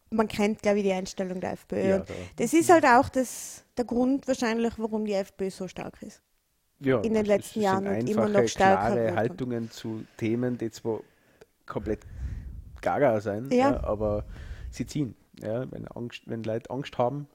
man 0.10 0.28
kennt, 0.28 0.62
glaube 0.62 0.80
ich, 0.80 0.84
die 0.84 0.94
Einstellung 0.94 1.40
der 1.42 1.54
FPÖ. 1.54 1.90
Ja, 1.90 2.00
da- 2.00 2.14
das 2.38 2.54
ist 2.54 2.70
halt 2.70 2.86
auch 2.86 3.10
das, 3.10 3.64
der 3.78 3.86
Grund 3.86 4.28
wahrscheinlich, 4.28 4.74
warum 4.78 5.06
die 5.06 5.14
FPÖ 5.14 5.50
so 5.50 5.68
stark 5.68 6.02
ist. 6.02 6.22
Ja, 6.80 7.00
in 7.02 7.14
den 7.14 7.26
letzten 7.26 7.62
Jahren 7.62 7.84
sind 7.86 8.02
und 8.02 8.10
immer 8.10 8.28
noch 8.28 8.48
stärker 8.48 8.76
klare 8.88 8.96
wird. 9.06 9.16
Haltungen 9.16 9.72
zu 9.72 10.04
Themen, 10.18 10.58
die 10.58 10.70
zwar 10.72 11.00
komplett 11.66 12.02
gaga 12.82 13.20
sein, 13.22 13.50
Ja. 13.52 13.82
aber 13.84 14.26
sie 14.72 14.86
ziehen. 14.86 15.16
Ja, 15.42 15.70
wenn, 15.72 15.88
Angst, 15.88 16.22
wenn 16.26 16.44
Leute 16.44 16.70
Angst 16.70 16.98
haben, 16.98 17.28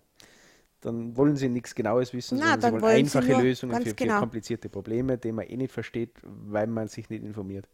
dann 0.80 1.16
wollen 1.16 1.36
sie 1.36 1.49
nichts 1.49 1.74
Genaues 1.74 2.12
wissen, 2.14 2.38
Na, 2.41 2.53
sondern 2.53 2.76
sie 2.76 2.82
wollen 2.82 3.07
sie 3.07 3.18
einfache 3.18 3.32
nur- 3.32 3.43
Lösungen 3.43 3.76
für, 3.82 3.88
für 3.91 3.95
genau. 3.95 4.20
komplizierte 4.20 4.68
Probleme, 4.70 5.18
die 5.18 5.32
man 5.32 5.47
eh 5.47 5.57
nicht 5.57 5.72
versteht, 5.72 6.12
weil 6.22 6.66
man 6.66 6.88
sich 6.88 7.11
nicht 7.11 7.22
informiert. 7.22 7.68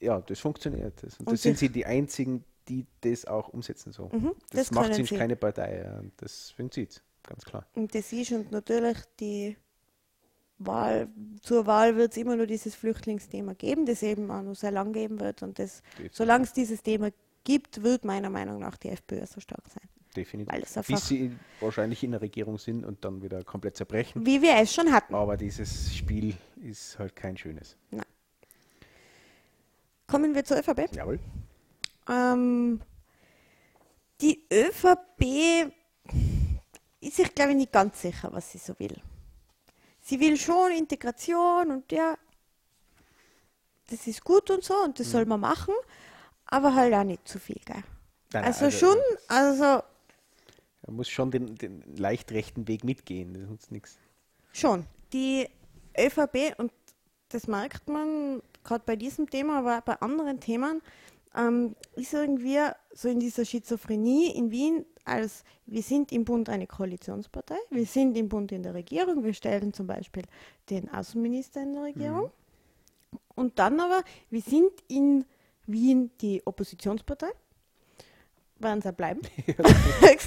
Ja, 0.00 0.20
das 0.20 0.38
funktioniert. 0.40 1.02
Das. 1.02 1.18
Und, 1.18 1.26
Und 1.26 1.32
das 1.34 1.42
sind 1.42 1.58
sie- 1.58 1.66
sie 1.66 1.72
die 1.72 1.86
einzigen, 1.86 2.44
die 2.68 2.86
das 3.02 3.26
auch 3.26 3.48
umsetzen 3.48 3.92
so. 3.92 4.08
Mhm, 4.12 4.32
das 4.50 4.68
das 4.68 4.70
macht 4.70 4.94
sie. 4.94 5.02
keine 5.04 5.36
Partei. 5.36 5.82
Ja. 5.84 6.00
Das 6.16 6.50
funktioniert, 6.52 7.02
ganz 7.22 7.44
klar. 7.44 7.66
Und 7.74 7.94
das 7.94 8.10
ist 8.12 8.32
und 8.32 8.50
natürlich 8.52 8.96
die 9.20 9.56
Wahl, 10.58 11.08
zur 11.42 11.66
Wahl 11.66 11.96
wird 11.96 12.12
es 12.12 12.16
immer 12.16 12.36
nur 12.36 12.46
dieses 12.46 12.74
Flüchtlingsthema 12.74 13.54
geben, 13.54 13.86
das 13.86 14.02
eben 14.02 14.30
auch 14.30 14.42
noch 14.42 14.54
sehr 14.54 14.70
lang 14.70 14.92
geben 14.92 15.20
wird. 15.20 15.42
Und 15.42 15.58
das, 15.58 15.82
solange 16.12 16.44
es 16.44 16.52
dieses 16.52 16.82
Thema 16.82 17.10
gibt, 17.42 17.82
wird 17.82 18.04
meiner 18.04 18.30
Meinung 18.30 18.60
nach 18.60 18.76
die 18.76 18.88
FPÖ 18.88 19.26
so 19.26 19.40
stark 19.40 19.64
sein. 19.68 19.88
Definitiv. 20.16 20.86
Bis 20.86 21.08
sie 21.08 21.32
wahrscheinlich 21.60 22.04
in 22.04 22.12
der 22.12 22.20
Regierung 22.20 22.58
sind 22.58 22.84
und 22.84 23.04
dann 23.04 23.22
wieder 23.22 23.42
komplett 23.42 23.76
zerbrechen. 23.76 24.24
Wie 24.24 24.40
wir 24.40 24.54
es 24.56 24.72
schon 24.72 24.92
hatten. 24.92 25.14
Aber 25.14 25.36
dieses 25.36 25.94
Spiel 25.94 26.34
ist 26.62 26.98
halt 26.98 27.16
kein 27.16 27.36
schönes. 27.36 27.76
Kommen 30.06 30.34
wir 30.34 30.44
zur 30.44 30.58
ÖVP. 30.58 30.94
Jawohl. 30.94 31.18
Ähm, 32.08 32.80
die 34.20 34.44
ÖVP 34.52 35.72
ist 37.00 37.16
sich, 37.16 37.34
glaube 37.34 37.50
ich, 37.50 37.56
nicht 37.56 37.72
ganz 37.72 38.00
sicher, 38.00 38.32
was 38.32 38.52
sie 38.52 38.58
so 38.58 38.78
will. 38.78 38.96
Sie 40.06 40.20
will 40.20 40.36
schon 40.36 40.70
Integration 40.72 41.70
und 41.70 41.90
ja, 41.90 42.16
das 43.88 44.06
ist 44.06 44.22
gut 44.22 44.50
und 44.50 44.62
so 44.62 44.74
und 44.84 45.00
das 45.00 45.10
soll 45.10 45.24
man 45.24 45.40
machen, 45.40 45.74
aber 46.44 46.74
halt 46.74 46.92
auch 46.92 47.04
nicht 47.04 47.26
zu 47.26 47.38
viel, 47.38 47.60
gell? 47.64 47.82
Nein, 48.34 48.44
Also, 48.44 48.66
also- 48.66 48.78
schon, 48.78 48.98
also 49.28 49.64
Er 50.82 50.92
muss 50.92 51.08
schon 51.08 51.30
den, 51.30 51.54
den 51.56 51.82
leicht 51.96 52.30
rechten 52.32 52.68
Weg 52.68 52.84
mitgehen. 52.84 53.32
Das 53.32 53.48
nutzt 53.48 53.72
nichts. 53.72 53.96
schon. 54.52 54.84
Die 55.14 55.48
ÖVP, 55.98 56.54
und 56.58 56.70
das 57.30 57.46
merkt 57.46 57.88
man 57.88 58.42
gerade 58.62 58.82
bei 58.84 58.96
diesem 58.96 59.30
Thema, 59.30 59.60
aber 59.60 59.78
auch 59.78 59.82
bei 59.82 59.94
anderen 60.02 60.38
Themen, 60.40 60.82
ähm, 61.36 61.74
ist 61.96 62.14
irgendwie 62.14 62.58
so 62.92 63.08
in 63.08 63.20
dieser 63.20 63.44
Schizophrenie 63.44 64.36
in 64.36 64.50
Wien, 64.50 64.84
als 65.04 65.44
wir 65.66 65.82
sind 65.82 66.12
im 66.12 66.24
Bund 66.24 66.48
eine 66.48 66.66
Koalitionspartei, 66.66 67.56
wir 67.70 67.86
sind 67.86 68.16
im 68.16 68.28
Bund 68.28 68.52
in 68.52 68.62
der 68.62 68.74
Regierung, 68.74 69.24
wir 69.24 69.34
stellen 69.34 69.72
zum 69.72 69.86
Beispiel 69.86 70.24
den 70.70 70.88
Außenminister 70.88 71.62
in 71.62 71.74
der 71.74 71.82
Regierung. 71.82 72.30
Und 73.34 73.58
dann 73.58 73.80
aber, 73.80 74.02
wir 74.30 74.40
sind 74.40 74.72
in 74.88 75.24
Wien 75.66 76.10
die 76.20 76.42
Oppositionspartei, 76.44 77.28
werden 78.58 78.80
sie 78.80 78.88
auch 78.88 78.94
bleiben, 78.94 79.20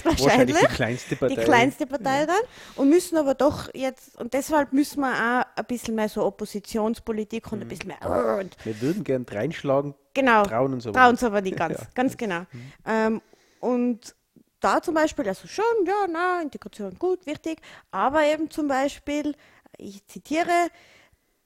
Wahrscheinlich 0.04 0.58
die 0.58 0.66
kleinste 0.66 1.16
Partei. 1.16 1.36
die 1.36 1.42
kleinste 1.42 1.88
Partei 1.88 2.26
dann 2.26 2.42
und 2.76 2.90
müssen 2.90 3.18
aber 3.18 3.34
doch 3.34 3.74
jetzt, 3.74 4.20
und 4.20 4.34
deshalb 4.34 4.74
müssen 4.74 5.00
wir 5.02 5.12
auch 5.12 5.58
ein 5.58 5.66
bisschen 5.66 5.96
mehr 5.96 6.10
so 6.10 6.24
Oppositionspolitik 6.26 7.52
und 7.52 7.62
ein 7.62 7.68
bisschen 7.68 7.88
mehr. 7.88 8.48
Wir 8.64 8.82
würden 8.82 9.04
gern 9.04 9.26
reinschlagen, 9.30 9.96
genau, 10.22 10.44
trauen 10.44 10.74
uns 10.74 10.86
aber 10.88 10.94
trauen 10.94 11.12
nicht. 11.12 11.22
uns 11.22 11.24
aber 11.24 11.42
nicht 11.42 11.58
ganz, 11.64 11.80
Ja. 11.80 11.88
ganz 11.96 12.18
genau. 12.18 12.42
Ähm, 12.86 13.22
und 13.60 14.16
da 14.60 14.82
zum 14.82 14.96
Beispiel, 14.96 15.28
also 15.28 15.48
schon, 15.48 15.64
ja, 15.86 16.08
na, 16.12 16.42
Integration 16.42 16.96
gut, 16.98 17.26
wichtig, 17.26 17.62
aber 17.92 18.24
eben 18.24 18.50
zum 18.50 18.68
Beispiel, 18.68 19.36
ich 19.78 20.06
zitiere, 20.08 20.70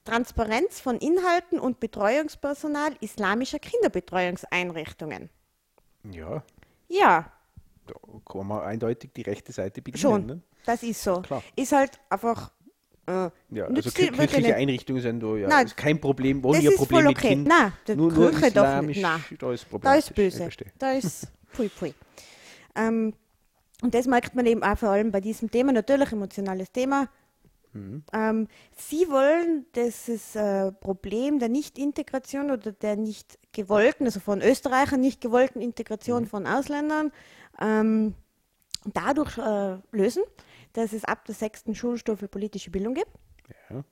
Transparenz 0.05 0.79
von 0.79 0.97
Inhalten 0.97 1.59
und 1.59 1.79
Betreuungspersonal 1.79 2.95
islamischer 3.01 3.59
Kinderbetreuungseinrichtungen. 3.59 5.29
Ja, 6.11 6.43
Ja, 6.87 7.31
da 7.85 7.93
kann 8.25 8.47
man 8.47 8.61
eindeutig 8.61 9.11
die 9.13 9.21
rechte 9.21 9.51
Seite 9.51 9.81
bedienen. 9.81 10.01
schon, 10.01 10.25
Ne? 10.25 10.41
das 10.65 10.81
ist 10.83 11.03
so. 11.03 11.21
Klar. 11.21 11.43
Ist 11.55 11.71
halt 11.71 11.99
einfach 12.09 12.51
äh, 13.11 13.55
Ja, 13.55 13.65
also 13.65 13.91
kirchliche. 13.91 14.55
Einrichtungen 14.55 15.01
sind 15.01 15.21
da 15.21 15.35
ja 15.35 15.47
Nein, 15.47 15.65
ist 15.65 15.77
kein 15.77 15.99
Problem. 15.99 16.43
Wo 16.43 16.53
ihr 16.53 16.75
Problem 16.75 17.05
mit 17.05 17.17
okay. 17.17 17.29
Kind, 17.29 17.47
Nein, 17.47 17.73
der 17.87 17.95
nur, 17.95 18.11
nur 18.11 18.29
Kirche 18.31 18.47
islamisch, 18.47 18.97
nicht. 18.97 19.01
Nein. 19.01 19.23
da 19.39 19.51
ist 19.53 19.67
Da 19.81 19.95
ist 19.95 20.15
böse. 20.15 20.49
Da 20.77 20.91
ist 20.93 21.27
pui 21.53 21.69
pui. 21.69 21.93
Ähm, 22.75 23.13
und 23.81 23.93
das 23.95 24.05
merkt 24.05 24.35
man 24.35 24.45
eben 24.45 24.63
auch 24.63 24.77
vor 24.77 24.89
allem 24.89 25.11
bei 25.11 25.21
diesem 25.21 25.49
Thema, 25.49 25.71
natürlich 25.71 26.11
emotionales 26.11 26.71
Thema. 26.71 27.09
Mhm. 27.73 28.03
Ähm, 28.13 28.47
Sie 28.77 29.07
wollen 29.09 29.65
dieses 29.75 30.35
äh, 30.35 30.71
Problem 30.71 31.39
der 31.39 31.49
Nicht-Integration 31.49 32.51
oder 32.51 32.71
der 32.73 32.95
nicht 32.95 33.39
gewollten, 33.53 34.05
also 34.05 34.19
von 34.19 34.41
Österreichern 34.41 34.99
nicht 35.01 35.21
gewollten 35.21 35.59
Mhm. 35.59 35.65
Integration 35.65 36.25
von 36.27 36.45
Ausländern 36.47 37.11
ähm, 37.59 38.13
dadurch 38.85 39.37
äh, 39.37 39.77
lösen, 39.91 40.23
dass 40.73 40.93
es 40.93 41.03
ab 41.05 41.25
der 41.25 41.35
sechsten 41.35 41.75
Schulstufe 41.75 42.27
politische 42.27 42.71
Bildung 42.71 42.93
gibt. 42.93 43.11
Ja, 43.69 43.83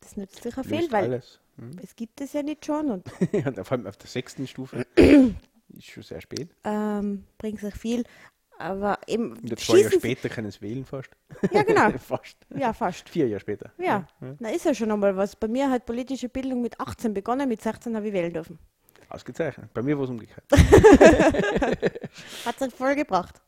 Das 0.00 0.16
nützt 0.16 0.42
sicher 0.42 0.62
löst 0.62 0.68
viel, 0.74 0.92
weil 0.92 1.04
alles. 1.04 1.40
Mhm. 1.56 1.78
es 1.82 1.94
gibt 1.96 2.20
es 2.20 2.32
ja 2.32 2.42
nicht 2.42 2.64
schon 2.64 2.90
und 2.90 3.06
Und 3.46 3.56
vor 3.66 3.72
allem 3.72 3.86
auf 3.86 3.96
der 3.96 4.08
sechsten 4.08 4.46
Stufe 4.46 4.86
ist 4.96 5.84
schon 5.84 6.02
sehr 6.02 6.20
spät. 6.20 6.48
ähm, 6.64 7.24
bringt 7.38 7.60
sich 7.60 7.74
viel. 7.74 8.04
Aber 8.58 8.98
eben 9.06 9.32
Und 9.32 9.48
jetzt 9.48 9.64
zwei 9.64 9.78
Jahre 9.78 9.92
später 9.94 10.28
können 10.28 10.48
es 10.48 10.60
wählen 10.60 10.84
fast. 10.84 11.08
Ja, 11.50 11.62
genau. 11.62 11.90
fast. 11.98 12.36
Ja, 12.54 12.74
fast. 12.74 13.08
Vier 13.08 13.26
Jahre 13.26 13.40
später. 13.40 13.72
Ja, 13.78 14.06
na 14.38 14.50
ist 14.50 14.66
ja 14.66 14.74
schon 14.74 14.90
einmal 14.90 15.16
was. 15.16 15.34
Bei 15.34 15.48
mir 15.48 15.70
hat 15.70 15.86
politische 15.86 16.28
Bildung 16.28 16.60
mit 16.60 16.78
18 16.78 17.14
begonnen, 17.14 17.48
mit 17.48 17.62
16 17.62 17.96
habe 17.96 18.08
ich 18.08 18.12
wählen 18.12 18.34
dürfen. 18.34 18.58
Ausgezeichnet. 19.08 19.72
Bei 19.72 19.80
mir 19.82 19.96
war 19.96 20.04
es 20.04 20.10
umgekehrt. 20.10 20.44
Hat 22.44 22.60
es 22.60 22.74
voll 22.74 22.94
gebracht. 22.94 23.40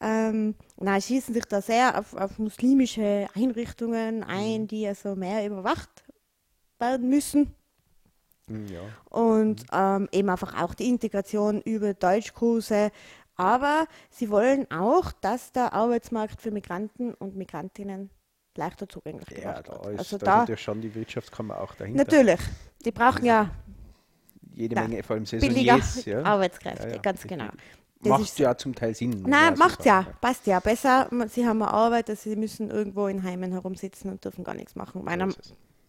Ähm, 0.00 0.54
na, 0.78 1.00
schießen 1.00 1.34
sich 1.34 1.44
da 1.44 1.60
sehr 1.60 1.98
auf, 1.98 2.14
auf 2.14 2.38
muslimische 2.38 3.28
Einrichtungen 3.34 4.24
ein, 4.24 4.66
die 4.66 4.86
also 4.86 5.14
mehr 5.14 5.46
überwacht 5.46 5.90
werden 6.78 7.08
müssen. 7.10 7.54
Mm, 8.46 8.66
Ja. 8.66 8.80
und 9.10 9.64
ähm, 9.72 10.08
eben 10.12 10.28
einfach 10.30 10.60
auch 10.60 10.74
die 10.74 10.88
Integration 10.88 11.60
über 11.62 11.92
Deutschkurse. 11.94 12.90
Aber 13.36 13.86
sie 14.10 14.30
wollen 14.30 14.70
auch, 14.70 15.12
dass 15.12 15.52
der 15.52 15.72
Arbeitsmarkt 15.72 16.40
für 16.42 16.50
Migranten 16.50 17.14
und 17.14 17.36
Migrantinnen 17.36 18.10
leichter 18.56 18.88
zugänglich 18.88 19.30
Ja, 19.30 19.36
gemacht 19.60 19.68
da 19.68 19.72
wird. 19.84 19.94
ist, 19.94 19.98
also 19.98 20.18
da 20.18 20.32
ist 20.34 20.38
natürlich 20.40 20.60
schon 20.62 20.80
die 20.80 20.94
Wirtschaftskammer 20.94 21.60
auch 21.60 21.74
dahinter. 21.74 22.04
natürlich, 22.04 22.40
die 22.84 22.90
brauchen 22.90 23.24
ja 23.24 23.50
Jede 24.52 24.74
Menge, 24.74 25.02
vor 25.02 25.14
allem 25.16 25.24
billiger 25.24 25.80
Saisoniers. 25.80 26.04
Ja. 26.04 26.22
Arbeitskräfte, 26.22 26.88
Ja, 26.88 26.94
ja. 26.96 27.00
ganz 27.00 27.22
genau. 27.22 27.48
Das 28.02 28.18
Macht 28.18 28.38
ja 28.38 28.56
zum 28.56 28.74
Teil 28.74 28.94
Sinn. 28.94 29.22
Nein, 29.26 29.54
macht 29.58 29.84
ja, 29.84 30.06
passt 30.22 30.46
ja. 30.46 30.58
Besser, 30.60 31.10
sie 31.28 31.46
haben 31.46 31.62
eine 31.62 31.70
Arbeit, 31.70 32.08
dass 32.08 32.22
sie 32.22 32.34
müssen 32.34 32.70
irgendwo 32.70 33.08
in 33.08 33.22
Heimen 33.22 33.52
herumsitzen 33.52 34.10
und 34.10 34.24
dürfen 34.24 34.42
gar 34.42 34.54
nichts 34.54 34.74
machen. 34.74 35.04
Meiner 35.04 35.28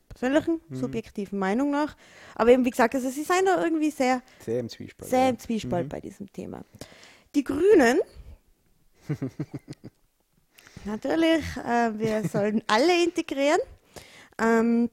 persönlichen, 0.09 0.59
Mhm. 0.67 0.75
subjektiven 0.75 1.39
Meinung 1.39 1.71
nach. 1.71 1.95
Aber 2.35 2.49
eben, 2.51 2.65
wie 2.65 2.69
gesagt, 2.69 2.95
also 2.95 3.09
sie 3.09 3.23
sind 3.23 3.45
da 3.45 3.63
irgendwie 3.63 3.91
sehr, 3.91 4.21
Sehr 4.43 4.59
im 4.59 4.67
Zwiespalt. 4.67 5.09
sehr 5.09 5.21
ja. 5.23 5.29
im 5.29 5.39
Zwiespalt 5.39 5.85
Mhm. 5.85 5.89
bei 5.89 6.01
diesem 6.01 6.29
Thema. 6.33 6.65
Die 7.33 7.45
Grünen, 7.45 7.99
natürlich, 10.85 11.43
äh, 11.57 11.97
wir 11.97 12.27
sollen 12.27 12.61
alle 12.67 13.03
integrieren, 13.03 13.59
ähm, 14.37 14.89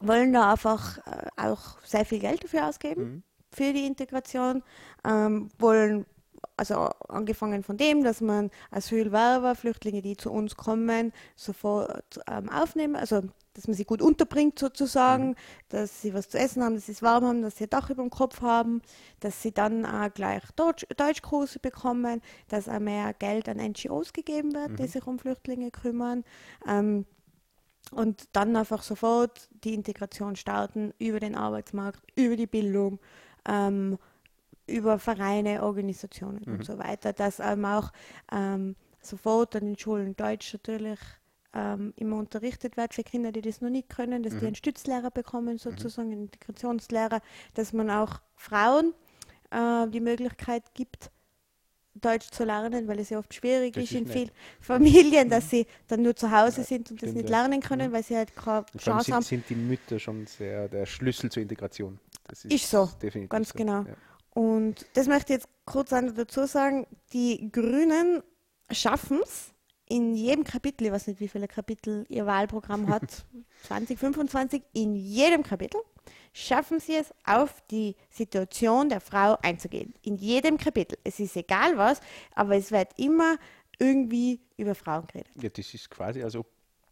wollen 0.00 0.32
da 0.32 0.52
einfach 0.52 0.98
äh, 1.06 1.26
auch 1.36 1.80
sehr 1.84 2.04
viel 2.04 2.18
Geld 2.20 2.42
dafür 2.44 2.66
ausgeben, 2.68 3.02
Mhm. 3.02 3.22
für 3.52 3.72
die 3.72 3.86
Integration, 3.86 4.62
ähm, 5.04 5.50
wollen 5.58 6.06
also 6.58 6.90
angefangen 7.08 7.62
von 7.62 7.76
dem, 7.76 8.02
dass 8.02 8.20
man 8.20 8.50
Asylwerber, 8.70 9.54
Flüchtlinge, 9.54 10.02
die 10.02 10.16
zu 10.16 10.30
uns 10.30 10.56
kommen, 10.56 11.12
sofort 11.36 12.20
ähm, 12.28 12.48
aufnehmen, 12.48 12.96
also 12.96 13.22
dass 13.54 13.66
man 13.66 13.74
sie 13.74 13.84
gut 13.84 14.02
unterbringt 14.02 14.56
sozusagen, 14.56 15.34
dass 15.68 16.00
sie 16.00 16.14
was 16.14 16.28
zu 16.28 16.38
essen 16.38 16.62
haben, 16.62 16.76
dass 16.76 16.86
sie 16.86 16.92
es 16.92 17.02
warm 17.02 17.24
haben, 17.24 17.42
dass 17.42 17.56
sie 17.56 17.64
ein 17.64 17.70
Dach 17.70 17.90
über 17.90 18.02
dem 18.02 18.10
Kopf 18.10 18.40
haben, 18.40 18.82
dass 19.18 19.42
sie 19.42 19.52
dann 19.52 19.84
auch 19.84 20.12
gleich 20.14 20.44
Deutsch, 20.54 20.86
Deutschkurse 20.96 21.58
bekommen, 21.58 22.22
dass 22.46 22.68
auch 22.68 22.78
mehr 22.78 23.14
Geld 23.14 23.48
an 23.48 23.56
NGOs 23.56 24.12
gegeben 24.12 24.54
wird, 24.54 24.78
die 24.78 24.86
sich 24.86 25.04
um 25.06 25.18
Flüchtlinge 25.18 25.72
kümmern. 25.72 26.22
Ähm, 26.68 27.04
und 27.90 28.28
dann 28.32 28.54
einfach 28.54 28.82
sofort 28.82 29.48
die 29.64 29.74
Integration 29.74 30.36
starten 30.36 30.92
über 30.98 31.18
den 31.18 31.34
Arbeitsmarkt, 31.34 32.00
über 32.14 32.36
die 32.36 32.46
Bildung, 32.46 33.00
ähm, 33.48 33.98
über 34.68 34.98
Vereine, 34.98 35.62
Organisationen 35.62 36.44
und 36.44 36.64
so 36.64 36.78
weiter, 36.78 37.12
dass 37.12 37.40
ähm, 37.40 37.64
auch 37.64 37.90
ähm, 38.32 38.76
sofort 39.00 39.56
an 39.56 39.64
den 39.64 39.78
Schulen 39.78 40.14
Deutsch 40.16 40.52
natürlich 40.52 40.98
ähm, 41.54 41.94
immer 41.96 42.16
unterrichtet 42.16 42.76
wird 42.76 42.94
für 42.94 43.02
Kinder, 43.02 43.32
die 43.32 43.40
das 43.40 43.60
noch 43.60 43.70
nicht 43.70 43.88
können, 43.88 44.22
dass 44.22 44.36
die 44.36 44.46
einen 44.46 44.54
Stützlehrer 44.54 45.10
bekommen, 45.10 45.58
sozusagen 45.58 46.12
einen 46.12 46.22
Integrationslehrer, 46.22 47.20
dass 47.54 47.72
man 47.72 47.90
auch 47.90 48.20
Frauen 48.36 48.92
äh, 49.50 49.88
die 49.88 50.00
Möglichkeit 50.00 50.74
gibt, 50.74 51.10
Deutsch 51.94 52.30
zu 52.30 52.44
lernen, 52.44 52.86
weil 52.86 53.00
es 53.00 53.10
ja 53.10 53.18
oft 53.18 53.32
schwierig 53.34 53.74
Das 53.74 53.84
ist 53.84 53.92
in 53.92 54.06
vielen 54.06 54.30
Familien, 54.60 55.28
dass 55.28 55.50
sie 55.50 55.66
dann 55.88 56.02
nur 56.02 56.14
zu 56.14 56.30
Hause 56.30 56.62
sind 56.62 56.90
und 56.90 57.02
das 57.02 57.12
nicht 57.12 57.28
ja. 57.28 57.40
lernen 57.40 57.60
können, 57.60 57.92
weil 57.92 58.04
sie 58.04 58.16
halt 58.16 58.36
keine 58.36 58.64
Und 58.72 58.80
Chance 58.80 59.12
haben. 59.12 59.22
sind, 59.22 59.46
sind 59.46 59.50
die 59.50 59.54
Mütter 59.56 59.98
schon 59.98 60.26
sehr 60.26 60.68
der 60.68 60.86
Schlüssel 60.86 61.30
zur 61.30 61.42
Integration. 61.42 61.98
Das 62.28 62.44
ist, 62.44 62.52
Ist 62.52 62.70
so, 62.70 62.88
definitiv 63.02 63.30
ganz 63.30 63.48
so. 63.48 63.58
genau. 63.58 63.82
Ja. 63.82 63.96
Und 64.38 64.86
das 64.94 65.08
möchte 65.08 65.32
ich 65.32 65.40
jetzt 65.40 65.48
kurz 65.64 65.90
dazu 65.90 66.46
sagen, 66.46 66.86
die 67.12 67.50
Grünen 67.50 68.22
schaffen 68.70 69.18
es 69.24 69.52
in 69.88 70.14
jedem 70.14 70.44
Kapitel, 70.44 70.86
ich 70.86 70.92
weiß 70.92 71.08
nicht, 71.08 71.18
wie 71.18 71.26
viele 71.26 71.48
Kapitel 71.48 72.06
ihr 72.08 72.24
Wahlprogramm 72.24 72.88
hat, 72.88 73.26
20, 73.66 73.98
25, 73.98 74.62
in 74.74 74.94
jedem 74.94 75.42
Kapitel 75.42 75.80
schaffen 76.32 76.78
sie 76.78 76.94
es, 76.94 77.12
auf 77.24 77.64
die 77.72 77.96
Situation 78.10 78.88
der 78.88 79.00
Frau 79.00 79.36
einzugehen. 79.42 79.92
In 80.02 80.14
jedem 80.14 80.56
Kapitel. 80.56 80.96
Es 81.02 81.18
ist 81.18 81.34
egal 81.36 81.76
was, 81.76 82.00
aber 82.36 82.54
es 82.54 82.70
wird 82.70 82.96
immer 82.96 83.38
irgendwie 83.80 84.40
über 84.56 84.76
Frauen 84.76 85.08
geredet. 85.08 85.32
ja, 85.42 85.48
das 85.48 85.74
ist 85.74 85.90
quasi, 85.90 86.22
als 86.22 86.36
ob 86.36 86.46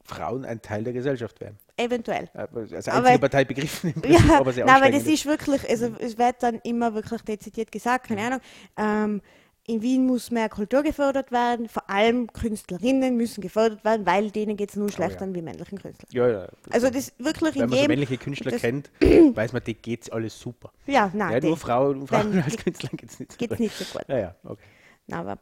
Frauen 0.07 0.45
ein 0.45 0.63
Teil 0.63 0.85
der 0.85 0.93
Gesellschaft 0.93 1.41
wären. 1.41 1.59
Eventuell. 1.77 2.29
Aber 2.35 2.61
Als 2.61 2.89
Aber- 2.89 2.99
einzige 3.09 3.19
Partei 3.19 3.45
begriffen 3.45 3.93
im 3.95 4.01
Prinzip, 4.03 4.29
Ja, 4.29 4.39
aber 4.41 4.53
sehr 4.53 4.65
nein, 4.65 4.83
weil 4.83 4.93
das 4.93 5.07
ist 5.07 5.27
wirklich, 5.27 5.69
also 5.69 5.93
es 5.99 6.17
wird 6.17 6.43
dann 6.43 6.61
immer 6.65 6.95
wirklich 6.95 7.23
dezidiert 7.23 7.71
gesagt, 7.71 8.09
keine 8.09 8.23
Ahnung, 8.23 8.41
ähm, 8.77 9.23
in 9.69 9.83
Wien 9.83 10.07
muss 10.07 10.31
mehr 10.31 10.49
Kultur 10.49 10.85
gefördert 10.85 11.33
werden, 11.33 11.69
vor 11.69 11.91
allem 11.91 12.33
Künstlerinnen 12.33 13.17
müssen 13.17 13.41
gefördert 13.41 13.85
werden, 13.85 14.07
weil 14.07 14.31
denen 14.31 14.57
geht 14.57 14.71
es 14.71 14.77
nur 14.77 14.91
schlechter 14.93 15.27
ja. 15.27 15.35
wie 15.35 15.43
männlichen 15.43 15.79
Künstlern. 15.79 16.09
Ja, 16.13 16.29
ja. 16.29 16.49
Also 16.71 16.89
das 16.89 17.13
wirklich 17.19 17.57
Wenn 17.57 17.63
in 17.63 17.69
man 17.69 17.71
so 17.71 17.77
jedem, 17.77 17.89
männliche 17.89 18.17
Künstler 18.17 18.53
kennt, 18.53 18.91
weiß 19.01 19.53
man, 19.53 19.65
die 19.65 19.75
geht's 19.75 20.09
alles 20.09 20.39
super. 20.39 20.71
ja, 20.87 21.11
nein, 21.13 21.33
ja, 21.33 21.41
nur 21.49 21.57
Frauen, 21.57 22.07
Frauen 22.07 22.41
als 22.45 22.57
Künstler 22.57 22.91
geht's 22.97 23.19
nicht 23.19 23.33
so 23.33 23.39
geht 23.39 23.49
gut. 23.51 23.59
nicht 23.59 23.77
so 23.77 23.85
gut. 23.99 24.09
Ja, 24.09 24.19
ja, 24.19 24.35
okay. 24.45 24.63
Nein, 25.09 25.19
aber 25.21 25.39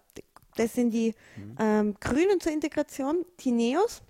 das 0.56 0.72
sind 0.72 0.90
die 0.92 1.14
Mhm. 1.36 1.56
ähm, 1.60 1.94
Grünen 2.00 2.40
zur 2.40 2.52
Integration. 2.52 3.26
Die 3.40 3.50
Neos 3.50 4.00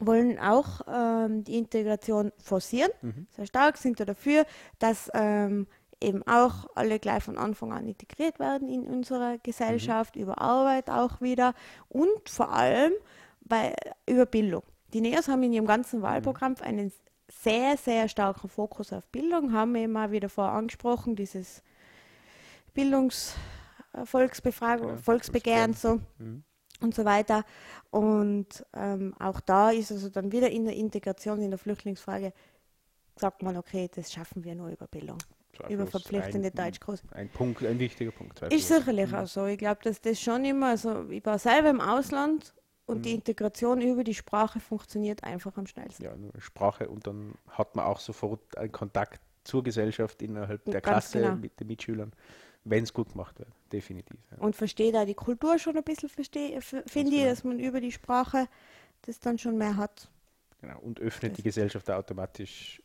wollen 0.00 0.38
auch 0.38 0.80
ähm, 0.88 1.44
die 1.44 1.56
Integration 1.58 2.32
forcieren, 2.42 2.90
Mhm. 3.02 3.26
sehr 3.36 3.46
stark 3.46 3.76
sind 3.76 4.00
da 4.00 4.04
dafür, 4.04 4.44
dass 4.78 5.10
ähm, 5.14 5.66
eben 6.00 6.22
auch 6.26 6.66
alle 6.74 6.98
gleich 6.98 7.22
von 7.22 7.36
Anfang 7.36 7.72
an 7.72 7.86
integriert 7.86 8.38
werden 8.38 8.68
in 8.68 8.86
unserer 8.86 9.36
Gesellschaft, 9.38 10.16
Mhm. 10.16 10.22
über 10.22 10.40
Arbeit 10.40 10.88
auch 10.90 11.20
wieder 11.20 11.52
und 11.88 12.28
vor 12.28 12.50
allem 12.52 12.92
bei, 13.42 13.74
über 14.08 14.24
Bildung. 14.26 14.62
Die 14.94 15.00
Neos 15.02 15.28
haben 15.28 15.42
in 15.42 15.52
ihrem 15.52 15.66
ganzen 15.66 16.02
Wahlprogramm 16.02 16.54
einen 16.62 16.90
sehr, 17.30 17.76
sehr 17.76 18.08
starken 18.08 18.48
Fokus 18.48 18.92
auf 18.92 19.06
Bildung, 19.08 19.52
haben 19.52 19.76
eben 19.76 19.96
auch 19.96 20.10
wieder 20.10 20.28
vorher 20.28 20.54
angesprochen, 20.54 21.14
dieses 21.14 21.62
Bildungs- 22.74 23.34
äh, 23.92 24.04
Genau, 24.04 24.96
Volksbegehren 24.96 25.74
so 25.74 26.00
Mhm. 26.18 26.44
Und 26.80 26.94
so 26.94 27.04
weiter. 27.04 27.44
Und 27.90 28.64
ähm, 28.74 29.14
auch 29.18 29.40
da 29.40 29.70
ist 29.70 29.92
also 29.92 30.08
dann 30.08 30.32
wieder 30.32 30.50
in 30.50 30.64
der 30.64 30.74
Integration, 30.74 31.40
in 31.42 31.50
der 31.50 31.58
Flüchtlingsfrage, 31.58 32.32
sagt 33.16 33.42
man, 33.42 33.56
okay, 33.56 33.88
das 33.94 34.12
schaffen 34.12 34.44
wir 34.44 34.54
nur 34.54 34.68
über 34.68 34.86
Bildung, 34.86 35.18
über 35.68 35.86
Zweifellos 35.86 35.90
verpflichtende 35.90 36.48
ein, 36.48 36.54
Deutschkurse. 36.54 37.02
Ein 37.12 37.28
Punkt, 37.28 37.64
ein 37.64 37.78
wichtiger 37.78 38.12
Punkt. 38.12 38.40
Ist 38.40 38.68
zweifellos. 38.68 38.68
sicherlich 38.68 39.14
auch 39.14 39.26
so. 39.26 39.46
Ich 39.46 39.58
glaube, 39.58 39.80
dass 39.82 40.00
das 40.00 40.20
schon 40.20 40.44
immer, 40.44 40.68
also 40.68 41.08
ich 41.10 41.24
war 41.24 41.38
selber 41.38 41.70
im 41.70 41.80
Ausland 41.80 42.54
und 42.86 43.04
die 43.04 43.14
Integration 43.14 43.80
über 43.80 44.02
die 44.02 44.14
Sprache 44.14 44.58
funktioniert 44.58 45.22
einfach 45.22 45.56
am 45.56 45.66
schnellsten. 45.66 46.02
Ja, 46.02 46.16
nur 46.16 46.32
Sprache 46.38 46.88
und 46.88 47.06
dann 47.06 47.34
hat 47.48 47.76
man 47.76 47.84
auch 47.84 48.00
sofort 48.00 48.56
einen 48.58 48.72
Kontakt 48.72 49.20
zur 49.44 49.62
Gesellschaft 49.62 50.22
innerhalb 50.22 50.64
der 50.64 50.80
Ganz 50.80 50.84
Klasse 50.84 51.20
genau. 51.20 51.36
mit 51.36 51.58
den 51.60 51.68
Mitschülern, 51.68 52.12
wenn 52.64 52.84
es 52.84 52.92
gut 52.92 53.10
gemacht 53.12 53.38
wird. 53.38 53.48
Definitiv. 53.72 54.18
Ja. 54.32 54.38
Und 54.38 54.56
versteht 54.56 54.94
auch 54.96 55.06
die 55.06 55.14
Kultur 55.14 55.58
schon 55.58 55.76
ein 55.76 55.82
bisschen, 55.84 56.08
verstehe, 56.08 56.60
finde 56.60 57.14
ich, 57.16 57.24
dass 57.24 57.44
man 57.44 57.58
über 57.58 57.80
die 57.80 57.92
Sprache 57.92 58.48
das 59.02 59.18
dann 59.20 59.38
schon 59.38 59.56
mehr 59.56 59.76
hat. 59.76 60.10
Genau. 60.60 60.78
Und 60.80 61.00
öffnet 61.00 61.32
Das- 61.32 61.36
die 61.36 61.42
Gesellschaft 61.42 61.90
automatisch 61.90 62.82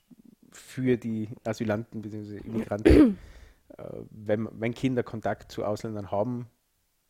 für 0.52 0.96
die 0.98 1.30
Asylanten 1.44 2.02
bzw. 2.02 2.38
Immigranten. 2.38 3.18
äh, 3.78 3.84
wenn, 4.12 4.48
wenn 4.54 4.74
Kinder 4.74 5.04
Kontakt 5.04 5.52
zu 5.52 5.66
Ausländern 5.66 6.10
haben, 6.12 6.48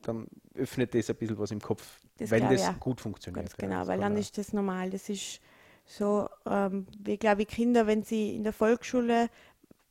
dann 0.02 0.28
öffnet 0.56 0.94
das 0.96 1.10
ein 1.10 1.16
bisschen 1.18 1.38
was 1.38 1.52
im 1.52 1.60
Kopf, 1.62 2.00
Das 2.18 2.32
wenn 2.32 2.50
das 2.50 2.68
auch. 2.68 2.80
gut 2.80 3.02
funktioniert. 3.02 3.46
Ganz 3.50 3.52
ja. 3.62 3.68
genau, 3.68 3.80
Das 3.82 3.88
weil 3.90 4.00
dann 4.00 4.18
ist 4.18 4.38
das 4.38 4.54
normal. 4.54 4.90
Das 4.90 5.10
ist 5.10 5.40
so, 5.86 6.28
ähm, 6.48 6.88
wie 7.00 7.18
glaube 7.18 7.44
ich, 7.44 7.48
Kinder, 7.48 7.86
wenn 7.86 8.04
sie 8.04 8.36
in 8.36 8.44
der 8.44 8.54
Volksschule, 8.54 9.30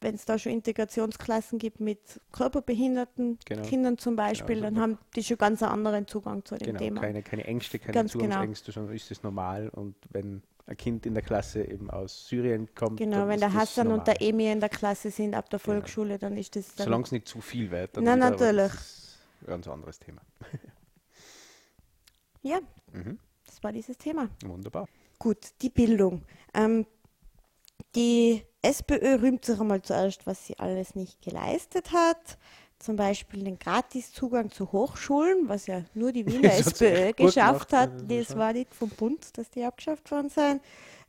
wenn 0.04 0.14
es 0.14 0.24
da 0.24 0.38
schon 0.38 0.52
Integrationsklassen 0.52 1.58
gibt 1.58 1.80
mit 1.80 2.20
körperbehinderten 2.30 3.38
Genau. 3.44 3.62
Kindern 3.62 3.98
zum 3.98 4.14
Beispiel, 4.14 4.56
Genau, 4.56 4.66
dann 4.68 4.78
haben 4.80 4.98
die 5.16 5.24
schon 5.24 5.38
ganz 5.38 5.62
einen 5.62 5.72
anderen 5.72 6.06
Zugang 6.06 6.44
zu 6.44 6.54
dem 6.56 6.66
Genau, 6.66 6.78
Thema. 6.78 7.00
keine, 7.00 7.22
keine 7.22 7.44
Ängste, 7.44 7.78
keine 7.80 7.92
Ganz 7.94 8.12
genau. 8.12 8.24
Zugangsängste, 8.26 8.70
sondern 8.70 8.94
ist 8.94 9.10
das 9.10 9.22
normal. 9.24 9.68
Und 9.70 9.96
wenn 10.10 10.42
ein 10.66 10.76
Kind 10.76 11.04
in 11.06 11.14
der 11.14 11.22
Klasse 11.22 11.64
eben 11.64 11.90
aus 11.90 12.28
Syrien 12.28 12.68
kommt, 12.74 12.98
Genau, 12.98 13.26
wenn 13.28 13.40
der 13.40 13.52
Hassan 13.52 13.88
und 13.88 13.98
normal. 13.98 14.14
der 14.18 14.22
Emir 14.28 14.52
in 14.52 14.60
der 14.60 14.68
Klasse 14.70 15.10
sind 15.10 15.34
ab 15.34 15.50
der 15.50 15.58
Genau. 15.58 15.72
Volksschule, 15.74 16.18
dann 16.18 16.36
ist 16.36 16.54
das 16.56 16.74
dann 16.76 16.84
Solange 16.84 17.04
es 17.04 17.12
nicht 17.12 17.26
zu 17.28 17.40
viel 17.40 17.70
wird. 17.70 17.96
dann 17.96 18.04
Nein, 18.04 18.20
natürlich. 18.20 18.72
Ein 19.42 19.46
ganz 19.46 19.68
anderes 19.68 19.98
Thema. 19.98 20.22
Ja, 22.42 22.60
Mhm. 22.92 23.18
das 23.46 23.62
war 23.62 23.72
dieses 23.72 23.96
Thema. 23.98 24.28
Wunderbar. 24.44 24.86
Gut, 25.18 25.52
die 25.62 25.70
Bildung. 25.70 26.22
Ähm, 26.52 26.86
die 27.94 28.42
SPÖ 28.62 29.20
rühmt 29.20 29.44
sich 29.44 29.60
einmal 29.60 29.82
zuerst, 29.82 30.26
was 30.26 30.46
sie 30.46 30.58
alles 30.58 30.94
nicht 30.94 31.20
geleistet 31.22 31.92
hat. 31.92 32.38
Zum 32.78 32.96
Beispiel 32.96 33.44
den 33.44 33.58
Gratiszugang 33.58 34.50
zu 34.50 34.72
Hochschulen, 34.72 35.48
was 35.48 35.66
ja 35.66 35.84
nur 35.94 36.12
die 36.12 36.26
Wiener 36.26 36.48
Das 36.48 36.66
SPÖ 36.66 37.12
geschafft 37.12 37.72
hat. 37.72 37.90
das 38.10 38.36
war 38.36 38.52
nicht 38.52 38.74
vom 38.74 38.90
Bund, 38.90 39.38
dass 39.38 39.50
die 39.50 39.64
abgeschafft 39.64 40.10
worden 40.10 40.28
sind. 40.28 40.60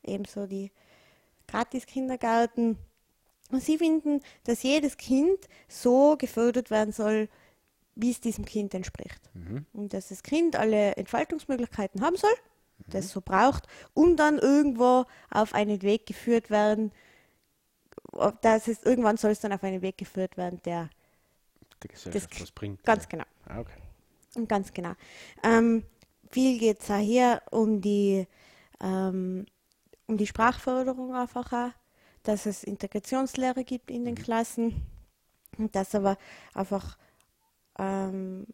Ebenso 0.04 0.46
die 0.48 0.72
Gratis-Kindergarten. 1.48 2.78
Und 3.52 3.64
sie 3.64 3.78
finden, 3.78 4.22
dass 4.44 4.64
jedes 4.64 4.98
Kind 4.98 5.38
so 5.68 6.16
gefördert 6.18 6.72
werden 6.72 6.92
soll, 6.92 7.30
wie 7.96 8.12
es 8.12 8.20
diesem 8.20 8.46
Kind 8.46 8.74
entspricht. 8.74 9.22
Mhm. 9.34 9.66
Und 9.74 9.94
dass 9.94 10.10
das 10.10 10.24
Kind 10.24 10.56
alle 10.56 10.96
Entfaltungsmöglichkeiten 10.96 12.02
haben 12.02 12.18
soll, 12.18 12.34
Mhm. 12.78 12.92
das 12.92 13.10
so 13.10 13.22
braucht, 13.22 13.68
um 13.94 14.16
dann 14.18 14.38
irgendwo 14.40 15.06
auf 15.32 15.54
einen 15.54 15.82
Weg 15.82 16.06
geführt 16.06 16.50
werden, 16.50 16.92
ob 18.12 18.42
das 18.42 18.68
ist, 18.68 18.86
irgendwann 18.86 19.18
soll 19.18 19.32
es 19.32 19.40
dann 19.40 19.54
auf 19.54 19.64
einen 19.64 19.82
Weg 19.82 19.98
geführt 19.98 20.38
werden, 20.38 20.62
der 20.66 20.90
Der 21.84 21.90
Gesellschaft 21.90 22.32
Das- 22.34 22.42
was 22.42 22.52
bringt. 22.52 22.84
ganz 22.84 23.08
genau. 23.10 23.26
Ah, 23.46 23.60
okay. 23.60 23.78
Und 24.36 24.50
Ganz 24.50 24.74
genau. 24.74 24.94
Ähm, 25.44 25.84
viel 26.30 26.60
geht 26.60 26.82
es 26.82 26.90
auch 26.92 26.98
hier 27.00 27.42
um 27.52 27.80
die, 27.82 28.28
ähm, 28.82 29.46
um 30.08 30.18
die 30.18 30.28
Sprachförderung 30.28 31.16
einfach 31.16 31.52
auch, 31.54 31.72
dass 32.24 32.46
es 32.46 32.64
Integrationslehre 32.64 33.64
gibt 33.64 33.90
in 33.92 34.04
den 34.06 34.16
Klassen 34.16 34.86
und 35.58 35.74
dass 35.76 35.96
aber 35.96 36.18
einfach, 36.54 36.98
ähm, 37.80 38.46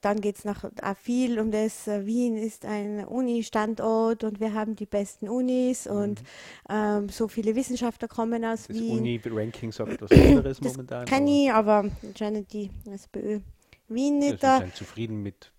dann 0.00 0.20
geht 0.20 0.38
es 0.38 0.44
noch 0.44 0.64
auch 0.64 0.96
viel 0.96 1.38
um 1.38 1.50
das, 1.50 1.86
äh, 1.88 2.06
Wien 2.06 2.36
ist 2.36 2.64
ein 2.64 3.04
Uni-Standort 3.04 4.24
und 4.24 4.40
wir 4.40 4.54
haben 4.54 4.76
die 4.76 4.86
besten 4.86 5.28
Unis 5.28 5.86
und 5.86 6.22
ähm, 6.68 7.08
so 7.08 7.28
viele 7.28 7.54
Wissenschaftler 7.54 8.08
kommen 8.08 8.44
aus 8.44 8.66
Das 8.66 8.76
Wien. 8.76 8.98
Uni-Ranking 8.98 9.72
sagt 9.72 10.00
was 10.00 10.10
anderes 10.12 10.60
Das 10.60 10.72
momentan. 10.72 11.06
kann 11.06 11.22
aber 11.22 11.32
ich, 11.32 11.52
aber 11.52 11.90
anscheinend 12.02 12.52
die 12.52 12.70
SPÖ 12.90 13.40
Wien 13.88 14.20
ja, 14.22 14.28
nicht 14.28 14.40
Sie 14.40 14.46
da. 14.46 14.58
sind 14.58 14.74
zufrieden 14.74 15.22
mit 15.22 15.52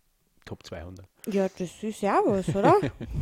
Top 0.45 0.63
200. 0.65 1.07
Ja, 1.27 1.47
das 1.57 1.83
ist 1.83 2.01
ja 2.01 2.19
was, 2.25 2.49
oder? 2.55 2.75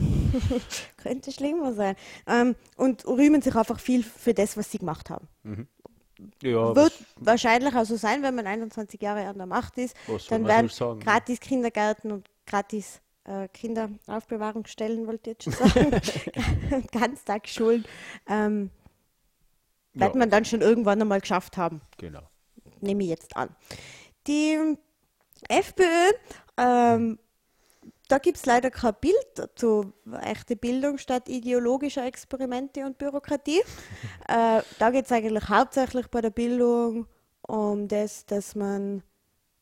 Könnte 0.98 1.32
schlimmer 1.32 1.74
sein. 1.74 1.96
Ähm, 2.28 2.56
und 2.78 3.06
rühmen 3.06 3.42
sich 3.42 3.56
einfach 3.56 3.80
viel 3.80 4.04
für 4.04 4.34
das, 4.34 4.58
was 4.58 4.72
sie 4.72 4.80
gemacht 4.80 5.10
haben. 5.10 5.28
Ja, 6.44 6.76
Wird 6.76 6.94
wahrscheinlich 7.18 7.76
auch 7.76 7.86
so 7.86 7.96
sein, 7.96 8.22
wenn 8.24 8.36
man 8.36 8.48
21 8.48 9.02
Jahre 9.02 9.26
an 9.28 9.38
der 9.38 9.48
Macht 9.48 9.78
ist. 9.78 9.96
Dann 10.30 10.46
werden 10.46 10.70
gratis 11.00 11.40
Kindergärten 11.40 12.12
und 12.12 12.30
gratis 12.46 13.02
äh, 13.26 13.48
Kinderaufbewahrungsstellen, 13.50 15.08
wollte 15.08 15.32
ich 15.32 15.46
jetzt 15.46 15.58
schon 15.60 15.70
sagen, 15.70 15.92
Ganztagsschulen, 16.92 17.86
ähm, 18.28 18.72
wird 19.94 20.14
Ja. 20.14 20.18
man 20.20 20.30
dann 20.30 20.46
schon 20.46 20.62
irgendwann 20.62 21.02
einmal 21.02 21.22
geschafft 21.22 21.58
haben. 21.58 21.82
Genau. 21.98 22.22
nehme 22.80 23.04
ich 23.04 23.10
jetzt 23.10 23.36
an. 23.36 23.50
Die 24.28 24.78
FPÖ, 25.50 26.12
ähm, 26.58 27.20
da 28.12 28.18
gibt 28.18 28.38
es 28.38 28.46
leider 28.46 28.70
kein 28.72 28.94
Bild 29.00 29.50
zu 29.56 29.94
echte 30.24 30.56
Bildung 30.56 30.98
statt 30.98 31.30
ideologischer 31.30 32.06
Experimente 32.06 32.86
und 32.86 32.98
Bürokratie. 32.98 33.62
äh, 34.28 34.62
da 34.80 34.90
geht 34.92 35.06
es 35.06 35.12
eigentlich 35.12 35.48
hauptsächlich 35.50 36.08
bei 36.08 36.22
der 36.22 36.30
Bildung 36.32 37.08
um 37.48 37.88
das, 37.88 38.26
dass 38.26 38.56
man, 38.56 39.04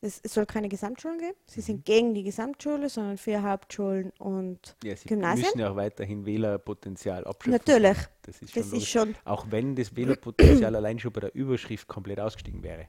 es, 0.02 0.22
soll 0.26 0.46
keine 0.46 0.70
Gesamtschulen 0.70 1.20
geben. 1.20 1.36
Sie 1.48 1.62
sind 1.62 1.86
gegen 1.86 2.14
die 2.14 2.24
Gesamtschule, 2.24 2.90
sondern 2.90 3.18
für 3.18 3.42
Hauptschulen 3.42 4.12
und 4.20 4.76
Ja, 4.84 4.96
sie 4.96 5.08
Gymnasien. 5.08 5.46
müssen 5.46 5.60
ja 5.60 5.72
auch 5.72 5.76
weiterhin 5.76 6.26
Wählerpotenzial 6.26 7.26
abschöpfen. 7.26 7.52
Natürlich. 7.52 7.98
Das 8.24 8.42
ist 8.42 8.56
Das 8.56 8.64
schon, 8.64 8.64
ist 8.64 8.72
logisch. 8.74 8.92
schon- 8.92 9.16
Auch 9.26 9.46
wenn 9.50 9.76
das 9.76 9.96
Wählerpotenzial 9.96 10.76
allein 10.76 11.00
schon 11.00 11.12
bei 11.14 11.22
der 11.22 11.36
Überschrift 11.36 11.88
komplett 11.88 12.20
ausgestiegen 12.20 12.64
wäre. 12.64 12.88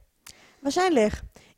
Wahrscheinlich. 0.61 1.13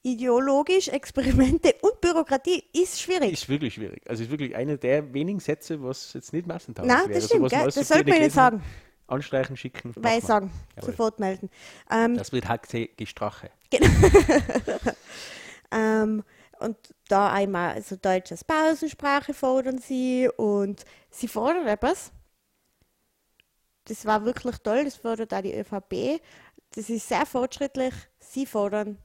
Ideologisch, 0.06 0.90
Experimente 0.90 1.76
und 1.82 2.02
Bürokratie 2.02 2.64
ist 2.74 3.00
schwierig. 3.00 3.32
Ist 3.32 3.48
wirklich 3.48 3.74
schwierig. 3.76 4.02
Also 4.10 4.24
ist 4.24 4.32
wirklich 4.32 4.54
einer 4.56 4.76
der 4.76 5.14
wenigen 5.14 5.40
Sätze, 5.40 5.82
was 5.82 6.12
jetzt 6.14 6.34
nicht 6.34 6.46
massentauglich 6.46 6.94
Nein, 6.94 7.08
wäre. 7.08 7.20
das 7.20 7.26
stimmt, 7.28 7.42
man 7.42 7.50
gell? 7.50 7.60
alles 7.60 7.76
das 7.76 7.88
so 7.88 7.94
sollte 7.94 8.10
man 8.10 8.14
gerne 8.14 8.26
nicht 8.26 8.36
sagen. 8.36 8.64
Anstreichen, 9.08 9.56
schicken. 9.58 9.94
Weil 9.96 10.22
sagen, 10.22 10.52
Jawohl. 10.76 10.92
sofort 10.92 11.20
melden. 11.20 11.50
Ähm, 11.90 12.18
Das 12.18 12.32
wird 12.32 12.48
halt 12.48 12.64
gestrache. 12.98 13.50
ähm, 15.72 16.24
und 16.60 16.78
da 17.08 17.32
einmal, 17.32 17.74
also 17.74 17.96
Deutsch 17.96 18.32
als 18.32 18.44
Pausensprache 18.44 19.34
fordern 19.34 19.80
sie 19.80 20.30
und 20.38 20.84
sie 21.10 21.28
fordern 21.28 21.68
etwas. 21.68 22.12
Das 23.86 24.06
war 24.06 24.24
wirklich 24.24 24.58
toll, 24.60 24.86
das 24.86 24.96
fordert 24.96 25.34
auch 25.34 25.42
die 25.42 25.54
ÖVP. 25.54 26.22
Das 26.72 26.90
ist 26.90 27.08
sehr 27.08 27.26
fortschrittlich. 27.26 27.94
Sie 28.34 28.46
fordern 28.46 28.98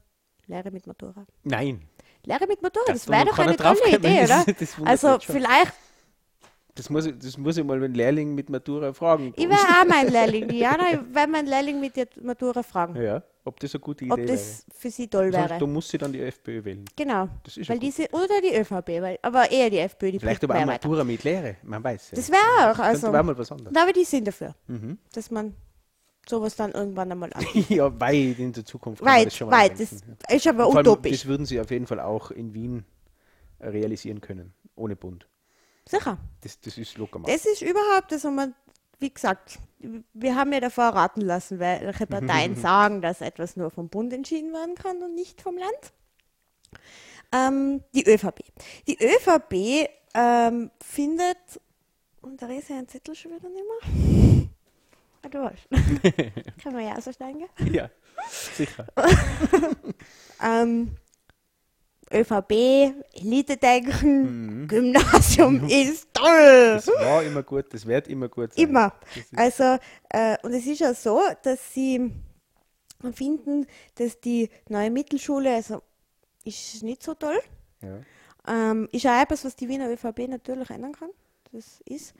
Lehre 0.47 0.71
mit 0.71 0.87
Matura. 0.87 1.25
Nein, 1.43 1.81
Lehre 2.25 2.47
mit 2.47 2.61
Matura, 2.61 2.85
das 2.93 3.05
da 3.05 3.13
wäre 3.13 3.25
doch 3.25 3.37
eine 3.39 3.55
tolle 3.55 3.95
Idee, 3.95 4.23
oder? 4.23 4.43
das 4.59 4.75
Also 4.83 5.17
vielleicht, 5.19 5.73
das 6.75 6.89
muss, 6.89 7.05
ich- 7.05 7.17
das 7.19 7.37
muss 7.37 7.57
ich 7.57 7.63
mal 7.63 7.77
einen 7.83 7.93
Lehrling 7.93 8.33
mit 8.33 8.49
Matura 8.49 8.91
fragen. 8.93 9.33
ich 9.35 9.47
wäre 9.47 9.59
auch 9.81 9.85
mein 9.87 10.07
Lehrling, 10.07 10.47
Diana, 10.47 10.93
ich 10.93 10.99
wäre 11.13 11.27
mein 11.27 11.45
Lehrling 11.45 11.79
mit 11.79 11.95
der 11.95 12.07
Matura 12.21 12.63
fragen, 12.63 12.95
ja, 12.99 13.21
ob 13.45 13.59
das 13.59 13.75
eine 13.75 13.81
gute 13.81 14.05
Idee 14.05 14.13
ob 14.13 14.25
das 14.25 14.65
für 14.75 14.89
sie 14.89 15.07
toll 15.07 15.25
wäre. 15.31 15.33
wäre. 15.33 15.49
Sonst, 15.49 15.61
da 15.61 15.67
muss 15.67 15.89
sie 15.89 15.97
dann 15.99 16.11
die 16.13 16.21
FPÖ 16.21 16.63
wählen. 16.65 16.85
Genau, 16.95 17.29
Das 17.43 17.57
weil 17.69 17.77
diese, 17.79 18.07
oder 18.11 18.41
die 18.41 18.55
ÖVP, 18.55 18.87
weil, 19.01 19.19
aber 19.21 19.51
eher 19.51 19.69
die 19.69 19.77
FPÖ, 19.79 20.11
die 20.13 20.19
Vielleicht 20.19 20.43
aber 20.43 20.55
auch 20.55 20.57
mehr 20.59 20.67
weiter. 20.67 20.87
Matura 20.87 21.03
mit 21.03 21.23
Lehre, 21.23 21.57
man 21.63 21.83
weiß 21.83 22.11
ja. 22.11 22.15
Das 22.15 22.29
wäre 22.31 22.71
auch, 22.71 22.79
also, 22.79 23.13
war 23.13 23.21
mal 23.23 23.37
was 23.37 23.51
anderes. 23.51 23.75
aber 23.77 23.93
die 23.93 24.03
sind 24.05 24.27
dafür, 24.27 24.55
Mhm. 24.67 24.97
dass 25.13 25.29
man 25.29 25.55
sowas 26.29 26.55
dann 26.55 26.71
irgendwann 26.71 27.11
einmal 27.11 27.33
an. 27.33 27.45
ja, 27.67 27.99
weit 27.99 28.39
in 28.39 28.53
der 28.53 28.63
Zukunft. 28.63 29.03
man 29.03 29.25
das 29.25 29.41
weit, 29.41 29.51
weit, 29.51 29.79
das 29.79 29.91
ist 30.29 30.47
aber 30.47 30.65
allem, 30.65 30.77
utopisch. 30.77 31.11
Das 31.11 31.25
würden 31.25 31.45
sie 31.45 31.59
auf 31.59 31.71
jeden 31.71 31.87
Fall 31.87 31.99
auch 31.99 32.31
in 32.31 32.53
Wien 32.53 32.85
realisieren 33.59 34.21
können, 34.21 34.53
ohne 34.75 34.95
Bund. 34.95 35.27
Sicher. 35.87 36.17
Das, 36.41 36.59
das 36.61 36.77
ist 36.77 36.97
locker 36.97 37.19
machbar. 37.19 37.35
Das 37.35 37.45
ist 37.45 37.61
überhaupt, 37.61 38.11
das 38.11 38.23
haben 38.23 38.35
wir, 38.35 38.53
wie 38.99 39.11
gesagt, 39.11 39.59
wir 40.13 40.35
haben 40.35 40.53
ja 40.53 40.59
davor 40.59 40.89
raten 40.89 41.21
lassen, 41.21 41.59
welche 41.59 42.05
Parteien 42.05 42.55
sagen, 42.61 43.01
dass 43.01 43.21
etwas 43.21 43.55
nur 43.55 43.71
vom 43.71 43.89
Bund 43.89 44.13
entschieden 44.13 44.53
werden 44.53 44.75
kann 44.75 45.01
und 45.01 45.15
nicht 45.15 45.41
vom 45.41 45.57
Land. 45.57 45.93
Ähm, 47.31 47.83
die 47.93 48.07
ÖVP. 48.07 48.41
Die 48.87 48.97
ÖVP 49.03 49.89
ähm, 50.13 50.71
findet, 50.79 51.37
und 52.21 52.41
da 52.41 52.47
ist 52.47 52.69
ja 52.69 52.77
ein 52.77 52.87
Zettel 52.87 53.15
schon 53.15 53.31
wieder 53.31 53.49
nicht 53.49 53.63
mehr. 53.63 54.49
Ah, 55.21 55.29
du 55.29 55.39
hast. 55.43 55.67
Kann 56.63 56.73
man 56.73 56.83
ja 56.85 56.95
aussteigen. 56.95 57.45
Ja, 57.71 57.89
sicher. 58.53 58.85
Ähm, 60.41 60.95
ÖVP, 62.13 62.51
Elite-Denken, 63.13 64.67
Gymnasium 64.69 65.67
ist 65.67 66.07
toll. 66.13 66.75
Das 66.75 66.87
war 66.87 67.23
immer 67.23 67.43
gut, 67.43 67.73
das 67.73 67.85
wird 67.85 68.07
immer 68.07 68.29
gut 68.29 68.53
sein. 68.53 68.63
Immer. 68.69 68.93
Also, 69.35 69.77
äh, 70.09 70.37
und 70.43 70.53
es 70.53 70.65
ist 70.65 70.79
ja 70.79 70.93
so, 70.93 71.21
dass 71.43 71.73
sie 71.73 72.11
finden, 73.13 73.67
dass 73.95 74.19
die 74.21 74.49
neue 74.69 74.89
Mittelschule, 74.89 75.53
also 75.55 75.81
ist 76.45 76.81
nicht 76.83 77.03
so 77.03 77.13
toll. 77.13 77.39
Ja, 77.81 77.99
Ähm, 78.47 78.87
ist 78.91 79.05
auch 79.05 79.21
etwas, 79.21 79.43
was 79.45 79.55
die 79.55 79.67
Wiener 79.67 79.89
ÖVP 79.89 80.27
natürlich 80.29 80.69
ändern 80.69 80.93
kann. 80.93 81.09
Das 81.51 81.81
ist. 81.85 82.13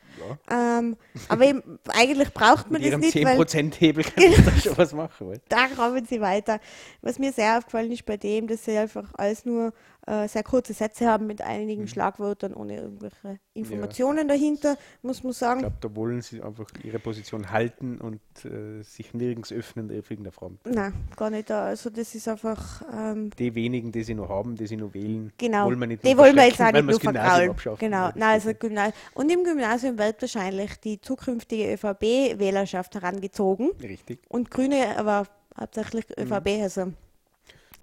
ja. 0.49 0.79
Ähm, 0.79 0.97
aber 1.27 1.45
eben, 1.45 1.79
eigentlich 1.89 2.33
braucht 2.33 2.71
man 2.71 2.81
Mit 2.81 2.91
das 2.93 2.99
ihrem 2.99 2.99
nicht, 3.01 3.15
weil 3.23 3.39
10%-Hebel 3.39 4.03
kann 4.03 4.23
ich 4.23 4.43
da 4.43 4.51
schon 4.53 4.77
was 4.77 4.93
machen. 4.93 5.29
Weil. 5.29 5.41
da 5.49 5.67
kommen 5.67 6.05
sie 6.05 6.19
weiter. 6.19 6.59
Was 7.01 7.19
mir 7.19 7.31
sehr 7.31 7.57
aufgefallen 7.59 7.91
ist 7.91 8.05
bei 8.05 8.17
dem, 8.17 8.47
dass 8.47 8.65
sie 8.65 8.75
einfach 8.75 9.13
alles 9.13 9.45
nur 9.45 9.71
äh, 10.09 10.27
sehr 10.27 10.43
kurze 10.43 10.73
Sätze 10.73 11.07
haben 11.07 11.27
mit 11.27 11.41
einigen 11.41 11.87
Schlagwörtern 11.87 12.53
ohne 12.53 12.77
irgendwelche 12.77 13.39
Informationen 13.53 14.27
dahinter, 14.27 14.77
muss 15.01 15.23
man 15.23 15.31
Ich 15.31 15.37
sagen. 15.37 15.59
glaube, 15.61 15.75
da 15.81 15.95
wollen 15.95 16.21
sie 16.21 16.41
einfach 16.41 16.67
ihre 16.83 16.99
Position 16.99 17.51
halten 17.51 17.99
und 17.99 18.19
äh, 18.45 18.81
sich 18.81 19.13
nirgends 19.13 19.51
öffnen 19.51 19.87
auf 19.89 20.09
irgendeiner 20.09 20.31
Front. 20.31 20.59
Nein, 20.65 20.93
gar 21.15 21.29
nicht 21.29 21.49
da. 21.49 21.65
Also 21.65 21.89
das 21.89 22.15
ist 22.15 22.27
einfach 22.27 22.81
ähm, 22.91 23.29
Die 23.37 23.53
wenigen, 23.53 23.91
die 23.91 24.03
sie 24.03 24.15
noch 24.15 24.29
haben, 24.29 24.55
die 24.55 24.67
sie 24.67 24.77
noch 24.77 24.93
wählen, 24.93 25.31
Genau, 25.37 25.65
wollen 25.65 25.79
wir 25.79 25.87
nicht 25.87 26.03
die 26.05 26.17
wollen 26.17 26.35
wir 26.35 26.45
jetzt 26.45 26.61
auch 26.61 26.71
nicht 26.71 26.85
nur 26.85 26.99
vergraulen. 26.99 27.55
Genau, 27.77 27.97
Ja, 28.07 28.13
Nein, 28.15 28.23
also. 28.33 28.53
Gymnasium. 28.53 28.93
Und 29.13 29.31
im 29.31 29.43
Gymnasium 29.43 29.97
wird 29.97 30.21
wahrscheinlich 30.21 30.79
die 30.79 30.99
zukünftige 30.99 31.73
ÖVP-Wählerschaft 31.73 32.95
herangezogen 32.95 33.71
Richtig. 33.81 34.19
und 34.29 34.49
Grüne, 34.51 34.97
aber 34.97 35.27
hauptsächlich 35.59 36.05
ÖVP. 36.17 36.61
Also 36.63 36.93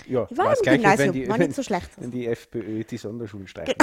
Ja, 0.09 0.27
ich 0.31 0.37
war 0.37 0.57
im 0.57 0.63
Gymnasium, 0.63 0.99
wenn 0.99 1.13
die, 1.13 1.29
war 1.29 1.39
nicht 1.39 1.55
so 1.55 1.63
schlecht. 1.63 1.91
wenn 1.97 2.11
die 2.11 2.27
FPÖ 2.27 2.85
die 2.85 2.97
Sonderschulen 2.97 3.47
streichen. 3.49 3.75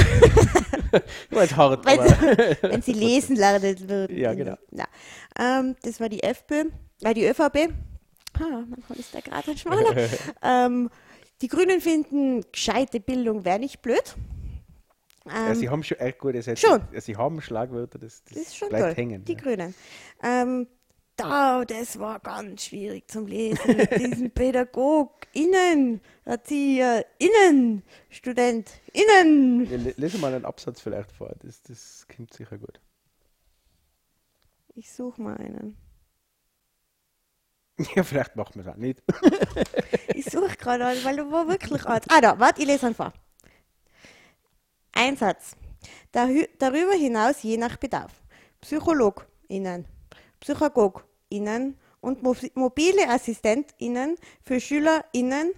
war 1.32 1.42
jetzt 1.44 1.56
hart, 1.58 1.86
Wenn, 1.86 2.00
aber 2.00 2.58
wenn 2.72 2.82
sie 2.82 2.94
lesen 2.94 3.36
lernen 3.36 3.90
würden. 3.90 4.18
Ja, 4.18 4.34
genau. 4.34 4.56
Ja. 4.72 4.86
Ähm, 5.40 5.76
das 5.84 6.00
war 6.00 6.10
die 6.10 6.24
FPÖ, 6.24 6.66
äh, 7.04 7.14
die 7.14 7.26
ÖVP. 7.26 7.74
Ah, 8.40 8.64
manchmal 8.68 9.00
ist 9.00 9.14
der 9.14 9.22
gerade 9.22 9.52
ein 9.52 9.58
schmaler. 9.58 9.96
ähm, 10.42 10.90
die 11.42 11.48
Grünen 11.48 11.82
finden, 11.82 12.44
gescheite 12.52 13.00
Bildung 13.00 13.44
wäre 13.46 13.60
nicht 13.60 13.82
blöd. 13.82 14.16
ja, 15.26 15.50
Ähm, 15.50 15.56
sie 15.56 15.70
haben 15.70 15.84
schon 15.84 15.98
echt 16.00 16.20
gute 16.20 16.42
Sätze. 16.42 16.66
schon. 16.68 16.82
Ja, 16.94 17.02
sie 17.02 17.18
haben 17.18 17.42
Schlagwörter, 17.42 18.00
das, 18.00 18.24
das, 18.24 18.34
Das 18.34 18.44
ist 18.48 18.56
schon 18.58 18.70
bleibt 18.70 18.84
toll. 18.86 18.96
hängen. 18.96 19.26
Die 19.26 19.34
ja. 19.34 19.40
Grünen. 19.40 19.76
Ähm, 20.24 20.68
da, 21.30 21.66
das 21.66 22.00
war 22.00 22.20
ganz 22.20 22.66
schwierig 22.66 23.10
zum 23.10 23.28
Lesen 23.28 23.76
mit 23.78 23.92
diesen 24.00 24.32
PädagogInnen, 24.32 26.02
ErzieherInnen, 26.26 27.84
StudentInnen. 28.10 29.66
Ja, 29.70 29.78
le- 29.78 29.94
Lese 29.98 30.18
mal 30.20 30.34
einen 30.34 30.46
Absatz 30.46 30.82
vielleicht 30.82 31.12
vor, 31.12 31.34
das, 31.40 31.62
das 31.64 32.06
klingt 32.08 32.34
sicher 32.34 32.58
gut. 32.58 32.80
Ich 34.76 34.92
suche 34.92 35.22
mal 35.22 35.38
einen. 35.38 35.78
Ja, 37.96 38.04
vielleicht 38.04 38.36
macht 38.36 38.56
man 38.56 38.66
es 38.66 38.72
auch 38.72 38.78
nicht. 38.78 39.02
Ich 40.16 40.26
suche 40.26 40.56
gerade 40.58 40.86
einen, 40.86 41.04
weil 41.04 41.18
du 41.18 41.32
war 41.32 41.48
wirklich 41.48 41.86
alt. 41.88 42.06
Ah, 42.10 42.22
da, 42.22 42.40
warte, 42.40 42.62
ich 42.62 42.68
lese 42.68 42.88
ihn 42.88 42.94
vor. 42.96 43.12
Ein 44.92 45.18
Satz. 45.18 45.56
Darü 46.12 46.46
darüber 46.60 46.94
hinaus 46.94 47.42
je 47.42 47.58
nach 47.58 47.78
Bedarf. 47.78 48.12
PsychologInnen, 48.62 49.86
PsychagogInnen 51.34 51.76
und 52.02 52.22
mo 52.24 52.36
mobile 52.56 53.08
AssistentInnen 53.10 54.16
für 54.44 54.60
SchülerInnen 54.60 55.52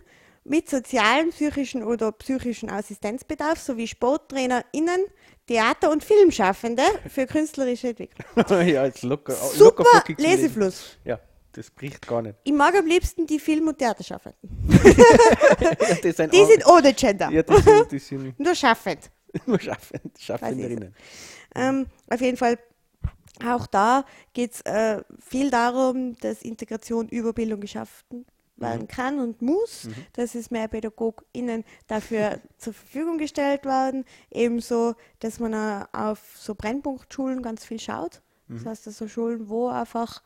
mit 0.43 0.69
sozialem, 0.69 1.31
psychischen 1.31 1.84
oder 1.84 2.11
psychischen 2.11 2.69
Assistenzbedarf 2.69 3.60
sowie 3.60 3.88
SporttrainerInnen, 3.88 5.02
Theater- 5.47 5.91
und 5.91 6.03
Filmschaffende 6.03 6.84
für 7.10 7.26
künstlerische 7.26 7.89
Entwicklung. 7.89 8.27
ja, 8.68 8.85
jetzt 8.85 9.02
locker, 9.03 9.34
Super 9.34 9.84
locker. 9.84 10.14
Lesefluss. 10.22 10.97
Ja, 11.03 11.19
das 11.53 11.72
bricht 11.72 12.07
gar 12.07 12.22
nicht. 12.22 12.35
Ich 12.43 12.53
mag 12.53 12.76
am 12.76 12.85
liebsten 12.85 13.26
die 13.26 13.39
Film- 13.39 13.68
und 13.68 13.77
Theaterschaffenden. 13.80 14.39
Ja, 15.60 15.73
das 15.73 16.18
sind 16.18 16.31
Die 16.34 16.45
sind 16.45 16.65
ohne 16.68 16.93
Gender. 16.93 17.30
ja, 17.31 17.41
die 17.41 17.61
sind, 17.61 17.91
die 17.91 17.99
sind 17.99 18.39
Nur 18.39 18.53
schaffend. 18.56 19.10
nur 19.47 19.60
Schaffend, 19.60 20.18
Schaffenderinnen. 20.19 20.93
Ähm, 21.56 21.88
auf 22.07 22.22
jeden 22.22 22.38
Fall, 22.38 22.57
auch 23.43 23.67
da 23.67 24.05
geht 24.33 24.53
es 24.53 24.61
äh, 24.61 25.03
viel 25.19 25.49
darum, 25.49 26.15
dass 26.19 26.41
Integration 26.41 27.09
über 27.09 27.33
Bildung 27.33 27.59
geschaffen 27.59 28.25
werden 28.57 28.87
kann 28.87 29.19
und 29.19 29.41
muss, 29.41 29.89
dass 30.13 30.33
es 30.35 30.49
mehr 30.49 30.67
PädagogInnen 30.67 31.65
dafür 31.87 32.39
zur 32.57 32.73
Verfügung 32.73 33.17
gestellt 33.17 33.65
werden. 33.65 34.05
Ebenso, 34.31 34.95
dass 35.19 35.39
man 35.39 35.53
äh, 35.53 35.85
auf 35.91 36.19
so 36.37 36.55
Brennpunktschulen 36.55 37.41
ganz 37.41 37.65
viel 37.65 37.79
schaut. 37.79 38.21
Das 38.47 38.65
heißt, 38.65 38.87
also 38.87 39.07
Schulen, 39.07 39.49
wo 39.49 39.69
einfach 39.69 40.21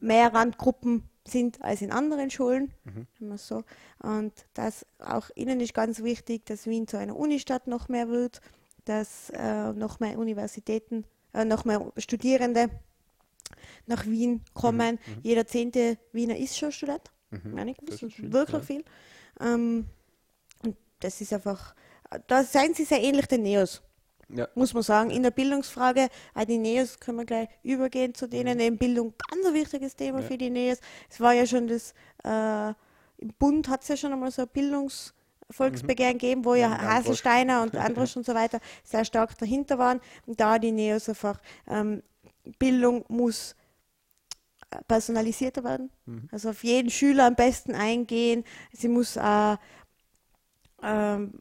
mehr 0.00 0.34
Randgruppen 0.34 1.08
sind 1.26 1.62
als 1.62 1.80
in 1.80 1.90
anderen 1.90 2.30
Schulen. 2.30 2.72
man 3.20 3.38
so. 3.38 3.62
Und 4.02 4.32
das 4.54 4.86
auch 4.98 5.30
ihnen 5.34 5.60
ist 5.60 5.74
ganz 5.74 6.02
wichtig, 6.02 6.44
dass 6.46 6.66
Wien 6.66 6.86
zu 6.86 6.98
einer 6.98 7.16
Unistadt 7.16 7.66
noch 7.66 7.88
mehr 7.88 8.08
wird, 8.08 8.40
dass 8.84 9.30
äh, 9.30 9.72
noch 9.72 10.00
mehr 10.00 10.18
Universitäten, 10.18 11.04
äh, 11.34 11.44
noch 11.44 11.64
mehr 11.64 11.92
Studierende 11.98 12.70
nach 13.86 14.06
Wien 14.06 14.42
kommen. 14.54 14.98
Jeder 15.22 15.46
zehnte 15.46 15.98
Wiener 16.12 16.36
ist 16.36 16.56
schon 16.56 16.72
Student. 16.72 17.10
Meine 17.42 17.72
ich, 17.72 17.76
das 17.82 18.02
ist 18.02 18.14
viel, 18.14 18.32
wirklich 18.32 18.60
ja. 18.60 18.66
viel. 18.66 18.84
Ähm, 19.40 19.86
und 20.62 20.76
das 21.00 21.20
ist 21.20 21.32
einfach, 21.32 21.74
da 22.28 22.44
seien 22.44 22.74
sie 22.74 22.84
sehr 22.84 23.02
ähnlich 23.02 23.26
den 23.26 23.42
Neos 23.42 23.82
Ja. 24.28 24.48
muss 24.54 24.72
man 24.72 24.82
sagen. 24.84 25.10
In 25.10 25.22
der 25.24 25.32
Bildungsfrage, 25.32 26.08
auch 26.34 26.44
die 26.44 26.58
NEOS 26.58 27.00
können 27.00 27.18
wir 27.18 27.24
gleich 27.24 27.48
übergehen 27.62 28.14
zu 28.14 28.28
denen. 28.28 28.60
Eben 28.60 28.78
Bildung, 28.78 29.14
ganz 29.28 29.44
ein 29.46 29.54
wichtiges 29.54 29.96
Thema 29.96 30.20
Ja. 30.20 30.26
für 30.26 30.38
die 30.38 30.48
NEOS. 30.50 30.78
Es 31.10 31.20
war 31.20 31.32
ja 31.32 31.44
schon 31.44 31.66
das, 31.66 31.92
äh, 32.24 32.68
im 33.18 33.32
Bund 33.38 33.68
hat 33.68 33.82
es 33.82 33.88
ja 33.88 33.96
schon 33.96 34.12
einmal 34.12 34.30
so 34.30 34.42
ein 34.42 34.48
Bildungsvolksbegehren 35.58 36.18
gegeben, 36.18 36.44
wo 36.44 36.54
ja, 36.54 36.70
Ja. 36.70 36.78
Haselsteiner 36.82 37.62
und 37.62 37.76
Androsch 37.76 38.16
und 38.16 38.26
so 38.26 38.34
weiter 38.34 38.60
sehr 38.82 39.04
stark 39.04 39.36
dahinter 39.38 39.78
waren. 39.78 40.00
Und 40.26 40.40
da 40.40 40.58
die 40.58 40.72
NEOS 40.72 41.08
einfach, 41.08 41.40
ähm, 41.68 42.02
Bildung 42.58 43.04
muss 43.08 43.54
äh, 44.70 44.76
personalisierter 44.86 45.64
werden. 45.64 45.90
Also 46.30 46.50
auf 46.50 46.62
jeden 46.64 46.90
Schüler 46.90 47.26
am 47.26 47.34
besten 47.36 47.74
eingehen. 47.74 48.44
Sie 48.72 48.88
muss 48.88 49.16
äh, 49.16 49.56
ähm, 50.82 51.34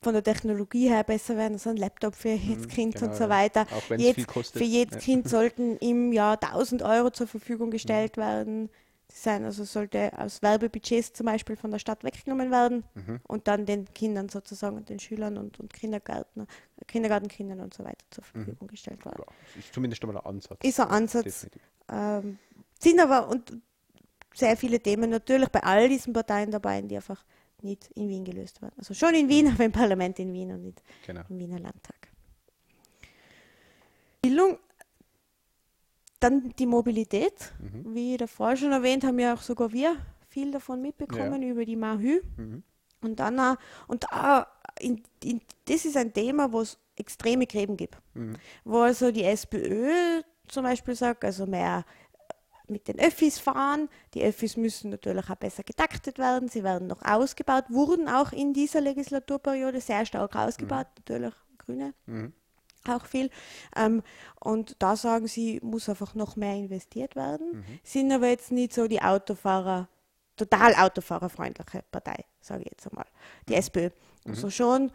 von 0.00 0.12
der 0.14 0.22
Technologie 0.22 0.88
her 0.88 1.02
besser 1.02 1.36
werden, 1.36 1.54
also 1.54 1.70
ein 1.70 1.76
Laptop 1.76 2.14
für 2.14 2.28
jedes 2.28 2.68
Kind 2.68 2.94
genau, 2.94 3.06
und 3.10 3.16
so 3.16 3.28
weiter. 3.28 3.62
Auch 3.74 3.90
wenn 3.90 3.98
es 3.98 4.06
Jetzt- 4.06 4.14
viel 4.16 4.26
kostet. 4.26 4.58
Für 4.58 4.64
jedes 4.68 4.94
Ja. 4.96 5.00
Kind 5.00 5.28
sollten 5.28 5.76
im 5.78 6.12
Jahr 6.12 6.34
1000 6.40 6.82
Euro 6.82 7.10
zur 7.10 7.26
Verfügung 7.26 7.70
gestellt 7.70 8.16
werden. 8.16 8.68
Sein, 9.10 9.44
also 9.46 9.64
sollte 9.64 10.12
aus 10.18 10.42
Werbebudgets 10.42 11.14
zum 11.14 11.26
Beispiel 11.26 11.56
von 11.56 11.70
der 11.70 11.78
Stadt 11.78 12.04
weggenommen 12.04 12.50
werden 12.50 12.84
Mhm. 12.94 13.20
und 13.26 13.48
dann 13.48 13.64
den 13.64 13.86
Kindern 13.94 14.28
sozusagen 14.28 14.84
den 14.84 14.98
Schülern 14.98 15.38
und, 15.38 15.58
und 15.58 15.72
Kindergärtner, 15.72 16.46
Kindergartenkindern 16.86 17.60
und 17.60 17.72
so 17.72 17.84
weiter 17.84 18.04
zur 18.10 18.22
Mhm. 18.24 18.44
Verfügung 18.44 18.68
gestellt 18.68 19.04
werden. 19.06 19.24
Ja, 19.26 19.58
ist 19.58 19.72
zumindest 19.72 20.02
einmal 20.02 20.18
ein 20.18 20.26
Ansatz. 20.26 20.58
Ist 20.62 20.78
ein 20.80 20.88
Ansatz, 20.88 21.46
ähm, 21.90 22.38
sind 22.78 23.00
aber 23.00 23.28
und 23.28 23.56
sehr 24.34 24.56
viele 24.58 24.78
Themen 24.78 25.08
natürlich 25.10 25.48
bei 25.48 25.62
all 25.62 25.88
diesen 25.88 26.12
Parteien 26.12 26.50
dabei, 26.50 26.82
die 26.82 26.94
einfach 26.96 27.24
nicht 27.62 27.90
in 27.94 28.08
Wien 28.08 28.24
gelöst 28.24 28.60
werden. 28.62 28.74
Also 28.76 28.92
schon 28.94 29.14
in 29.14 29.28
Wien, 29.28 29.48
aber 29.52 29.64
im 29.64 29.72
Parlament 29.72 30.18
in 30.18 30.32
Wien 30.34 30.52
und 30.52 30.62
nicht 30.62 30.82
Genau. 31.06 31.22
im 31.30 31.38
Wiener 31.38 31.58
Landtag. 31.58 32.08
Bildung, 34.20 34.58
dann 36.20 36.52
die 36.58 36.66
Mobilität. 36.66 37.52
Mhm. 37.60 37.94
Wie 37.94 38.16
davor 38.16 38.56
schon 38.56 38.72
erwähnt, 38.72 39.04
haben 39.04 39.18
ja 39.18 39.34
auch 39.34 39.42
sogar 39.42 39.72
wir 39.72 39.96
viel 40.28 40.50
davon 40.50 40.82
mitbekommen 40.82 41.42
über 41.42 41.64
die 41.64 41.76
Mahü. 41.76 42.20
Mhm. 42.36 42.62
Und 43.00 43.20
dann 43.20 43.38
auch, 43.38 43.56
und 43.86 44.04
da, 44.10 44.46
in, 44.80 45.02
in, 45.22 45.40
das 45.66 45.84
ist 45.84 45.96
ein 45.96 46.12
Thema, 46.12 46.52
wo 46.52 46.60
es 46.60 46.78
extreme 46.96 47.46
Gräben 47.46 47.76
gibt. 47.76 47.96
Mhm. 48.14 48.34
Wo 48.64 48.80
also 48.80 49.12
die 49.12 49.24
SPÖ 49.24 50.22
zum 50.48 50.64
Beispiel 50.64 50.94
sagt, 50.94 51.24
also 51.24 51.46
mehr 51.46 51.84
mit 52.68 52.88
den 52.88 52.98
Öffis 52.98 53.38
fahren. 53.38 53.88
Die 54.14 54.22
Öffis 54.22 54.56
müssen 54.56 54.90
natürlich 54.90 55.28
auch 55.30 55.36
besser 55.36 55.62
getaktet 55.62 56.18
werden. 56.18 56.48
Sie 56.48 56.64
werden 56.64 56.88
noch 56.88 57.02
ausgebaut, 57.02 57.64
wurden 57.68 58.08
auch 58.08 58.32
in 58.32 58.52
dieser 58.52 58.80
Legislaturperiode 58.80 59.80
sehr 59.80 60.04
stark 60.04 60.36
ausgebaut, 60.36 60.86
natürlich 60.96 61.34
Grüne 61.58 61.94
Mhm. 62.06 62.32
Auch 62.86 63.04
viel. 63.06 63.30
Ähm, 63.76 64.02
und 64.40 64.76
da 64.78 64.96
sagen 64.96 65.26
sie, 65.26 65.60
muss 65.62 65.88
einfach 65.88 66.14
noch 66.14 66.36
mehr 66.36 66.54
investiert 66.54 67.16
werden. 67.16 67.64
Sind 67.82 68.12
aber 68.12 68.28
jetzt 68.28 68.52
nicht 68.52 68.72
so 68.72 68.86
die 68.88 69.02
Autofahrer, 69.02 69.88
total 70.36 70.74
autofahrerfreundliche 70.74 71.82
Partei, 71.90 72.24
sage 72.40 72.62
ich 72.64 72.70
jetzt 72.70 72.88
einmal. 72.88 73.06
Die 73.48 73.54
SPÖ. 73.54 73.90
Also 74.26 74.50
schon, 74.50 74.92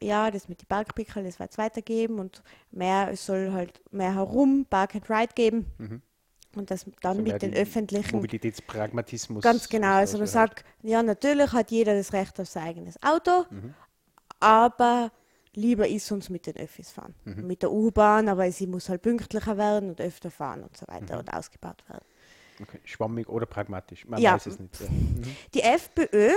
ja, 0.00 0.30
das 0.30 0.48
mit 0.48 0.62
den 0.62 0.66
Parkpickel, 0.66 1.24
das 1.24 1.38
wird 1.38 1.50
es 1.50 1.58
weitergeben 1.58 2.18
und 2.18 2.42
mehr, 2.70 3.08
es 3.12 3.26
soll 3.26 3.52
halt 3.52 3.80
mehr 3.92 4.14
herum 4.14 4.66
Park 4.68 4.94
and 4.94 5.10
Ride 5.10 5.32
geben. 5.34 6.02
Und 6.54 6.70
das 6.70 6.84
dann 7.00 7.16
So 7.16 7.22
mehr 7.22 7.32
mit 7.32 7.42
den 7.42 7.54
öffentlichen 7.54 8.14
Mobilitätspragmatismus. 8.16 9.42
Ganz 9.42 9.68
genau. 9.68 9.94
Also 9.94 10.18
man 10.18 10.26
sagt, 10.26 10.64
ja, 10.82 11.02
natürlich 11.02 11.52
hat 11.52 11.70
jeder 11.70 11.94
das 11.94 12.12
Recht 12.12 12.38
auf 12.40 12.48
sein 12.48 12.64
eigenes 12.64 13.02
Auto, 13.02 13.46
Mhm. 13.50 13.74
aber 14.38 15.10
lieber 15.54 15.86
ist 15.88 16.10
uns 16.12 16.30
mit 16.30 16.46
den 16.46 16.56
Öffis 16.56 16.90
fahren. 16.90 17.14
Mhm. 17.24 17.46
Mit 17.46 17.62
der 17.62 17.70
U-Bahn, 17.72 18.28
aber 18.28 18.50
sie 18.52 18.66
muss 18.66 18.88
halt 18.88 19.02
pünktlicher 19.02 19.56
werden 19.58 19.90
und 19.90 20.00
öfter 20.00 20.30
fahren 20.30 20.62
und 20.62 20.76
so 20.76 20.86
weiter 20.88 21.14
Mhm. 21.14 21.20
und 21.20 21.34
ausgebaut 21.34 21.82
werden. 21.88 22.04
Okay. 22.60 22.80
Schwammig 22.84 23.28
oder 23.28 23.46
pragmatisch. 23.46 24.06
Man 24.06 24.20
Ja. 24.20 24.34
weiß 24.34 24.46
es 24.46 24.58
nicht. 24.58 24.80
Ja. 24.80 24.86
Mhm. 24.88 25.36
Die 25.54 25.62
FPÖ 25.62 26.30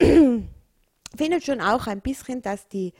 findet 1.16 1.44
schon 1.44 1.60
auch 1.60 1.86
ein 1.86 2.00
bisschen, 2.00 2.42
dass 2.42 2.68
die 2.68 2.92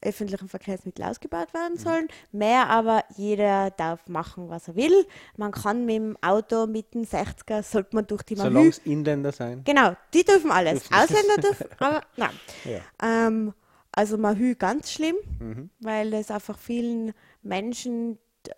öffentlichen 0.00 0.48
Verkehrsmittel 0.48 1.02
ausgebaut 1.04 1.48
Mhm. 1.54 1.58
werden 1.58 1.78
sollen. 1.78 2.08
Mehr 2.30 2.68
aber 2.68 3.04
jeder 3.16 3.70
darf 3.70 4.06
machen, 4.06 4.50
was 4.50 4.68
er 4.68 4.76
will. 4.76 5.06
Man 5.38 5.50
kann 5.50 5.86
mit 5.86 5.94
dem 5.96 6.18
Auto 6.22 6.66
mit 6.66 6.92
dem 6.92 7.04
60er, 7.04 7.62
sollte 7.62 7.96
man 7.96 8.06
durch 8.06 8.22
die 8.22 8.36
Solange 8.36 8.54
Mahü 8.58 8.68
es 8.68 8.78
Inländer 8.78 9.32
sein. 9.32 9.62
Genau, 9.64 9.96
die 10.12 10.22
dürfen 10.24 10.50
alles. 10.50 10.84
Ausländer 10.92 11.36
dürfen, 11.40 11.66
aber 11.78 12.02
nein. 12.16 12.30
Ja. 12.64 12.80
Ähm, 13.02 13.54
also 13.96 14.18
Mahü 14.18 14.54
ganz 14.54 14.92
schlimm, 14.92 15.16
Mhm. 15.38 15.70
weil 15.80 16.12
es 16.14 16.30
einfach 16.30 16.58
vielen 16.58 17.12
Menschen, 17.42 18.18
d- 18.46 18.50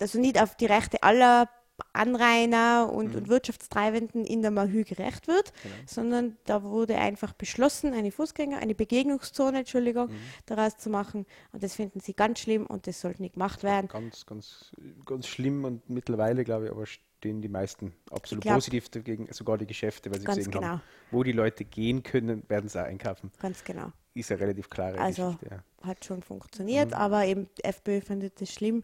also 0.00 0.18
nicht 0.20 0.40
auf 0.40 0.56
die 0.56 0.66
Rechte 0.66 1.02
aller 1.02 1.48
Anrainer 1.94 2.90
und, 2.92 3.14
und 3.16 3.28
Wirtschaftstreibenden 3.28 4.24
in 4.26 4.42
der 4.42 4.50
Mahü 4.50 4.84
gerecht 4.84 5.28
wird, 5.28 5.52
sondern 5.86 6.36
da 6.44 6.62
wurde 6.62 6.96
einfach 6.96 7.32
beschlossen, 7.32 7.94
eine 7.94 8.10
Fußgänger, 8.12 8.58
eine 8.58 8.74
Begegnungszone, 8.74 9.60
Entschuldigung, 9.60 10.10
daraus 10.46 10.76
zu 10.76 10.90
machen. 10.90 11.24
Und 11.52 11.62
das 11.62 11.74
finden 11.74 12.00
sie 12.00 12.12
ganz 12.14 12.38
schlimm 12.40 12.66
und 12.66 12.86
das 12.86 13.00
sollte 13.00 13.22
nicht 13.22 13.32
gemacht 13.34 13.62
werden. 13.62 13.88
Ganz, 13.88 14.26
ganz, 14.26 14.72
ganz 15.06 15.26
schlimm 15.26 15.64
und 15.64 15.88
mittlerweile, 15.88 16.44
glaube 16.44 16.66
ich, 16.66 16.70
aber 16.70 16.84
stehen 16.86 17.40
die 17.40 17.48
meisten 17.48 17.94
absolut 18.10 18.42
glaub- 18.44 18.56
positiv 18.56 18.90
dagegen, 18.90 19.28
sogar 19.32 19.56
die 19.58 19.66
Geschäfte, 19.66 20.10
weil 20.10 20.20
sie 20.20 20.26
gesehen 20.26 20.50
genau. 20.50 20.66
haben, 20.66 20.82
wo 21.10 21.22
die 21.22 21.32
Leute 21.32 21.64
gehen 21.64 22.02
können, 22.02 22.42
werden 22.48 22.68
sie 22.68 22.78
auch 22.80 22.86
einkaufen. 22.86 23.30
Ganz 23.40 23.64
genau. 23.64 23.90
Ist 24.14 24.30
eine 24.32 24.40
relativ 24.40 24.68
klare 24.68 24.98
Also 24.98 25.32
Geschichte. 25.32 25.62
Ja. 25.82 25.88
hat 25.88 26.04
schon 26.04 26.22
funktioniert, 26.22 26.92
aber 26.92 27.24
eben 27.24 27.48
die 27.58 27.64
FPÖ 27.64 28.00
findet 28.00 28.40
das 28.40 28.50
schlimm. 28.52 28.82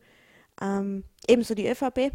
Ähm, 0.61 1.05
ebenso 1.27 1.55
die 1.55 1.67
ÖVP, 1.69 2.13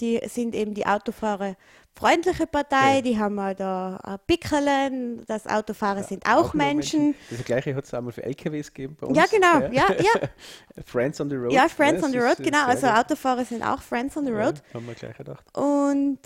die 0.00 0.20
sind 0.28 0.54
eben 0.54 0.72
die 0.72 0.86
autofahrerfreundliche 0.86 2.46
Partei, 2.46 2.96
Ja. 2.96 3.02
die 3.02 3.18
haben 3.18 3.40
halt 3.40 3.58
da 3.58 4.18
Pickerlen, 4.26 5.24
das 5.26 5.46
Autofahrer 5.48 6.04
sind 6.04 6.24
auch, 6.26 6.54
nur 6.54 6.64
Menschen. 6.64 7.14
Das 7.28 7.44
gleiche 7.44 7.74
hat 7.74 7.84
es 7.84 7.92
einmal 7.92 8.12
für 8.12 8.22
LKWs 8.22 8.72
gegeben 8.72 8.96
bei 9.00 9.08
uns. 9.08 9.16
Ja, 9.18 9.24
genau, 9.26 9.58
ja, 9.72 9.92
ja, 10.00 10.28
Friends 10.86 11.20
on 11.20 11.28
the 11.28 11.34
Road. 11.36 11.52
ja, 11.52 11.68
Friends 11.68 12.04
on 12.04 12.12
the 12.12 12.18
ist, 12.18 12.24
Road, 12.24 12.40
äh, 12.40 12.42
genau, 12.44 12.64
also. 12.66 12.86
Autofahrer 12.86 13.44
sind 13.44 13.62
auch 13.64 13.82
Friends 13.82 14.16
on 14.16 14.24
the 14.26 14.30
Ja, 14.32 14.44
Road. 14.44 14.62
haben 14.72 14.86
wir 14.86 14.94
gleich 14.94 15.16
gedacht. 15.16 15.44
Und 15.58 16.20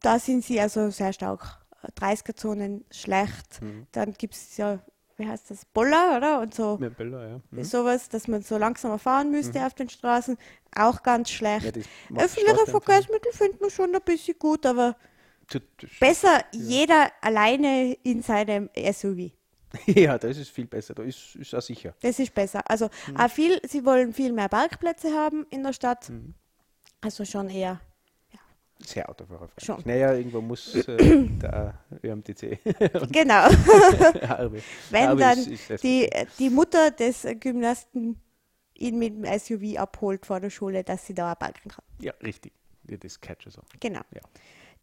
da 0.00 0.18
sind 0.18 0.42
sie 0.44 0.58
also 0.60 0.88
sehr 0.90 1.12
stark. 1.12 1.58
30er-Zonen 2.00 2.84
schlecht. 2.92 3.60
Mhm. 3.60 3.86
Dann 3.92 4.12
gibt 4.14 4.34
es 4.34 4.56
ja, 4.56 4.78
wie 5.16 5.26
heißt 5.26 5.50
das, 5.50 5.64
Boller, 5.66 6.16
oder? 6.16 6.40
Und 6.40 6.54
so 6.54 6.78
Mit 6.78 6.96
Böller, 6.96 7.28
ja. 7.28 7.40
Mhm. 7.50 7.64
sowas, 7.64 8.08
dass 8.08 8.28
man 8.28 8.42
so 8.42 8.58
langsamer 8.58 8.98
fahren 8.98 9.30
müsste 9.30 9.64
auf 9.66 9.74
den 9.74 9.88
Straßen. 9.88 10.36
Auch 10.74 11.02
ganz 11.02 11.30
schlecht. 11.30 11.76
Ja, 11.76 11.82
Öffentliche 12.22 12.66
Verkehrsmittel 12.66 13.32
findet 13.32 13.60
man 13.60 13.70
schon 13.70 13.94
ein 13.94 14.02
bisschen 14.02 14.38
gut, 14.38 14.64
aber 14.66 14.96
besser 16.00 16.44
jeder 16.52 17.10
alleine 17.20 17.94
in 18.02 18.22
seinem 18.22 18.70
SUV. 18.76 19.30
Ja, 19.86 20.18
das 20.18 20.36
ist 20.36 20.50
viel 20.50 20.66
besser. 20.66 20.94
Da 20.94 21.02
ist, 21.02 21.34
ist 21.36 21.54
auch 21.54 21.62
sicher. 21.62 21.94
Das 22.02 22.18
ist 22.18 22.34
besser. 22.34 22.60
Also 22.70 22.90
Mhm. 23.08 23.16
auch 23.16 23.30
viel, 23.30 23.58
sie 23.66 23.84
wollen 23.86 24.12
viel 24.12 24.32
mehr 24.32 24.48
Parkplätze 24.50 25.12
haben 25.14 25.46
in 25.48 25.62
der 25.62 25.72
Stadt. 25.72 26.12
Also 27.00 27.24
schon 27.24 27.48
eher 27.48 27.58
ja, 27.58 27.80
Sehr 28.84 29.08
autofahrerfreundlich. 29.08 29.64
Schon. 29.66 29.82
Naja, 29.84 30.14
irgendwo 30.14 30.40
muss 30.40 30.74
äh, 30.74 30.96
der 31.42 31.74
ÖMTC. 32.02 32.58
Genau. 33.10 33.48
Wenn 34.90 35.08
Aber 35.08 35.20
dann 35.20 35.38
ist 35.38 35.64
SVP. 35.66 35.78
die, 35.82 36.10
die 36.38 36.50
Mutter 36.50 36.90
des 36.90 37.26
Gymnasten 37.40 38.20
ihn 38.74 38.98
mit 38.98 39.14
dem 39.14 39.38
SUV 39.38 39.78
abholt 39.78 40.26
vor 40.26 40.40
der 40.40 40.50
Schule, 40.50 40.82
dass 40.84 41.06
sie 41.06 41.14
da 41.14 41.32
auch 41.32 41.38
parken 41.38 41.70
kann. 41.70 41.84
Ja, 42.00 42.12
richtig. 42.22 42.52
Ja, 42.88 42.96
das 42.96 43.20
catch 43.20 43.46
so. 43.48 43.62
Genau. 43.80 44.00
Ja. 44.14 44.20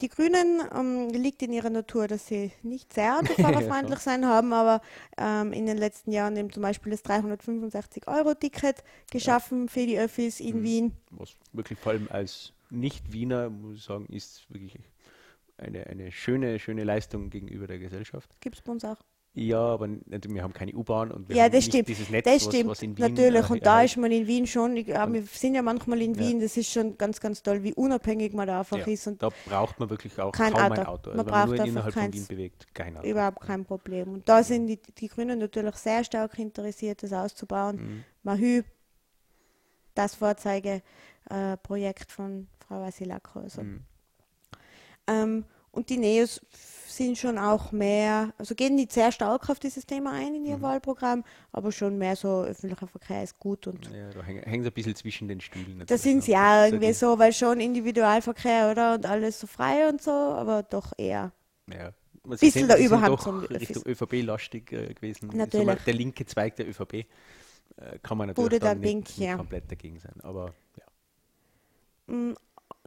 Die 0.01 0.07
Grünen 0.07 0.61
ähm, 0.73 1.09
liegt 1.09 1.41
in 1.41 1.51
ihrer 1.51 1.69
Natur, 1.69 2.07
dass 2.07 2.27
sie 2.27 2.53
nicht 2.63 2.93
sehr 2.93 3.17
autofahrerfreundlich 3.19 3.99
sein 3.99 4.25
haben, 4.25 4.53
aber 4.53 4.81
ähm, 5.17 5.51
in 5.51 5.65
den 5.65 5.77
letzten 5.77 6.13
Jahren 6.13 6.37
eben 6.37 6.49
zum 6.53 6.63
Beispiel 6.63 6.93
das 6.93 7.03
365-Euro-Ticket 7.03 8.83
geschaffen 9.11 9.67
für 9.67 9.85
die 9.85 9.99
Öffis 9.99 10.39
in 10.39 10.59
Mhm. 10.59 10.63
Wien. 10.63 10.91
Was 11.11 11.31
wirklich 11.51 11.77
vor 11.79 11.91
allem 11.91 12.07
als 12.11 12.53
Nicht-Wiener, 12.71 13.49
muss 13.49 13.77
ich 13.77 13.83
sagen, 13.83 14.05
ist 14.07 14.49
wirklich 14.51 14.79
eine, 15.57 15.87
eine 15.87 16.11
schöne, 16.11 16.59
schöne 16.59 16.83
Leistung 16.83 17.29
gegenüber 17.29 17.67
der 17.67 17.79
Gesellschaft. 17.79 18.29
Gibt 18.41 18.55
es 18.57 18.61
bei 18.61 18.71
uns 18.71 18.85
auch. 18.85 18.97
Ja, 19.33 19.59
aber 19.59 19.87
wir 19.87 20.43
haben 20.43 20.53
keine 20.53 20.73
U-Bahn 20.73 21.11
und 21.11 21.29
wir 21.29 21.35
Ja, 21.35 21.43
haben 21.43 21.51
das 21.51 21.65
nicht 21.65 21.73
stimmt. 21.73 21.87
dieses 21.87 22.09
Netz, 22.09 22.25
Das 22.25 22.45
was, 22.47 22.53
stimmt, 22.55 22.69
was 22.71 22.81
in 22.81 22.97
Wien 22.97 23.13
natürlich. 23.13 23.47
äh, 23.47 23.53
Und 23.53 23.65
da 23.65 23.75
erreicht. 23.75 23.95
ist 23.95 24.01
man 24.01 24.11
in 24.11 24.25
Wien 24.27 24.47
schon, 24.47 24.75
ich, 24.75 24.87
ja, 24.87 25.11
wir 25.11 25.21
sind 25.23 25.53
ja 25.55 25.61
manchmal 25.61 26.01
in 26.01 26.15
Ja. 26.15 26.19
Wien, 26.21 26.39
das 26.39 26.57
ist 26.57 26.71
schon 26.71 26.97
ganz, 26.97 27.19
ganz 27.19 27.43
toll, 27.43 27.61
wie 27.63 27.73
unabhängig 27.73 28.33
man 28.33 28.47
da 28.47 28.59
einfach 28.59 28.79
Ja, 28.79 28.85
ist 28.85 29.05
und 29.07 29.21
da 29.21 29.29
braucht 29.45 29.79
man 29.79 29.89
wirklich 29.89 30.19
auch 30.19 30.31
Kein 30.31 30.51
kaum 30.53 30.71
ein 30.71 30.79
Auto. 30.79 31.11
Auto. 31.11 31.11
Man 31.11 31.19
Also 31.19 31.25
wenn 31.27 31.31
man 31.33 31.47
braucht 31.47 31.57
nur 31.57 31.67
innerhalb 31.67 31.93
von 31.93 32.01
keins. 32.03 32.15
Wien 32.15 32.25
bewegt, 32.27 32.73
kein 32.73 32.97
Auto. 32.97 33.07
überhaupt 33.07 33.41
kein 33.41 33.65
Problem. 33.65 34.13
Und 34.13 34.27
da 34.27 34.43
sind 34.43 34.65
die, 34.67 34.79
die 34.97 35.07
Grünen 35.07 35.37
natürlich 35.39 35.75
sehr 35.75 36.03
stark 36.03 36.37
interessiert, 36.39 37.03
das 37.03 37.13
auszubauen. 37.13 37.75
Mhm. 37.75 38.03
Mahü, 38.23 38.63
das 39.93 40.15
Vorzeigeprojekt 40.15 42.09
äh, 42.09 42.13
von 42.13 42.47
Vasilako. 42.69 43.39
Also. 43.39 43.63
Mhm. 43.63 43.81
Ähm, 45.07 45.45
und 45.71 45.89
die 45.89 45.97
Neos 45.97 46.41
sind 46.51 47.17
schon 47.17 47.37
auch 47.37 47.71
mehr, 47.71 48.33
also 48.37 48.55
gehen 48.55 48.75
nicht 48.75 48.91
sehr 48.91 49.11
stark 49.11 49.49
auf 49.49 49.59
dieses 49.59 49.85
Thema 49.85 50.11
ein 50.11 50.35
in 50.35 50.45
ihr 50.45 50.57
Mhm. 50.57 50.61
Wahlprogramm, 50.63 51.23
aber 51.51 51.71
schon 51.71 51.97
mehr 51.97 52.15
so 52.15 52.41
öffentlicher 52.41 52.87
Verkehr 52.87 53.23
ist 53.23 53.39
gut 53.39 53.67
und 53.67 53.89
Ja, 53.91 54.09
da 54.09 54.21
hängen, 54.23 54.43
hängen 54.43 54.63
sie 54.63 54.69
ein 54.69 54.73
bisschen 54.73 54.95
zwischen 54.95 55.27
den 55.27 55.39
Stühlen. 55.39 55.73
da 55.73 55.79
natürlich, 55.79 56.01
sind 56.01 56.23
sie 56.23 56.31
ne? 56.33 56.65
ist 56.65 56.73
irgendwie 56.73 56.93
so, 56.93 57.17
weil 57.19 57.31
schon 57.31 57.59
Individualverkehr, 57.59 58.71
oder? 58.71 58.95
Und 58.95 59.05
alles 59.05 59.39
so 59.39 59.47
frei 59.47 59.87
und 59.87 60.01
so, 60.01 60.11
aber 60.11 60.63
doch 60.63 60.91
eher. 60.97 61.31
Ja. 61.71 61.93
Sie 62.31 62.45
Bisschen 62.47 62.67
der 62.67 62.77
Überhand 62.79 63.21
zum 63.21 63.39
Richtung 63.45 63.83
ÖVP-lastig 63.85 64.71
äh, 64.71 64.93
gewesen. 64.93 65.29
Natürlich. 65.33 65.65
Mal, 65.65 65.77
der 65.85 65.93
linke 65.93 66.25
Zweig 66.25 66.55
der 66.57 66.67
ÖVP 66.67 66.93
äh, 66.93 67.05
kann 68.03 68.17
man 68.17 68.27
natürlich 68.27 68.45
Wurde 68.45 68.59
dann 68.59 68.69
dann 68.69 68.79
nicht, 68.81 68.89
Link, 68.89 69.07
nicht 69.07 69.19
ja. 69.19 69.37
komplett 69.37 69.71
dagegen 69.71 69.99
sein. 69.99 70.13
Aber 70.21 70.53
ja. 70.77 70.83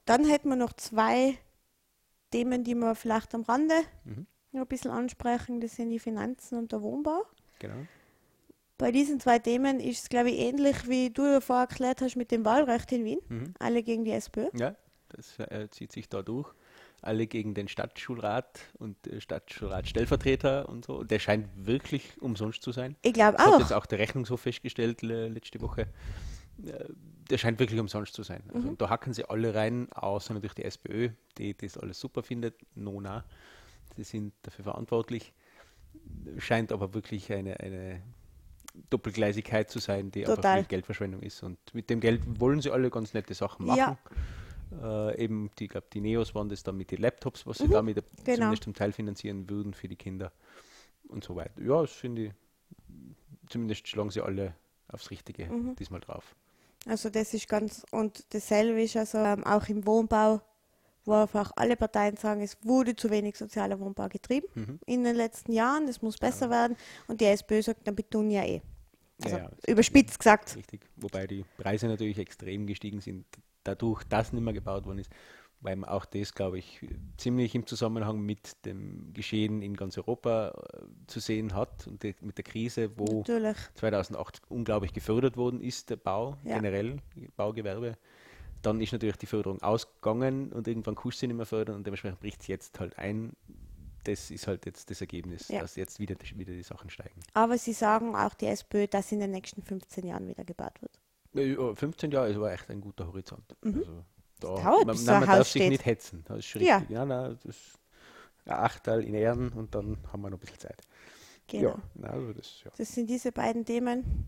Dann 0.04 0.24
hätten 0.24 0.48
wir 0.48 0.56
noch 0.56 0.72
zwei 0.74 1.38
Themen, 2.30 2.64
die 2.64 2.74
wir 2.74 2.94
vielleicht 2.94 3.34
am 3.34 3.42
Rande 3.42 3.74
Mhm. 4.04 4.26
noch 4.52 4.62
ein 4.62 4.66
bisschen 4.66 4.90
ansprechen. 4.90 5.60
Das 5.60 5.76
sind 5.76 5.90
die 5.90 5.98
Finanzen 5.98 6.58
und 6.58 6.72
der 6.72 6.82
Wohnbau. 6.82 7.24
Genau. 7.58 7.86
Bei 8.78 8.90
diesen 8.90 9.20
zwei 9.20 9.38
Themen 9.38 9.78
ist 9.78 10.02
es, 10.02 10.08
glaube 10.08 10.30
ich, 10.30 10.38
ähnlich 10.40 10.88
wie 10.88 11.10
du 11.10 11.22
davor 11.22 11.60
erklärt 11.60 12.00
hast 12.00 12.16
mit 12.16 12.30
dem 12.32 12.44
Wahlrecht 12.44 12.90
in 12.92 13.04
Wien. 13.04 13.18
Mhm. 13.28 13.54
Alle 13.60 13.82
gegen 13.82 14.04
die 14.04 14.10
SPÖ. 14.12 14.48
Ja, 14.54 14.74
das 15.10 15.38
äh, 15.38 15.68
zieht 15.70 15.92
sich 15.92 16.08
da 16.08 16.22
durch. 16.22 16.52
Alle 17.00 17.26
gegen 17.26 17.54
den 17.54 17.68
Stadtschulrat 17.68 18.60
und 18.78 19.06
äh, 19.06 19.20
Stadtschulratstellvertreter 19.20 20.68
und 20.68 20.84
so. 20.84 21.04
Der 21.04 21.18
scheint 21.18 21.48
wirklich 21.56 22.20
umsonst 22.20 22.62
zu 22.62 22.72
sein. 22.72 22.96
Ich 23.02 23.12
glaube 23.12 23.36
Das 23.38 23.46
hat 23.46 23.54
auch. 23.54 23.58
jetzt 23.60 23.72
auch 23.72 23.86
der 23.86 23.98
Rechnungshof 23.98 24.40
festgestellt 24.40 25.02
le 25.02 25.28
letzte 25.28 25.60
Woche. 25.60 25.86
Äh, 26.64 26.84
Der 27.30 27.38
scheint 27.38 27.58
wirklich 27.58 27.80
umsonst 27.80 28.14
zu 28.14 28.22
sein. 28.22 28.42
Mhm. 28.46 28.54
Also, 28.56 28.74
Da 28.76 28.90
hacken 28.90 29.12
sie 29.14 29.24
alle 29.24 29.54
rein, 29.54 29.90
außer 29.92 30.34
natürlich 30.34 30.54
die 30.54 30.64
SPÖ, 30.64 31.10
die 31.38 31.54
das 31.56 31.78
alles 31.78 31.98
super 31.98 32.22
findet. 32.22 32.54
Nona, 32.74 33.24
sie 33.96 34.04
sind 34.04 34.34
dafür 34.42 34.64
verantwortlich. 34.64 35.32
Scheint 36.38 36.72
aber 36.72 36.94
wirklich 36.94 37.32
eine, 37.32 37.58
eine 37.60 38.02
Doppelgleisigkeit 38.90 39.70
zu 39.70 39.78
sein, 39.78 40.10
die 40.10 40.20
einfach 40.24 40.36
Total. 40.36 40.56
wirklich 40.56 40.68
Geldverschwendung 40.68 41.22
ist. 41.22 41.42
Und 41.42 41.58
mit 41.74 41.90
dem 41.90 42.00
Geld 42.00 42.22
wollen 42.40 42.60
sie 42.60 42.70
alle 42.70 42.90
ganz 42.90 43.14
nette 43.14 43.34
Sachen 43.34 43.66
machen. 43.66 43.96
Ja. 44.70 45.10
Äh, 45.10 45.22
eben, 45.24 45.50
die, 45.58 45.64
ich 45.64 45.70
glaube, 45.70 45.86
die 45.92 46.00
Neos 46.00 46.34
waren 46.34 46.48
das 46.48 46.62
dann 46.62 46.76
mit 46.76 46.90
den 46.90 46.98
Laptops, 47.00 47.46
was 47.46 47.58
sie 47.58 47.66
Mhm, 47.68 47.72
damit 47.72 47.96
genau. 48.24 48.34
zumindest 48.36 48.64
zum 48.64 48.74
Teil 48.74 48.92
finanzieren 48.92 49.48
würden 49.50 49.74
für 49.74 49.88
die 49.88 49.96
Kinder 49.96 50.32
und 51.08 51.22
so 51.24 51.36
weiter. 51.36 51.60
Ja, 51.62 51.82
das 51.82 51.92
finde 51.92 52.22
ich, 52.26 52.32
zumindest 53.48 53.86
schlagen 53.88 54.10
sie 54.10 54.22
alle 54.22 54.54
aufs 54.88 55.10
Richtige 55.10 55.46
Mhm. 55.46 55.76
diesmal 55.76 56.00
drauf. 56.00 56.34
Also 56.86 57.10
das 57.10 57.32
ist 57.34 57.48
ganz, 57.48 57.84
und 57.90 58.24
dasselbe 58.34 58.82
ist 58.82 58.96
also 58.96 59.18
ähm, 59.18 59.44
auch 59.44 59.68
im 59.68 59.86
Wohnbau, 59.86 60.40
wo 61.04 61.14
einfach 61.14 61.52
alle 61.56 61.76
Parteien 61.76 62.16
sagen, 62.16 62.42
es 62.42 62.56
wurde 62.62 62.94
zu 62.96 63.10
wenig 63.10 63.36
sozialer 63.36 63.78
Wohnbau 63.78 64.08
getrieben 64.08 64.46
Mhm. 64.54 64.78
in 64.86 65.04
den 65.04 65.16
letzten 65.16 65.52
Jahren, 65.52 65.86
das 65.86 66.02
muss 66.02 66.16
besser 66.18 66.50
werden. 66.50 66.76
Und 67.08 67.20
die 67.20 67.26
SPÖ 67.26 67.62
sagt, 67.62 67.86
dann 67.86 67.96
tun 67.96 68.30
ja 68.30 68.44
eh. 68.44 68.62
Also 69.22 69.36
Ja, 69.36 69.42
ja, 69.44 69.50
überspitzt 69.68 70.18
gesagt. 70.18 70.56
Richtig. 70.56 70.80
Wobei 70.96 71.26
die 71.26 71.44
Preise 71.56 71.86
natürlich 71.86 72.18
extrem 72.18 72.66
gestiegen 72.66 73.00
sind, 73.00 73.24
dadurch, 73.64 74.02
dass 74.04 74.32
nicht 74.32 74.42
mehr 74.42 74.52
gebaut 74.52 74.84
worden 74.86 74.98
ist. 74.98 75.10
Weil 75.62 75.76
man 75.76 75.88
auch 75.88 76.04
das, 76.04 76.34
glaube 76.34 76.58
ich, 76.58 76.80
ziemlich 77.16 77.54
im 77.54 77.66
Zusammenhang 77.68 78.20
mit 78.20 78.64
dem 78.66 79.12
Geschehen 79.14 79.62
in 79.62 79.76
ganz 79.76 79.96
Europa 79.96 80.48
äh, 80.50 80.82
zu 81.06 81.20
sehen 81.20 81.54
hat 81.54 81.86
und 81.86 82.02
die, 82.02 82.16
mit 82.20 82.36
der 82.36 82.44
Krise, 82.44 82.90
wo 82.98 83.18
Natürlich. 83.18 83.56
2008 83.74 84.42
unglaublich 84.48 84.92
gefördert 84.92 85.36
worden 85.36 85.60
ist, 85.60 85.88
der 85.90 85.96
Bau 85.96 86.36
Ja. 86.44 86.56
generell, 86.56 86.96
Baugewerbe. 87.36 87.96
Dann 88.62 88.80
ist 88.80 88.92
natürlich 88.92 89.16
die 89.16 89.26
Förderung 89.26 89.62
ausgegangen 89.62 90.52
und 90.52 90.66
irgendwann 90.66 90.96
kannst 90.96 91.18
du 91.18 91.20
sie 91.20 91.26
nicht 91.28 91.36
mehr 91.36 91.46
fördern 91.46 91.76
und 91.76 91.86
dementsprechend 91.86 92.18
bricht 92.20 92.40
es 92.42 92.48
jetzt 92.48 92.80
halt 92.80 92.98
ein. 92.98 93.32
Das 94.04 94.32
ist 94.32 94.48
halt 94.48 94.66
jetzt 94.66 94.90
das 94.90 95.00
Ergebnis, 95.00 95.46
Ja. 95.48 95.60
dass 95.60 95.76
jetzt 95.76 96.00
wieder, 96.00 96.16
die- 96.16 96.36
wieder 96.36 96.52
die 96.52 96.62
Sachen 96.64 96.90
steigen. 96.90 97.20
Aber 97.34 97.56
sie 97.56 97.72
sagen 97.72 98.16
auch 98.16 98.34
die 98.34 98.46
SPÖ, 98.46 98.88
dass 98.88 99.12
in 99.12 99.20
den 99.20 99.30
nächsten 99.30 99.62
15 99.62 100.04
Jahren 100.06 100.26
wieder 100.26 100.42
gebaut 100.44 100.82
wird. 100.82 100.98
Ja, 101.34 101.42
ja, 101.42 101.74
15 101.76 102.10
Jahre 102.10 102.30
ist 102.30 102.36
aber 102.36 102.52
echt 102.52 102.68
ein 102.68 102.80
guter 102.80 103.06
Horizont. 103.06 103.44
Mhm. 103.62 103.76
Also, 103.78 104.04
da, 104.42 104.62
dauert, 104.62 104.86
man, 104.86 104.86
nein, 104.86 104.96
so 104.96 105.10
ein 105.12 105.20
man 105.20 105.28
darf 105.28 105.48
sich 105.48 105.62
steht. 105.62 105.70
nicht 105.70 105.86
hetzen. 105.86 106.24
Das 106.26 106.38
ist 106.38 106.46
schon 106.46 106.62
Ja. 106.62 106.76
richtig. 106.78 106.94
Ja. 106.94 107.04
nein, 107.04 107.38
das 107.42 107.44
ist 107.44 107.78
ein 108.44 108.52
Achtel 108.52 109.04
in 109.04 109.14
Ehren 109.14 109.52
und 109.52 109.74
dann 109.74 109.98
haben 110.12 110.22
wir 110.22 110.30
noch 110.30 110.38
ein 110.38 110.40
bisschen 110.40 110.58
Zeit. 110.58 110.80
Genau. 111.48 111.70
Ja, 111.70 111.82
nein, 111.94 112.10
also 112.10 112.32
das, 112.32 112.62
ja. 112.64 112.70
Das 112.76 112.92
sind 112.94 113.08
diese 113.10 113.32
beiden 113.32 113.64
Themen. 113.64 114.26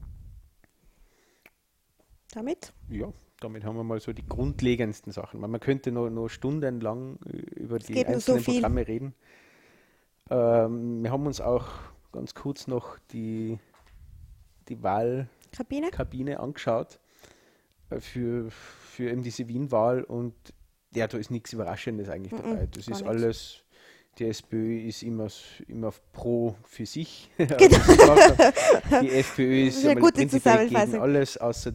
Damit? 2.33 2.73
ja, 2.91 3.13
damit 3.41 3.65
haben 3.65 3.77
wir 3.77 3.85
mal 3.85 4.01
so 4.01 4.13
die 4.13 4.27
grundlegendsten 4.27 5.13
Sachen. 5.13 5.41
Man, 5.41 5.51
man 5.51 5.61
könnte 5.61 5.93
noch, 5.93 6.11
noch 6.11 6.29
stundenlang 6.29 7.19
äh, 7.27 7.37
über 7.61 7.79
die 7.79 7.95
nur 7.95 8.03
so 8.05 8.09
einzelnen 8.13 8.41
viel. 8.43 8.55
Programme 8.55 8.87
reden. 8.89 9.15
Ähm, 10.31 11.03
wir 11.03 11.11
haben 11.13 11.27
uns 11.27 11.41
auch 11.41 11.69
ganz 12.13 12.35
kurz 12.35 12.67
noch 12.67 12.99
die, 13.13 13.59
die 14.69 14.83
Wahlkabine 14.83 15.91
Kabine? 15.91 16.41
angeschaut 16.41 16.99
äh, 17.91 18.01
für, 18.01 18.51
für 18.95 19.11
eben 19.11 19.23
diese 19.23 19.49
Wien-Wahl 19.49 20.05
und 20.05 20.35
ja, 20.95 21.09
da 21.09 21.19
ist 21.19 21.31
nichts 21.31 21.53
Überraschendes 21.53 22.09
eigentlich 22.09 22.33
Mhm, 22.33 22.37
dabei. 22.37 22.69
Das 22.71 22.89
ist 22.89 23.03
alles, 23.03 23.65
die 24.19 24.27
SPÖ 24.27 24.79
ist 24.87 25.03
immer, 25.03 25.29
immer 25.67 25.93
pro 26.13 26.55
für 26.65 26.87
sich. 26.87 27.31
Genau. 27.39 27.59
die 29.03 29.11
FPÖ 29.25 29.67
ist 29.67 29.83
gute 29.83 30.13
prinzipiell 30.13 30.69
gegen 30.69 31.01
alles, 31.01 31.37
außer 31.37 31.75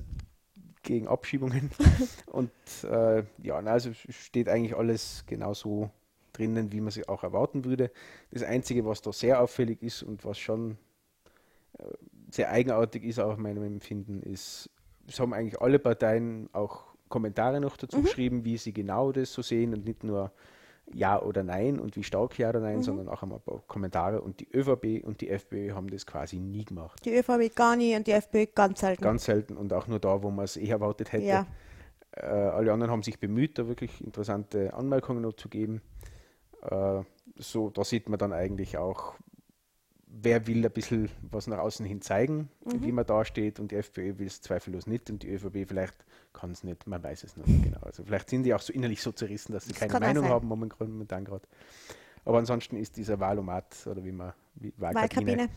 gegen 0.84 1.08
Abschiebungen. 1.08 1.70
und 2.28 2.52
äh, 2.84 3.24
ja, 3.44 3.62
na, 3.62 3.72
also 3.72 3.90
es 3.90 4.16
steht 4.16 4.48
eigentlich 4.48 4.76
alles 4.76 5.26
genauso 5.28 5.90
drinnen, 6.32 6.72
wie 6.72 6.80
man 6.80 6.92
sie 6.92 7.08
auch 7.08 7.24
erwarten 7.24 7.66
würde. 7.66 7.92
Das 8.32 8.44
Einzige, 8.44 8.86
was 8.86 9.02
da 9.02 9.12
sehr 9.12 9.42
auffällig 9.42 9.84
ist 9.84 10.04
und 10.04 10.24
was 10.24 10.40
schon 10.40 10.78
äh, 11.78 11.84
sehr 12.32 12.50
eigenartig 12.52 13.04
ist, 13.04 13.20
auch 13.20 13.36
in 13.36 13.44
meinem 13.44 13.64
Empfinden, 13.64 14.22
ist, 14.24 14.70
es 15.08 15.20
haben 15.20 15.34
eigentlich 15.34 15.60
alle 15.60 15.80
Parteien 15.80 16.50
auch 16.54 16.89
Kommentare 17.10 17.60
noch 17.60 17.76
dazu 17.78 17.98
Mhm. 17.98 18.04
geschrieben, 18.04 18.46
wie 18.46 18.58
sie 18.58 18.72
genau 18.74 19.12
das 19.12 19.34
so 19.34 19.42
sehen 19.42 19.74
und 19.74 19.86
nicht 19.86 20.04
nur 20.04 20.32
Ja 20.92 21.22
oder 21.22 21.44
Nein 21.44 21.80
und 21.80 21.96
wie 21.96 22.04
stark 22.04 22.38
Ja 22.40 22.50
oder 22.50 22.60
Nein, 22.62 22.78
Mhm. 22.78 22.84
sondern 22.84 23.10
auch 23.10 23.22
einmal 23.22 23.40
ein 23.40 23.44
paar 23.44 23.62
Kommentare. 23.68 24.22
Und 24.22 24.40
die 24.40 24.48
ÖVP 24.52 25.04
und 25.06 25.22
die 25.22 25.30
FPÖ 25.30 25.74
haben 25.74 25.88
das 25.90 26.06
quasi 26.06 26.40
nie 26.40 26.66
gemacht. 26.66 27.00
Die 27.06 27.16
ÖVP 27.16 27.54
gar 27.56 27.76
nie 27.76 27.96
und 27.96 28.08
die 28.08 28.12
FPÖ 28.12 28.48
ganz 28.56 28.80
selten. 28.80 29.04
Ganz 29.04 29.26
selten 29.26 29.56
und 29.58 29.72
auch 29.74 29.88
nur 29.88 30.00
da, 30.00 30.24
wo 30.24 30.32
man 30.32 30.46
es 30.46 30.58
eh 30.58 30.68
erwartet 30.70 31.12
hätte. 31.12 31.26
Ja. 31.26 31.46
Äh, 32.12 32.26
alle 32.26 32.74
anderen 32.74 32.92
haben 32.92 33.04
sich 33.04 33.20
bemüht, 33.20 33.60
da 33.60 33.68
wirklich 33.68 34.04
interessante 34.04 34.74
Anmerkungen 34.74 35.22
noch 35.22 35.34
zu 35.34 35.48
geben. 35.48 35.82
Äh, 36.64 37.02
so, 37.38 37.70
da 37.70 37.84
sieht 37.84 38.10
man 38.10 38.18
dann 38.18 38.34
eigentlich 38.34 38.78
auch, 38.78 39.14
wer 40.10 40.48
will 40.48 40.66
ein 40.66 40.72
bisschen 40.72 41.10
was 41.22 41.48
nach 41.48 41.60
außen 41.60 41.86
hin 41.86 42.02
zeigen, 42.02 42.50
Mhm. 42.66 42.84
wie 42.84 42.92
man 42.92 43.06
da 43.06 43.24
steht 43.24 43.60
und 43.60 43.72
die 43.72 43.76
FPÖ 43.76 44.18
will 44.18 44.28
es 44.28 44.42
zweifellos 44.42 44.88
nicht 44.88 45.10
und 45.10 45.22
die 45.24 45.30
ÖVP 45.30 45.66
vielleicht 45.68 45.96
kann 46.34 46.52
es 46.52 46.64
nicht, 46.64 46.88
man 46.88 47.02
weiß 47.04 47.24
es 47.24 47.38
noch 47.38 47.46
nicht 47.46 47.64
genau. 47.64 47.80
Also 47.82 48.04
vielleicht 48.04 48.30
sind 48.30 48.44
die 48.44 48.54
auch 48.54 48.60
so 48.62 48.74
innerlich 48.74 49.02
so 49.02 49.12
zerrissen, 49.12 49.54
dass 49.54 49.66
sie 49.66 49.72
Das 49.74 49.80
keine 49.80 50.00
Meinung 50.00 50.26
haben 50.26 50.48
momentan 50.48 51.26
gerade. 51.26 51.48
Aber 52.26 52.38
ansonsten 52.40 52.76
ist 52.76 52.98
dieser 52.98 53.20
Wahlomat 53.20 53.86
oder 53.88 54.04
wie 54.04 54.12
man 54.12 54.34
wie 54.56 54.74
Wahlkabine, 54.78 55.50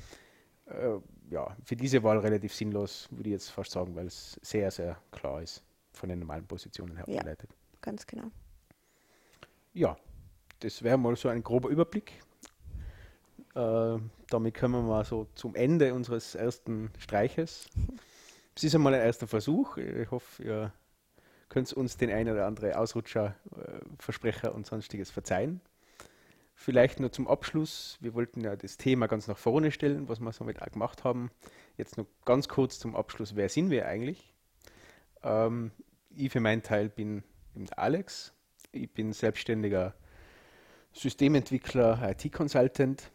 Wahlkabine. 0.67 1.01
äh, 1.01 1.01
ja, 1.35 1.57
für 1.65 1.77
diese 1.77 2.03
Wahl 2.03 2.19
relativ 2.19 2.55
sinnlos, 2.55 3.09
würde 3.11 3.31
ich 3.31 3.33
jetzt 3.35 3.49
fast 3.51 3.73
sagen, 3.73 3.95
weil 3.97 4.07
es 4.07 4.39
sehr, 4.43 4.71
sehr 4.71 4.97
klar 5.11 5.43
ist, 5.43 5.65
von 5.93 6.09
den 6.09 6.21
normalen 6.21 6.47
Positionen 6.47 6.97
her 6.97 7.05
Ja. 7.09 7.17
abgeleitet. 7.17 7.51
Ganz 7.81 8.07
genau. 8.07 8.31
ja, 9.75 9.97
das 10.61 10.83
wäre 10.83 10.99
mal 10.99 11.17
so 11.17 11.29
ein 11.29 11.43
grober 11.43 11.69
Überblick. 11.71 12.13
Äh, 13.55 13.99
damit 14.29 14.55
kommen 14.55 14.75
wir 14.75 14.83
mal 14.83 15.05
so 15.05 15.27
zum 15.35 15.55
Ende 15.55 15.95
unseres 15.95 16.35
ersten 16.35 16.91
Streiches. 16.99 17.69
Es 18.55 18.65
ist 18.65 18.75
einmal 18.75 18.93
ein 18.93 19.01
erster 19.01 19.27
Versuch. 19.27 19.79
Ich 19.79 20.11
hoffe, 20.11 20.43
ihr 20.43 20.73
könnt 21.49 21.73
uns 21.73 21.97
den 21.97 22.11
einen 22.11 22.35
oder 22.35 22.47
anderen 22.47 22.75
Ausrutscher, 22.75 23.35
äh, 23.57 23.81
Versprecher 23.99 24.55
und 24.55 24.67
sonstiges 24.67 25.11
verzeihen. 25.11 25.63
Vielleicht 26.55 27.01
nur 27.01 27.11
zum 27.11 27.29
Abschluss. 27.29 27.97
Wir 28.01 28.13
wollten 28.13 28.43
ja 28.43 28.55
das 28.55 28.77
Thema 28.77 29.07
ganz 29.07 29.27
nach 29.27 29.39
vorne 29.39 29.73
stellen, 29.73 30.09
was 30.11 30.21
wir 30.21 30.33
somit 30.33 30.61
auch 30.61 30.71
gemacht 30.71 31.03
haben. 31.03 31.31
Jetzt 31.79 31.97
nur 31.97 32.07
ganz 32.27 32.47
kurz 32.47 32.79
zum 32.79 32.95
Abschluss. 32.95 33.37
Wer 33.37 33.49
sind 33.49 33.71
wir 33.71 33.87
eigentlich? 33.87 34.35
Ähm, 35.23 35.73
ich 36.15 36.31
für 36.31 36.41
meinen 36.41 36.63
Teil 36.63 36.91
bin 36.91 37.25
der 37.55 37.79
Alex. 37.79 38.35
Ich 38.71 38.93
bin 38.93 39.15
selbstständiger 39.15 39.95
Systementwickler, 40.93 42.11
IT-Consultant, 42.11 43.11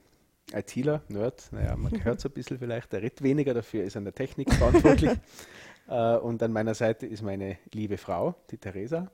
ITler, 0.53 1.01
Nerd. 1.09 1.49
Naja, 1.51 1.75
man 1.75 1.91
hört 2.03 2.19
es 2.19 2.25
ein 2.25 2.31
bisschen 2.31 2.59
vielleicht. 2.59 2.91
Der 2.93 3.01
redet 3.01 3.21
weniger, 3.21 3.53
dafür 3.53 3.83
ist 3.83 3.97
an 3.97 4.03
der 4.03 4.13
Technik 4.13 4.53
verantwortlich. 4.53 5.11
äh, 5.87 6.17
und 6.17 6.41
an 6.41 6.51
meiner 6.51 6.73
Seite 6.73 7.05
ist 7.05 7.21
meine 7.21 7.57
liebe 7.73 7.97
Frau, 7.97 8.35
die 8.51 8.57
Theresa, 8.57 9.11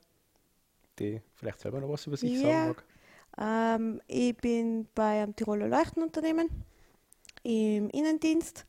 die 1.00 1.22
vielleicht 1.36 1.60
selber 1.60 1.80
noch 1.80 1.90
was 1.90 2.06
über 2.08 2.18
sich 2.18 2.34
ja. 2.34 2.42
sagen 2.42 2.68
mag. 2.68 2.84
Ähm, 3.80 4.02
ich 4.08 4.38
bin 4.38 4.88
bei 4.94 5.24
einem 5.24 5.36
Tiroler 5.36 5.68
Leuchtenunternehmen 5.68 6.50
im 7.44 7.90
Innendienst, 7.90 8.66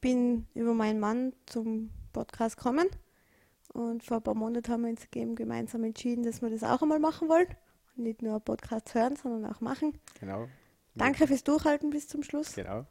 bin 0.00 0.46
über 0.54 0.74
meinen 0.74 0.98
Mann 0.98 1.32
zum 1.46 1.90
Podcast 2.12 2.56
gekommen 2.56 2.88
und 3.72 4.02
vor 4.02 4.18
ein 4.18 4.22
paar 4.22 4.34
Monaten 4.34 4.70
haben 4.70 4.82
wir 4.82 4.90
uns 4.90 5.06
eben 5.14 5.34
gemeinsam 5.34 5.84
entschieden, 5.84 6.24
dass 6.24 6.42
wir 6.42 6.50
das 6.50 6.62
auch 6.62 6.82
einmal 6.82 6.98
machen 6.98 7.28
wollen. 7.28 7.48
Und 7.96 8.04
nicht 8.04 8.22
nur 8.22 8.40
Podcast 8.40 8.94
hören, 8.94 9.16
sondern 9.16 9.50
auch 9.50 9.60
machen. 9.60 9.98
Genau. 10.20 10.48
Danke 10.94 11.26
fürs 11.26 11.44
Durchhalten 11.44 11.90
bis 11.90 12.08
zum 12.08 12.22
Schluss. 12.22 12.54
Genau. 12.54 12.86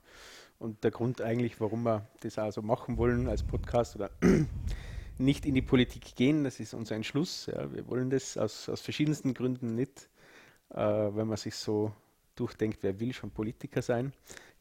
Und 0.58 0.84
der 0.84 0.92
Grund 0.92 1.22
eigentlich, 1.22 1.60
warum 1.60 1.84
wir 1.84 2.08
das 2.22 2.38
also 2.38 2.62
machen 2.62 2.98
wollen 2.98 3.28
als 3.28 3.44
Podcast 3.44 3.96
oder 3.96 4.12
nicht 5.18 5.46
in 5.46 5.56
die 5.56 5.62
Politik 5.62 6.16
gehen, 6.16 6.44
das 6.44 6.60
ist 6.60 6.74
unser 6.74 6.96
Entschluss. 6.96 7.48
Ja, 7.48 7.72
wir 7.74 7.88
wollen 7.88 8.10
das 8.10 8.38
aus, 8.38 8.70
aus 8.70 8.82
verschiedensten 8.82 9.34
Gründen 9.34 9.76
nicht, 9.76 10.10
äh, 10.70 10.78
wenn 10.78 11.28
man 11.28 11.38
sich 11.38 11.56
so 11.56 11.94
durchdenkt, 12.36 12.82
wer 12.82 13.00
will 13.00 13.14
schon 13.14 13.32
Politiker 13.32 13.82
sein, 13.82 14.14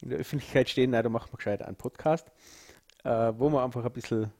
in 0.02 0.10
der 0.10 0.18
Öffentlichkeit 0.18 0.68
stehen, 0.68 0.90
na, 0.90 1.02
da 1.02 1.08
machen 1.08 1.32
wir 1.32 1.36
gescheit 1.36 1.62
einen 1.62 1.76
Podcast, 1.76 2.30
äh, 3.04 3.32
wo 3.36 3.48
wir 3.50 3.62
einfach 3.62 3.84
ein 3.84 3.92
bisschen 3.92 4.32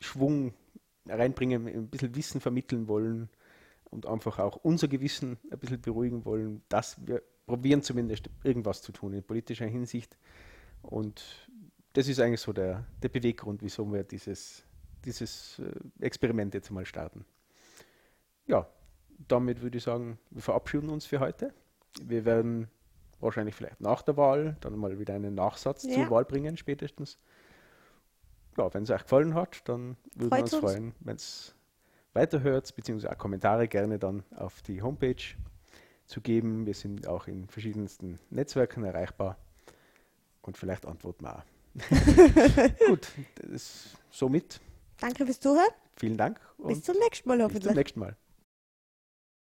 Schwung 0.00 0.54
reinbringen, 1.06 1.66
ein 1.66 1.88
bisschen 1.88 2.14
Wissen 2.14 2.40
vermitteln 2.40 2.88
wollen 2.88 3.28
und 3.84 4.06
einfach 4.06 4.38
auch 4.38 4.56
unser 4.56 4.88
Gewissen 4.88 5.38
ein 5.50 5.58
bisschen 5.58 5.80
beruhigen 5.80 6.24
wollen, 6.24 6.62
dass 6.68 7.06
wir 7.06 7.22
probieren 7.48 7.82
zumindest 7.82 8.30
irgendwas 8.44 8.82
zu 8.82 8.92
tun 8.92 9.12
in 9.12 9.24
politischer 9.24 9.66
Hinsicht. 9.66 10.16
Und 10.82 11.48
das 11.94 12.06
ist 12.06 12.20
eigentlich 12.20 12.40
so 12.40 12.52
der, 12.52 12.84
der 13.02 13.08
Beweggrund, 13.08 13.62
wieso 13.62 13.92
wir 13.92 14.04
dieses, 14.04 14.62
dieses 15.04 15.58
äh, 15.58 16.04
Experiment 16.04 16.54
jetzt 16.54 16.70
mal 16.70 16.86
starten. 16.86 17.24
Ja, 18.46 18.68
damit 19.26 19.60
würde 19.60 19.78
ich 19.78 19.84
sagen, 19.84 20.18
wir 20.30 20.42
verabschieden 20.42 20.90
uns 20.90 21.06
für 21.06 21.18
heute. 21.18 21.52
Wir 22.00 22.24
werden 22.24 22.68
wahrscheinlich 23.18 23.56
vielleicht 23.56 23.80
nach 23.80 24.02
der 24.02 24.16
Wahl 24.16 24.56
dann 24.60 24.76
mal 24.78 24.98
wieder 25.00 25.14
einen 25.14 25.34
Nachsatz 25.34 25.82
ja. 25.82 25.94
zur 25.94 26.10
Wahl 26.10 26.24
bringen, 26.24 26.56
spätestens 26.56 27.18
ja, 28.58 28.72
wenn 28.74 28.82
es 28.82 28.90
euch 28.90 29.02
gefallen 29.02 29.34
hat, 29.34 29.68
dann 29.68 29.96
würden 30.14 30.32
wir 30.32 30.42
uns, 30.42 30.52
uns. 30.52 30.62
freuen, 30.62 30.94
wenn 31.00 31.16
es 31.16 31.54
weiterhört, 32.12 32.74
beziehungsweise 32.74 33.12
auch 33.12 33.18
Kommentare 33.18 33.68
gerne 33.68 33.98
dann 33.98 34.24
auf 34.36 34.62
die 34.62 34.82
Homepage 34.82 35.22
zu 36.08 36.20
geben. 36.20 36.66
Wir 36.66 36.74
sind 36.74 37.06
auch 37.06 37.28
in 37.28 37.46
verschiedensten 37.48 38.18
Netzwerken 38.30 38.84
erreichbar 38.84 39.38
und 40.42 40.56
vielleicht 40.56 40.86
antworten 40.86 41.24
wir 41.24 41.36
auch. 41.36 41.44
Gut, 42.88 43.08
somit. 44.10 44.60
Danke 45.00 45.24
fürs 45.24 45.38
Zuhören. 45.38 45.70
Vielen 45.96 46.16
Dank. 46.16 46.40
bis 46.58 46.82
zum 46.82 46.96
nächsten 46.98 47.28
Mal 47.28 47.38
hoffentlich. 47.42 47.62
Bis 47.62 47.68
zum 47.70 47.76
nächsten 47.76 48.00
Mal. 48.00 48.16